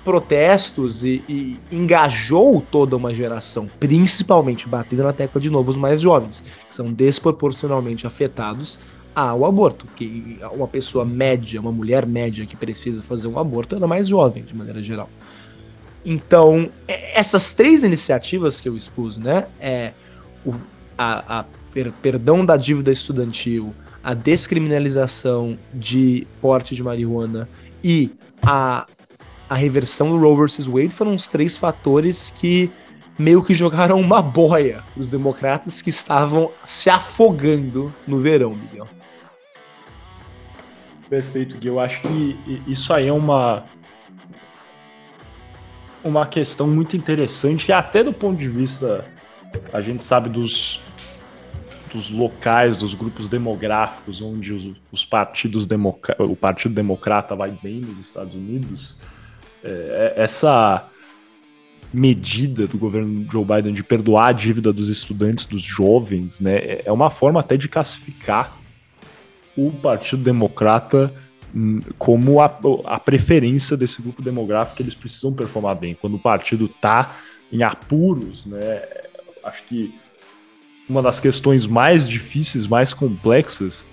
protestos 0.03 1.03
e, 1.03 1.23
e, 1.29 1.59
engajou 1.71 2.61
toda 2.69 2.95
uma 2.95 3.13
geração, 3.13 3.69
principalmente 3.79 4.67
batendo 4.67 5.03
na 5.03 5.13
tecla 5.13 5.39
de 5.39 5.49
novo 5.49 5.69
os 5.69 5.77
mais 5.77 6.01
jovens, 6.01 6.43
que 6.67 6.75
são 6.75 6.91
desproporcionalmente 6.91 8.05
afetados 8.05 8.77
ao 9.15 9.45
aborto, 9.45 9.85
que 9.95 10.39
uma 10.53 10.67
pessoa 10.67 11.05
média, 11.05 11.61
uma 11.61 11.71
mulher 11.71 12.05
média 12.05 12.45
que 12.45 12.57
precisa 12.57 13.01
fazer 13.01 13.27
um 13.27 13.37
aborto, 13.37 13.75
ela 13.75 13.85
é 13.85 13.87
mais 13.87 14.07
jovem, 14.07 14.43
de 14.43 14.55
maneira 14.55 14.81
geral. 14.81 15.09
Então, 16.05 16.69
essas 16.87 17.53
três 17.53 17.83
iniciativas 17.83 18.59
que 18.59 18.67
eu 18.67 18.75
expus, 18.75 19.17
né? 19.17 19.47
É 19.59 19.93
o, 20.45 20.53
a, 20.97 21.39
a 21.39 21.45
per, 21.73 21.91
perdão 22.01 22.45
da 22.45 22.57
dívida 22.57 22.91
estudantil, 22.91 23.73
a 24.03 24.13
descriminalização 24.13 25.57
de 25.73 26.27
porte 26.41 26.75
de 26.75 26.83
marihuana 26.83 27.47
e 27.83 28.11
a, 28.41 28.85
a 29.49 29.55
reversão 29.55 30.09
do 30.09 30.17
Roe 30.17 30.45
vs. 30.45 30.67
Wade 30.67 30.89
foram 30.89 31.15
os 31.15 31.27
três 31.27 31.57
fatores 31.57 32.29
que 32.29 32.69
meio 33.17 33.43
que 33.43 33.53
jogaram 33.53 33.99
uma 33.99 34.21
boia 34.21 34.83
os 34.97 35.09
democratas 35.09 35.81
que 35.81 35.89
estavam 35.89 36.51
se 36.63 36.89
afogando 36.89 37.93
no 38.07 38.19
verão, 38.19 38.55
Miguel. 38.55 38.87
Perfeito, 41.09 41.57
Gui. 41.57 41.67
Eu 41.67 41.79
acho 41.79 42.01
que 42.01 42.37
isso 42.67 42.91
aí 42.91 43.07
é 43.07 43.13
uma 43.13 43.65
uma 46.03 46.25
questão 46.25 46.67
muito 46.67 46.97
interessante 46.97 47.65
que 47.65 47.71
até 47.71 48.03
do 48.03 48.13
ponto 48.13 48.37
de 48.37 48.49
vista 48.49 49.05
a 49.71 49.81
gente 49.81 50.03
sabe 50.03 50.29
dos 50.29 50.81
dos 51.93 52.09
locais, 52.09 52.77
dos 52.77 52.95
grupos 52.95 53.29
demográficos 53.29 54.19
onde 54.19 54.51
os, 54.51 54.71
os 54.91 55.05
partidos 55.05 55.67
o 56.17 56.35
Partido 56.35 56.73
Democrata 56.73 57.35
vai 57.35 57.51
bem 57.61 57.81
nos 57.81 57.99
Estados 57.99 58.33
Unidos, 58.33 58.97
é, 59.63 60.13
é, 60.17 60.23
essa 60.23 60.87
medida 61.93 62.65
do 62.65 62.79
governo 62.79 63.27
Joe 63.31 63.45
Biden 63.45 63.73
de 63.73 63.83
perdoar 63.83 64.29
a 64.29 64.31
dívida 64.31 64.73
dos 64.73 64.89
estudantes, 64.89 65.45
dos 65.45 65.61
jovens, 65.61 66.39
né, 66.39 66.81
é 66.83 66.91
uma 66.91 67.11
forma 67.11 67.39
até 67.39 67.55
de 67.55 67.69
classificar 67.69 68.57
o 69.55 69.69
Partido 69.69 70.23
Democrata 70.23 71.13
como 71.97 72.41
a, 72.41 72.45
a 72.85 72.99
preferência 72.99 73.77
desse 73.77 74.01
grupo 74.01 74.21
demográfico 74.21 74.81
eles 74.81 74.95
precisam 74.95 75.33
performar 75.33 75.75
bem. 75.75 75.95
Quando 75.99 76.15
o 76.15 76.19
partido 76.19 76.65
está 76.65 77.17
em 77.51 77.61
apuros, 77.61 78.45
né, 78.45 78.81
acho 79.43 79.63
que 79.63 79.93
uma 80.89 81.01
das 81.01 81.19
questões 81.19 81.65
mais 81.65 82.07
difíceis, 82.07 82.67
mais 82.67 82.93
complexas, 82.93 83.85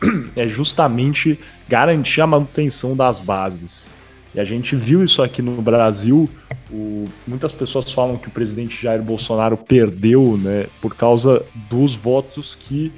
é 0.36 0.46
justamente 0.46 1.38
garantir 1.68 2.20
a 2.20 2.26
manutenção 2.26 2.96
das 2.96 3.18
bases. 3.18 3.90
E 4.34 4.40
a 4.40 4.44
gente 4.44 4.76
viu 4.76 5.04
isso 5.04 5.22
aqui 5.22 5.42
no 5.42 5.60
Brasil. 5.60 6.28
O, 6.70 7.06
muitas 7.26 7.52
pessoas 7.52 7.90
falam 7.90 8.16
que 8.16 8.28
o 8.28 8.30
presidente 8.30 8.80
Jair 8.80 9.02
Bolsonaro 9.02 9.56
perdeu 9.56 10.36
né, 10.36 10.66
por 10.80 10.94
causa 10.94 11.44
dos 11.68 11.94
votos 11.94 12.54
que 12.54 12.92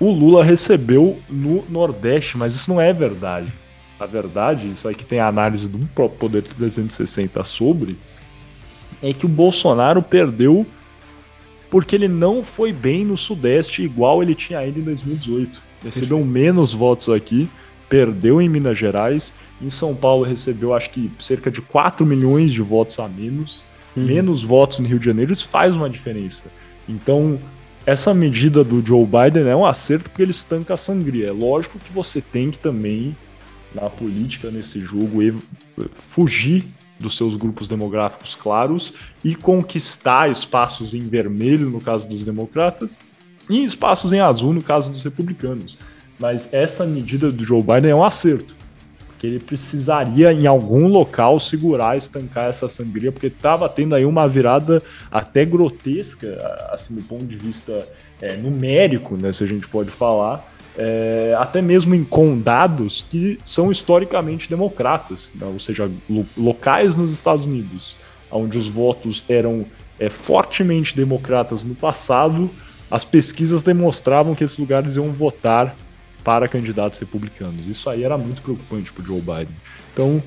o 0.00 0.10
Lula 0.10 0.44
recebeu 0.44 1.18
no 1.28 1.64
Nordeste, 1.68 2.36
mas 2.36 2.54
isso 2.54 2.70
não 2.70 2.80
é 2.80 2.92
verdade. 2.92 3.52
A 3.98 4.06
verdade, 4.06 4.70
isso 4.70 4.88
aqui 4.88 5.04
tem 5.04 5.20
a 5.20 5.28
análise 5.28 5.68
do 5.68 5.78
próprio 5.94 6.18
Poder 6.18 6.42
360 6.42 7.42
sobre, 7.44 7.96
é 9.02 9.12
que 9.12 9.24
o 9.24 9.28
Bolsonaro 9.28 10.02
perdeu 10.02 10.66
porque 11.70 11.96
ele 11.96 12.08
não 12.08 12.44
foi 12.44 12.72
bem 12.72 13.04
no 13.04 13.16
Sudeste 13.16 13.82
igual 13.82 14.22
ele 14.22 14.34
tinha 14.34 14.64
ido 14.64 14.78
em 14.78 14.82
2018. 14.84 15.60
Recebeu 15.82 16.18
Perfeito. 16.18 16.32
menos 16.32 16.72
votos 16.72 17.08
aqui, 17.08 17.48
perdeu 17.88 18.40
em 18.40 18.48
Minas 18.48 18.78
Gerais. 18.78 19.32
Em 19.60 19.68
São 19.70 19.94
Paulo 19.94 20.24
recebeu 20.24 20.72
acho 20.72 20.90
que 20.90 21.10
cerca 21.18 21.50
de 21.50 21.60
4 21.60 22.06
milhões 22.06 22.52
de 22.52 22.62
votos 22.62 22.98
a 22.98 23.08
menos, 23.08 23.64
uhum. 23.96 24.04
menos 24.04 24.42
votos 24.42 24.78
no 24.78 24.86
Rio 24.86 24.98
de 24.98 25.04
Janeiro, 25.04 25.32
isso 25.32 25.48
faz 25.48 25.74
uma 25.74 25.90
diferença. 25.90 26.52
Então, 26.88 27.38
essa 27.86 28.14
medida 28.14 28.64
do 28.64 28.84
Joe 28.84 29.04
Biden 29.04 29.46
é 29.48 29.54
um 29.54 29.66
acerto 29.66 30.10
porque 30.10 30.22
ele 30.22 30.30
estanca 30.30 30.74
a 30.74 30.76
sangria. 30.76 31.28
É 31.28 31.32
lógico 31.32 31.78
que 31.78 31.92
você 31.92 32.20
tem 32.20 32.50
que 32.50 32.58
também, 32.58 33.16
na 33.74 33.90
política, 33.90 34.50
nesse 34.50 34.80
jogo, 34.80 35.20
fugir 35.92 36.66
dos 36.98 37.16
seus 37.16 37.36
grupos 37.36 37.68
demográficos 37.68 38.34
claros 38.34 38.94
e 39.22 39.34
conquistar 39.34 40.30
espaços 40.30 40.94
em 40.94 41.06
vermelho, 41.08 41.68
no 41.68 41.80
caso 41.80 42.08
dos 42.08 42.22
democratas, 42.22 42.98
e 43.50 43.62
espaços 43.62 44.12
em 44.12 44.20
azul, 44.20 44.54
no 44.54 44.62
caso 44.62 44.90
dos 44.90 45.02
republicanos. 45.02 45.76
Mas 46.18 46.54
essa 46.54 46.86
medida 46.86 47.30
do 47.30 47.44
Joe 47.44 47.62
Biden 47.62 47.90
é 47.90 47.94
um 47.94 48.04
acerto, 48.04 48.54
porque 49.24 49.26
ele 49.26 49.38
precisaria, 49.38 50.32
em 50.32 50.46
algum 50.46 50.86
local, 50.86 51.40
segurar, 51.40 51.96
estancar 51.96 52.50
essa 52.50 52.68
sangria, 52.68 53.10
porque 53.10 53.28
estava 53.28 53.68
tendo 53.68 53.94
aí 53.94 54.04
uma 54.04 54.28
virada 54.28 54.82
até 55.10 55.44
grotesca, 55.44 56.28
assim, 56.70 56.96
do 56.96 57.02
ponto 57.02 57.24
de 57.24 57.36
vista 57.36 57.88
é, 58.20 58.36
numérico, 58.36 59.16
né, 59.16 59.32
se 59.32 59.42
a 59.42 59.46
gente 59.46 59.66
pode 59.66 59.90
falar, 59.90 60.52
é, 60.76 61.34
até 61.38 61.62
mesmo 61.62 61.94
em 61.94 62.04
condados 62.04 63.06
que 63.08 63.38
são 63.42 63.70
historicamente 63.70 64.50
democratas, 64.50 65.32
né? 65.36 65.46
ou 65.46 65.60
seja, 65.60 65.90
lo 66.10 66.26
locais 66.36 66.96
nos 66.96 67.12
Estados 67.12 67.46
Unidos, 67.46 67.96
onde 68.30 68.58
os 68.58 68.66
votos 68.66 69.24
eram 69.28 69.64
é, 69.98 70.10
fortemente 70.10 70.96
democratas 70.96 71.62
no 71.62 71.74
passado, 71.76 72.50
as 72.90 73.04
pesquisas 73.04 73.62
demonstravam 73.62 74.34
que 74.34 74.42
esses 74.42 74.58
lugares 74.58 74.96
iam 74.96 75.12
votar 75.12 75.76
para 76.24 76.48
candidatos 76.48 76.98
republicanos. 76.98 77.66
Isso 77.66 77.88
aí 77.90 78.02
era 78.02 78.16
muito 78.18 78.42
preocupante 78.42 78.92
para 78.92 79.04
Joe 79.04 79.20
Biden. 79.20 79.54
Então, 79.92 80.22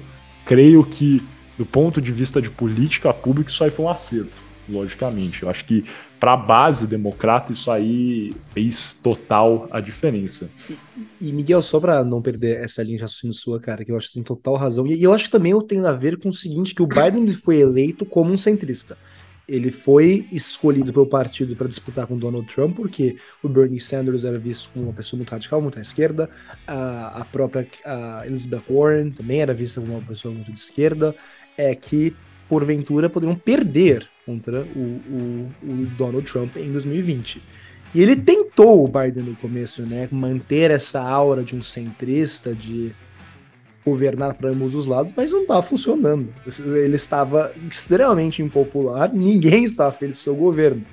creio 0.46 0.86
que, 0.86 1.22
do 1.58 1.66
ponto 1.66 2.00
de 2.00 2.12
vista 2.12 2.42
de 2.42 2.50
política 2.50 3.12
pública, 3.12 3.50
isso 3.50 3.64
aí 3.64 3.72
foi 3.72 3.84
um 3.84 3.90
acerto 3.90 4.48
logicamente. 4.70 5.44
Eu 5.44 5.50
acho 5.50 5.66
que 5.66 5.86
para 6.20 6.34
a 6.34 6.38
base 6.38 6.88
democrata 6.88 7.54
isso 7.54 7.72
aí 7.72 8.34
fez 8.54 8.94
total 8.94 9.68
a 9.72 9.80
diferença. 9.80 10.50
E, 10.70 11.30
e 11.30 11.34
Miguel, 11.34 11.62
só 11.62 11.80
para 11.80 12.04
não 12.04 12.22
perder 12.22 12.64
essa 12.64 12.84
linha 12.84 12.98
de 12.98 13.02
raciocínio 13.02 13.34
sua, 13.34 13.60
cara, 13.60 13.84
que 13.86 13.92
eu 13.92 13.98
acho 13.98 14.08
que 14.08 14.16
tem 14.16 14.24
total 14.24 14.56
razão. 14.56 14.86
E, 14.86 14.96
e 14.96 15.04
eu 15.04 15.14
acho 15.14 15.26
que 15.26 15.32
também 15.32 15.58
tem 15.62 15.86
a 15.86 15.94
ver 15.94 16.18
com 16.18 16.30
o 16.30 16.34
seguinte, 16.34 16.76
que 16.76 16.82
o 16.82 16.88
Biden 16.88 17.32
foi 17.32 17.58
eleito 17.60 18.06
como 18.06 18.32
um 18.32 18.38
centrista. 18.38 18.98
Ele 19.48 19.72
foi 19.72 20.28
escolhido 20.32 20.92
pelo 20.92 21.06
partido 21.06 21.56
para 21.56 21.68
disputar 21.68 22.06
com 22.06 22.18
Donald 22.18 22.48
Trump, 22.54 22.76
porque 22.76 23.16
o 23.42 23.48
Bernie 23.48 23.80
Sanders 23.80 24.26
era 24.26 24.38
visto 24.38 24.70
como 24.74 24.86
uma 24.86 24.94
pessoa 24.94 25.18
muito 25.18 25.30
radical, 25.30 25.62
muito 25.62 25.78
à 25.78 25.82
esquerda. 25.82 26.30
A, 26.66 27.22
a 27.22 27.26
própria 27.26 27.66
a 27.86 28.24
Elizabeth 28.26 28.64
Warren 28.70 29.12
também 29.12 29.42
era 29.42 29.54
vista 29.54 29.80
como 29.80 29.94
uma 29.94 30.06
pessoa 30.06 30.34
muito 30.34 30.52
de 30.52 30.60
esquerda. 30.60 31.16
É 31.58 31.74
que 31.74 32.14
porventura 32.50 33.10
poderiam 33.10 33.36
perder 33.36 34.08
contra 34.26 34.64
o, 34.64 34.80
o, 34.80 35.52
o, 35.64 35.86
Donald 35.98 36.30
Trump 36.30 36.56
em 36.58 36.72
2020. 36.72 37.42
E 37.96 38.02
ele 38.02 38.16
tentou 38.16 38.84
o 38.84 38.88
Biden 38.88 39.24
no 39.24 39.36
começo, 39.36 39.82
né, 39.84 40.08
manter 40.12 40.72
essa 40.72 41.02
aura 41.02 41.44
de 41.44 41.56
um 41.56 41.62
centrista, 41.62 42.54
de 42.54 42.94
governar 43.88 44.34
para 44.34 44.50
ambos 44.50 44.76
os 44.76 44.86
lados, 44.86 45.14
mas 45.16 45.32
não 45.32 45.44
estava 45.44 45.62
funcionando. 45.62 46.34
Ele 46.46 46.96
estava 46.96 47.54
extremamente 47.70 48.42
impopular, 48.42 49.12
ninguém 49.14 49.64
estava 49.64 49.92
feliz 49.92 50.18
com 50.18 50.24
seu 50.24 50.36
governo. 50.36 50.84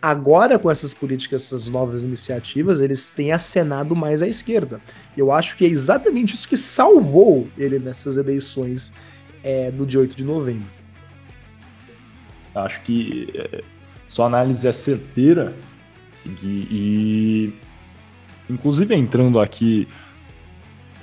Agora, 0.00 0.58
com 0.58 0.70
essas 0.70 0.94
políticas, 0.94 1.44
essas 1.44 1.66
novas 1.66 2.02
iniciativas, 2.02 2.80
eles 2.80 3.10
têm 3.10 3.32
acenado 3.32 3.94
mais 3.96 4.22
à 4.22 4.28
esquerda. 4.28 4.80
Eu 5.16 5.30
acho 5.30 5.56
que 5.56 5.64
é 5.64 5.68
exatamente 5.68 6.34
isso 6.34 6.48
que 6.48 6.56
salvou 6.56 7.48
ele 7.58 7.78
nessas 7.78 8.16
eleições 8.16 8.92
é, 9.42 9.70
do 9.70 9.84
dia 9.84 10.00
8 10.00 10.16
de 10.16 10.24
novembro. 10.24 10.68
Acho 12.54 12.80
que 12.82 13.28
é, 13.34 13.62
sua 14.08 14.26
análise 14.26 14.66
é 14.66 14.72
certeira 14.72 15.54
e, 16.24 16.46
e 16.70 17.54
inclusive 18.48 18.94
entrando 18.94 19.38
aqui 19.38 19.86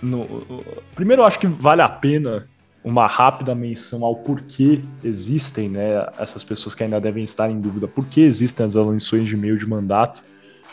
no, 0.02 0.64
primeiro 0.96 1.22
eu 1.22 1.26
acho 1.26 1.40
que 1.40 1.48
vale 1.48 1.82
a 1.82 1.90
pena 1.90 2.48
uma 2.84 3.06
rápida 3.06 3.54
menção 3.54 4.06
ao 4.06 4.16
porquê 4.16 4.82
existem, 5.04 5.68
né, 5.68 6.08
essas 6.18 6.44
pessoas 6.44 6.74
que 6.74 6.84
ainda 6.84 7.02
devem 7.02 7.24
estar 7.24 7.50
em 7.50 7.60
dúvida, 7.60 7.88
por 7.88 8.06
que 8.06 8.22
existem 8.22 8.66
as 8.66 8.76
eleições 8.76 9.28
de 9.28 9.36
meio 9.36 9.58
de 9.58 9.68
mandato, 9.68 10.24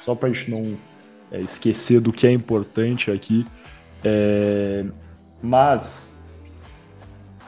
só 0.00 0.14
para 0.14 0.28
a 0.28 0.32
gente 0.32 0.50
não 0.50 0.76
é, 1.32 1.40
esquecer 1.40 2.00
do 2.00 2.12
que 2.12 2.26
é 2.26 2.32
importante 2.32 3.10
aqui. 3.10 3.44
É, 4.04 4.84
mas 5.42 6.16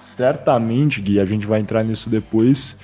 certamente, 0.00 1.00
Gui, 1.00 1.20
a 1.20 1.26
gente 1.26 1.46
vai 1.46 1.60
entrar 1.60 1.84
nisso 1.84 2.10
depois 2.10 2.78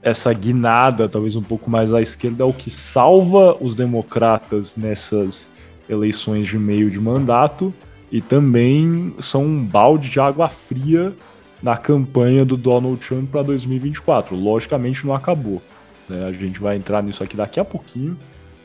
essa 0.00 0.32
guinada, 0.34 1.08
talvez 1.08 1.34
um 1.34 1.42
pouco 1.42 1.70
mais 1.70 1.94
à 1.94 2.02
esquerda, 2.02 2.44
é 2.44 2.46
o 2.46 2.52
que 2.52 2.70
salva 2.70 3.56
os 3.58 3.74
democratas 3.74 4.76
nessas 4.76 5.48
eleições 5.88 6.46
de 6.46 6.58
meio 6.58 6.90
de 6.90 7.00
mandato 7.00 7.72
e 8.14 8.20
também 8.20 9.12
são 9.18 9.42
um 9.42 9.64
balde 9.64 10.08
de 10.08 10.20
água 10.20 10.48
fria 10.48 11.12
na 11.60 11.76
campanha 11.76 12.44
do 12.44 12.56
Donald 12.56 13.04
Trump 13.04 13.28
para 13.28 13.42
2024. 13.42 14.36
Logicamente 14.36 15.04
não 15.04 15.12
acabou. 15.12 15.60
Né? 16.08 16.24
A 16.24 16.30
gente 16.30 16.60
vai 16.60 16.76
entrar 16.76 17.02
nisso 17.02 17.24
aqui 17.24 17.36
daqui 17.36 17.58
a 17.58 17.64
pouquinho. 17.64 18.16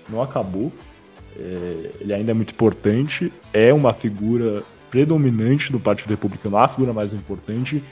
Não 0.08 0.22
acabou. 0.22 0.72
É, 1.36 1.90
ele 2.00 2.14
ainda 2.14 2.30
é 2.30 2.34
muito 2.36 2.54
importante. 2.54 3.34
É 3.52 3.74
uma 3.74 3.92
figura 3.92 4.62
predominante 4.92 5.72
do 5.72 5.80
Partido 5.80 6.12
Republicano, 6.12 6.56
a 6.56 6.68
figura 6.68 6.94
mais 6.94 7.12
importante. 7.12 7.84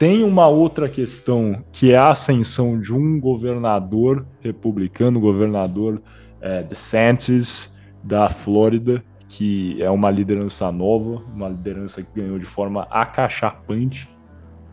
Tem 0.00 0.24
uma 0.24 0.48
outra 0.48 0.88
questão 0.88 1.62
que 1.70 1.92
é 1.92 1.96
a 1.96 2.10
ascensão 2.10 2.76
de 2.80 2.92
um 2.92 3.20
governador 3.20 4.26
republicano, 4.40 5.20
governador 5.20 6.02
é, 6.40 6.64
DeSantis 6.64 7.78
da 8.02 8.28
Flórida, 8.28 9.00
que 9.28 9.80
é 9.82 9.90
uma 9.90 10.10
liderança 10.10 10.72
nova, 10.72 11.22
uma 11.34 11.48
liderança 11.48 12.02
que 12.02 12.20
ganhou 12.20 12.38
de 12.38 12.46
forma 12.46 12.88
acachapante 12.90 14.08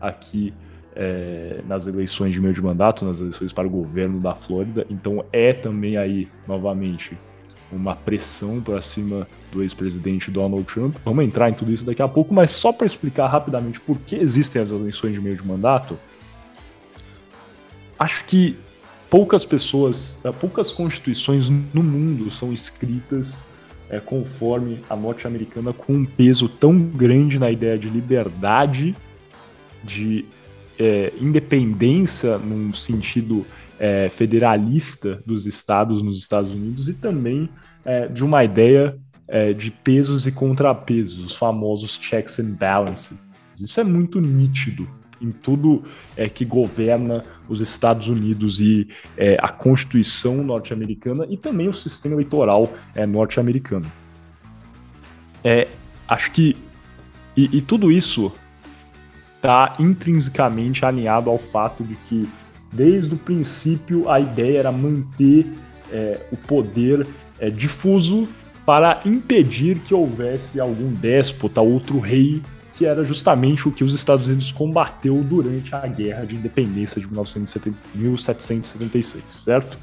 aqui 0.00 0.52
é, 0.94 1.60
nas 1.66 1.86
eleições 1.86 2.32
de 2.32 2.40
meio 2.40 2.54
de 2.54 2.62
mandato, 2.62 3.04
nas 3.04 3.20
eleições 3.20 3.52
para 3.52 3.66
o 3.66 3.70
governo 3.70 4.18
da 4.18 4.34
Flórida. 4.34 4.86
Então 4.88 5.22
é 5.30 5.52
também 5.52 5.98
aí, 5.98 6.26
novamente, 6.48 7.18
uma 7.70 7.94
pressão 7.94 8.62
para 8.62 8.80
cima 8.80 9.28
do 9.52 9.62
ex-presidente 9.62 10.30
Donald 10.30 10.64
Trump. 10.64 10.96
Vamos 11.04 11.24
entrar 11.24 11.50
em 11.50 11.54
tudo 11.54 11.70
isso 11.70 11.84
daqui 11.84 12.00
a 12.00 12.08
pouco, 12.08 12.32
mas 12.32 12.50
só 12.50 12.72
para 12.72 12.86
explicar 12.86 13.26
rapidamente 13.26 13.78
por 13.78 13.98
que 13.98 14.16
existem 14.16 14.62
as 14.62 14.70
eleições 14.70 15.12
de 15.12 15.20
meio 15.20 15.36
de 15.36 15.46
mandato, 15.46 15.98
acho 17.98 18.24
que 18.24 18.56
poucas 19.10 19.44
pessoas, 19.44 20.18
poucas 20.40 20.72
constituições 20.72 21.50
no 21.50 21.82
mundo 21.82 22.30
são 22.30 22.54
escritas 22.54 23.44
é, 23.88 24.00
conforme 24.00 24.80
a 24.88 24.96
norte-americana 24.96 25.72
com 25.72 25.92
um 25.92 26.04
peso 26.04 26.48
tão 26.48 26.78
grande 26.78 27.38
na 27.38 27.50
ideia 27.50 27.78
de 27.78 27.88
liberdade, 27.88 28.94
de 29.82 30.24
é, 30.78 31.12
independência 31.20 32.38
num 32.38 32.72
sentido 32.72 33.46
é, 33.78 34.08
federalista 34.08 35.22
dos 35.24 35.46
estados 35.46 36.02
nos 36.02 36.18
Estados 36.18 36.50
Unidos 36.50 36.88
e 36.88 36.94
também 36.94 37.48
é, 37.84 38.08
de 38.08 38.24
uma 38.24 38.42
ideia 38.42 38.98
é, 39.28 39.52
de 39.52 39.70
pesos 39.70 40.26
e 40.26 40.32
contrapesos, 40.32 41.24
os 41.24 41.34
famosos 41.34 41.98
checks 42.00 42.38
and 42.38 42.56
balances. 42.58 43.18
Isso 43.58 43.80
é 43.80 43.84
muito 43.84 44.20
nítido 44.20 44.88
em 45.20 45.30
tudo 45.30 45.84
é, 46.16 46.28
que 46.28 46.44
governa 46.44 47.24
os 47.48 47.60
Estados 47.60 48.06
Unidos 48.08 48.60
e 48.60 48.88
é, 49.16 49.36
a 49.40 49.48
Constituição 49.48 50.42
norte-americana 50.42 51.26
e 51.28 51.36
também 51.36 51.68
o 51.68 51.72
sistema 51.72 52.14
eleitoral 52.14 52.72
é, 52.94 53.06
norte-americano. 53.06 53.90
É, 55.42 55.68
acho 56.08 56.30
que 56.32 56.56
e, 57.36 57.58
e 57.58 57.60
tudo 57.60 57.92
isso 57.92 58.32
está 59.36 59.76
intrinsecamente 59.78 60.84
alinhado 60.84 61.30
ao 61.30 61.38
fato 61.38 61.84
de 61.84 61.94
que 62.08 62.28
desde 62.72 63.14
o 63.14 63.18
princípio 63.18 64.08
a 64.08 64.18
ideia 64.18 64.58
era 64.58 64.72
manter 64.72 65.46
é, 65.92 66.20
o 66.32 66.36
poder 66.36 67.06
é, 67.38 67.50
difuso 67.50 68.28
para 68.64 69.00
impedir 69.04 69.78
que 69.80 69.94
houvesse 69.94 70.58
algum 70.58 70.90
déspota, 70.90 71.60
outro 71.60 72.00
rei 72.00 72.42
que 72.76 72.84
era 72.84 73.02
justamente 73.02 73.66
o 73.66 73.72
que 73.72 73.82
os 73.82 73.94
Estados 73.94 74.26
Unidos 74.26 74.52
combateu 74.52 75.22
durante 75.22 75.74
a 75.74 75.86
Guerra 75.86 76.26
de 76.26 76.36
Independência 76.36 77.00
de 77.00 77.06
1776, 77.06 79.24
certo? 79.30 79.78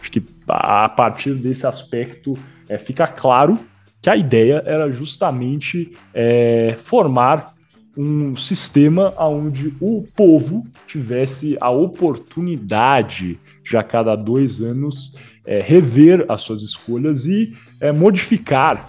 Acho 0.00 0.10
que 0.10 0.22
a 0.48 0.88
partir 0.88 1.34
desse 1.34 1.66
aspecto 1.66 2.38
é, 2.68 2.78
fica 2.78 3.06
claro 3.06 3.58
que 4.00 4.08
a 4.08 4.16
ideia 4.16 4.62
era 4.64 4.90
justamente 4.90 5.92
é, 6.14 6.74
formar 6.82 7.54
um 7.96 8.36
sistema 8.36 9.12
onde 9.18 9.74
o 9.80 10.06
povo 10.14 10.64
tivesse 10.86 11.58
a 11.60 11.68
oportunidade 11.68 13.40
de 13.64 13.76
a 13.76 13.82
cada 13.82 14.14
dois 14.14 14.60
anos 14.60 15.16
é, 15.44 15.60
rever 15.60 16.24
as 16.28 16.42
suas 16.42 16.62
escolhas 16.62 17.26
e 17.26 17.56
é, 17.80 17.90
modificar 17.90 18.88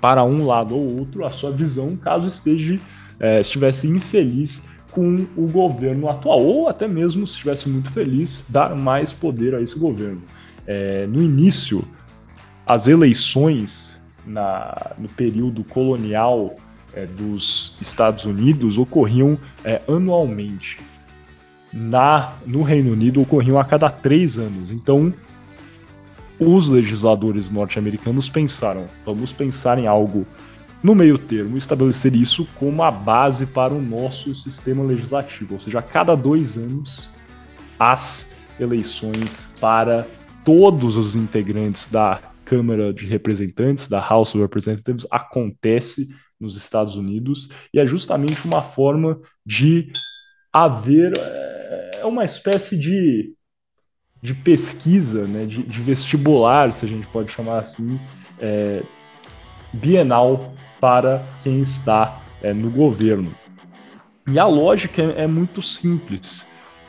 para 0.00 0.24
um 0.24 0.46
lado 0.46 0.74
ou 0.74 0.98
outro 0.98 1.24
a 1.24 1.30
sua 1.30 1.50
visão, 1.50 1.96
caso 1.96 2.26
esteja 2.26 2.78
é, 3.18 3.40
estivesse 3.40 3.86
infeliz 3.86 4.62
com 4.90 5.26
o 5.36 5.46
governo 5.46 6.08
atual, 6.08 6.42
ou 6.42 6.68
até 6.68 6.88
mesmo 6.88 7.26
se 7.26 7.34
estivesse 7.34 7.68
muito 7.68 7.90
feliz, 7.90 8.44
dar 8.48 8.74
mais 8.74 9.12
poder 9.12 9.54
a 9.54 9.60
esse 9.60 9.78
governo. 9.78 10.22
É, 10.66 11.06
no 11.06 11.22
início, 11.22 11.84
as 12.66 12.88
eleições 12.88 14.04
na, 14.26 14.92
no 14.98 15.08
período 15.08 15.62
colonial 15.62 16.56
é, 16.92 17.06
dos 17.06 17.76
Estados 17.80 18.24
Unidos 18.24 18.78
ocorriam 18.78 19.38
é, 19.64 19.80
anualmente. 19.88 20.78
Na, 21.72 22.34
no 22.44 22.62
Reino 22.62 22.92
Unido 22.92 23.20
ocorriam 23.20 23.58
a 23.60 23.64
cada 23.64 23.88
três 23.88 24.38
anos. 24.38 24.72
Então, 24.72 25.14
os 26.40 26.66
legisladores 26.66 27.50
norte-americanos 27.50 28.28
pensaram: 28.28 28.86
vamos 29.04 29.32
pensar 29.32 29.78
em 29.78 29.86
algo 29.86 30.26
no 30.82 30.94
meio 30.94 31.18
termo, 31.18 31.58
estabelecer 31.58 32.16
isso 32.16 32.48
como 32.56 32.82
a 32.82 32.90
base 32.90 33.44
para 33.44 33.74
o 33.74 33.82
nosso 33.82 34.34
sistema 34.34 34.82
legislativo, 34.82 35.54
ou 35.54 35.60
seja, 35.60 35.78
a 35.78 35.82
cada 35.82 36.14
dois 36.14 36.56
anos, 36.56 37.10
as 37.78 38.32
eleições 38.58 39.54
para 39.60 40.06
todos 40.42 40.96
os 40.96 41.14
integrantes 41.14 41.86
da 41.86 42.18
Câmara 42.46 42.92
de 42.94 43.06
Representantes, 43.06 43.88
da 43.88 44.00
House 44.00 44.34
of 44.34 44.42
Representatives, 44.42 45.06
acontece 45.10 46.08
nos 46.40 46.56
Estados 46.56 46.96
Unidos. 46.96 47.48
E 47.72 47.78
é 47.78 47.86
justamente 47.86 48.44
uma 48.44 48.62
forma 48.62 49.20
de 49.44 49.92
haver 50.52 51.12
é, 51.16 52.00
uma 52.04 52.24
espécie 52.24 52.78
de 52.78 53.34
de 54.22 54.34
pesquisa, 54.34 55.26
né, 55.26 55.46
de, 55.46 55.62
de, 55.62 55.80
vestibular, 55.80 56.72
se 56.72 56.84
a 56.84 56.88
gente 56.88 57.06
pode 57.06 57.32
chamar 57.32 57.58
assim, 57.58 57.98
é, 58.38 58.82
bienal 59.72 60.52
para 60.78 61.24
quem 61.42 61.60
está 61.60 62.20
é, 62.42 62.52
no 62.52 62.70
governo. 62.70 63.32
E 64.26 64.38
a 64.38 64.46
lógica 64.46 65.02
é, 65.02 65.24
é 65.24 65.26
muito 65.26 65.62
simples, 65.62 66.46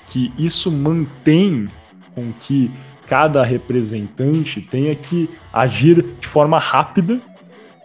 que 0.07 0.33
isso 0.37 0.71
mantém 0.71 1.69
com 2.13 2.33
que 2.33 2.69
cada 3.07 3.43
representante 3.43 4.61
tenha 4.61 4.95
que 4.95 5.29
agir 5.53 6.01
de 6.19 6.27
forma 6.27 6.57
rápida 6.57 7.21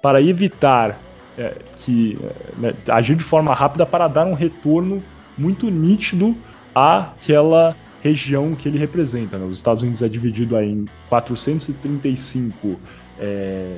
para 0.03 0.21
evitar 0.21 1.01
é, 1.39 1.55
que 1.77 2.19
é, 2.23 2.61
né, 2.61 2.75
agir 2.89 3.17
de 3.17 3.25
forma 3.25 3.55
rápida 3.55 3.85
para 3.85 4.09
dar 4.09 4.27
um 4.27 4.35
retorno 4.35 5.03
muito 5.37 5.71
nítido 5.71 6.37
àquela 6.75 7.77
região 8.03 8.55
que 8.55 8.69
ele 8.69 8.79
representa. 8.79 9.39
Né? 9.39 9.45
Os 9.45 9.57
Estados 9.57 9.83
Unidos 9.83 10.03
é 10.03 10.09
dividido 10.09 10.57
aí 10.57 10.71
em 10.71 10.87
435 11.09 12.79
é, 13.19 13.77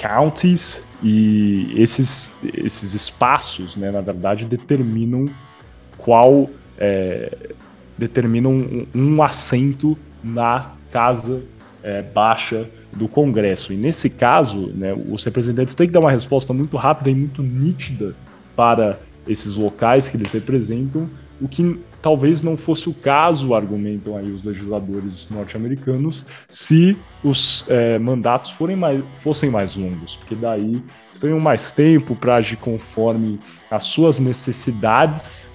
counties 0.00 0.82
e 1.02 1.72
esses, 1.76 2.32
esses 2.42 2.94
espaços, 2.94 3.76
né, 3.76 3.90
na 3.90 4.00
verdade, 4.00 4.44
determinam 4.44 5.28
qual 5.96 6.48
é, 6.78 7.54
determinam 7.96 8.52
um, 8.52 8.86
um, 8.94 9.22
assento 9.22 9.96
na 10.22 10.72
casa 10.90 11.42
é, 11.82 12.02
baixa 12.02 12.68
do 12.92 13.08
Congresso. 13.08 13.72
E 13.72 13.76
nesse 13.76 14.10
caso, 14.10 14.68
né, 14.74 14.94
os 15.10 15.24
representantes 15.24 15.74
têm 15.74 15.86
que 15.86 15.92
dar 15.92 16.00
uma 16.00 16.10
resposta 16.10 16.52
muito 16.52 16.76
rápida 16.76 17.10
e 17.10 17.14
muito 17.14 17.42
nítida 17.42 18.14
para 18.56 18.98
esses 19.26 19.56
locais 19.56 20.08
que 20.08 20.16
eles 20.16 20.32
representam, 20.32 21.08
o 21.40 21.48
que 21.48 21.78
talvez 22.02 22.42
não 22.42 22.56
fosse 22.56 22.88
o 22.88 22.94
caso, 22.94 23.54
argumentam 23.54 24.16
aí 24.16 24.30
os 24.30 24.42
legisladores 24.42 25.28
norte-americanos, 25.30 26.26
se 26.48 26.96
os 27.22 27.66
é, 27.68 27.98
mandatos 27.98 28.50
forem 28.50 28.76
mais, 28.76 29.02
fossem 29.12 29.50
mais 29.50 29.76
longos, 29.76 30.16
porque 30.16 30.34
daí 30.34 30.82
teriam 31.18 31.40
mais 31.40 31.72
tempo 31.72 32.16
para 32.16 32.36
agir 32.36 32.56
conforme 32.56 33.38
as 33.70 33.84
suas 33.84 34.18
necessidades, 34.18 35.50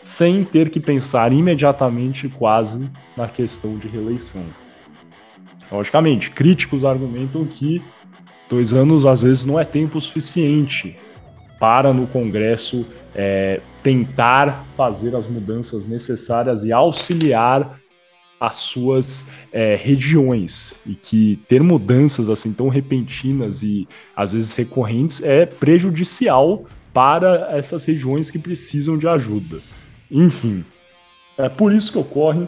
sem 0.00 0.44
ter 0.44 0.70
que 0.70 0.78
pensar 0.78 1.32
imediatamente 1.32 2.28
quase 2.28 2.88
na 3.16 3.26
questão 3.26 3.76
de 3.76 3.88
reeleição. 3.88 4.44
Logicamente, 5.70 6.30
críticos 6.30 6.84
argumentam 6.84 7.44
que 7.44 7.82
dois 8.48 8.72
anos 8.72 9.04
às 9.04 9.22
vezes 9.22 9.44
não 9.44 9.58
é 9.58 9.64
tempo 9.64 10.00
suficiente 10.00 10.96
para 11.58 11.92
no 11.92 12.06
Congresso 12.06 12.86
é, 13.14 13.60
tentar 13.82 14.66
fazer 14.76 15.14
as 15.14 15.26
mudanças 15.26 15.86
necessárias 15.86 16.64
e 16.64 16.72
auxiliar 16.72 17.80
as 18.38 18.56
suas 18.56 19.26
é, 19.50 19.74
regiões 19.74 20.74
e 20.84 20.94
que 20.94 21.40
ter 21.48 21.62
mudanças 21.62 22.28
assim 22.28 22.52
tão 22.52 22.68
repentinas 22.68 23.62
e 23.62 23.88
às 24.14 24.34
vezes 24.34 24.52
recorrentes 24.52 25.22
é 25.22 25.46
prejudicial 25.46 26.66
para 26.92 27.56
essas 27.56 27.84
regiões 27.84 28.30
que 28.30 28.38
precisam 28.38 28.98
de 28.98 29.08
ajuda. 29.08 29.58
Enfim, 30.10 30.64
é 31.38 31.48
por 31.48 31.72
isso 31.72 31.92
que 31.92 31.98
ocorre. 31.98 32.46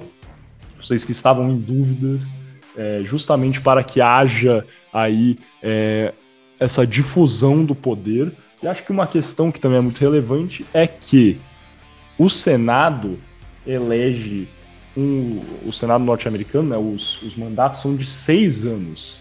Vocês 0.80 1.04
que 1.04 1.12
estavam 1.12 1.50
em 1.50 1.58
dúvidas, 1.58 2.34
é, 2.76 3.00
justamente 3.02 3.60
para 3.60 3.82
que 3.82 4.00
haja 4.00 4.64
aí 4.92 5.38
é, 5.62 6.12
essa 6.60 6.86
difusão 6.86 7.64
do 7.64 7.74
poder 7.74 8.32
e 8.62 8.66
acho 8.66 8.82
que 8.84 8.92
uma 8.92 9.06
questão 9.06 9.52
que 9.52 9.60
também 9.60 9.78
é 9.78 9.80
muito 9.80 10.00
relevante 10.00 10.66
é 10.72 10.86
que 10.86 11.40
o 12.18 12.28
Senado 12.28 13.18
elege 13.66 14.48
um, 14.96 15.38
o 15.64 15.72
Senado 15.72 16.02
norte-americano, 16.02 16.70
né, 16.70 16.76
os, 16.76 17.22
os 17.22 17.36
mandatos 17.36 17.80
são 17.80 17.94
de 17.94 18.04
seis 18.04 18.64
anos. 18.64 19.20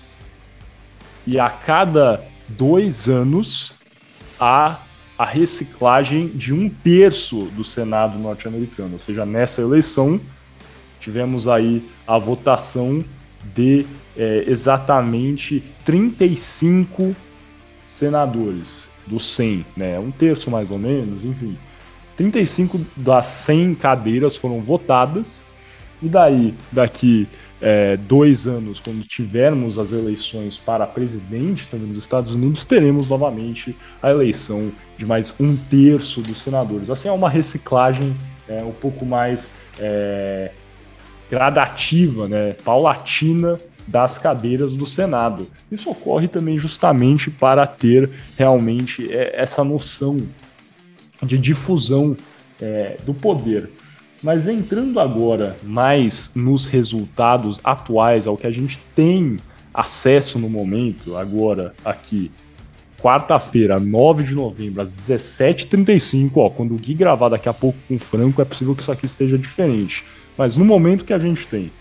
E 1.25 1.39
a 1.39 1.49
cada 1.49 2.23
dois 2.47 3.07
anos 3.07 3.75
há 4.39 4.79
a 5.17 5.25
reciclagem 5.25 6.27
de 6.29 6.53
um 6.53 6.69
terço 6.69 7.45
do 7.55 7.63
Senado 7.63 8.17
norte-americano. 8.17 8.93
Ou 8.93 8.99
seja, 8.99 9.25
nessa 9.25 9.61
eleição 9.61 10.19
tivemos 10.99 11.47
aí 11.47 11.87
a 12.07 12.17
votação 12.17 13.03
de 13.53 13.85
é, 14.15 14.45
exatamente 14.47 15.63
35 15.85 17.15
senadores. 17.87 18.86
Dos 19.07 19.35
100, 19.35 19.65
né? 19.75 19.99
Um 19.99 20.11
terço 20.11 20.51
mais 20.51 20.69
ou 20.69 20.77
menos, 20.77 21.25
enfim. 21.25 21.57
35 22.15 22.79
das 22.95 23.25
100 23.27 23.75
cadeiras 23.75 24.35
foram 24.35 24.59
votadas, 24.59 25.45
e 26.01 26.07
daí, 26.07 26.53
daqui 26.71 27.27
é, 27.59 27.97
dois 27.97 28.45
anos, 28.45 28.79
quando 28.79 29.03
tivermos 29.03 29.79
as 29.79 29.91
eleições 29.91 30.57
para 30.57 30.85
presidente 30.85 31.67
também 31.67 31.87
nos 31.87 31.97
Estados 31.97 32.33
Unidos, 32.33 32.65
teremos 32.65 33.09
novamente 33.09 33.75
a 34.01 34.11
eleição 34.11 34.71
de 34.97 35.05
mais 35.05 35.33
um 35.39 35.55
terço 35.55 36.21
dos 36.21 36.39
senadores. 36.39 36.89
Assim, 36.89 37.07
é 37.07 37.11
uma 37.11 37.29
reciclagem 37.29 38.15
é, 38.47 38.63
um 38.63 38.71
pouco 38.71 39.05
mais 39.05 39.55
é, 39.79 40.51
gradativa, 41.29 42.27
né, 42.27 42.53
paulatina 42.63 43.59
das 43.87 44.17
cadeiras 44.17 44.75
do 44.75 44.85
Senado. 44.85 45.47
Isso 45.71 45.89
ocorre 45.89 46.27
também 46.27 46.59
justamente 46.59 47.31
para 47.31 47.65
ter 47.65 48.09
realmente 48.37 49.11
é, 49.11 49.33
essa 49.41 49.63
noção 49.63 50.17
de 51.23 51.37
difusão 51.37 52.15
é, 52.61 52.97
do 53.05 53.13
poder. 53.13 53.69
Mas 54.21 54.47
entrando 54.47 54.99
agora 54.99 55.55
mais 55.63 56.31
nos 56.35 56.65
resultados 56.65 57.61
atuais, 57.63 58.27
ao 58.27 58.35
que 58.35 58.47
a 58.47 58.51
gente 58.51 58.79
tem 58.95 59.37
acesso 59.73 60.39
no 60.39 60.49
momento, 60.49 61.15
agora 61.15 61.73
aqui, 61.85 62.31
quarta-feira, 62.99 63.79
9 63.79 64.23
de 64.23 64.33
novembro, 64.33 64.81
às 64.81 64.93
17h35, 64.93 66.31
ó, 66.37 66.49
quando 66.49 66.73
o 66.73 66.77
Gui 66.77 66.95
gravar 66.95 67.29
daqui 67.29 67.47
a 67.47 67.53
pouco 67.53 67.77
com 67.87 67.95
o 67.95 67.99
Franco, 67.99 68.41
é 68.41 68.45
possível 68.45 68.75
que 68.75 68.81
isso 68.81 68.91
aqui 68.91 69.05
esteja 69.05 69.37
diferente. 69.37 70.03
Mas 70.35 70.57
no 70.57 70.65
momento 70.65 71.05
que 71.05 71.13
a 71.13 71.19
gente 71.19 71.45
tem, 71.47 71.71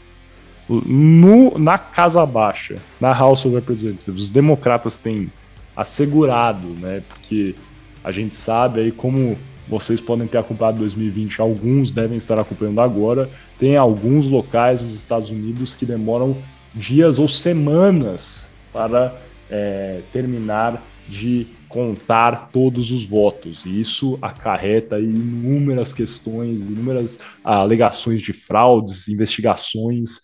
no, 0.68 1.58
na 1.58 1.78
Casa 1.78 2.24
Baixa, 2.26 2.76
na 3.00 3.12
House 3.12 3.44
of 3.44 3.54
Representatives, 3.54 4.22
os 4.22 4.30
democratas 4.30 4.96
têm 4.96 5.30
assegurado, 5.76 6.68
né, 6.80 7.02
porque 7.08 7.54
a 8.02 8.10
gente 8.10 8.34
sabe 8.34 8.80
aí 8.80 8.92
como 8.92 9.36
vocês 9.68 10.00
podem 10.00 10.26
ter 10.26 10.38
acompanhado 10.38 10.78
2020, 10.78 11.40
alguns 11.40 11.90
devem 11.90 12.18
estar 12.18 12.38
acompanhando 12.38 12.80
agora. 12.80 13.28
Tem 13.58 13.76
alguns 13.76 14.28
locais 14.28 14.80
nos 14.80 14.94
Estados 14.94 15.30
Unidos 15.30 15.74
que 15.74 15.84
demoram 15.84 16.36
dias 16.72 17.18
ou 17.18 17.26
semanas 17.26 18.46
para 18.72 19.16
é, 19.50 20.02
terminar 20.12 20.82
de 21.08 21.48
contar 21.68 22.50
todos 22.52 22.90
os 22.90 23.04
votos. 23.04 23.64
E 23.64 23.80
isso 23.80 24.18
acarreta 24.22 24.98
inúmeras 24.98 25.92
questões, 25.92 26.60
inúmeras 26.60 27.20
alegações 27.42 28.22
de 28.22 28.32
fraudes, 28.32 29.08
investigações. 29.08 30.20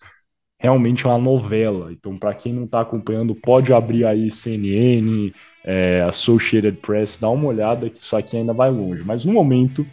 Realmente 0.63 1.05
é 1.05 1.09
uma 1.09 1.17
novela. 1.17 1.91
Então, 1.91 2.17
para 2.17 2.33
quem 2.33 2.53
não 2.53 2.63
está 2.63 2.79
acompanhando, 2.79 3.35
pode 3.35 3.73
abrir 3.73 4.05
aí 4.05 4.31
CNN, 4.31 5.33
é, 5.61 6.05
Associated 6.07 6.77
Press, 6.77 7.17
dá 7.19 7.29
uma 7.29 7.47
olhada 7.47 7.89
que 7.89 7.99
isso 7.99 8.15
aqui 8.15 8.37
ainda 8.37 8.53
vai 8.53 8.71
longe. 8.71 9.03
Mas 9.05 9.25
no 9.25 9.33
momento, 9.33 9.85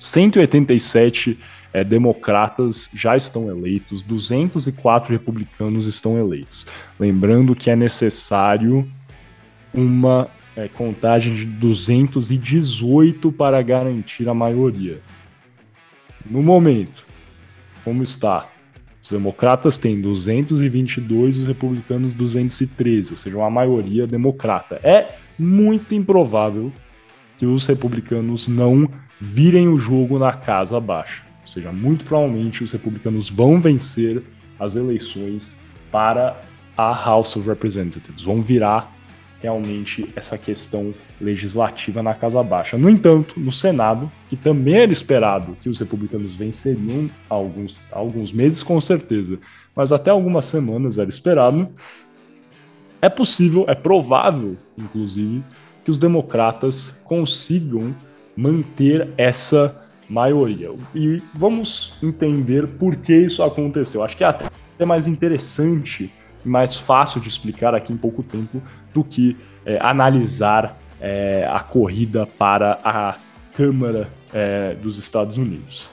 187 0.00 1.38
é, 1.72 1.84
democratas 1.84 2.90
já 2.92 3.16
estão 3.16 3.48
eleitos, 3.48 4.02
204 4.02 5.12
republicanos 5.12 5.86
estão 5.86 6.18
eleitos. 6.18 6.66
Lembrando 6.98 7.54
que 7.54 7.70
é 7.70 7.76
necessário 7.76 8.90
uma 9.72 10.28
é, 10.56 10.66
contagem 10.66 11.36
de 11.36 11.44
218 11.44 13.30
para 13.30 13.62
garantir 13.62 14.28
a 14.28 14.34
maioria. 14.34 15.00
No 16.28 16.42
momento, 16.42 17.06
como 17.84 18.02
está? 18.02 18.48
Os 19.08 19.12
democratas 19.12 19.78
têm 19.78 19.98
222 19.98 21.36
e 21.36 21.38
os 21.40 21.46
republicanos 21.46 22.12
213, 22.12 23.12
ou 23.12 23.16
seja, 23.16 23.38
uma 23.38 23.48
maioria 23.48 24.06
democrata. 24.06 24.78
É 24.82 25.14
muito 25.38 25.94
improvável 25.94 26.70
que 27.38 27.46
os 27.46 27.64
republicanos 27.64 28.48
não 28.48 28.86
virem 29.18 29.66
o 29.66 29.78
jogo 29.78 30.18
na 30.18 30.32
casa 30.32 30.78
baixa. 30.78 31.22
Ou 31.40 31.46
seja, 31.46 31.72
muito 31.72 32.04
provavelmente 32.04 32.62
os 32.62 32.70
republicanos 32.70 33.30
vão 33.30 33.58
vencer 33.58 34.22
as 34.60 34.76
eleições 34.76 35.58
para 35.90 36.38
a 36.76 36.92
House 36.92 37.34
of 37.34 37.48
Representatives, 37.48 38.22
vão 38.22 38.42
virar 38.42 38.94
realmente 39.40 40.08
essa 40.16 40.36
questão 40.36 40.94
legislativa 41.20 42.02
na 42.02 42.14
Casa 42.14 42.42
Baixa. 42.42 42.76
No 42.76 42.90
entanto, 42.90 43.38
no 43.38 43.52
Senado, 43.52 44.10
que 44.28 44.36
também 44.36 44.78
era 44.78 44.92
esperado 44.92 45.56
que 45.62 45.68
os 45.68 45.78
republicanos 45.78 46.34
venceriam 46.34 47.08
há 47.28 47.34
alguns, 47.34 47.80
há 47.92 47.98
alguns 47.98 48.32
meses, 48.32 48.62
com 48.62 48.80
certeza, 48.80 49.38
mas 49.74 49.92
até 49.92 50.10
algumas 50.10 50.44
semanas 50.44 50.98
era 50.98 51.08
esperado, 51.08 51.68
é 53.00 53.08
possível, 53.08 53.64
é 53.68 53.74
provável, 53.74 54.56
inclusive, 54.76 55.44
que 55.84 55.90
os 55.90 55.98
democratas 55.98 57.00
consigam 57.04 57.94
manter 58.36 59.08
essa 59.16 59.80
maioria. 60.08 60.70
E 60.94 61.22
vamos 61.32 61.94
entender 62.02 62.66
por 62.66 62.96
que 62.96 63.14
isso 63.14 63.42
aconteceu. 63.42 64.02
Acho 64.02 64.16
que 64.16 64.24
é 64.24 64.26
até 64.26 64.84
mais 64.84 65.06
interessante 65.06 66.12
e 66.44 66.48
mais 66.48 66.76
fácil 66.76 67.20
de 67.20 67.28
explicar 67.28 67.74
aqui 67.74 67.92
em 67.92 67.96
pouco 67.96 68.22
tempo 68.22 68.62
do 68.92 69.04
que 69.04 69.36
é, 69.64 69.78
analisar 69.80 70.78
é, 71.00 71.48
a 71.50 71.60
corrida 71.60 72.26
para 72.26 72.78
a 72.84 73.16
Câmara 73.54 74.08
é, 74.32 74.74
dos 74.74 74.98
Estados 74.98 75.36
Unidos. 75.36 75.90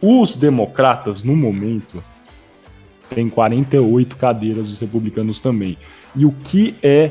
Os 0.00 0.34
democratas, 0.34 1.22
no 1.22 1.36
momento, 1.36 2.02
têm 3.14 3.28
48 3.28 4.16
cadeiras, 4.16 4.68
os 4.68 4.80
republicanos 4.80 5.40
também. 5.40 5.78
E 6.16 6.24
o 6.24 6.32
que 6.32 6.74
é. 6.82 7.10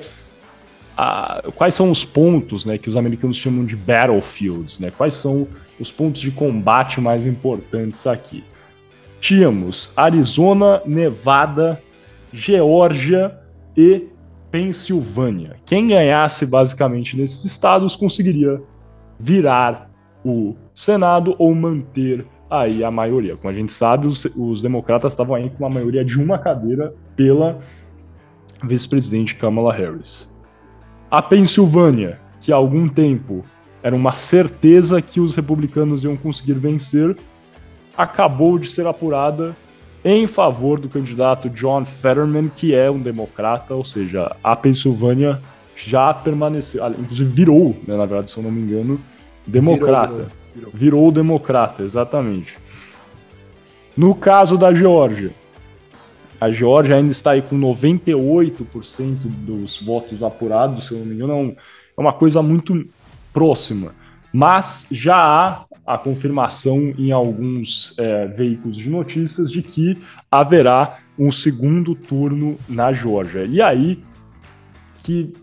A, 0.98 1.44
quais 1.56 1.74
são 1.74 1.90
os 1.90 2.04
pontos 2.04 2.66
né, 2.66 2.78
que 2.78 2.90
os 2.90 2.98
americanos 2.98 3.38
chamam 3.38 3.64
de 3.64 3.76
battlefields? 3.76 4.80
Né? 4.80 4.92
Quais 4.92 5.14
são 5.14 5.48
os 5.80 5.90
pontos 5.90 6.22
de 6.22 6.32
combate 6.32 7.00
mais 7.00 7.26
importantes 7.26 8.06
aqui? 8.06 8.44
Tínhamos 9.22 9.92
Arizona, 9.96 10.82
Nevada, 10.86 11.82
Geórgia 12.34 13.38
e 13.78 14.08
Pensilvânia. 14.52 15.56
Quem 15.66 15.88
ganhasse 15.88 16.46
basicamente 16.46 17.18
nesses 17.18 17.46
estados 17.46 17.96
conseguiria 17.96 18.62
virar 19.18 19.90
o 20.24 20.56
Senado 20.76 21.36
ou 21.40 21.56
manter 21.56 22.26
aí 22.50 22.84
a 22.84 22.92
maioria. 22.92 23.38
Como 23.38 23.50
a 23.50 23.54
gente 23.54 23.72
sabe, 23.72 24.08
os, 24.08 24.26
os 24.36 24.62
democratas 24.62 25.14
estavam 25.14 25.36
aí 25.36 25.50
com 25.50 25.64
uma 25.64 25.70
maioria 25.70 26.04
de 26.04 26.22
uma 26.22 26.38
cadeira 26.38 26.94
pela 27.16 27.60
vice-presidente 28.62 29.36
Kamala 29.36 29.74
Harris. 29.74 30.36
A 31.10 31.22
Pensilvânia, 31.22 32.20
que 32.42 32.52
há 32.52 32.56
algum 32.56 32.90
tempo 32.90 33.44
era 33.82 33.96
uma 33.96 34.14
certeza 34.14 35.02
que 35.02 35.20
os 35.20 35.34
republicanos 35.34 36.04
iam 36.04 36.16
conseguir 36.16 36.54
vencer, 36.54 37.18
acabou 37.98 38.60
de 38.60 38.70
ser 38.70 38.86
apurada 38.86 39.56
em 40.04 40.28
favor 40.28 40.80
do 40.80 40.90
candidato 40.90 41.50
John 41.50 41.86
Fetterman, 41.86 42.50
que 42.50 42.74
é 42.74 42.90
um 42.90 43.00
democrata, 43.00 43.74
ou 43.74 43.86
seja, 43.86 44.36
a 44.44 44.56
Pensilvânia 44.56 45.40
já 45.76 46.14
permaneceu, 46.14 46.86
inclusive 46.90 47.30
virou, 47.30 47.76
né, 47.88 47.96
na 47.96 48.06
verdade, 48.06 48.32
se 48.32 48.38
eu 48.38 48.44
não 48.44 48.52
me 48.52 48.62
engano, 48.62 49.00
democrata. 49.46 50.14
Virou, 50.14 50.28
virou. 50.56 50.72
virou 50.74 51.12
democrata, 51.12 51.84
exatamente. 51.84 52.58
No 53.96 54.16
caso 54.16 54.58
da 54.58 54.74
Geórgia, 54.74 55.32
a 56.40 56.52
Geórgia 56.52 56.96
ainda 56.96 57.12
está 57.12 57.32
aí 57.32 57.42
com 57.42 57.56
98% 57.60 59.18
dos 59.26 59.80
votos 59.80 60.24
apurados, 60.24 60.88
se 60.88 60.94
eu 60.94 61.00
não 61.00 61.06
me 61.06 61.16
engano, 61.16 61.34
é, 61.34 61.56
é 61.98 62.02
uma 62.02 62.14
coisa 62.14 62.42
muito 62.42 62.88
próxima. 63.32 63.94
Mas 64.34 64.88
já 64.90 65.18
há 65.18 65.66
a 65.94 65.98
confirmação 65.98 66.94
em 66.98 67.12
alguns 67.12 67.94
é, 67.98 68.28
veículos 68.28 68.78
de 68.78 68.90
notícias 68.90 69.52
de 69.52 69.62
que 69.62 69.98
haverá 70.30 71.00
um 71.18 71.32
segundo 71.32 71.94
turno 71.96 72.58
na 72.68 72.94
Geórgia. 72.94 73.46
E 73.46 73.62
aí 73.62 74.02
que 75.04 75.34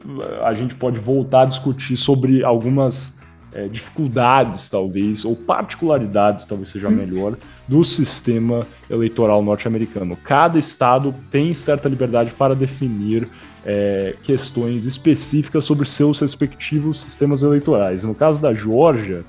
a 0.42 0.54
gente 0.54 0.74
pode 0.74 0.98
voltar 0.98 1.42
a 1.42 1.44
discutir 1.44 1.96
sobre 1.96 2.44
algumas 2.44 3.20
é, 3.52 3.66
dificuldades, 3.66 4.68
talvez, 4.68 5.24
ou 5.24 5.34
particularidades, 5.34 6.46
talvez 6.46 6.68
seja 6.68 6.88
melhor, 6.88 7.36
do 7.66 7.84
sistema 7.84 8.66
eleitoral 8.88 9.42
norte-americano. 9.42 10.16
Cada 10.16 10.58
estado 10.58 11.14
tem 11.30 11.52
certa 11.54 11.88
liberdade 11.88 12.30
para 12.30 12.54
definir 12.54 13.28
é, 13.64 14.14
questões 14.22 14.84
específicas 14.84 15.64
sobre 15.64 15.86
seus 15.86 16.20
respectivos 16.20 17.00
sistemas 17.00 17.42
eleitorais. 17.42 18.04
No 18.04 18.14
caso 18.14 18.40
da 18.40 18.54
Geórgia, 18.54 19.24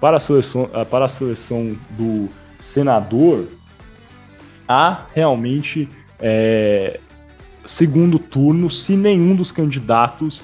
para 0.00 0.16
a 0.16 0.20
seleção, 0.20 0.70
ah, 0.72 0.84
para 0.84 1.06
a 1.06 1.08
seleção 1.08 1.76
do 1.90 2.28
senador, 2.58 3.46
há 4.68 5.06
realmente 5.14 5.88
é, 6.20 7.00
segundo 7.66 8.18
turno 8.18 8.70
se 8.70 8.96
nenhum 8.96 9.34
dos 9.34 9.52
candidatos 9.52 10.42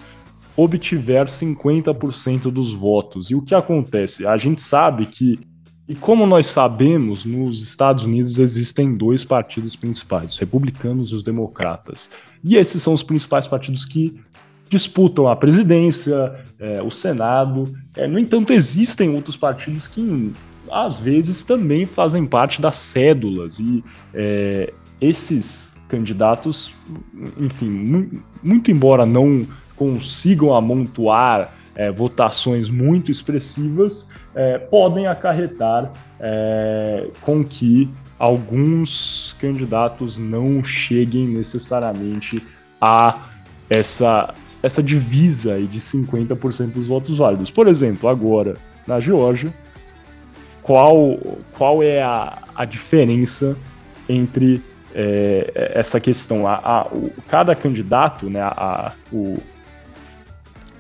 obtiver 0.57 1.27
50% 1.27 2.51
dos 2.51 2.73
votos. 2.73 3.31
E 3.31 3.35
o 3.35 3.43
que 3.43 3.55
acontece? 3.55 4.27
A 4.27 4.37
gente 4.37 4.61
sabe 4.61 5.07
que, 5.07 5.41
e 5.89 5.95
como 5.95 6.27
nós 6.27 6.47
sabemos, 6.47 7.25
nos 7.25 7.63
Estados 7.63 8.05
Unidos 8.05 8.39
existem 8.39 8.95
dois 8.95 9.25
partidos 9.25 9.75
principais, 9.77 10.33
os 10.33 10.39
republicanos 10.39 11.11
e 11.11 11.15
os 11.15 11.23
democratas. 11.23 12.11
E 12.45 12.57
esses 12.57 12.83
são 12.83 12.93
os 12.93 13.03
principais 13.03 13.47
partidos 13.47 13.85
que 13.85 14.21
disputam 14.73 15.29
a 15.29 15.37
presidência, 15.37 16.35
é, 16.59 16.83
o 16.83 16.91
Senado. 16.91 17.73
É, 17.95 18.07
no 18.07 18.19
entanto, 18.19 18.53
existem 18.53 19.15
outros 19.15 19.37
partidos 19.37 19.87
que, 19.87 20.33
às 20.71 20.99
vezes, 20.99 21.45
também 21.45 21.85
fazem 21.85 22.27
parte 22.27 22.61
das 22.61 22.77
cédulas. 22.77 23.59
E 23.59 23.85
é, 24.15 24.73
esses 24.99 25.77
candidatos, 25.89 26.73
enfim, 27.39 27.69
mu 27.69 28.23
muito 28.43 28.71
embora 28.71 29.05
não 29.05 29.47
consigam 29.77 30.55
amontoar 30.55 31.53
é, 31.75 31.91
votações 31.91 32.71
muito 32.71 33.11
expressivas, 33.11 34.11
é, 34.35 34.59
podem 34.59 35.07
acarretar 35.07 35.93
é, 36.19 37.09
com 37.21 37.45
que 37.45 37.91
alguns 38.19 39.37
candidatos 39.39 40.17
não 40.17 40.65
cheguem 40.65 41.29
necessariamente 41.29 42.43
a 42.81 43.29
essa, 43.73 44.35
essa 44.63 44.83
divisa 44.83 45.55
aí 45.55 45.67
de 45.67 45.81
50% 45.81 46.73
dos 46.73 46.87
votos 46.87 47.19
válidos. 47.19 47.51
Por 47.51 47.67
exemplo, 47.67 48.09
agora, 48.09 48.57
na 48.87 49.01
Geórgia, 49.01 49.53
qual, 50.63 51.19
qual 51.53 51.83
é 51.83 52.01
a, 52.03 52.43
a 52.55 52.65
diferença 52.65 53.57
entre 54.09 54.63
é, 54.95 55.73
essa 55.75 55.99
questão? 56.01 56.47
A, 56.47 56.55
a, 56.55 56.87
o, 56.87 57.11
cada 57.29 57.55
candidato, 57.55 58.31
né, 58.31 58.41
a, 58.41 58.93
o 59.13 59.39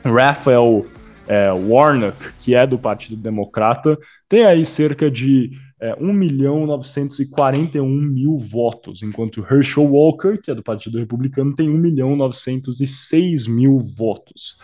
Raphael 0.05 0.87
é, 1.27 1.51
Warnock, 1.51 2.33
que 2.39 2.55
é 2.55 2.67
do 2.67 2.79
Partido 2.79 3.17
Democrata, 3.17 3.99
tem 4.29 4.45
aí 4.45 4.65
cerca 4.65 5.11
de 5.11 5.53
é, 5.83 5.97
1 6.01 6.13
milhão 6.13 6.65
941 6.65 7.85
mil 7.89 8.39
votos, 8.39 9.03
enquanto 9.03 9.45
Herschel 9.45 9.85
Walker, 9.85 10.39
que 10.39 10.49
é 10.49 10.55
do 10.55 10.63
Partido 10.63 10.97
Republicano, 10.97 11.57
tem 11.57 11.69
1 11.69 11.77
milhão 11.77 12.15
906 12.15 13.49
mil 13.49 13.81
votos. 13.81 14.61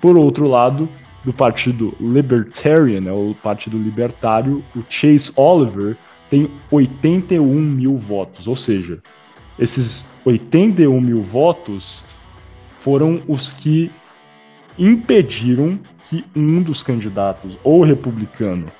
Por 0.00 0.16
outro 0.16 0.46
lado, 0.46 0.88
do 1.24 1.32
Partido 1.32 1.92
Libertarian, 2.00 3.00
né, 3.00 3.12
o 3.12 3.34
Partido 3.42 3.76
Libertário, 3.76 4.64
o 4.76 4.84
Chase 4.88 5.32
Oliver 5.34 5.96
tem 6.30 6.48
81 6.70 7.60
mil 7.60 7.98
votos, 7.98 8.46
ou 8.46 8.54
seja, 8.54 9.02
esses 9.58 10.04
81 10.24 11.00
mil 11.00 11.20
votos 11.22 12.04
foram 12.70 13.22
os 13.26 13.52
que 13.52 13.90
impediram 14.78 15.80
que 16.08 16.24
um 16.34 16.62
dos 16.62 16.80
candidatos, 16.80 17.58
ou 17.64 17.82
republicano 17.82 18.70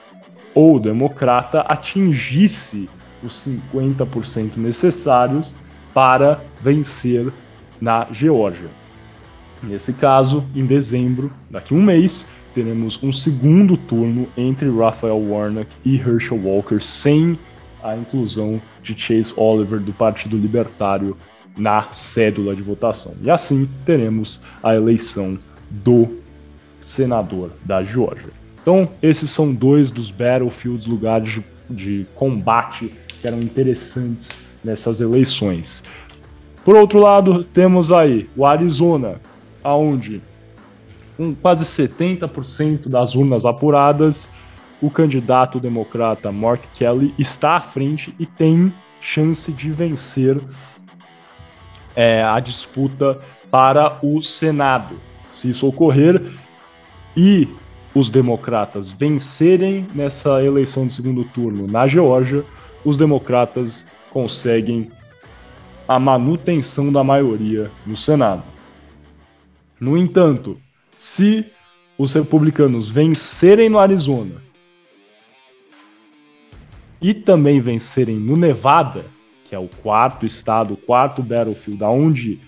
ou 0.55 0.79
democrata 0.79 1.61
atingisse 1.61 2.89
os 3.23 3.47
50% 3.47 4.57
necessários 4.57 5.55
para 5.95 6.41
vencer 6.61 7.33
na 7.81 8.07
Geórgia. 8.12 8.69
Nesse 9.62 9.93
caso, 9.93 10.45
em 10.55 10.66
dezembro, 10.66 11.33
daqui 11.51 11.73
a 11.73 11.77
um 11.77 11.83
mês, 11.83 12.27
teremos 12.55 13.01
um 13.03 13.12
segundo 13.12 13.77
turno 13.77 14.29
entre 14.37 14.69
Raphael 14.69 15.23
Warnock 15.24 15.69
e 15.85 15.97
Herschel 15.97 16.39
Walker, 16.39 16.81
sem 16.81 17.39
a 17.83 17.97
inclusão 17.97 18.61
de 18.83 18.99
Chase 18.99 19.33
Oliver 19.37 19.81
do 19.81 19.93
Partido 19.93 20.37
Libertário 20.37 21.16
na 21.57 21.83
cédula 21.93 22.57
de 22.57 22.62
votação. 22.62 23.15
E 23.23 23.31
assim 23.31 23.69
teremos 23.85 24.41
a 24.62 24.74
eleição 24.74 25.39
do 25.70 26.19
senador 26.81 27.51
da 27.65 27.83
Geórgia. 27.85 28.41
Então, 28.62 28.89
esses 29.02 29.30
são 29.30 29.52
dois 29.52 29.90
dos 29.90 30.10
battlefields, 30.10 30.86
lugares 30.86 31.32
de, 31.32 31.44
de 31.68 32.06
combate 32.14 32.93
que 33.20 33.26
eram 33.26 33.43
interessantes 33.43 34.30
nessas 34.64 35.01
eleições. 35.01 35.82
Por 36.64 36.76
outro 36.76 37.01
lado, 37.01 37.43
temos 37.43 37.90
aí 37.90 38.30
o 38.36 38.47
Arizona, 38.47 39.20
aonde 39.64 40.22
com 41.16 41.34
quase 41.34 41.64
70% 41.64 42.89
das 42.89 43.14
urnas 43.14 43.44
apuradas, 43.44 44.28
o 44.80 44.90
candidato 44.90 45.60
democrata 45.60 46.32
Mark 46.32 46.62
Kelly 46.74 47.14
está 47.18 47.56
à 47.56 47.60
frente 47.60 48.14
e 48.18 48.26
tem 48.26 48.72
chance 49.01 49.52
de 49.52 49.70
vencer 49.70 50.40
é, 51.94 52.22
a 52.22 52.40
disputa 52.40 53.20
para 53.51 53.98
o 54.02 54.22
Senado. 54.22 54.97
Se 55.34 55.51
isso 55.51 55.66
ocorrer 55.66 56.22
e 57.16 57.48
os 57.94 58.09
democratas 58.10 58.90
vencerem 58.90 59.86
nessa 59.94 60.43
eleição 60.43 60.86
de 60.86 60.94
segundo 60.94 61.24
turno 61.24 61.66
na 61.66 61.86
Geórgia, 61.86 62.44
os 62.85 62.97
democratas 62.97 63.86
conseguem 64.10 64.90
a 65.86 65.98
manutenção 65.98 66.90
da 66.90 67.05
maioria 67.05 67.70
no 67.86 67.97
Senado. 67.97 68.44
No 69.78 69.97
entanto, 69.97 70.59
se 70.98 71.47
os 71.98 72.12
republicanos 72.12 72.89
vencerem 72.89 73.69
no 73.69 73.78
Arizona 73.78 74.43
e 77.01 77.12
também 77.12 77.60
vencerem 77.60 78.16
no 78.16 78.36
Nevada, 78.36 79.05
que 79.48 79.55
é 79.55 79.59
o 79.59 79.69
quarto 79.69 80.24
estado, 80.24 80.74
o 80.74 80.77
quarto 80.77 81.23
battlefield, 81.23 81.82
onde 81.85 82.40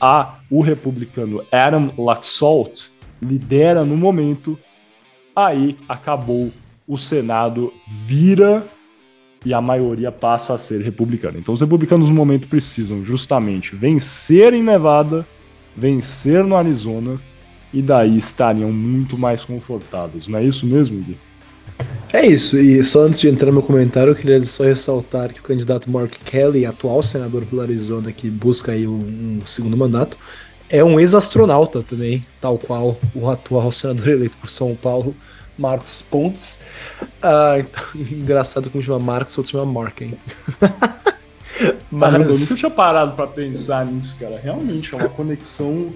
a, 0.00 0.38
o 0.50 0.60
republicano 0.60 1.44
Adam 1.52 1.92
Laxalt 1.96 2.88
lidera 3.22 3.84
no 3.84 3.96
momento, 3.96 4.58
Aí 5.34 5.76
acabou, 5.88 6.52
o 6.86 6.98
Senado 6.98 7.72
vira 7.86 8.64
e 9.44 9.52
a 9.52 9.60
maioria 9.60 10.12
passa 10.12 10.54
a 10.54 10.58
ser 10.58 10.82
republicana. 10.82 11.38
Então 11.38 11.54
os 11.54 11.60
republicanos 11.60 12.08
no 12.08 12.14
momento 12.14 12.48
precisam 12.48 13.04
justamente 13.04 13.74
vencer 13.74 14.54
em 14.54 14.62
Nevada, 14.62 15.26
vencer 15.76 16.44
no 16.44 16.56
Arizona 16.56 17.20
e 17.72 17.80
daí 17.80 18.16
estariam 18.16 18.70
muito 18.70 19.16
mais 19.18 19.44
confortados. 19.44 20.28
Não 20.28 20.38
é 20.38 20.44
isso 20.44 20.66
mesmo, 20.66 21.02
Gui? 21.02 21.16
É 22.12 22.26
isso, 22.26 22.58
e 22.58 22.82
só 22.84 23.00
antes 23.00 23.18
de 23.18 23.28
entrar 23.28 23.46
no 23.46 23.54
meu 23.54 23.62
comentário, 23.62 24.10
eu 24.10 24.14
queria 24.14 24.42
só 24.42 24.64
ressaltar 24.64 25.32
que 25.32 25.40
o 25.40 25.42
candidato 25.42 25.90
Mark 25.90 26.12
Kelly, 26.24 26.66
atual 26.66 27.02
senador 27.02 27.46
pelo 27.46 27.62
Arizona, 27.62 28.12
que 28.12 28.28
busca 28.28 28.72
aí 28.72 28.86
um, 28.86 29.38
um 29.40 29.46
segundo 29.46 29.76
mandato, 29.78 30.18
é 30.72 30.82
um 30.82 30.98
ex-astronauta 30.98 31.82
também, 31.82 32.24
tal 32.40 32.56
qual 32.56 32.96
o 33.14 33.28
atual 33.28 33.70
senador 33.70 34.08
eleito 34.08 34.38
por 34.38 34.48
São 34.48 34.74
Paulo, 34.74 35.14
Marcos 35.56 36.00
Pontes. 36.00 36.60
Ah, 37.20 37.56
então, 37.58 37.82
engraçado 38.10 38.70
que 38.70 38.78
um 38.78 38.82
chama 38.82 38.98
Marcos, 38.98 39.36
outro 39.36 39.52
chama 39.52 39.70
Marken. 39.70 40.14
Mas 41.92 42.14
eu 42.14 42.20
nunca 42.20 42.54
tinha 42.56 42.70
parado 42.70 43.12
para 43.12 43.26
pensar 43.26 43.84
nisso, 43.84 44.16
cara. 44.18 44.40
Realmente 44.42 44.94
é 44.94 44.96
uma 44.96 45.10
conexão. 45.10 45.92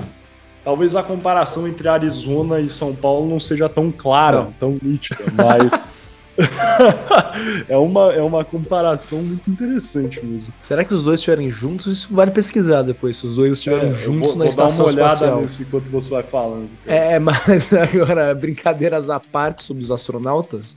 Talvez 0.62 0.94
a 0.94 1.02
comparação 1.02 1.66
entre 1.66 1.88
Arizona 1.88 2.60
e 2.60 2.68
São 2.68 2.94
Paulo 2.94 3.26
não 3.26 3.40
seja 3.40 3.68
tão 3.68 3.90
clara, 3.90 4.48
tão 4.60 4.78
nítida, 4.82 5.24
mas 5.32 5.88
é, 7.68 7.76
uma, 7.76 8.12
é 8.12 8.22
uma 8.22 8.44
comparação 8.44 9.22
muito 9.22 9.50
interessante 9.50 10.24
mesmo. 10.24 10.52
Será 10.60 10.84
que 10.84 10.92
os 10.92 11.02
dois 11.04 11.20
estiverem 11.20 11.50
juntos? 11.50 11.86
Isso 11.86 12.14
vale 12.14 12.30
pesquisar 12.30 12.82
depois, 12.82 13.16
se 13.16 13.26
os 13.26 13.36
dois 13.36 13.54
estiverem 13.54 13.90
é, 13.90 13.92
juntos 13.92 14.30
vou, 14.30 14.38
na 14.38 14.44
vou 14.44 14.46
estação 14.46 14.86
dar 14.86 14.92
uma 14.92 14.98
olhada 14.98 15.14
espacial. 15.14 15.40
nisso 15.40 15.62
enquanto 15.62 15.90
você 15.90 16.10
vai 16.10 16.22
falando. 16.22 16.68
É, 16.86 17.18
mas 17.18 17.72
agora, 17.72 18.34
brincadeiras 18.34 19.08
à 19.08 19.18
parte 19.18 19.64
sobre 19.64 19.82
os 19.82 19.90
astronautas, 19.90 20.76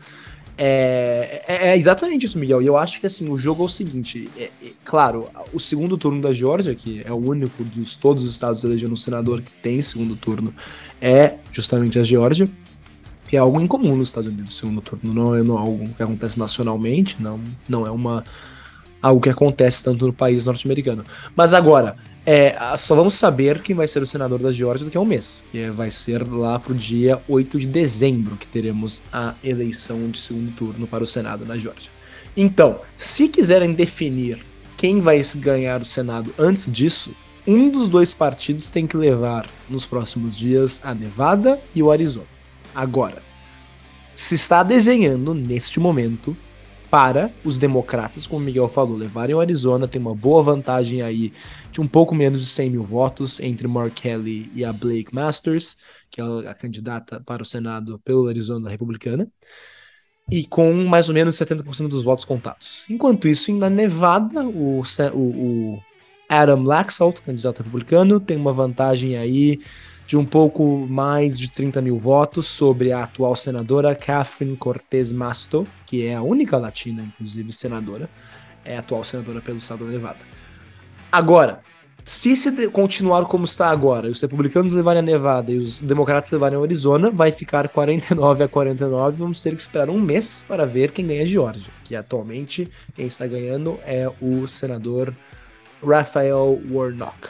é, 0.61 1.41
é, 1.47 1.69
é, 1.69 1.77
exatamente 1.77 2.25
isso, 2.25 2.37
Miguel. 2.37 2.61
E 2.61 2.65
eu 2.65 2.75
acho 2.75 2.99
que 2.99 3.07
assim, 3.07 3.29
o 3.29 3.37
jogo 3.37 3.63
é 3.63 3.65
o 3.65 3.69
seguinte: 3.69 4.29
é, 4.37 4.49
é, 4.61 4.71
claro, 4.83 5.29
o 5.53 5.59
segundo 5.59 5.97
turno 5.97 6.21
da 6.21 6.33
Georgia, 6.33 6.75
que 6.75 7.01
é 7.05 7.11
o 7.13 7.15
único 7.15 7.63
dos 7.63 7.95
todos 7.95 8.25
os 8.25 8.33
estados 8.33 8.61
elegendo 8.65 8.91
um 8.91 8.97
senador 8.97 9.41
que 9.41 9.51
tem 9.63 9.81
segundo 9.81 10.17
turno, 10.17 10.53
é 11.01 11.35
justamente 11.53 11.97
a 11.97 12.03
Georgia 12.03 12.49
que 13.29 13.37
é 13.37 13.39
algo 13.39 13.61
incomum 13.61 13.95
nos 13.95 14.09
Estados 14.09 14.27
Unidos, 14.27 14.57
segundo 14.57 14.81
turno. 14.81 15.13
Não 15.13 15.35
é, 15.35 15.39
algo 15.39 15.87
que 15.93 16.01
acontece 16.01 16.39
nacionalmente, 16.39 17.15
não, 17.21 17.39
não 17.67 17.85
é 17.85 17.91
uma 17.91 18.23
algo 19.01 19.21
que 19.21 19.29
acontece 19.29 19.83
tanto 19.83 20.07
no 20.07 20.11
país 20.11 20.45
norte-americano. 20.45 21.05
Mas 21.35 21.53
agora, 21.53 21.95
é, 22.25 22.57
só 22.75 22.95
vamos 22.95 23.13
saber 23.13 23.61
quem 23.61 23.75
vai 23.75 23.87
ser 23.87 24.01
o 24.01 24.05
senador 24.05 24.39
da 24.39 24.51
Geórgia 24.51 24.83
daqui 24.83 24.97
a 24.97 25.01
um 25.01 25.05
mês. 25.05 25.43
Que 25.51 25.69
vai 25.69 25.91
ser 25.91 26.27
lá 26.27 26.59
pro 26.59 26.73
dia 26.73 27.21
8 27.29 27.59
de 27.59 27.67
dezembro 27.67 28.35
que 28.35 28.47
teremos 28.47 29.01
a 29.13 29.35
eleição 29.43 30.09
de 30.09 30.17
segundo 30.17 30.51
turno 30.53 30.87
para 30.87 31.03
o 31.03 31.07
Senado 31.07 31.45
na 31.45 31.57
Geórgia. 31.57 31.91
Então, 32.35 32.79
se 32.97 33.29
quiserem 33.29 33.73
definir 33.73 34.43
quem 34.75 35.01
vai 35.01 35.21
ganhar 35.35 35.81
o 35.81 35.85
Senado 35.85 36.33
antes 36.37 36.69
disso, 36.71 37.15
um 37.45 37.69
dos 37.69 37.89
dois 37.89 38.11
partidos 38.11 38.71
tem 38.71 38.87
que 38.87 38.97
levar 38.97 39.47
nos 39.69 39.85
próximos 39.85 40.35
dias 40.35 40.81
a 40.83 40.95
Nevada 40.95 41.59
e 41.75 41.83
o 41.83 41.91
Arizona. 41.91 42.38
Agora, 42.73 43.21
se 44.15 44.35
está 44.35 44.63
desenhando 44.63 45.33
neste 45.33 45.79
momento 45.79 46.35
para 46.89 47.31
os 47.43 47.57
democratas, 47.57 48.25
como 48.25 48.41
o 48.41 48.45
Miguel 48.45 48.67
falou, 48.67 48.97
levarem 48.97 49.35
o 49.35 49.39
Arizona, 49.39 49.87
tem 49.87 50.01
uma 50.01 50.15
boa 50.15 50.41
vantagem 50.41 51.01
aí 51.01 51.31
de 51.71 51.79
um 51.79 51.87
pouco 51.87 52.15
menos 52.15 52.41
de 52.41 52.47
100 52.47 52.69
mil 52.71 52.83
votos 52.83 53.39
entre 53.39 53.67
Mark 53.67 53.93
Kelly 53.93 54.51
e 54.55 54.65
a 54.65 54.73
Blake 54.73 55.13
Masters, 55.13 55.77
que 56.09 56.19
é 56.19 56.23
a 56.23 56.53
candidata 56.53 57.21
para 57.25 57.43
o 57.43 57.45
Senado 57.45 57.99
pelo 57.99 58.27
Arizona 58.27 58.69
Republicana, 58.69 59.27
e 60.31 60.45
com 60.45 60.73
mais 60.85 61.09
ou 61.09 61.15
menos 61.15 61.35
70% 61.35 61.87
dos 61.87 62.03
votos 62.03 62.25
contados. 62.25 62.83
Enquanto 62.89 63.27
isso, 63.27 63.55
na 63.55 63.69
Nevada, 63.69 64.45
o, 64.47 64.81
o, 64.81 65.19
o 65.19 65.79
Adam 66.27 66.63
Laxalt, 66.63 67.21
candidato 67.21 67.63
republicano, 67.63 68.19
tem 68.19 68.37
uma 68.37 68.53
vantagem 68.53 69.15
aí 69.15 69.59
de 70.09 70.17
um 70.17 70.25
pouco 70.25 70.87
mais 70.89 71.37
de 71.37 71.47
30 71.47 71.83
mil 71.83 71.99
votos 71.99 72.47
sobre 72.47 72.91
a 72.91 73.03
atual 73.03 73.35
senadora 73.35 73.93
Catherine 73.93 74.57
Cortez 74.57 75.11
Masto, 75.11 75.67
que 75.85 76.03
é 76.03 76.15
a 76.15 76.21
única 76.23 76.57
latina, 76.57 77.03
inclusive, 77.03 77.51
senadora, 77.51 78.09
é 78.65 78.75
atual 78.75 79.03
senadora 79.03 79.39
pelo 79.39 79.59
estado 79.59 79.85
da 79.85 79.91
Nevada. 79.91 80.17
Agora, 81.11 81.61
se 82.03 82.35
se 82.35 82.67
continuar 82.69 83.25
como 83.25 83.45
está 83.45 83.69
agora, 83.69 84.07
e 84.07 84.09
os 84.09 84.19
republicanos 84.19 84.73
levarem 84.73 84.97
a 84.97 85.03
Nevada 85.03 85.51
e 85.51 85.59
os 85.59 85.79
democratas 85.79 86.31
levarem 86.31 86.57
a 86.57 86.63
Arizona, 86.63 87.11
vai 87.11 87.31
ficar 87.31 87.69
49 87.69 88.43
a 88.43 88.47
49. 88.47 89.15
Vamos 89.15 89.43
ter 89.43 89.53
que 89.53 89.61
esperar 89.61 89.91
um 89.91 90.01
mês 90.01 90.43
para 90.47 90.65
ver 90.65 90.89
quem 90.89 91.05
ganha 91.05 91.21
a 91.21 91.27
Georgia, 91.27 91.71
que 91.83 91.95
atualmente 91.95 92.67
quem 92.95 93.05
está 93.05 93.27
ganhando 93.27 93.79
é 93.85 94.11
o 94.19 94.47
senador 94.47 95.13
Raphael 95.85 96.59
Warnock. 96.71 97.29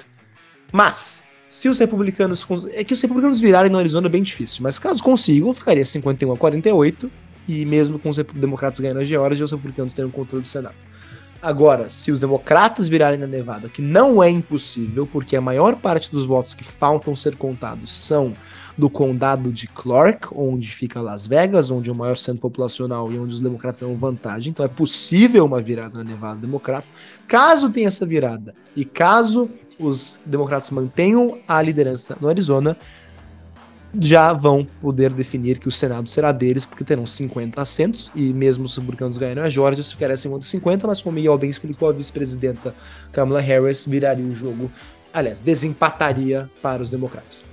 Mas, 0.72 1.26
se 1.50 1.68
os 1.68 1.80
republicanos. 1.80 2.48
É 2.72 2.84
que 2.84 2.94
os 2.94 3.02
republicanos 3.02 3.42
virarem 3.42 3.72
no 3.72 3.80
Arizona 3.80 4.08
é 4.08 4.10
bem 4.10 4.24
difícil, 4.24 4.62
mas 4.62 4.80
caso 4.80 5.04
consigam, 5.04 5.54
ficaria 5.54 5.84
51 5.84 6.32
a 6.32 6.38
48. 6.38 7.12
E 7.48 7.66
mesmo 7.66 7.98
com 7.98 8.10
os 8.10 8.18
democratas 8.18 8.80
ganhando 8.80 9.00
a 9.00 9.04
Georgia, 9.04 9.44
os 9.44 9.52
republicanos 9.52 9.92
teriam 9.92 10.12
controle 10.12 10.44
do 10.44 10.48
Senado. 10.48 10.76
Agora, 11.42 11.90
se 11.90 12.12
os 12.12 12.20
democratas 12.20 12.88
virarem 12.88 13.18
na 13.18 13.26
Nevada, 13.26 13.68
que 13.68 13.82
não 13.82 14.22
é 14.22 14.30
impossível, 14.30 15.08
porque 15.08 15.36
a 15.36 15.42
maior 15.42 15.78
parte 15.78 16.12
dos 16.12 16.26
votos 16.26 16.54
que 16.54 16.64
faltam 16.64 17.16
ser 17.16 17.36
contados 17.38 17.92
são 17.92 18.34
do 18.78 18.90
condado 18.90 19.52
de 19.52 19.68
Clark, 19.68 20.28
onde 20.32 20.70
fica 20.70 21.02
Las 21.02 21.26
Vegas, 21.26 21.72
onde 21.72 21.90
é 21.90 21.94
o 21.94 21.96
maior 21.96 22.18
centro 22.18 22.42
populacional 22.42 23.12
e 23.12 23.18
onde 23.18 23.34
os 23.34 23.40
democratas 23.40 23.80
têm 23.80 23.96
vantagem. 23.96 24.52
Então 24.52 24.66
é 24.66 24.70
possível 24.70 25.44
uma 25.44 25.62
virada 25.62 25.98
na 25.98 26.04
Nevada 26.04 26.40
democrata. 26.40 26.88
Caso 27.28 27.72
tenha 27.72 27.88
essa 27.88 28.06
virada 28.06 28.54
e 28.76 28.86
caso 28.86 29.50
os 29.80 30.20
democratas 30.26 30.70
mantenham 30.72 31.40
a 31.48 31.62
liderança 31.62 32.18
no 32.20 32.28
Arizona, 32.28 32.78
já 34.00 34.34
vão 34.34 34.68
poder 34.82 35.12
definir 35.12 35.58
que 35.58 35.68
o 35.68 35.72
Senado 35.72 36.08
será 36.08 36.32
deles, 36.32 36.66
porque 36.66 36.84
terão 36.84 37.08
50 37.08 37.60
assentos, 37.60 38.12
e 38.14 38.34
mesmo 38.34 38.66
os 38.66 38.76
republicanos 38.76 39.18
ganharem 39.18 39.44
a 39.44 39.50
Georgia, 39.50 39.84
ficaria 39.84 40.14
acima 40.14 40.38
de 40.38 40.46
50, 40.46 40.86
mas 40.86 41.02
como 41.02 41.16
Miguel 41.16 41.38
bem 41.38 41.50
explicou, 41.50 41.90
a 41.90 41.92
vice-presidenta 41.92 42.76
Kamala 43.12 43.42
Harris 43.42 43.86
viraria 43.86 44.26
o 44.26 44.36
jogo, 44.36 44.70
aliás, 45.14 45.40
desempataria 45.40 46.50
para 46.62 46.84
os 46.84 46.92
democratas. 46.92 47.44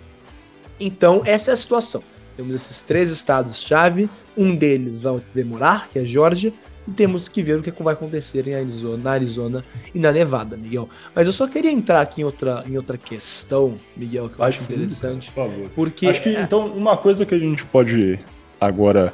Então, 0.78 1.22
essa 1.24 1.52
é 1.52 1.54
a 1.54 1.56
situação. 1.56 2.02
Temos 2.36 2.54
esses 2.54 2.82
três 2.82 3.10
estados-chave, 3.10 4.10
um 4.36 4.54
deles 4.54 4.98
vai 4.98 5.22
demorar, 5.34 5.88
que 5.88 5.98
é 5.98 6.02
a 6.02 6.04
Georgia, 6.04 6.52
e 6.86 6.90
temos 6.92 7.28
que 7.28 7.42
ver 7.42 7.58
o 7.58 7.62
que 7.62 7.82
vai 7.82 7.94
acontecer 7.94 8.46
em 8.46 8.54
Arizona, 8.54 9.02
na 9.02 9.10
Arizona 9.10 9.64
e 9.94 9.98
na 9.98 10.12
Nevada, 10.12 10.56
Miguel. 10.56 10.88
Mas 11.14 11.26
eu 11.26 11.32
só 11.32 11.46
queria 11.46 11.70
entrar 11.70 12.00
aqui 12.00 12.20
em 12.20 12.24
outra, 12.24 12.62
em 12.66 12.76
outra 12.76 12.96
questão, 12.96 13.76
Miguel, 13.96 14.28
que 14.28 14.38
eu 14.38 14.44
acho, 14.44 14.60
acho 14.60 14.72
interessante. 14.72 15.30
Por 15.32 15.48
favor. 15.48 15.68
Porque 15.74 16.08
acho 16.08 16.22
que, 16.22 16.36
é... 16.36 16.42
então, 16.42 16.66
uma 16.66 16.96
coisa 16.96 17.26
que 17.26 17.34
a 17.34 17.38
gente 17.38 17.64
pode 17.64 18.18
agora 18.60 19.12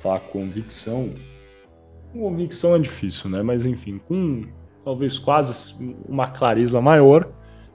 falar 0.00 0.20
com 0.20 0.40
convicção. 0.40 1.10
Convicção 2.12 2.74
é 2.76 2.78
difícil, 2.78 3.30
né? 3.30 3.42
Mas 3.42 3.64
enfim, 3.64 3.98
com 3.98 4.44
talvez 4.84 5.18
quase 5.18 5.74
uma 6.06 6.28
clareza 6.28 6.80
maior, 6.80 7.28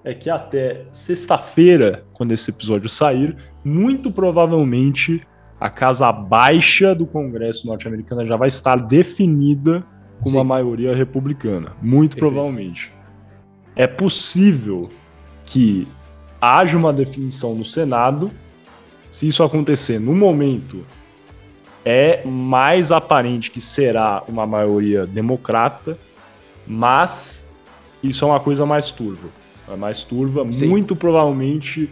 é 0.03 0.13
que 0.13 0.29
até 0.29 0.85
sexta-feira, 0.91 2.05
quando 2.13 2.31
esse 2.31 2.51
episódio 2.51 2.87
sair, 2.87 3.35
muito 3.63 4.11
provavelmente 4.11 5.21
a 5.59 5.69
casa 5.69 6.11
baixa 6.11 6.95
do 6.95 7.05
Congresso 7.05 7.67
norte-americano 7.67 8.25
já 8.25 8.37
vai 8.37 8.47
estar 8.47 8.77
definida 8.77 9.85
com 10.21 10.29
Sim. 10.29 10.37
uma 10.37 10.43
maioria 10.43 10.95
republicana, 10.95 11.73
muito 11.81 12.15
Perfeito. 12.15 12.33
provavelmente. 12.33 12.93
É 13.75 13.87
possível 13.87 14.89
que 15.45 15.87
haja 16.41 16.77
uma 16.77 16.93
definição 16.93 17.55
no 17.55 17.65
Senado. 17.65 18.31
Se 19.11 19.27
isso 19.27 19.43
acontecer 19.43 19.99
no 19.99 20.13
momento, 20.13 20.85
é 21.83 22.23
mais 22.25 22.91
aparente 22.91 23.51
que 23.51 23.59
será 23.59 24.23
uma 24.27 24.45
maioria 24.45 25.05
democrata, 25.05 25.97
mas 26.67 27.49
isso 28.03 28.23
é 28.23 28.27
uma 28.27 28.39
coisa 28.39 28.65
mais 28.65 28.91
turva. 28.91 29.29
É 29.67 29.75
mais 29.75 30.03
turva, 30.03 30.45
Sim. 30.51 30.67
muito 30.67 30.95
provavelmente 30.95 31.89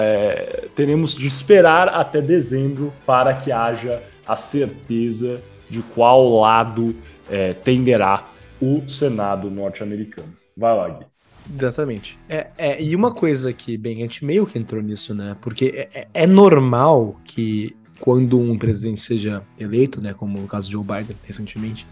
é, 0.00 0.68
teremos 0.76 1.16
de 1.16 1.26
esperar 1.26 1.88
até 1.88 2.22
dezembro 2.22 2.92
para 3.04 3.34
que 3.34 3.50
haja 3.50 4.00
a 4.24 4.36
certeza 4.36 5.42
de 5.68 5.82
qual 5.82 6.38
lado 6.40 6.94
é, 7.28 7.52
tenderá 7.52 8.24
o 8.62 8.88
Senado 8.88 9.50
norte-americano. 9.50 10.32
Vai 10.56 10.76
lá, 10.76 10.88
Gui. 10.88 11.06
Exatamente. 11.52 12.16
É, 12.28 12.46
é, 12.56 12.82
e 12.82 12.94
uma 12.94 13.12
coisa 13.12 13.52
que, 13.52 13.76
bem, 13.76 13.98
a 13.98 14.00
gente 14.02 14.24
meio 14.24 14.46
que 14.46 14.56
entrou 14.56 14.80
nisso, 14.80 15.12
né? 15.14 15.36
Porque 15.40 15.88
é, 15.92 16.00
é, 16.00 16.08
é 16.14 16.26
normal 16.26 17.16
que 17.24 17.74
quando 17.98 18.38
um 18.38 18.56
presidente 18.56 19.00
seja 19.00 19.42
eleito, 19.58 20.00
né, 20.00 20.14
como 20.14 20.38
no 20.38 20.46
caso 20.46 20.68
de 20.68 20.74
Joe 20.74 20.84
Biden 20.84 21.16
recentemente, 21.24 21.84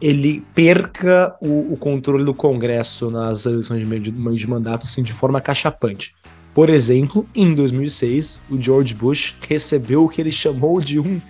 ele 0.00 0.44
perca 0.52 1.36
o, 1.40 1.74
o 1.74 1.76
controle 1.76 2.24
do 2.24 2.34
Congresso 2.34 3.08
nas 3.08 3.46
eleições 3.46 3.86
de 3.86 4.00
de, 4.00 4.10
de 4.10 4.50
mandato 4.50 4.82
assim, 4.82 5.04
de 5.04 5.12
forma 5.12 5.40
cachapante. 5.40 6.12
Por 6.56 6.68
exemplo, 6.70 7.28
em 7.34 7.54
2006, 7.54 8.40
o 8.48 8.58
George 8.58 8.94
Bush 8.94 9.36
recebeu 9.46 10.04
o 10.04 10.08
que 10.08 10.22
ele 10.22 10.32
chamou 10.32 10.80
de 10.80 10.98
um 10.98 11.20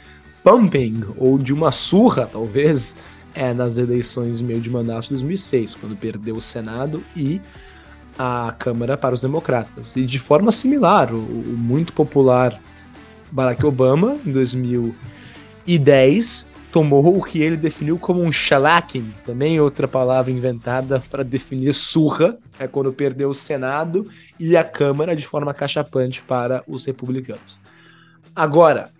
pumping, 0.45 1.03
ou 1.17 1.37
de 1.37 1.53
uma 1.53 1.73
surra, 1.73 2.31
talvez, 2.33 2.97
é, 3.35 3.53
nas 3.53 3.77
eleições 3.77 4.39
de 4.39 4.45
meio 4.45 4.61
de 4.61 4.71
mandato 4.71 5.09
de 5.09 5.15
2006, 5.15 5.75
quando 5.75 5.97
perdeu 5.97 6.37
o 6.37 6.41
Senado 6.41 7.03
e 7.17 7.41
a 8.17 8.55
Câmara 8.57 8.97
para 8.97 9.17
os 9.17 9.21
democratas. 9.21 9.97
E 9.97 10.05
de 10.05 10.21
forma 10.21 10.53
similar, 10.53 11.13
o, 11.13 11.19
o 11.19 11.57
muito 11.59 11.93
popular 11.93 12.61
Barack 13.33 13.67
Obama, 13.67 14.17
em 14.25 14.31
2010, 14.31 16.47
tomou 16.77 17.17
o 17.17 17.23
que 17.23 17.41
ele 17.41 17.57
definiu 17.57 17.99
como 17.99 18.23
um 18.23 18.31
shellacking, 18.31 19.11
também 19.25 19.59
outra 19.59 19.89
palavra 19.89 20.31
inventada 20.31 21.03
para 21.11 21.25
definir 21.25 21.73
surra, 21.73 22.37
é 22.59 22.69
quando 22.69 22.93
perdeu 22.93 23.31
o 23.31 23.35
Senado 23.35 24.07
e 24.39 24.59
a 24.59 24.63
Câmara 24.63 25.17
de 25.17 25.27
forma 25.27 25.55
cachapante 25.55 26.21
para 26.21 26.63
os 26.69 26.85
republicanos. 26.85 27.59
Agora, 28.35 28.91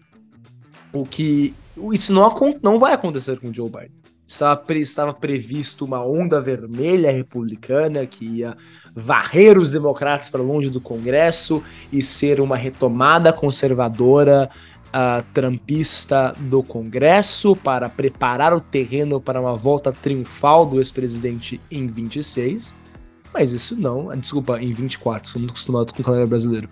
o 0.91 1.05
que 1.05 1.53
isso 1.93 2.15
não, 2.15 2.35
não 2.63 2.79
vai 2.79 2.95
acontecer 2.95 3.39
com 3.39 3.53
Joe 3.53 3.69
Biden. 3.69 3.93
Estava, 4.27 4.65
estava 4.71 5.13
previsto 5.13 5.85
uma 5.85 6.03
onda 6.03 6.41
vermelha 6.41 7.13
republicana 7.13 8.07
que 8.07 8.25
ia 8.25 8.57
varrer 8.95 9.59
os 9.59 9.73
democratas 9.73 10.31
para 10.31 10.41
longe 10.41 10.71
do 10.71 10.81
Congresso 10.81 11.63
e 11.93 12.01
ser 12.01 12.41
uma 12.41 12.57
retomada 12.57 13.35
conservadora 13.35 14.49
uh, 14.97 15.23
trampista 15.35 16.35
do 16.39 16.63
Congresso 16.63 17.55
para 17.55 17.89
preparar 17.89 18.55
o 18.55 18.61
terreno 18.61 19.21
para 19.21 19.41
uma 19.41 19.55
volta 19.55 19.93
triunfal 19.93 20.65
do 20.65 20.79
ex-presidente 20.79 21.61
em 21.71 21.87
26. 21.87 22.75
Mas 23.35 23.53
isso 23.53 23.77
não, 23.77 24.17
desculpa, 24.17 24.59
em 24.59 24.73
24, 24.73 25.29
sou 25.29 25.39
muito 25.39 25.51
acostumado 25.51 25.93
com 25.93 26.01
o 26.01 26.05
calendário 26.05 26.31
brasileiro. 26.31 26.71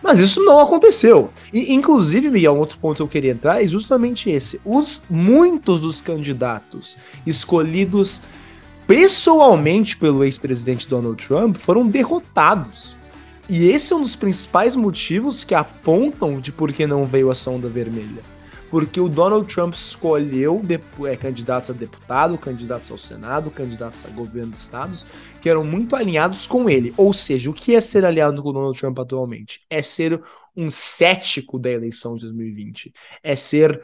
Mas 0.00 0.20
isso 0.20 0.44
não 0.44 0.60
aconteceu. 0.60 1.30
E, 1.52 1.74
inclusive, 1.74 2.30
Miguel, 2.30 2.54
um 2.54 2.58
outro 2.58 2.78
ponto 2.78 2.96
que 2.98 3.02
eu 3.02 3.08
queria 3.08 3.32
entrar 3.32 3.60
é 3.60 3.66
justamente 3.66 4.30
esse. 4.30 4.60
Os, 4.64 5.02
muitos 5.10 5.80
dos 5.80 6.00
candidatos 6.00 6.96
escolhidos 7.26 8.22
pessoalmente 8.86 9.96
pelo 9.96 10.22
ex-presidente 10.22 10.88
Donald 10.88 11.26
Trump 11.26 11.56
foram 11.56 11.88
derrotados. 11.88 12.94
E 13.48 13.66
esse 13.66 13.92
é 13.92 13.96
um 13.96 14.00
dos 14.00 14.16
principais 14.16 14.74
motivos 14.74 15.44
que 15.44 15.54
apontam 15.54 16.40
de 16.40 16.50
por 16.50 16.72
que 16.72 16.86
não 16.86 17.04
veio 17.04 17.30
a 17.30 17.34
sonda 17.34 17.68
vermelha. 17.68 18.22
Porque 18.70 18.98
o 18.98 19.08
Donald 19.08 19.46
Trump 19.52 19.74
escolheu 19.74 20.60
é, 21.06 21.16
candidatos 21.16 21.70
a 21.70 21.72
deputado, 21.72 22.38
candidatos 22.38 22.90
ao 22.90 22.98
Senado, 22.98 23.50
candidatos 23.50 24.04
a 24.04 24.08
governo 24.08 24.52
dos 24.52 24.62
estados, 24.62 25.06
que 25.40 25.48
eram 25.48 25.62
muito 25.62 25.94
alinhados 25.94 26.46
com 26.46 26.68
ele. 26.68 26.92
Ou 26.96 27.12
seja, 27.12 27.50
o 27.50 27.54
que 27.54 27.74
é 27.74 27.80
ser 27.80 28.04
aliado 28.04 28.42
com 28.42 28.48
o 28.48 28.52
Donald 28.52 28.76
Trump 28.78 28.98
atualmente? 28.98 29.60
É 29.68 29.82
ser 29.82 30.20
um 30.56 30.70
cético 30.70 31.58
da 31.58 31.70
eleição 31.70 32.16
de 32.16 32.22
2020. 32.22 32.92
É 33.22 33.36
ser 33.36 33.80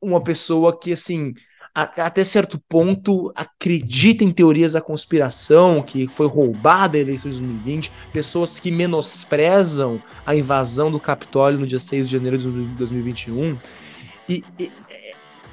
uma 0.00 0.22
pessoa 0.22 0.78
que, 0.78 0.92
assim, 0.92 1.32
até 1.74 2.24
certo 2.24 2.56
ponto 2.68 3.32
acredita 3.34 4.22
em 4.22 4.30
teorias 4.30 4.74
da 4.74 4.80
conspiração, 4.80 5.82
que 5.82 6.06
foi 6.06 6.28
roubada 6.28 6.96
a 6.96 7.00
eleição 7.00 7.28
de 7.30 7.38
2020, 7.38 7.90
pessoas 8.12 8.60
que 8.60 8.70
menosprezam 8.70 10.00
a 10.24 10.36
invasão 10.36 10.88
do 10.88 11.00
Capitólio 11.00 11.58
no 11.58 11.66
dia 11.66 11.80
6 11.80 12.08
de 12.08 12.12
janeiro 12.12 12.38
de 12.38 12.48
2021. 12.48 13.58
E, 14.28 14.44
e 14.56 14.70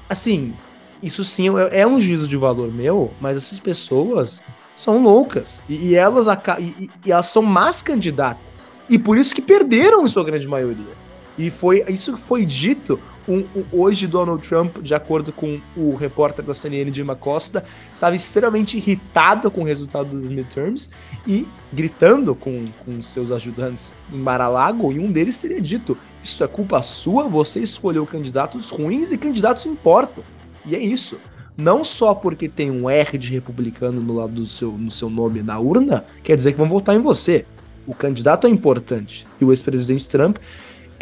assim, 0.07 0.53
isso 1.01 1.23
sim 1.23 1.49
é, 1.57 1.81
é, 1.81 1.87
um 1.87 1.99
juízo 1.99 2.27
de 2.27 2.37
valor 2.37 2.71
meu, 2.71 3.11
mas 3.19 3.35
essas 3.35 3.59
pessoas 3.59 4.43
são 4.75 5.01
loucas. 5.01 5.59
E, 5.67 5.87
e 5.87 5.95
elas, 5.95 6.27
e, 6.59 6.89
e 7.03 7.11
elas 7.11 7.25
são 7.25 7.41
más 7.41 7.81
candidatas. 7.81 8.71
E 8.87 8.99
por 8.99 9.17
isso 9.17 9.33
que 9.33 9.41
perderam 9.41 10.05
em 10.05 10.07
sua 10.07 10.23
grande 10.23 10.47
maioria. 10.47 11.01
E 11.37 11.49
foi 11.49 11.83
isso 11.87 12.15
foi 12.17 12.45
dito 12.45 12.99
Um, 13.27 13.45
um, 13.55 13.63
hoje, 13.71 14.07
Donald 14.07 14.47
Trump, 14.47 14.79
de 14.79 14.95
acordo 14.95 15.31
com 15.31 15.59
o 15.75 15.95
repórter 15.95 16.43
da 16.43 16.53
CNN, 16.53 16.89
Dima 16.89 17.15
Costa, 17.15 17.63
estava 17.91 18.15
extremamente 18.15 18.77
irritado 18.77 19.51
com 19.51 19.61
o 19.61 19.65
resultado 19.65 20.09
dos 20.09 20.31
midterms 20.31 20.89
e 21.27 21.47
gritando 21.71 22.33
com, 22.33 22.65
com 22.83 23.01
seus 23.01 23.31
ajudantes 23.31 23.95
em 24.11 24.17
Mar-a-Lago, 24.17 24.91
e 24.91 24.99
um 24.99 25.11
deles 25.11 25.37
teria 25.37 25.61
dito: 25.61 25.97
Isso 26.23 26.43
é 26.43 26.47
culpa 26.47 26.81
sua, 26.81 27.25
você 27.25 27.59
escolheu 27.59 28.05
candidatos 28.05 28.69
ruins 28.69 29.11
e 29.11 29.17
candidatos 29.17 29.65
importam. 29.65 30.23
E 30.65 30.75
é 30.75 30.79
isso. 30.79 31.17
Não 31.57 31.83
só 31.83 32.15
porque 32.15 32.47
tem 32.47 32.71
um 32.71 32.89
R 32.89 33.17
de 33.17 33.29
republicano 33.29 34.01
no 34.01 34.15
lado 34.15 34.33
do 34.33 34.47
seu, 34.47 34.71
no 34.71 34.89
seu 34.89 35.09
nome 35.09 35.43
na 35.43 35.59
urna, 35.59 36.05
quer 36.23 36.35
dizer 36.35 36.53
que 36.53 36.57
vão 36.57 36.67
votar 36.67 36.95
em 36.95 37.01
você. 37.01 37.45
O 37.85 37.93
candidato 37.93 38.47
é 38.47 38.49
importante. 38.49 39.27
E 39.39 39.45
o 39.45 39.51
ex-presidente 39.51 40.07
Trump 40.07 40.37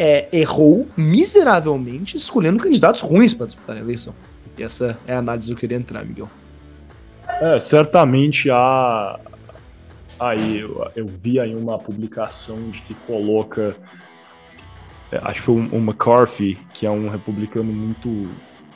é, 0.00 0.26
errou 0.32 0.88
miseravelmente 0.96 2.16
escolhendo 2.16 2.62
candidatos 2.62 3.02
ruins 3.02 3.34
para 3.34 3.44
disputar 3.44 3.76
a 3.76 3.80
eleição. 3.80 4.14
E 4.56 4.62
essa 4.62 4.98
é 5.06 5.12
a 5.12 5.18
análise 5.18 5.48
que 5.48 5.52
eu 5.52 5.58
queria 5.58 5.76
entrar, 5.76 6.02
Miguel. 6.02 6.28
É, 7.28 7.60
certamente 7.60 8.50
há. 8.50 9.20
Aí, 10.18 10.60
eu, 10.60 10.90
eu 10.96 11.06
vi 11.06 11.38
aí 11.38 11.54
uma 11.54 11.78
publicação 11.78 12.70
de 12.70 12.80
que 12.80 12.94
coloca. 13.06 13.76
É, 15.12 15.18
acho 15.18 15.34
que 15.34 15.40
foi 15.40 15.54
o 15.54 15.76
McCarthy, 15.76 16.58
que 16.72 16.86
é 16.86 16.90
um 16.90 17.10
republicano 17.10 17.70
muito, 17.70 18.26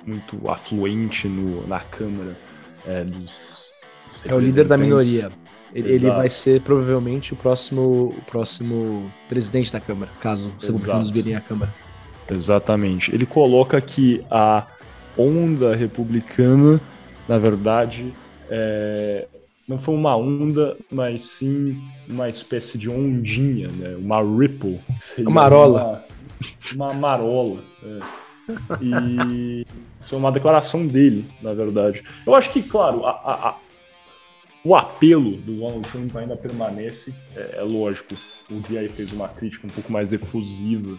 muito 0.07 0.51
afluente 0.51 1.27
no, 1.27 1.67
na 1.67 1.81
Câmara 1.81 2.37
é, 2.87 3.03
dos, 3.03 3.73
dos 4.11 4.27
É 4.27 4.35
o 4.35 4.39
líder 4.39 4.67
da 4.67 4.77
minoria. 4.77 5.33
Ele, 5.75 5.93
ele, 5.93 6.09
vai 6.09 6.31
ser 6.31 6.61
provavelmente 6.61 7.33
o 7.33 7.37
próximo, 7.37 8.15
o 8.17 8.23
próximo 8.31 9.11
presidente 9.29 9.73
da 9.73 9.81
Câmara, 9.81 10.13
caso 10.21 10.53
os 10.57 10.67
republicanos 10.67 11.11
virem 11.11 11.35
à 11.35 11.41
Câmara. 11.41 11.75
Exatamente. 12.31 13.13
Ele 13.13 13.27
coloca 13.27 13.81
que 13.81 14.25
a 14.31 14.67
onda 15.19 15.75
republicana, 15.75 16.81
na 17.29 17.39
verdade, 17.39 18.13
é, 18.49 19.27
não 19.67 19.79
foi 19.79 19.95
uma 19.95 20.17
onda, 20.17 20.77
mas 20.91 21.23
sim 21.23 21.81
uma 22.09 22.29
espécie 22.29 22.79
de 22.79 22.89
ondinha, 22.89 23.69
né? 23.69 23.97
uma 23.99 24.23
ripple. 24.23 24.81
Uma 25.19 25.31
marola. 25.31 26.05
Uma, 26.73 26.87
uma 26.89 26.95
marola. 26.95 27.61
É. 27.83 28.01
E 28.81 29.67
isso 30.01 30.15
é 30.15 30.19
uma 30.19 30.31
declaração 30.31 30.87
dele, 30.87 31.25
na 31.41 31.55
verdade. 31.55 32.03
Eu 32.27 32.35
acho 32.35 32.51
que, 32.53 32.63
claro, 32.63 33.07
a, 33.07 33.11
a, 33.11 33.55
o 34.65 34.75
apelo 34.75 35.33
do 35.33 35.53
Donald 35.53 35.87
Trump 35.89 36.17
ainda 36.17 36.37
permanece, 36.37 37.15
é, 37.37 37.57
é 37.59 37.63
lógico. 37.63 38.15
O 38.51 38.55
Gui 38.61 38.79
aí 38.79 38.89
fez 38.89 39.13
uma 39.13 39.29
crítica 39.29 39.67
um 39.67 39.71
pouco 39.71 39.93
mais 39.93 40.13
efusiva. 40.13 40.97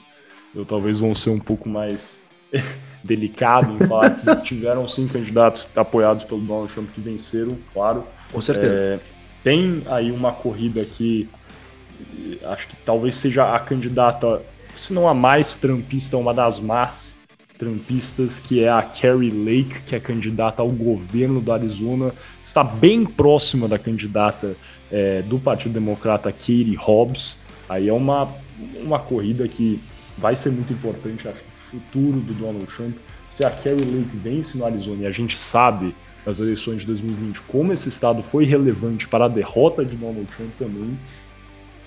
Eu 0.54 0.66
talvez 0.66 1.00
vou 1.00 1.16
ser 1.16 1.32
um 1.32 1.40
pouco 1.40 1.68
mais 1.68 2.22
delicado 3.04 3.76
em 3.76 3.88
falar 3.88 4.12
que 4.12 4.36
tiveram 4.44 4.88
sim 4.88 5.08
candidatos 5.08 5.68
apoiados 5.76 6.24
pelo 6.24 6.42
Donald 6.42 6.72
Trump 6.72 6.90
que 6.94 7.02
venceram, 7.02 7.58
claro. 7.74 8.06
Com 8.32 8.42
certeza. 8.42 8.72
É, 8.72 9.00
tem 9.44 9.84
aí 9.88 10.12
uma 10.12 10.32
corrida 10.32 10.86
que 10.86 11.28
acho 12.44 12.68
que 12.68 12.76
talvez 12.86 13.16
seja 13.16 13.56
a 13.56 13.60
candidata, 13.60 14.42
se 14.76 14.94
não 14.94 15.08
a 15.08 15.14
mais 15.14 15.56
trampista, 15.56 16.18
uma 16.18 16.34
das 16.34 16.60
mais 16.60 17.15
trampistas, 17.58 18.40
que 18.40 18.64
é 18.64 18.70
a 18.70 18.82
Carrie 18.82 19.32
Lake, 19.32 19.82
que 19.86 19.96
é 19.96 20.00
candidata 20.00 20.62
ao 20.62 20.70
governo 20.70 21.42
do 21.42 21.52
Arizona, 21.52 22.14
está 22.46 22.64
bem 22.64 23.06
próxima 23.06 23.68
da 23.68 23.80
candidata 23.80 24.56
é, 24.92 25.22
do 25.22 25.40
Partido 25.40 25.74
Democrata, 25.74 26.32
Katie 26.32 26.76
Hobbs. 26.76 27.38
Aí 27.68 27.90
é 27.90 27.94
uma, 27.94 28.28
uma 28.82 29.00
corrida 29.00 29.48
que 29.48 29.80
vai 30.18 30.36
ser 30.36 30.52
muito 30.52 30.74
importante, 30.74 31.28
acho, 31.28 31.42
o 31.42 31.62
futuro 31.62 32.20
do 32.20 32.34
Donald 32.34 32.66
Trump. 32.68 32.96
Se 33.28 33.44
a 33.44 33.50
Carrie 33.50 33.86
Lake 33.86 34.16
vence 34.16 34.58
no 34.58 34.66
Arizona, 34.66 35.04
e 35.04 35.06
a 35.06 35.12
gente 35.12 35.38
sabe 35.38 35.94
nas 36.26 36.40
eleições 36.40 36.82
de 36.82 36.88
2020 36.88 37.42
como 37.42 37.72
esse 37.72 37.90
estado 37.90 38.22
foi 38.22 38.46
relevante 38.46 39.08
para 39.08 39.26
a 39.26 39.28
derrota 39.28 39.86
de 39.86 39.96
Donald 39.96 40.26
Trump 40.36 40.52
também, 40.58 40.98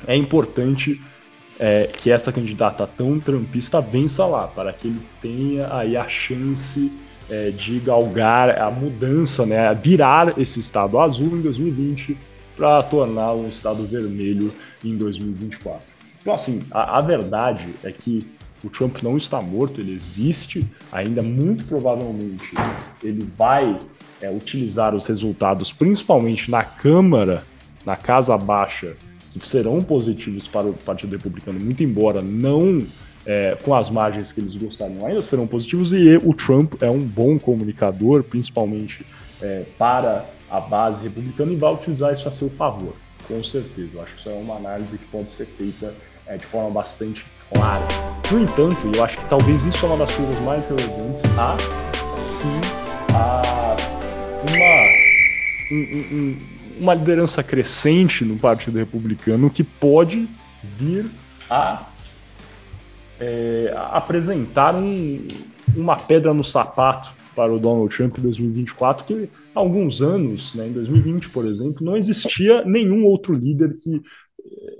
é 0.07 0.15
importante 0.15 1.01
é, 1.59 1.91
que 1.93 2.11
essa 2.11 2.33
candidata 2.33 2.87
tão 2.87 3.19
trampista 3.19 3.81
vença 3.81 4.25
lá, 4.27 4.47
para 4.47 4.73
que 4.73 4.89
ele 4.89 5.03
tenha 5.21 5.75
aí 5.75 5.97
a 5.97 6.07
chance 6.09 6.93
é, 7.29 7.51
de 7.51 7.79
galgar 7.81 8.61
a 8.61 8.71
mudança, 8.71 9.45
né, 9.45 9.75
virar 9.75 10.39
esse 10.39 10.61
estado 10.61 10.99
azul 10.99 11.37
em 11.37 11.41
2020 11.41 12.17
para 12.57 12.83
torná-lo 12.83 13.45
um 13.45 13.49
estado 13.49 13.87
vermelho 13.87 14.53
em 14.85 14.97
2024. 14.97 15.81
Então, 16.21 16.35
assim, 16.35 16.65
a, 16.71 16.99
a, 16.99 17.01
verdade 17.01 17.75
é 17.85 17.93
que 17.93 18.27
o 18.65 18.69
Trump 18.69 19.03
não 19.03 19.17
está 19.17 19.41
morto, 19.41 19.81
ele 19.81 19.95
existe, 19.95 20.67
ainda 20.91 21.23
muito 21.23 21.65
provavelmente 21.65 22.53
ele 23.03 23.25
vai 23.25 23.79
é, 24.21 24.29
utilizar 24.29 24.95
os 24.95 25.07
resultados, 25.07 25.73
principalmente 25.73 26.51
na 26.51 26.65
Câmara, 26.65 27.45
na 27.87 27.97
Casa 27.97 28.37
Baixa, 28.37 28.97
serão 29.47 29.81
positivos 29.83 30.49
para 30.49 30.67
o 30.67 30.75
Partido 30.75 31.13
Republicano, 31.13 31.59
muito 31.61 31.83
embora 31.83 32.23
não 32.23 32.87
é, 33.27 33.57
com 33.63 33.75
as 33.75 33.91
margens 33.91 34.33
que 34.33 34.41
eles 34.41 34.57
gostariam, 34.57 35.05
ainda 35.05 35.21
serão 35.21 35.47
positivos. 35.47 35.93
E 35.93 36.17
o 36.25 36.33
Trump 36.33 36.83
é 36.83 36.91
um 36.91 37.01
bom 37.01 37.39
comunicador, 37.39 38.23
principalmente 38.23 39.05
é, 39.43 39.65
para 39.77 40.25
a 40.51 40.61
base 40.61 41.03
republicana, 41.03 41.53
e 41.53 41.57
vai 41.57 41.73
utilizar 41.75 42.13
isso 42.13 42.27
a 42.27 42.33
seu 42.33 42.49
favor, 42.49 42.95
com 43.27 43.45
certeza. 43.45 43.91
Eu 43.95 44.03
acho 44.03 44.15
que 44.15 44.21
isso 44.21 44.31
é 44.31 44.33
uma 44.33 44.57
análise 44.57 44.97
que 44.97 45.05
pode 45.07 45.31
ser 45.31 45.45
feita 45.45 45.95
é, 46.27 46.37
de 46.37 46.45
forma 46.47 46.71
bastante 46.71 47.27
clara. 47.53 47.87
No 48.33 48.41
entanto, 48.41 48.91
eu 48.95 49.05
acho 49.05 49.19
que 49.19 49.25
talvez 49.27 49.63
isso 49.65 49.85
é 49.85 49.89
uma 49.89 49.99
das 49.99 50.13
coisas 50.15 50.39
mais 50.41 50.67
relevantes, 50.67 51.23
há 51.37 51.57
sim 52.19 52.61
a 53.15 53.43
uma. 54.43 55.09
Um, 55.71 56.17
um, 56.17 56.58
uma 56.79 56.95
liderança 56.95 57.43
crescente 57.43 58.25
no 58.25 58.37
Partido 58.37 58.79
Republicano 58.79 59.51
que 59.51 59.63
pode 59.63 60.29
vir 60.63 61.07
a, 61.51 61.87
é, 63.21 63.73
apresentar 63.91 64.75
um, 64.75 65.27
uma 65.77 65.97
pedra 65.97 66.33
no 66.33 66.45
sapato 66.45 67.13
para 67.35 67.53
o 67.53 67.59
Donald 67.59 67.95
Trump 67.95 68.19
em 68.19 68.23
2024, 68.23 69.05
que 69.05 69.31
há 69.55 69.61
alguns 69.61 70.03
anos, 70.03 70.55
né, 70.55 70.67
em 70.67 70.73
2020, 70.73 71.29
por 71.29 71.47
exemplo, 71.47 71.85
não 71.85 71.97
existia 71.97 72.65
nenhum 72.65 73.05
outro 73.05 73.33
líder 73.33 73.77
que 73.77 74.03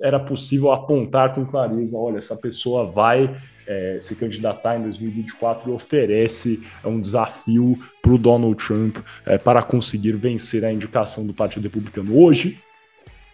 era 0.01 0.19
possível 0.19 0.73
apontar 0.73 1.35
com 1.35 1.45
clareza, 1.45 1.97
olha, 1.97 2.19
essa 2.19 2.37
pessoa 2.37 2.91
vai 2.91 3.35
é, 3.69 3.99
se 4.01 4.17
candidatar 4.17 4.79
em 4.79 4.83
2024 4.83 5.71
e 5.71 5.75
oferece 5.75 6.63
um 6.83 6.99
desafio 6.99 7.79
para 8.01 8.13
o 8.13 8.19
Donald 8.19 8.57
Trump 8.57 8.97
é, 9.27 9.37
para 9.37 9.63
conseguir 9.63 10.17
vencer 10.17 10.65
a 10.65 10.73
indicação 10.73 11.27
do 11.27 11.35
Partido 11.35 11.65
Republicano. 11.65 12.19
Hoje, 12.19 12.59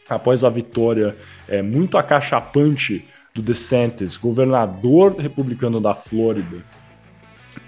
após 0.09 0.43
a 0.43 0.51
vitória 0.51 1.16
é, 1.47 1.62
muito 1.62 1.97
acachapante 1.97 3.06
do 3.32 3.40
DeSantis, 3.40 4.16
governador 4.16 5.16
republicano 5.16 5.81
da 5.81 5.94
Flórida, 5.94 6.65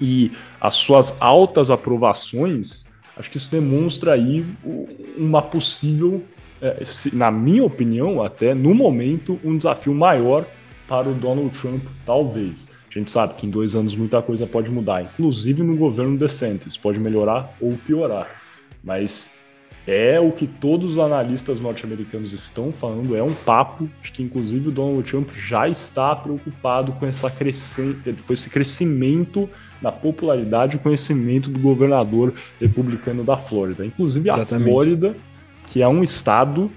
e 0.00 0.32
as 0.60 0.74
suas 0.74 1.16
altas 1.22 1.70
aprovações, 1.70 2.86
acho 3.16 3.30
que 3.30 3.38
isso 3.38 3.50
demonstra 3.50 4.12
aí 4.12 4.44
uma 5.16 5.40
possível, 5.40 6.22
é, 6.60 6.82
na 7.12 7.30
minha 7.30 7.64
opinião, 7.64 8.22
até 8.22 8.52
no 8.52 8.74
momento, 8.74 9.38
um 9.44 9.56
desafio 9.56 9.94
maior 9.94 10.44
para 10.86 11.08
o 11.08 11.14
Donald 11.14 11.50
Trump, 11.58 11.84
talvez. 12.04 12.68
A 12.90 12.98
gente 12.98 13.10
sabe 13.10 13.34
que 13.34 13.46
em 13.46 13.50
dois 13.50 13.74
anos 13.74 13.94
muita 13.94 14.22
coisa 14.22 14.46
pode 14.46 14.70
mudar, 14.70 15.02
inclusive 15.02 15.62
no 15.62 15.76
governo 15.76 16.16
DeSantis, 16.16 16.76
pode 16.76 16.98
melhorar 16.98 17.54
ou 17.60 17.76
piorar. 17.86 18.42
Mas 18.82 19.36
é 19.86 20.18
o 20.18 20.32
que 20.32 20.46
todos 20.46 20.92
os 20.92 20.98
analistas 20.98 21.60
norte-americanos 21.60 22.32
estão 22.32 22.72
falando, 22.72 23.14
é 23.14 23.22
um 23.22 23.32
papo 23.32 23.88
de 24.02 24.10
que 24.10 24.22
inclusive 24.22 24.68
o 24.68 24.72
Donald 24.72 25.08
Trump 25.08 25.30
já 25.32 25.68
está 25.68 26.16
preocupado 26.16 26.92
com, 26.92 27.06
essa 27.06 27.30
crescente, 27.30 28.14
com 28.26 28.32
esse 28.32 28.50
crescimento 28.50 29.48
na 29.80 29.92
popularidade 29.92 30.76
e 30.76 30.78
conhecimento 30.78 31.50
do 31.50 31.60
governador 31.60 32.34
republicano 32.60 33.22
da 33.22 33.36
Flórida. 33.36 33.86
Inclusive 33.86 34.28
Exatamente. 34.28 34.68
a 34.68 34.72
Flórida, 34.72 35.16
que 35.68 35.82
é 35.82 35.88
um 35.88 36.02
estado 36.02 36.70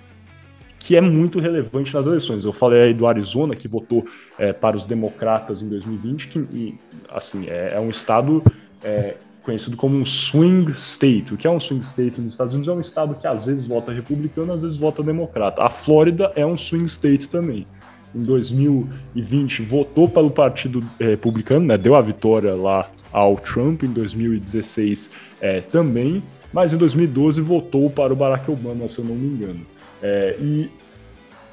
que 0.80 0.96
é 0.96 1.02
muito 1.02 1.40
relevante 1.40 1.94
nas 1.94 2.08
eleições. 2.08 2.46
Eu 2.46 2.54
falei 2.54 2.82
aí 2.84 2.94
do 2.94 3.06
Arizona, 3.06 3.56
que 3.56 3.68
votou 3.68 4.06
é, 4.38 4.54
para 4.54 4.78
os 4.78 4.86
democratas 4.86 5.62
em 5.62 5.68
2020, 5.68 6.28
que 6.30 6.40
e, 6.40 6.80
assim, 7.10 7.48
é, 7.48 7.74
é, 7.76 7.80
um 7.80 7.90
estado 7.90 8.42
é, 8.82 9.18
conhecido 9.44 9.76
como 9.76 9.98
um 9.98 10.06
swing 10.06 10.72
state. 10.72 11.34
O 11.34 11.38
que 11.38 11.46
é 11.46 11.50
um 11.50 11.60
swing 11.60 11.86
state 11.86 12.22
nos 12.22 12.34
Estados 12.34 12.54
Unidos 12.56 12.70
é 12.70 12.78
um 12.78 12.80
estado 12.80 13.16
que 13.16 13.28
às 13.28 13.46
vezes 13.46 13.68
vota 13.68 13.92
republicano, 13.92 14.54
às 14.54 14.62
vezes 14.62 14.78
vota 14.78 15.04
democrata. 15.04 15.62
A 15.62 15.70
Flórida 15.70 16.32
é 16.36 16.46
um 16.46 16.58
swing 16.58 16.86
state 16.86 17.30
também. 17.30 17.68
Em 18.16 18.24
2020 18.24 19.62
votou 19.64 20.08
pelo 20.08 20.32
Partido 20.32 20.84
Republicano, 21.00 21.68
né, 21.68 21.78
deu 21.78 21.94
a 21.94 22.02
vitória 22.02 22.56
lá 22.56 22.90
ao 23.12 23.36
Trump, 23.36 23.84
em 23.84 23.92
2016 23.92 25.12
é, 25.42 25.62
também, 25.62 26.24
mas 26.52 26.74
em 26.74 26.78
2012 26.78 27.42
votou 27.42 27.90
para 27.90 28.12
o 28.12 28.16
Barack 28.16 28.50
Obama, 28.50 28.88
se 28.88 29.00
eu 29.00 29.06
não 29.06 29.14
me 29.14 29.28
engano. 29.28 29.66
É, 30.02 30.36
e 30.40 30.70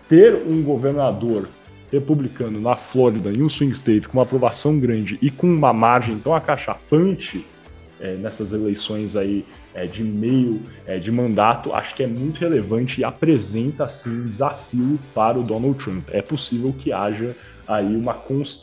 ter 0.09 0.35
um 0.35 0.62
governador 0.62 1.48
republicano 1.90 2.60
na 2.60 2.77
Flórida, 2.77 3.31
em 3.31 3.43
um 3.43 3.48
swing 3.48 3.73
state, 3.73 4.09
com 4.09 4.18
uma 4.18 4.24
aprovação 4.24 4.78
grande 4.78 5.18
e 5.23 5.31
com 5.31 5.47
uma 5.47 5.73
margem 5.73 6.18
tão 6.18 6.35
acachapante 6.35 7.44
é, 8.01 8.14
nessas 8.14 8.52
eleições 8.52 9.16
aí 9.16 9.44
é, 9.74 9.86
de 9.86 10.02
meio 10.02 10.62
é, 10.86 10.98
de 10.98 11.10
mandato, 11.10 11.73
acho 11.73 11.94
que 11.94 12.02
é 12.02 12.06
muito 12.06 12.40
relevante 12.40 13.01
e 13.01 13.05
apresenta 13.05 13.85
assim 13.85 14.10
um 14.10 14.28
desafio 14.28 14.98
para 15.14 15.39
o 15.39 15.43
Donald 15.43 15.82
Trump. 15.82 16.09
É 16.10 16.23
possível 16.23 16.74
que 16.77 16.93
haja 16.93 17.36
aí 17.66 17.97
uma, 17.97 18.16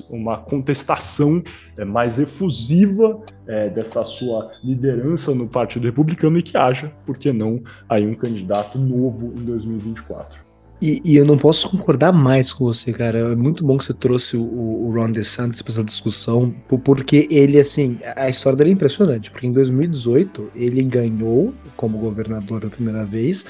uma 0.10 0.38
contestação 0.38 1.44
é, 1.78 1.86
mais 1.86 2.20
efusiva 2.20 3.22
é, 3.48 3.70
dessa 3.70 4.04
sua 4.04 4.50
liderança 4.64 5.34
no 5.34 5.48
Partido 5.48 5.86
Republicano 5.86 6.38
e 6.38 6.44
que 6.44 6.58
haja, 6.58 6.92
por 7.06 7.18
que 7.18 7.32
não, 7.32 7.62
aí 7.90 8.06
um 8.06 8.16
candidato 8.16 8.78
novo 8.78 9.34
em 9.38 9.44
2024. 9.44 10.44
E, 10.82 11.02
e, 11.06 11.16
eu 11.16 11.24
não 11.24 11.38
posso 11.38 11.70
concordar 11.70 12.12
mais 12.12 12.52
com 12.52 12.66
você, 12.66 12.92
cara. 12.92 13.18
É 13.20 13.36
muito 13.38 13.66
bom 13.66 13.78
que 13.78 13.86
você 13.86 13.94
trouxe 13.94 14.36
o, 14.36 14.42
o 14.44 14.92
Ron 14.94 15.14
DeSantis 15.14 15.62
para 15.62 15.72
essa 15.72 15.84
discussão, 15.84 16.54
porque 16.84 17.26
ele, 17.32 17.58
assim, 17.58 17.98
a 18.18 18.28
história 18.28 18.58
dele 18.58 18.72
é 18.72 18.74
impressionante, 18.74 19.32
porque 19.32 19.48
em 19.48 19.54
2018 19.54 20.52
ele 20.54 20.84
ganhou 20.84 21.54
como 21.78 21.98
governador 22.00 22.66
a 22.66 22.70
primeira 22.70 23.06
vez 23.06 23.46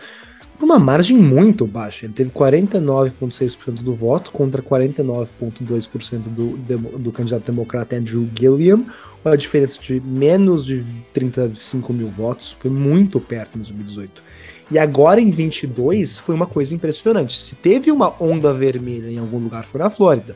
uma 0.61 0.79
margem 0.79 1.17
muito 1.17 1.65
baixa. 1.65 2.05
Ele 2.05 2.13
teve 2.13 2.29
49,6% 2.31 3.81
do 3.81 3.93
voto 3.93 4.31
contra 4.31 4.61
49,2% 4.61 6.29
do, 6.29 6.57
do 6.97 7.11
candidato 7.11 7.45
democrata 7.45 7.95
Andrew 7.95 8.27
Gilliam, 8.37 8.85
uma 9.23 9.37
diferença 9.37 9.79
de 9.81 9.99
menos 10.01 10.65
de 10.65 10.83
35 11.13 11.93
mil 11.93 12.07
votos, 12.09 12.55
foi 12.59 12.69
muito 12.69 13.19
perto 13.19 13.57
em 13.57 13.61
2018. 13.61 14.23
E 14.71 14.79
agora 14.79 15.19
em 15.19 15.29
22 15.29 16.19
foi 16.19 16.33
uma 16.33 16.47
coisa 16.47 16.73
impressionante. 16.73 17.37
Se 17.37 17.55
teve 17.55 17.91
uma 17.91 18.13
onda 18.21 18.53
vermelha 18.53 19.09
em 19.09 19.17
algum 19.17 19.37
lugar, 19.37 19.65
foi 19.65 19.79
na 19.79 19.89
Flórida. 19.89 20.35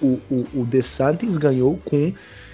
O, 0.00 0.18
o, 0.30 0.46
o 0.54 0.64
DeSantis 0.64 1.36
ganhou 1.36 1.78
com 1.84 2.12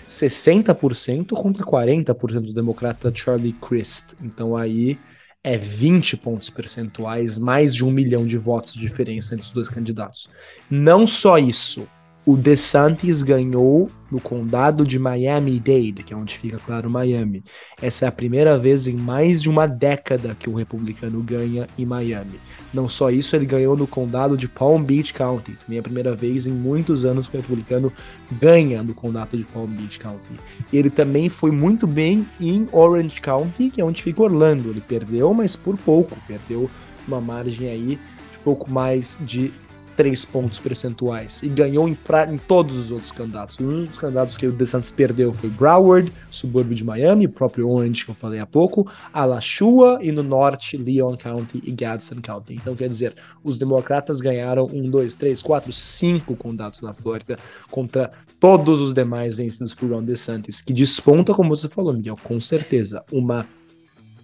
60% 0.08 1.28
contra 1.30 1.64
40% 1.64 2.40
do 2.40 2.52
democrata 2.52 3.12
Charlie 3.14 3.54
Crist. 3.54 4.14
Então 4.22 4.56
aí 4.56 4.98
é 5.44 5.58
20 5.58 6.16
pontos 6.16 6.48
percentuais, 6.48 7.38
mais 7.38 7.74
de 7.74 7.84
um 7.84 7.90
milhão 7.90 8.26
de 8.26 8.38
votos 8.38 8.72
de 8.72 8.80
diferença 8.80 9.34
entre 9.34 9.44
os 9.44 9.52
dois 9.52 9.68
candidatos. 9.68 10.30
Não 10.70 11.06
só 11.06 11.36
isso, 11.38 11.86
o 12.26 12.36
DeSantis 12.36 13.22
ganhou 13.22 13.90
no 14.10 14.18
condado 14.18 14.86
de 14.86 14.98
Miami-Dade, 14.98 16.02
que 16.04 16.14
é 16.14 16.16
onde 16.16 16.38
fica, 16.38 16.58
claro, 16.58 16.88
Miami. 16.88 17.44
Essa 17.82 18.06
é 18.06 18.08
a 18.08 18.12
primeira 18.12 18.58
vez 18.58 18.86
em 18.86 18.96
mais 18.96 19.42
de 19.42 19.50
uma 19.50 19.66
década 19.66 20.34
que 20.34 20.48
o 20.48 20.54
republicano 20.54 21.20
ganha 21.22 21.66
em 21.76 21.84
Miami. 21.84 22.40
Não 22.72 22.88
só 22.88 23.10
isso, 23.10 23.36
ele 23.36 23.44
ganhou 23.44 23.76
no 23.76 23.86
condado 23.86 24.36
de 24.36 24.48
Palm 24.48 24.82
Beach 24.82 25.12
County. 25.12 25.52
Também 25.52 25.76
é 25.76 25.80
a 25.80 25.82
primeira 25.82 26.14
vez 26.14 26.46
em 26.46 26.52
muitos 26.52 27.04
anos 27.04 27.26
que 27.26 27.36
o 27.36 27.40
republicano 27.40 27.92
ganha 28.32 28.82
no 28.82 28.94
condado 28.94 29.36
de 29.36 29.44
Palm 29.44 29.70
Beach 29.70 29.98
County. 29.98 30.30
Ele 30.72 30.88
também 30.88 31.28
foi 31.28 31.50
muito 31.50 31.86
bem 31.86 32.26
em 32.40 32.66
Orange 32.72 33.20
County, 33.20 33.68
que 33.68 33.80
é 33.80 33.84
onde 33.84 34.02
fica 34.02 34.22
Orlando. 34.22 34.70
Ele 34.70 34.80
perdeu, 34.80 35.34
mas 35.34 35.56
por 35.56 35.76
pouco. 35.76 36.16
Perdeu 36.26 36.70
uma 37.06 37.20
margem 37.20 37.68
aí 37.68 37.98
de 38.32 38.38
pouco 38.42 38.70
mais 38.70 39.18
de 39.20 39.52
3 39.96 40.24
pontos 40.24 40.58
percentuais 40.58 41.42
e 41.42 41.48
ganhou 41.48 41.88
em, 41.88 41.94
pra, 41.94 42.30
em 42.30 42.38
todos 42.38 42.76
os 42.78 42.90
outros 42.90 43.12
candidatos. 43.12 43.58
Um 43.60 43.86
dos 43.86 43.98
candidatos 43.98 44.36
que 44.36 44.46
o 44.46 44.52
DeSantis 44.52 44.90
perdeu 44.90 45.32
foi 45.32 45.50
Broward, 45.50 46.12
subúrbio 46.30 46.74
de 46.74 46.84
Miami, 46.84 47.28
próprio 47.28 47.68
Orange 47.68 48.04
que 48.04 48.10
eu 48.10 48.14
falei 48.14 48.40
há 48.40 48.46
pouco, 48.46 48.90
Alachua 49.12 49.98
e 50.02 50.10
no 50.12 50.22
norte 50.22 50.76
Leon 50.76 51.16
County 51.16 51.62
e 51.64 51.72
Gadsden 51.72 52.20
County. 52.20 52.54
Então 52.54 52.74
quer 52.74 52.88
dizer, 52.88 53.14
os 53.42 53.58
democratas 53.58 54.20
ganharam 54.20 54.68
um, 54.72 54.88
dois, 54.90 55.16
três, 55.16 55.42
quatro, 55.42 55.72
cinco 55.72 56.36
candidatos 56.36 56.80
na 56.80 56.92
Flórida 56.92 57.38
contra 57.70 58.10
todos 58.40 58.80
os 58.80 58.92
demais 58.92 59.36
vencidos 59.36 59.74
por 59.74 59.90
Ron 59.90 60.02
DeSantis, 60.02 60.60
que 60.60 60.72
desponta, 60.72 61.32
como 61.32 61.54
você 61.54 61.68
falou, 61.68 61.94
Miguel, 61.94 62.18
com 62.22 62.38
certeza, 62.38 63.02
uma, 63.10 63.46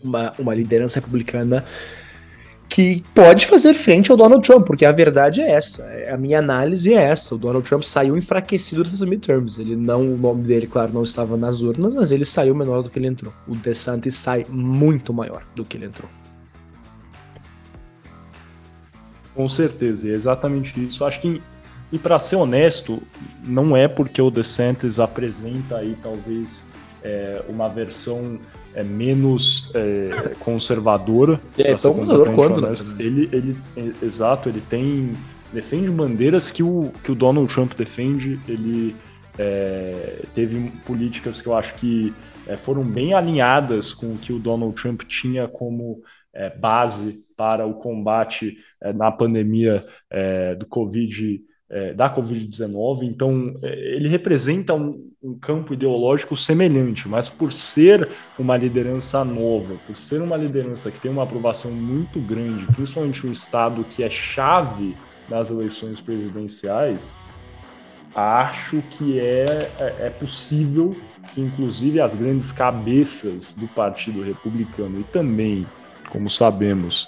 uma, 0.03 0.35
uma 0.39 0.55
liderança 0.55 1.01
republicana 1.01 1.65
que 2.71 3.05
pode 3.13 3.49
fazer 3.49 3.75
frente 3.75 4.13
ao 4.13 4.17
Donald 4.17 4.47
Trump, 4.47 4.65
porque 4.65 4.85
a 4.85 4.93
verdade 4.93 5.41
é 5.41 5.51
essa. 5.51 5.85
A 6.09 6.17
minha 6.17 6.39
análise 6.39 6.95
é 6.95 7.03
essa. 7.03 7.35
O 7.35 7.39
Donald 7.39 7.69
Trump 7.69 7.83
saiu 7.83 8.17
enfraquecido 8.17 8.85
dessas 8.85 9.01
midterms. 9.01 9.59
Ele 9.59 9.75
não, 9.75 10.15
o 10.15 10.17
nome 10.17 10.45
dele, 10.45 10.69
claro, 10.69 10.93
não 10.93 11.03
estava 11.03 11.37
nas 11.37 11.63
urnas, 11.63 11.97
mas 11.97 12.13
ele 12.13 12.25
saiu 12.25 12.55
menor 12.55 12.85
do 12.85 12.89
que 12.89 12.97
ele 12.97 13.09
entrou. 13.09 13.33
O 13.49 13.57
DeSantis 13.57 14.15
sai 14.15 14.47
muito 14.49 15.13
maior 15.13 15.43
do 15.57 15.65
que 15.65 15.77
ele 15.77 15.87
entrou. 15.87 16.09
Com 19.35 19.49
certeza, 19.49 20.09
é 20.09 20.13
exatamente 20.13 20.79
isso. 20.81 21.05
Acho 21.05 21.21
que, 21.21 21.43
e 21.91 21.99
para 21.99 22.21
ser 22.21 22.37
honesto, 22.37 23.03
não 23.43 23.77
é 23.77 23.89
porque 23.89 24.23
o 24.23 24.31
DeSantis 24.31 25.01
apresenta 25.01 25.79
aí 25.79 25.97
talvez 26.01 26.71
é, 27.03 27.43
uma 27.49 27.69
versão 27.69 28.39
é 28.75 28.83
menos 28.83 29.71
é, 29.75 30.35
conservadora. 30.39 31.41
É 31.59 31.75
tão 31.75 31.95
conservador 31.95 32.35
quanto, 32.35 32.61
né? 32.61 32.73
Ele, 32.99 33.29
ele, 33.33 33.57
é, 33.77 34.05
exato, 34.05 34.49
ele 34.49 34.63
tem 34.69 35.13
defende 35.53 35.91
bandeiras 35.91 36.51
que 36.51 36.63
o, 36.63 36.93
que 37.03 37.11
o 37.11 37.15
Donald 37.15 37.53
Trump 37.53 37.75
defende. 37.75 38.39
Ele 38.49 38.95
é, 39.39 40.23
teve 40.35 40.71
políticas 40.87 41.41
que 41.41 41.49
eu 41.49 41.57
acho 41.57 41.75
que 41.75 42.13
é, 42.47 42.57
foram 42.57 42.85
bem 42.85 43.15
alinhadas 43.15 43.93
com 43.93 44.13
o 44.13 44.19
que 44.19 44.33
o 44.33 44.39
Donald 44.39 44.75
Trump 44.81 45.03
tinha 45.03 45.49
como 45.49 46.03
é, 46.33 46.51
base 46.51 47.25
para 47.37 47.67
o 47.67 47.75
combate 47.75 48.59
é, 48.81 48.93
na 48.93 49.11
pandemia 49.11 49.85
do 50.59 50.67
Covid 50.67 51.41
é, 51.71 51.95
da 51.95 52.13
Covid-19, 52.13 53.05
então 53.05 53.55
é, 53.63 53.95
ele 53.95 54.09
representa 54.09 54.75
um, 54.75 55.09
um, 55.23 55.39
campo 55.39 55.73
ideológico 55.73 56.37
semelhante, 56.37 57.09
mas 57.09 57.29
por 57.29 57.53
ser 57.53 58.09
uma 58.37 58.57
liderança 58.57 59.25
nova, 59.25 59.77
por 59.87 59.97
ser 59.97 60.21
uma 60.21 60.37
liderança 60.37 60.91
que 60.91 60.99
tem 60.99 61.11
uma 61.11 61.23
aprovação 61.23 61.71
muito 61.71 62.19
grande, 62.19 62.67
principalmente 62.75 63.25
um 63.25 63.31
estado 63.31 63.85
que 63.85 64.03
é 64.03 64.11
chave 64.11 64.97
nas 65.29 65.49
eleições 65.49 66.01
presidenciais, 66.01 67.15
acho 68.13 68.83
que 68.91 69.21
é, 69.21 69.71
é, 69.79 70.07
é 70.07 70.11
possível 70.11 70.97
que, 71.33 71.41
inclusive, 71.41 72.01
as 72.01 72.15
grandes 72.15 72.51
cabeças 72.51 73.55
do 73.55 73.69
Partido 73.69 74.23
Republicano 74.23 75.01
e 75.01 75.05
também, 75.05 75.65
como 76.09 76.29
sabemos, 76.29 77.07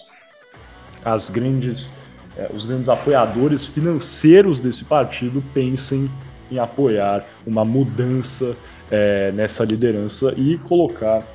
as 1.05 1.29
grandes 1.31 1.95
é, 2.37 2.51
os 2.53 2.65
grandes 2.65 2.89
apoiadores 2.89 3.67
financeiros 3.67 4.61
desse 4.61 4.85
partido 4.85 5.43
pensem 5.53 6.11
em 6.51 6.59
apoiar 6.59 7.25
uma 7.47 7.65
mudança 7.65 8.57
é, 8.91 9.33
nessa 9.33 9.65
liderança 9.65 10.35
e 10.37 10.59
colocar 10.59 11.27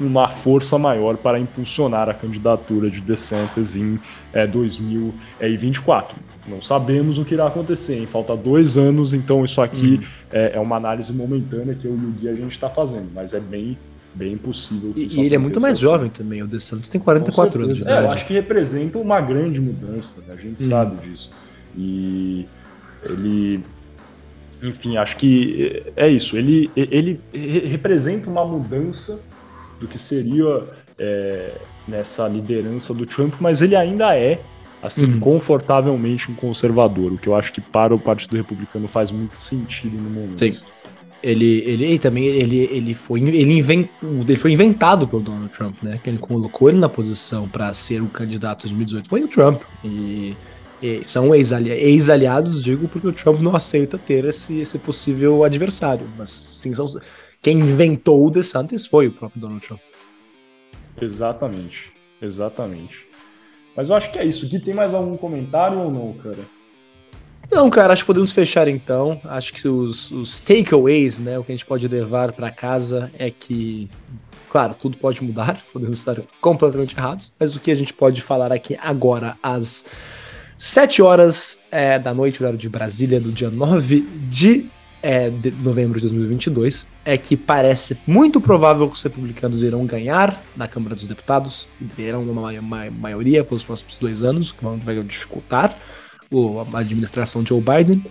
uma 0.00 0.28
força 0.28 0.78
maior 0.78 1.16
para 1.16 1.38
impulsionar 1.38 2.08
a 2.08 2.14
candidatura 2.14 2.90
de 2.90 3.00
DeSantis 3.00 3.76
em 3.76 3.98
é, 4.32 4.46
2024. 4.46 6.16
Não 6.46 6.60
sabemos 6.60 7.18
o 7.18 7.24
que 7.24 7.34
irá 7.34 7.46
acontecer, 7.46 7.98
hein? 7.98 8.06
falta 8.06 8.36
dois 8.36 8.76
anos, 8.76 9.14
então 9.14 9.44
isso 9.44 9.60
aqui 9.60 9.94
uhum. 9.94 10.04
é, 10.32 10.52
é, 10.56 10.60
uma 10.60 10.76
análise 10.76 11.12
momentânea 11.12 11.74
que 11.74 11.86
eu 11.86 11.92
e 11.92 12.04
o 12.04 12.10
Gui 12.12 12.28
a 12.28 12.32
gente 12.32 12.52
está 12.52 12.68
fazendo, 12.68 13.08
mas 13.14 13.32
é 13.32 13.38
bem 13.38 13.78
bem 14.14 14.36
possível. 14.36 14.92
e, 14.96 15.06
e 15.06 15.20
ele 15.26 15.34
é 15.34 15.38
muito 15.38 15.60
mais 15.60 15.74
assim. 15.74 15.82
jovem 15.82 16.10
também, 16.10 16.42
o 16.42 16.46
De 16.46 16.60
Santos 16.60 16.88
tem 16.88 17.00
44 17.00 17.64
anos 17.64 17.76
de 17.76 17.82
idade. 17.82 18.04
É, 18.04 18.08
eu 18.08 18.10
acho 18.12 18.26
que 18.26 18.34
representa 18.34 18.98
uma 18.98 19.20
grande 19.20 19.60
mudança, 19.60 20.22
né? 20.26 20.34
a 20.34 20.40
gente 20.40 20.64
hum. 20.64 20.68
sabe 20.68 21.08
disso. 21.08 21.30
E 21.76 22.46
ele, 23.02 23.64
enfim, 24.62 24.96
acho 24.96 25.16
que 25.16 25.82
é 25.96 26.08
isso. 26.08 26.36
Ele, 26.36 26.70
ele 26.76 27.20
representa 27.32 28.28
uma 28.28 28.44
mudança 28.44 29.20
do 29.80 29.88
que 29.88 29.98
seria 29.98 30.62
é, 30.98 31.52
nessa 31.88 32.28
liderança 32.28 32.94
do 32.94 33.06
Trump, 33.06 33.34
mas 33.40 33.60
ele 33.60 33.74
ainda 33.74 34.16
é 34.16 34.40
assim 34.82 35.04
uhum. 35.04 35.20
confortavelmente 35.20 36.30
um 36.30 36.34
conservador, 36.34 37.12
o 37.12 37.18
que 37.18 37.28
eu 37.28 37.36
acho 37.36 37.52
que 37.52 37.60
para 37.60 37.94
o 37.94 37.98
Partido 37.98 38.36
Republicano 38.36 38.88
faz 38.88 39.12
muito 39.12 39.40
sentido 39.40 39.96
no 39.96 40.10
momento. 40.10 40.38
Sim. 40.38 40.56
Ele, 41.22 41.62
ele 41.64 41.98
também 41.98 42.24
ele, 42.24 42.68
ele, 42.70 42.94
foi, 42.94 43.20
ele, 43.20 43.56
invent, 43.56 43.88
ele 44.02 44.36
foi 44.36 44.52
inventado 44.52 45.06
pelo 45.06 45.22
Donald 45.22 45.48
Trump, 45.50 45.76
né? 45.82 46.00
Que 46.02 46.10
ele 46.10 46.18
colocou 46.18 46.68
ele 46.68 46.78
na 46.78 46.88
posição 46.88 47.48
para 47.48 47.72
ser 47.72 48.02
o 48.02 48.08
candidato 48.08 48.66
em 48.66 48.70
2018 48.70 49.08
foi 49.08 49.22
o 49.22 49.28
Trump. 49.28 49.62
E, 49.84 50.36
e 50.82 51.04
são 51.04 51.32
ex-aliados, 51.32 52.60
digo, 52.60 52.88
porque 52.88 53.06
o 53.06 53.12
Trump 53.12 53.40
não 53.40 53.54
aceita 53.54 53.96
ter 53.96 54.24
esse, 54.24 54.60
esse 54.60 54.78
possível 54.78 55.44
adversário. 55.44 56.08
Mas 56.18 56.30
sim, 56.30 56.74
são, 56.74 56.86
quem 57.40 57.58
inventou 57.58 58.26
o 58.26 58.30
DeSantis 58.30 58.84
foi 58.84 59.06
o 59.06 59.12
próprio 59.12 59.40
Donald 59.40 59.64
Trump. 59.64 59.80
Exatamente, 61.00 61.92
exatamente. 62.20 63.06
Mas 63.76 63.88
eu 63.88 63.94
acho 63.94 64.12
que 64.12 64.18
é 64.18 64.24
isso. 64.24 64.46
Aqui 64.46 64.58
tem 64.58 64.74
mais 64.74 64.92
algum 64.92 65.16
comentário 65.16 65.78
ou 65.78 65.90
não, 65.90 66.12
cara? 66.14 66.38
Não, 67.52 67.68
cara, 67.68 67.92
acho 67.92 68.02
que 68.02 68.06
podemos 68.06 68.32
fechar 68.32 68.66
então. 68.66 69.20
Acho 69.24 69.52
que 69.52 69.68
os, 69.68 70.10
os 70.10 70.40
takeaways, 70.40 71.18
né, 71.18 71.38
o 71.38 71.44
que 71.44 71.52
a 71.52 71.54
gente 71.54 71.66
pode 71.66 71.86
levar 71.86 72.32
para 72.32 72.50
casa 72.50 73.10
é 73.18 73.30
que, 73.30 73.90
claro, 74.48 74.74
tudo 74.74 74.96
pode 74.96 75.22
mudar, 75.22 75.62
podemos 75.70 75.98
estar 75.98 76.16
completamente 76.40 76.96
errados, 76.96 77.30
mas 77.38 77.54
o 77.54 77.60
que 77.60 77.70
a 77.70 77.74
gente 77.74 77.92
pode 77.92 78.22
falar 78.22 78.50
aqui 78.50 78.78
agora 78.80 79.36
às 79.42 79.84
7 80.56 81.02
horas 81.02 81.58
é, 81.70 81.98
da 81.98 82.14
noite, 82.14 82.42
horário 82.42 82.58
de 82.58 82.70
Brasília, 82.70 83.20
do 83.20 83.30
dia 83.30 83.50
9 83.50 84.00
de, 84.30 84.70
é, 85.02 85.28
de 85.28 85.50
novembro 85.50 86.00
de 86.00 86.06
2022, 86.06 86.86
é 87.04 87.18
que 87.18 87.36
parece 87.36 87.98
muito 88.06 88.40
provável 88.40 88.88
que 88.88 88.94
os 88.94 89.02
republicanos 89.02 89.62
irão 89.62 89.84
ganhar 89.84 90.42
na 90.56 90.66
Câmara 90.66 90.94
dos 90.94 91.06
Deputados, 91.06 91.68
terão 91.94 92.22
uma, 92.22 92.50
uma 92.50 92.90
maioria 92.90 93.44
pelos 93.44 93.62
próximos 93.62 93.96
dois 93.96 94.22
anos, 94.22 94.52
que 94.52 94.64
vai 94.64 95.02
dificultar 95.02 95.76
a 96.74 96.78
administração 96.78 97.44
Joe 97.44 97.60
Biden. 97.60 98.04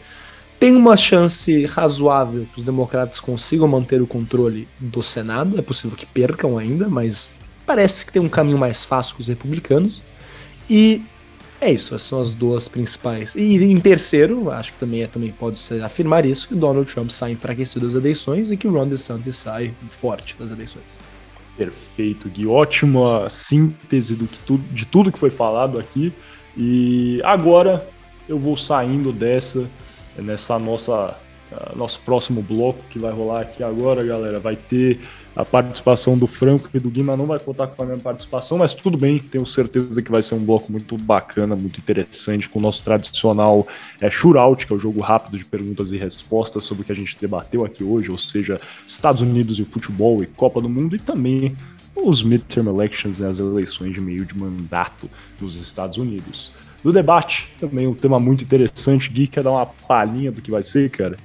Tem 0.59 0.75
uma 0.75 0.95
chance 0.95 1.65
razoável 1.65 2.47
que 2.53 2.59
os 2.59 2.63
democratas 2.63 3.19
consigam 3.19 3.67
manter 3.67 4.01
o 4.01 4.07
controle 4.07 4.67
do 4.79 5.01
Senado, 5.01 5.57
é 5.57 5.61
possível 5.61 5.97
que 5.97 6.05
percam 6.05 6.57
ainda, 6.57 6.87
mas 6.87 7.35
parece 7.65 8.05
que 8.05 8.11
tem 8.11 8.21
um 8.21 8.29
caminho 8.29 8.59
mais 8.59 8.85
fácil 8.85 9.15
que 9.15 9.21
os 9.21 9.27
republicanos. 9.27 10.03
E 10.69 11.01
é 11.59 11.71
isso, 11.71 11.93
essas 11.93 12.07
são 12.07 12.19
as 12.19 12.33
duas 12.33 12.67
principais. 12.67 13.35
E 13.35 13.55
em 13.63 13.79
terceiro, 13.79 14.49
acho 14.51 14.71
que 14.71 14.77
também, 14.77 15.03
é, 15.03 15.07
também 15.07 15.31
pode 15.31 15.59
ser 15.59 15.83
afirmar 15.83 16.25
isso, 16.25 16.47
que 16.47 16.55
Donald 16.55 16.91
Trump 16.91 17.09
sai 17.11 17.31
enfraquecido 17.31 17.85
das 17.85 17.95
eleições 17.95 18.51
e 18.51 18.57
que 18.57 18.67
Ron 18.67 18.87
DeSantis 18.87 19.35
sai 19.35 19.73
forte 19.89 20.35
das 20.39 20.49
eleições. 20.49 20.97
Perfeito, 21.55 22.29
Gui. 22.29 22.47
Ótima 22.47 23.29
síntese 23.29 24.15
do 24.15 24.25
que 24.25 24.39
tudo, 24.39 24.63
de 24.73 24.85
tudo 24.85 25.11
que 25.11 25.19
foi 25.19 25.29
falado 25.29 25.77
aqui. 25.77 26.11
E 26.57 27.21
agora 27.23 27.87
eu 28.31 28.39
vou 28.39 28.55
saindo 28.55 29.11
dessa, 29.11 29.69
nessa 30.17 30.57
nossa 30.57 31.17
nosso 31.75 31.99
próximo 31.99 32.41
bloco 32.41 32.79
que 32.89 32.97
vai 32.97 33.11
rolar 33.11 33.41
aqui 33.41 33.61
agora, 33.61 34.03
galera. 34.03 34.39
Vai 34.39 34.55
ter 34.55 34.99
a 35.35 35.45
participação 35.45 36.17
do 36.17 36.27
Franco 36.27 36.69
e 36.73 36.79
do 36.79 36.89
Guima 36.89 37.15
não 37.15 37.25
vai 37.25 37.39
contar 37.39 37.67
com 37.67 37.81
a 37.81 37.85
minha 37.85 37.97
participação, 37.97 38.57
mas 38.57 38.73
tudo 38.73 38.97
bem, 38.97 39.17
tenho 39.17 39.45
certeza 39.45 40.01
que 40.01 40.11
vai 40.11 40.21
ser 40.21 40.35
um 40.35 40.43
bloco 40.43 40.71
muito 40.71 40.97
bacana, 40.97 41.55
muito 41.55 41.79
interessante, 41.79 42.49
com 42.49 42.59
o 42.59 42.61
nosso 42.61 42.83
tradicional 42.83 43.65
é, 43.99 44.09
shootout, 44.09 44.67
que 44.67 44.73
é 44.73 44.75
o 44.75 44.79
jogo 44.79 44.99
rápido 44.99 45.37
de 45.37 45.45
perguntas 45.45 45.91
e 45.91 45.97
respostas 45.97 46.65
sobre 46.65 46.83
o 46.83 46.85
que 46.85 46.91
a 46.91 46.95
gente 46.95 47.17
debateu 47.19 47.63
aqui 47.63 47.83
hoje, 47.83 48.11
ou 48.11 48.17
seja, 48.17 48.59
Estados 48.87 49.21
Unidos 49.21 49.57
e 49.57 49.65
futebol 49.65 50.21
e 50.21 50.27
Copa 50.27 50.61
do 50.61 50.67
Mundo, 50.67 50.95
e 50.95 50.99
também 50.99 51.55
os 51.95 52.23
midterm 52.23 52.67
elections, 52.67 53.19
né, 53.19 53.29
as 53.29 53.39
eleições 53.39 53.93
de 53.93 54.01
meio 54.01 54.25
de 54.25 54.37
mandato 54.37 55.09
nos 55.39 55.55
Estados 55.55 55.97
Unidos. 55.97 56.51
No 56.83 56.91
debate, 56.91 57.47
também 57.59 57.87
um 57.87 57.93
tema 57.93 58.19
muito 58.19 58.43
interessante. 58.43 59.09
Gui, 59.09 59.27
quer 59.27 59.43
dar 59.43 59.51
uma 59.51 59.65
palhinha 59.65 60.31
do 60.31 60.41
que 60.41 60.49
vai 60.49 60.63
ser, 60.63 60.89
cara? 60.89 61.17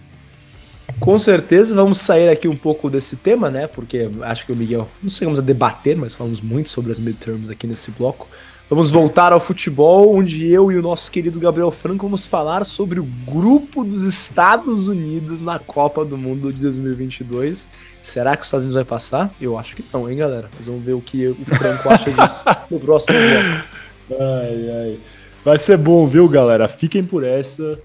Com 1.01 1.19
certeza, 1.19 1.75
vamos 1.75 1.99
sair 1.99 2.29
aqui 2.29 2.47
um 2.47 2.57
pouco 2.57 2.89
desse 2.89 3.17
tema, 3.17 3.51
né? 3.51 3.67
Porque 3.67 4.09
acho 4.23 4.47
que 4.47 4.53
o 4.53 4.57
Miguel, 4.57 4.89
não 5.03 5.11
chegamos 5.11 5.39
a 5.39 5.43
debater, 5.43 5.97
mas 5.97 6.15
falamos 6.15 6.41
muito 6.41 6.69
sobre 6.69 6.93
as 6.93 7.01
midterms 7.01 7.51
aqui 7.51 7.67
nesse 7.67 7.91
bloco. 7.91 8.29
Vamos 8.69 8.91
voltar 8.91 9.33
ao 9.33 9.39
futebol, 9.39 10.17
onde 10.17 10.49
eu 10.49 10.73
e 10.73 10.77
o 10.77 10.83
nosso 10.83 11.09
querido 11.11 11.39
Gabriel 11.39 11.71
Franco 11.71 12.05
vamos 12.05 12.27
falar 12.27 12.65
sobre 12.65 12.99
o 12.99 13.05
grupo 13.05 13.85
dos 13.85 14.05
Estados 14.05 14.89
Unidos 14.89 15.43
na 15.45 15.57
Copa 15.59 16.05
do 16.05 16.19
Mundo 16.19 16.53
de 16.53 16.63
2022. 16.63 17.69
Será 18.03 18.35
que 18.35 18.41
os 18.41 18.49
Estados 18.49 18.65
Unidos 18.65 18.75
vai 18.75 18.85
passar? 18.85 19.33
Eu 19.41 19.57
acho 19.57 19.77
que 19.77 19.85
não, 19.93 20.11
hein, 20.11 20.17
galera? 20.17 20.51
Mas 20.57 20.67
vamos 20.67 20.85
ver 20.85 20.95
o 20.95 21.01
que 21.01 21.29
o 21.29 21.37
Franco 21.45 21.89
acha 21.89 22.11
disso 22.11 22.45
no 22.69 22.81
próximo 22.81 23.17
bloco. 23.17 24.21
Ai, 24.21 24.71
ai. 24.71 25.01
Vai 25.47 25.61
ser 25.61 25.77
bom, 25.79 26.09
viu, 26.09 26.29
galera? 26.29 26.69
Fiquem 26.69 27.05
por 27.05 27.23
essa. 27.23 27.81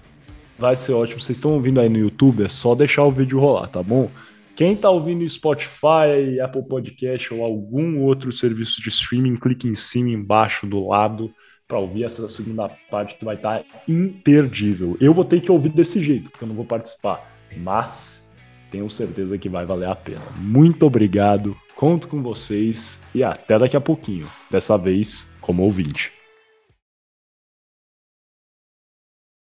Vai 0.58 0.76
ser 0.76 0.94
ótimo. 0.94 1.20
Vocês 1.20 1.38
estão 1.38 1.52
ouvindo 1.52 1.78
aí 1.78 1.88
no 1.88 1.96
YouTube, 1.96 2.42
é 2.42 2.48
só 2.48 2.74
deixar 2.74 3.04
o 3.04 3.12
vídeo 3.12 3.38
rolar, 3.38 3.68
tá 3.68 3.80
bom? 3.80 4.10
Quem 4.56 4.74
tá 4.74 4.90
ouvindo 4.90 5.28
Spotify, 5.28 6.40
Apple 6.42 6.64
Podcast 6.64 7.32
ou 7.32 7.44
algum 7.44 8.00
outro 8.00 8.32
serviço 8.32 8.82
de 8.82 8.88
streaming, 8.88 9.36
clique 9.36 9.68
em 9.68 9.76
cima, 9.76 10.10
embaixo, 10.10 10.66
do 10.66 10.84
lado, 10.84 11.32
para 11.68 11.78
ouvir 11.78 12.02
essa 12.02 12.26
segunda 12.26 12.68
parte 12.90 13.14
que 13.14 13.24
vai 13.24 13.36
estar 13.36 13.60
tá 13.60 13.64
imperdível. 13.86 14.96
Eu 15.00 15.14
vou 15.14 15.24
ter 15.24 15.40
que 15.40 15.52
ouvir 15.52 15.68
desse 15.68 16.00
jeito, 16.04 16.32
porque 16.32 16.42
eu 16.42 16.48
não 16.48 16.56
vou 16.56 16.64
participar, 16.64 17.32
mas 17.58 18.36
tenho 18.72 18.90
certeza 18.90 19.38
que 19.38 19.48
vai 19.48 19.64
valer 19.64 19.88
a 19.88 19.94
pena. 19.94 20.22
Muito 20.36 20.84
obrigado, 20.84 21.56
conto 21.76 22.08
com 22.08 22.24
vocês 22.24 23.00
e 23.14 23.22
até 23.22 23.56
daqui 23.56 23.76
a 23.76 23.80
pouquinho, 23.80 24.26
dessa 24.50 24.76
vez 24.76 25.32
como 25.40 25.62
ouvinte. 25.62 26.21